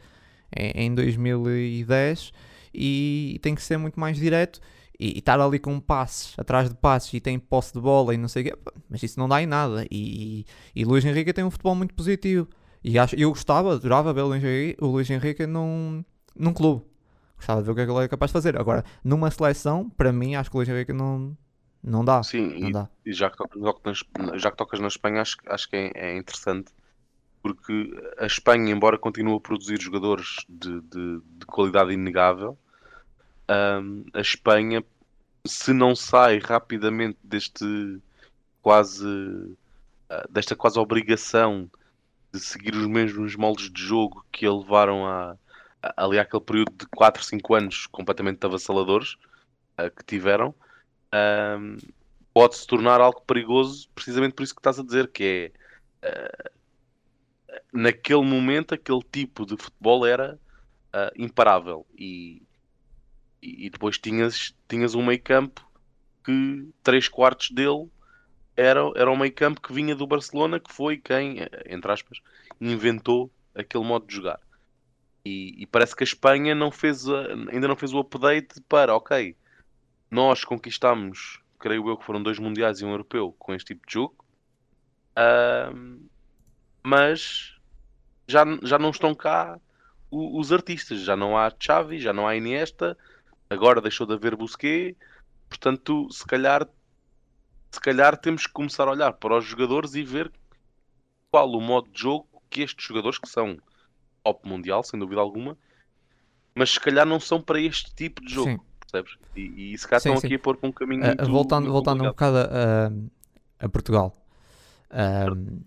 em, 0.56 0.88
em 0.88 0.95
2010 0.95 2.32
e 2.74 3.40
tem 3.41 3.56
que 3.56 3.62
ser 3.62 3.78
muito 3.78 3.99
mais 3.99 4.18
direto 4.18 4.60
e, 4.99 5.16
e, 5.16 5.20
estar 5.20 5.40
ali 5.40 5.60
com 5.60 5.80
passes, 5.80 6.38
atrás 6.38 6.70
de 6.70 6.76
passes 6.76 7.14
e 7.14 7.20
tem 7.20 7.40
posse 7.40 7.74
de 7.74 7.80
bola 7.80 8.14
e 8.14 8.18
não 8.18 8.28
sei 8.28 8.44
o 8.44 8.45
quê, 8.45 8.58
mas 8.90 9.02
isso 9.04 9.20
não 9.20 9.28
dá 9.28 9.41
em 9.41 9.45
nada. 9.45 9.86
E, 9.90 10.45
e, 10.76 10.82
e 10.82 10.86
Luís 10.86 11.06
Henrique 11.06 11.34
tem 11.34 11.44
um 11.44 11.52
futebol 11.52 11.76
muito 11.76 11.94
positivo. 11.94 12.48
E 12.88 12.98
acho, 12.98 13.18
eu 13.18 13.32
gostava, 13.32 13.74
adorava 13.74 14.14
ver 14.14 14.22
o 14.22 14.28
Luís 14.28 14.42
Henrique, 14.42 14.78
o 14.82 14.88
Luís 14.88 15.10
Henrique 15.10 15.46
num, 15.46 16.06
num 16.34 16.54
clube. 16.54 16.86
Gostava 17.36 17.60
de 17.60 17.66
ver 17.66 17.72
o 17.74 17.76
que 17.76 17.82
é 17.82 17.86
que 17.86 17.92
ele 17.92 18.06
é 18.06 18.08
capaz 18.08 18.30
de 18.30 18.34
fazer. 18.34 18.58
Agora, 18.58 18.86
numa 19.04 19.30
seleção, 19.30 19.90
para 19.90 20.14
mim, 20.14 20.36
acho 20.36 20.50
que 20.50 20.56
o 20.56 20.60
Luís 20.60 20.70
Henrique 20.70 20.94
não, 20.94 21.36
não 21.84 22.06
dá. 22.06 22.24
Sim, 22.24 22.48
não 22.62 22.70
e, 22.70 22.72
dá. 22.72 22.90
e 23.06 23.12
já, 23.12 23.30
que 23.30 23.38
tocas, 23.38 24.04
já 24.36 24.52
que 24.52 24.56
tocas 24.56 24.80
na 24.80 24.88
Espanha, 24.88 25.22
acho, 25.22 25.36
acho 25.48 25.70
que 25.70 25.76
é, 25.76 25.92
é, 25.96 26.18
interessante 26.18 26.72
porque 27.42 27.94
a 28.18 28.26
Espanha, 28.26 28.72
embora 28.72 28.98
continue 28.98 29.36
a 29.36 29.40
produzir 29.42 29.82
jogadores 29.82 30.38
de, 30.48 30.80
de, 30.80 31.22
de 31.22 31.46
qualidade 31.46 31.92
inegável, 31.92 32.58
um, 33.50 34.06
a 34.14 34.22
Espanha, 34.22 34.82
se 35.46 35.74
não 35.74 35.94
sai 35.94 36.40
rapidamente 36.40 37.18
deste 37.22 38.00
quase 38.62 39.06
uh, 39.06 39.58
desta 40.30 40.56
quase 40.56 40.80
obrigação 40.80 41.70
de 42.40 42.46
seguir 42.46 42.76
os 42.76 42.88
mesmos 42.88 43.36
moldes 43.36 43.72
de 43.72 43.82
jogo 43.82 44.26
que 44.32 44.46
a 44.46 44.54
levaram 44.54 45.06
a, 45.06 45.38
ali 45.96 46.20
aquele 46.20 46.44
período 46.44 46.72
de 46.72 46.86
4, 46.88 47.24
5 47.24 47.56
anos 47.56 47.88
completamente 47.88 48.46
avassaladores 48.46 49.14
uh, 49.80 49.90
que 49.96 50.04
tiveram, 50.06 50.50
uh, 51.14 51.94
pode 52.34 52.58
se 52.58 52.68
tornar 52.68 53.02
algo 53.02 53.22
perigoso, 53.22 53.90
precisamente 53.96 54.34
por 54.34 54.44
isso 54.44 54.56
que 54.56 54.60
estás 54.60 54.80
a 54.80 54.84
dizer, 54.84 55.08
que 55.12 55.52
é 56.02 56.10
uh, 56.10 56.58
naquele 57.74 58.24
momento 58.24 58.74
aquele 58.74 59.02
tipo 59.12 59.46
de 59.46 59.56
futebol 59.58 60.06
era 60.06 60.40
ah, 60.94 61.12
imparável. 61.16 61.86
E, 61.98 62.42
e, 63.42 63.70
depois 63.70 63.98
tinhas, 63.98 64.56
tinhas 64.68 64.96
um 64.96 65.06
meio 65.06 65.22
campo 65.22 65.66
que 66.24 66.70
3 66.84 67.08
quartos 67.08 67.52
dele 67.52 67.90
era, 68.58 68.82
era 68.96 69.12
um 69.12 69.16
meio 69.16 69.32
campo 69.32 69.62
que 69.62 69.72
vinha 69.72 69.96
do 69.96 70.08
Barcelona, 70.08 70.60
que 70.60 70.74
foi 70.74 70.98
quem, 70.98 71.38
entre 71.68 71.92
aspas, 71.92 72.20
inventou 72.60 73.32
aquele 73.54 73.86
modo 73.86 74.08
de 74.08 74.16
jogar. 74.16 74.40
E, 75.24 75.62
e, 75.62 75.68
parece 75.68 75.96
que 75.96 76.04
a 76.04 76.06
Espanha 76.06 76.56
não 76.56 76.72
fez 76.72 77.08
a, 77.08 77.28
ainda 77.52 77.68
não 77.68 77.76
fez 77.76 77.94
o 77.94 78.00
update 78.00 78.60
para, 78.68 78.96
ok, 78.96 79.36
nós 80.10 80.44
conquistamos, 80.44 81.40
creio 81.60 81.88
eu 81.88 81.98
que 81.98 82.06
foram 82.06 82.24
dois 82.24 82.40
mundiais 82.40 82.80
e 82.80 82.86
um 82.86 82.90
europeu 82.90 83.36
com 83.38 83.54
este 83.54 83.74
tipo 83.74 83.86
de 83.86 83.94
jogo, 83.94 84.16
uh, 85.18 86.08
mas 86.82 87.56
já, 88.28 88.44
já 88.64 88.80
não 88.80 88.90
estão 88.90 89.14
cá 89.14 89.60
o, 90.10 90.40
os 90.40 90.52
artistas, 90.52 91.02
já 91.02 91.16
não 91.16 91.38
há 91.38 91.52
Xavi, 91.60 92.00
já 92.00 92.14
não 92.14 92.28
há 92.28 92.36
Iniesta, 92.36 92.98
agora 93.50 93.82
deixou 93.82 94.08
de 94.08 94.14
haver 94.14 94.36
Busquets, 94.36 94.98
portanto, 95.50 96.08
se 96.10 96.26
calhar, 96.26 96.68
se 97.78 97.80
calhar 97.82 98.18
temos 98.18 98.48
que 98.48 98.54
começar 98.54 98.88
a 98.88 98.91
olhar 98.91 99.14
para 99.14 99.38
os 99.38 99.45
jogadores 99.45 99.94
e 99.94 100.04
ver 100.04 100.32
qual 101.30 101.48
o 101.52 101.62
modo 101.62 101.88
de 101.91 102.02
jogo 102.02 102.28
que 102.49 102.62
estes 102.62 102.84
jogadores 102.84 103.20
que 103.20 103.30
são 103.30 103.56
top 104.24 104.49
mundial, 104.49 104.84
sem 104.84 104.99
dúvida 104.99 105.22
alguma, 105.22 105.56
mas 106.56 106.72
se 106.72 106.80
calhar 106.80 107.06
não 107.06 107.20
são 107.20 107.40
para 107.40 107.62
este 107.62 107.94
tipo 107.94 108.26
de 108.26 108.34
jogo, 108.34 108.49
sim. 108.49 108.60
percebes? 108.80 109.18
E, 109.36 109.74
e 109.74 109.78
se 109.78 109.88
calhar 109.88 110.02
sim, 110.02 110.10
estão 110.10 110.22
sim. 110.22 110.28
aqui 110.28 110.36
a 110.38 110.40
pôr 110.40 110.58
para 110.58 110.68
um 110.68 110.72
caminho 110.72 111.04
uh, 111.04 111.08
muito, 111.08 111.26
Voltando, 111.30 111.62
muito 111.62 111.74
voltando 111.74 112.04
um 112.04 112.08
bocado 112.08 112.38
a, 112.38 113.66
a 113.66 113.70
Portugal. 113.70 114.16
Um, 114.91 115.62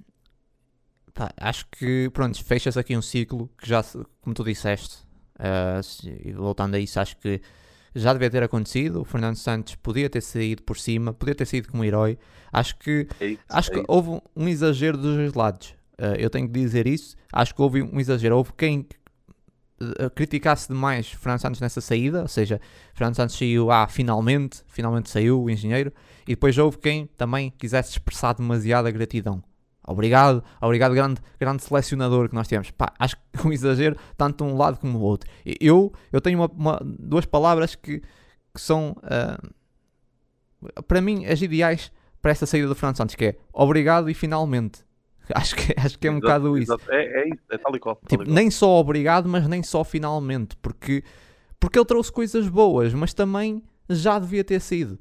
pá, 1.15 1.33
acho 1.37 1.65
que, 1.71 2.11
pronto, 2.13 2.45
fechas 2.45 2.77
aqui 2.77 2.97
um 2.97 3.03
ciclo 3.03 3.49
que 3.57 3.69
já, 3.69 3.85
como 4.21 4.35
tu 4.35 4.43
disseste, 4.43 4.97
uh, 5.37 6.35
voltando 6.35 6.75
a 6.75 6.81
isso, 6.81 6.99
acho 6.99 7.17
que 7.19 7.41
já 7.95 8.13
devia 8.13 8.31
ter 8.31 8.43
acontecido. 8.43 9.01
O 9.01 9.05
Fernando 9.05 9.37
Santos 9.37 9.75
podia 9.77 10.09
ter 10.09 10.21
saído 10.21 10.63
por 10.63 10.79
cima, 10.79 11.13
podia 11.13 11.35
ter 11.35 11.47
saído 11.47 11.69
como 11.69 11.85
herói. 11.85 12.19
Acho 12.53 12.77
que, 12.79 13.07
é 13.21 13.27
isso, 13.27 13.43
acho 13.49 13.73
é 13.73 13.75
que 13.75 13.85
houve 13.89 14.21
um 14.35 14.49
exagero 14.49 14.97
dos 14.97 15.17
dois 15.17 15.35
lados. 15.35 15.75
Uh, 15.99 16.17
eu 16.19 16.31
tenho 16.31 16.47
que 16.47 16.53
dizer 16.53 16.87
isso. 16.87 17.17
Acho 17.33 17.55
que 17.55 17.63
houve 17.63 17.83
um 17.83 18.01
exagero. 18.01 18.37
Houve 18.37 18.53
quem 18.57 18.87
uh, 19.81 20.11
criticasse 20.15 20.69
demais 20.69 21.09
Fernando 21.09 21.41
Santos 21.41 21.61
nessa 21.61 21.81
saída, 21.81 22.23
ou 22.23 22.29
seja, 22.29 22.61
Fernando 22.95 23.17
Santos 23.17 23.37
saiu, 23.37 23.71
ah, 23.71 23.87
finalmente, 23.87 24.63
finalmente 24.67 25.11
saiu 25.11 25.43
o 25.43 25.51
engenheiro, 25.51 25.93
e 26.27 26.31
depois 26.31 26.57
houve 26.59 26.79
quem 26.79 27.07
também 27.17 27.53
quisesse 27.59 27.91
expressar 27.91 28.35
demasiada 28.35 28.91
gratidão. 28.91 29.43
Obrigado, 29.91 30.43
obrigado, 30.61 30.95
grande, 30.95 31.21
grande 31.39 31.63
selecionador 31.63 32.29
que 32.29 32.35
nós 32.35 32.47
temos. 32.49 32.71
Pá, 32.71 32.93
acho 32.99 33.17
que 33.17 33.23
é 33.39 33.47
um 33.47 33.53
exagero, 33.53 33.97
tanto 34.17 34.45
um 34.45 34.57
lado 34.57 34.79
como 34.79 34.99
o 34.99 35.03
outro. 35.03 35.29
Eu, 35.61 35.93
eu 36.13 36.21
tenho 36.21 36.39
uma, 36.39 36.51
uma 36.53 36.81
duas 36.83 37.27
palavras 37.27 37.75
que, 37.75 38.01
que 38.01 38.61
são, 38.61 38.97
uh, 39.03 40.83
para 40.87 41.01
mim, 41.01 41.27
as 41.27 41.43
ideais 41.43 41.93
para 42.23 42.31
essa 42.31 42.47
saída 42.47 42.69
do 42.69 42.75
Fernando 42.75 42.97
Santos, 42.97 43.15
que 43.15 43.25
é 43.25 43.37
obrigado 43.53 44.09
e 44.09 44.15
finalmente. 44.15 44.85
Acho 45.35 45.55
que, 45.55 45.73
acho 45.79 45.97
que 45.97 46.09
é 46.09 46.11
um 46.11 46.15
Exato, 46.15 46.27
bocado 46.27 46.59
isso. 46.59 46.73
exato. 46.73 46.91
É, 46.91 47.23
é 47.23 47.29
isso, 47.29 47.39
é 47.53 47.59
tal 47.59 47.77
e 47.77 47.79
qual. 47.79 48.01
Tipo, 48.09 48.25
nem 48.25 48.51
só 48.51 48.81
obrigado, 48.81 49.29
mas 49.29 49.47
nem 49.47 49.63
só 49.63 49.85
finalmente, 49.85 50.57
porque, 50.57 51.05
porque 51.61 51.79
ele 51.79 51.87
trouxe 51.87 52.11
coisas 52.11 52.49
boas, 52.49 52.93
mas 52.93 53.15
também 53.15 53.63
já 53.89 54.19
devia 54.19 54.43
ter 54.43 54.61
sido. 54.61 54.99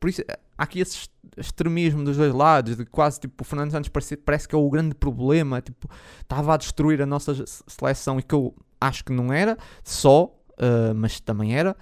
Por 0.00 0.08
isso, 0.08 0.22
há 0.62 0.64
aqui 0.64 0.78
esse 0.80 1.08
extremismo 1.36 2.04
dos 2.04 2.16
dois 2.16 2.32
lados, 2.32 2.76
de 2.76 2.86
quase 2.86 3.18
tipo, 3.20 3.42
o 3.42 3.44
Fernando 3.44 3.72
Santos 3.72 3.88
parece, 3.88 4.16
parece 4.16 4.48
que 4.48 4.54
é 4.54 4.58
o 4.58 4.70
grande 4.70 4.94
problema, 4.94 5.60
tipo, 5.60 5.88
estava 6.20 6.54
a 6.54 6.56
destruir 6.56 7.02
a 7.02 7.06
nossa 7.06 7.34
seleção 7.66 8.18
e 8.18 8.22
que 8.22 8.34
eu 8.34 8.54
acho 8.80 9.04
que 9.04 9.12
não 9.12 9.32
era, 9.32 9.58
só, 9.82 10.32
ah, 10.58 10.94
mas 10.94 11.20
também 11.20 11.56
era. 11.56 11.76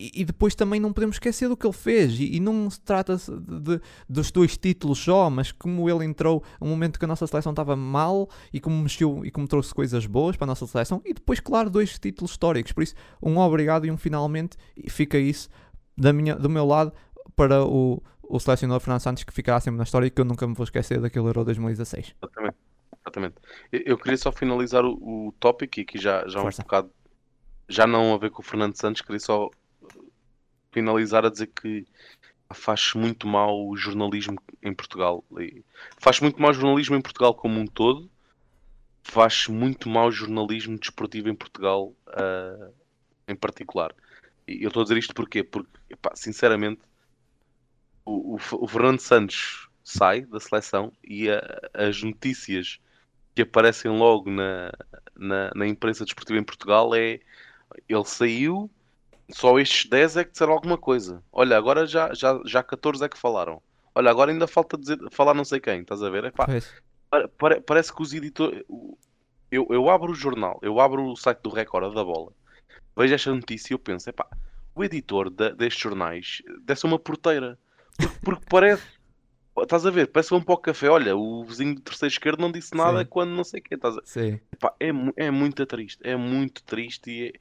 E, 0.00 0.24
depois 0.24 0.54
também 0.54 0.78
não 0.78 0.92
podemos 0.92 1.16
esquecer 1.16 1.48
do 1.48 1.56
que 1.56 1.66
ele 1.66 1.72
fez, 1.72 2.20
e, 2.20 2.38
não 2.38 2.70
se 2.70 2.80
trata 2.80 3.16
de, 3.16 3.60
de- 3.60 3.80
dos 4.08 4.30
dois 4.30 4.56
títulos 4.56 4.96
só, 4.96 5.28
mas 5.28 5.50
como 5.50 5.90
ele 5.90 6.04
entrou 6.04 6.44
um 6.60 6.68
momento 6.68 7.00
que 7.00 7.04
a 7.04 7.08
nossa 7.08 7.26
seleção 7.26 7.50
estava 7.50 7.74
mal 7.74 8.28
e 8.52 8.60
como 8.60 8.80
mexeu 8.80 9.24
e 9.24 9.30
como 9.32 9.48
trouxe 9.48 9.74
coisas 9.74 10.06
boas 10.06 10.36
para 10.36 10.44
a 10.44 10.46
nossa 10.46 10.68
seleção, 10.68 11.02
e 11.04 11.12
depois, 11.12 11.40
claro, 11.40 11.68
dois 11.68 11.98
títulos 11.98 12.30
históricos. 12.30 12.70
Por 12.70 12.84
isso, 12.84 12.94
um 13.20 13.38
obrigado 13.38 13.86
e 13.86 13.90
um 13.90 13.96
finalmente, 13.96 14.56
e 14.76 14.88
fica 14.88 15.18
isso 15.18 15.48
da 15.96 16.12
minha, 16.12 16.36
do 16.36 16.48
meu 16.48 16.64
lado 16.64 16.92
para 17.38 17.64
o, 17.64 18.02
o 18.20 18.40
selecionador 18.40 18.80
Fernando 18.80 19.00
Santos, 19.00 19.22
que 19.22 19.32
ficará 19.32 19.60
sempre 19.60 19.78
na 19.78 19.84
história 19.84 20.06
e 20.06 20.10
que 20.10 20.20
eu 20.20 20.24
nunca 20.24 20.44
me 20.44 20.54
vou 20.54 20.64
esquecer 20.64 21.00
daquele 21.00 21.26
Euro 21.26 21.44
2016. 21.44 22.16
Exatamente. 22.20 22.56
Exatamente. 23.00 23.36
Eu, 23.72 23.96
queria 23.96 24.18
só 24.18 24.32
finalizar 24.32 24.84
o, 24.84 25.28
o 25.28 25.32
tópico 25.38 25.78
e 25.78 25.82
aqui 25.82 25.98
já, 25.98 26.26
já 26.26 26.40
um 26.40 26.42
Força. 26.42 26.62
bocado, 26.62 26.90
já 27.68 27.86
não 27.86 28.12
a 28.12 28.18
ver 28.18 28.30
com 28.30 28.42
o 28.42 28.44
Fernando 28.44 28.74
Santos, 28.74 29.00
queria 29.00 29.20
só 29.20 29.48
finalizar 30.72 31.24
a 31.24 31.30
dizer 31.30 31.46
que 31.46 31.86
faz 32.52 32.92
muito 32.94 33.26
mal 33.26 33.66
o 33.66 33.76
jornalismo 33.76 34.36
em 34.62 34.74
Portugal. 34.74 35.24
Faz 35.96 36.20
muito 36.20 36.42
mal 36.42 36.50
o 36.50 36.54
jornalismo 36.54 36.96
em 36.96 37.00
Portugal 37.00 37.34
como 37.34 37.60
um 37.60 37.66
todo, 37.66 38.10
faz 39.02 39.46
muito 39.46 39.88
mal 39.88 40.08
o 40.08 40.12
jornalismo 40.12 40.76
desportivo 40.76 41.28
em 41.28 41.34
Portugal 41.34 41.94
ah, 42.08 42.70
em 43.28 43.36
particular. 43.36 43.94
E 44.46 44.62
eu 44.62 44.68
estou 44.68 44.80
a 44.80 44.84
dizer 44.84 44.98
isto 44.98 45.14
porquê? 45.14 45.44
Porque, 45.44 45.70
epá, 45.90 46.12
sinceramente, 46.14 46.80
o, 48.08 48.38
o 48.52 48.66
Fernando 48.68 49.00
Santos 49.00 49.68
sai 49.84 50.22
da 50.22 50.40
seleção 50.40 50.92
e 51.04 51.30
a- 51.30 51.42
as 51.74 52.02
notícias 52.02 52.80
que 53.34 53.42
aparecem 53.42 53.90
logo 53.90 54.30
na, 54.30 54.72
na, 55.16 55.50
na 55.54 55.66
imprensa 55.66 56.04
desportiva 56.04 56.38
em 56.38 56.44
Portugal 56.44 56.94
é 56.94 57.20
ele 57.88 58.04
saiu, 58.04 58.70
só 59.30 59.58
estes 59.58 59.88
10 59.88 60.16
é 60.16 60.24
que 60.24 60.32
disseram 60.32 60.52
alguma 60.54 60.78
coisa. 60.78 61.22
Olha, 61.30 61.56
agora 61.56 61.86
já, 61.86 62.12
já, 62.14 62.40
já 62.44 62.62
14 62.62 63.04
é 63.04 63.08
que 63.08 63.18
falaram. 63.18 63.62
Olha, 63.94 64.10
agora 64.10 64.32
ainda 64.32 64.46
falta 64.46 64.76
dizer, 64.78 64.98
falar 65.10 65.34
não 65.34 65.44
sei 65.44 65.60
quem, 65.60 65.80
estás 65.82 66.02
a 66.02 66.08
ver? 66.08 66.24
Epá, 66.24 66.46
Pois. 66.46 66.72
pare- 67.10 67.28
pare- 67.28 67.60
parece 67.60 67.94
que 67.94 68.02
os 68.02 68.12
editores. 68.14 68.64
Eu, 69.50 69.66
eu 69.70 69.88
abro 69.90 70.12
o 70.12 70.14
jornal, 70.14 70.58
eu 70.62 70.80
abro 70.80 71.04
o 71.04 71.16
site 71.16 71.40
do 71.40 71.50
Record 71.50 71.94
da 71.94 72.04
bola, 72.04 72.32
vejo 72.96 73.14
esta 73.14 73.34
notícia 73.34 73.72
e 73.72 73.74
eu 73.74 73.78
penso, 73.78 74.08
epá, 74.10 74.26
o 74.74 74.84
editor 74.84 75.30
da- 75.30 75.50
destes 75.50 75.82
jornais 75.82 76.42
deve 76.62 76.80
ser 76.80 76.86
uma 76.86 76.98
porteira. 76.98 77.58
Porque, 78.22 78.44
parece. 78.48 78.86
Estás 79.60 79.84
a 79.84 79.90
ver? 79.90 80.06
Parece 80.06 80.28
que 80.28 80.34
vão 80.34 80.42
para 80.42 80.54
o 80.54 80.58
café. 80.58 80.88
Olha, 80.88 81.16
o 81.16 81.44
vizinho 81.44 81.74
do 81.74 81.80
terceiro 81.80 82.12
esquerdo 82.12 82.40
não 82.40 82.52
disse 82.52 82.76
nada 82.76 83.00
Sim. 83.00 83.06
quando 83.10 83.30
não 83.30 83.42
sei 83.42 83.60
o 83.60 83.62
quê. 83.62 83.74
Estás 83.74 83.96
a... 83.96 84.00
Sim. 84.04 84.40
Epá, 84.52 84.74
é, 84.78 84.90
é 85.16 85.30
muito 85.30 85.66
triste. 85.66 86.00
É 86.04 86.14
muito 86.14 86.62
triste 86.62 87.10
e 87.10 87.32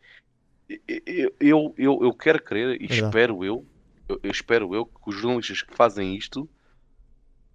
é- 0.70 1.32
eu, 1.40 1.74
eu, 1.78 2.00
eu, 2.02 2.14
quero 2.14 2.42
crer 2.42 2.76
e 2.82 2.88
Verdade. 2.88 2.94
espero 2.94 3.44
eu, 3.46 3.66
eu, 4.10 4.20
eu 4.22 4.32
espero 4.32 4.76
eu 4.76 4.86
que 4.86 5.10
os 5.10 5.16
jornalistas 5.16 5.62
que 5.62 5.76
fazem 5.76 6.16
isto 6.16 6.50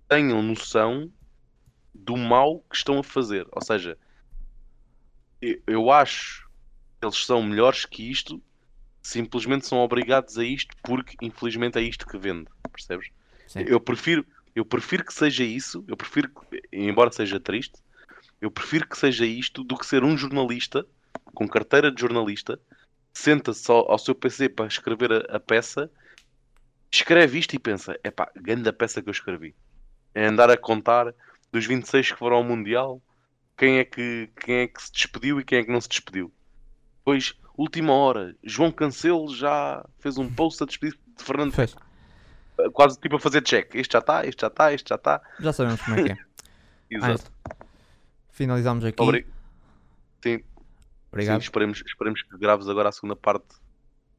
tenham 0.09 0.43
noção 0.43 1.13
do 1.95 2.17
mal 2.17 2.61
que 2.71 2.77
estão 2.77 2.99
a 2.99 3.03
fazer. 3.03 3.47
Ou 3.53 3.63
seja, 3.63 3.99
eu, 5.41 5.63
eu 5.67 5.91
acho 5.91 6.49
que 6.99 7.07
eles 7.07 7.25
são 7.25 7.43
melhores 7.43 7.85
que 7.85 8.11
isto, 8.11 8.43
simplesmente 9.03 9.67
são 9.67 9.79
obrigados 9.79 10.39
a 10.39 10.45
isto 10.45 10.75
porque 10.83 11.17
infelizmente 11.21 11.79
é 11.79 11.83
isto 11.83 12.07
que 12.07 12.17
vende. 12.17 12.47
Percebes? 12.71 13.11
Sim. 13.49 13.65
Eu 13.67 13.81
prefiro, 13.81 14.25
eu 14.55 14.65
prefiro 14.65 15.05
que 15.05 15.13
seja 15.13 15.45
isso, 15.45 15.85
eu 15.89 15.97
prefiro, 15.97 16.29
que, 16.29 16.63
embora 16.73 17.11
seja 17.13 17.41
triste, 17.41 17.75
eu 18.41 18.51
prefiro 18.51 18.89
que 18.89 18.97
seja 18.97 19.27
isto 19.27 19.63
do 19.63 19.77
que 19.77 19.87
ser 19.87 20.05
um 20.05 20.17
jornalista 20.17 20.87
com 21.35 21.49
carteira 21.49 21.91
de 21.91 22.01
jornalista, 22.01 22.59
senta-se 23.13 23.71
ao, 23.71 23.91
ao 23.91 23.99
seu 23.99 24.15
PC 24.15 24.49
para 24.49 24.67
escrever 24.67 25.13
a, 25.13 25.37
a 25.37 25.41
peça, 25.41 25.91
escreve 26.91 27.39
isto 27.39 27.55
e 27.55 27.59
pensa: 27.59 27.99
é 28.03 28.11
pá, 28.11 28.31
grande 28.37 28.69
a 28.69 28.73
peça 28.73 29.03
que 29.03 29.09
eu 29.09 29.13
escrevi. 29.13 29.55
É 30.15 30.27
andar 30.27 30.51
a 30.51 30.57
contar 30.57 31.15
dos 31.51 31.67
26 31.67 32.13
que 32.13 32.19
foram 32.19 32.37
ao 32.37 32.45
Mundial, 32.45 33.03
quem 33.57 33.79
é 33.79 33.85
que, 33.85 34.31
quem 34.41 34.57
é 34.57 34.67
que 34.67 34.83
se 34.83 34.93
despediu 34.93 35.41
e 35.41 35.45
quem 35.45 35.59
é 35.59 35.65
que 35.65 35.71
não 35.71 35.81
se 35.81 35.89
despediu. 35.89 36.33
Depois, 37.05 37.35
última 37.57 37.93
hora, 37.93 38.35
João 38.45 38.71
Cancelo 38.71 39.35
já 39.35 39.85
fez 39.99 40.17
um 40.19 40.31
post 40.33 40.63
a 40.63 40.67
despedir 40.67 40.97
de 41.19 41.25
Fernando, 41.25 41.53
Pois. 41.55 41.75
quase 42.73 42.99
tipo 43.01 43.17
a 43.17 43.21
fazer 43.21 43.43
check. 43.43 43.75
Este 43.75 43.93
já 43.93 43.99
está, 43.99 44.25
este 44.25 44.41
já 44.41 44.47
está, 44.47 44.73
este 44.73 44.89
já 44.89 44.95
está. 44.95 45.21
Já 45.41 45.53
sabemos 45.53 45.81
como 45.83 45.99
é 45.99 46.03
que 46.05 46.13
é. 46.13 46.19
Exato. 46.97 47.31
Finalizamos 48.31 48.85
aqui. 48.85 49.03
Obri- 49.03 49.27
Sim, 50.23 50.39
sim, 50.39 50.45
Obrigado. 51.11 51.41
esperemos, 51.43 51.83
esperemos 51.85 52.23
que 52.23 52.39
graves 52.39 52.69
agora 52.69 52.89
a 52.89 52.93
segunda 52.93 53.17
parte 53.17 53.47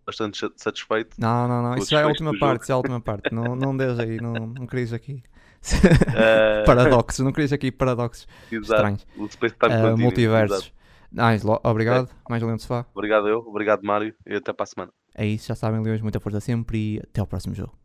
bastante 0.05 0.37
sa- 0.37 0.51
satisfeito. 0.57 1.15
Não, 1.17 1.47
não, 1.47 1.63
não. 1.63 1.75
Isso 1.77 1.89
já 1.89 2.01
é 2.01 2.03
a 2.03 2.07
última 2.07 2.37
parte. 2.37 2.63
Isso 2.63 2.71
é 2.71 2.75
a 2.75 2.77
última 2.77 2.99
parte. 2.99 3.33
Não, 3.33 3.55
não 3.55 3.75
deixes 3.77 3.99
aí. 3.99 4.17
Não, 4.19 4.33
não 4.33 4.67
querias 4.67 4.91
aqui. 4.93 5.23
Eh, 6.15 6.63
paradoxos. 6.65 7.19
Não 7.19 7.31
querias 7.31 7.53
aqui 7.53 7.71
paradoxos 7.71 8.27
exato. 8.51 8.73
estranhos. 8.73 9.07
O 9.15 9.25
Ah, 9.61 9.95
Continuum, 9.95 10.37
exato. 10.43 10.71
Ângelo, 11.17 11.59
obrigado. 11.63 12.09
Mais 12.29 12.41
um 12.41 12.47
Leão 12.47 12.55
de 12.55 12.63
Sofá. 12.63 12.85
Obrigado 12.93 13.27
eu, 13.27 13.39
obrigado 13.39 13.83
Mário 13.83 14.15
e 14.25 14.35
até 14.35 14.51
para 14.51 14.63
a 14.63 14.67
semana. 14.67 14.91
É 15.15 15.25
isso. 15.25 15.47
Já 15.47 15.55
sabem, 15.55 15.81
Leões, 15.81 16.01
muita 16.01 16.19
força 16.19 16.39
sempre 16.39 16.95
e 16.95 16.99
até 16.99 17.21
ao 17.21 17.27
próximo 17.27 17.53
jogo. 17.53 17.82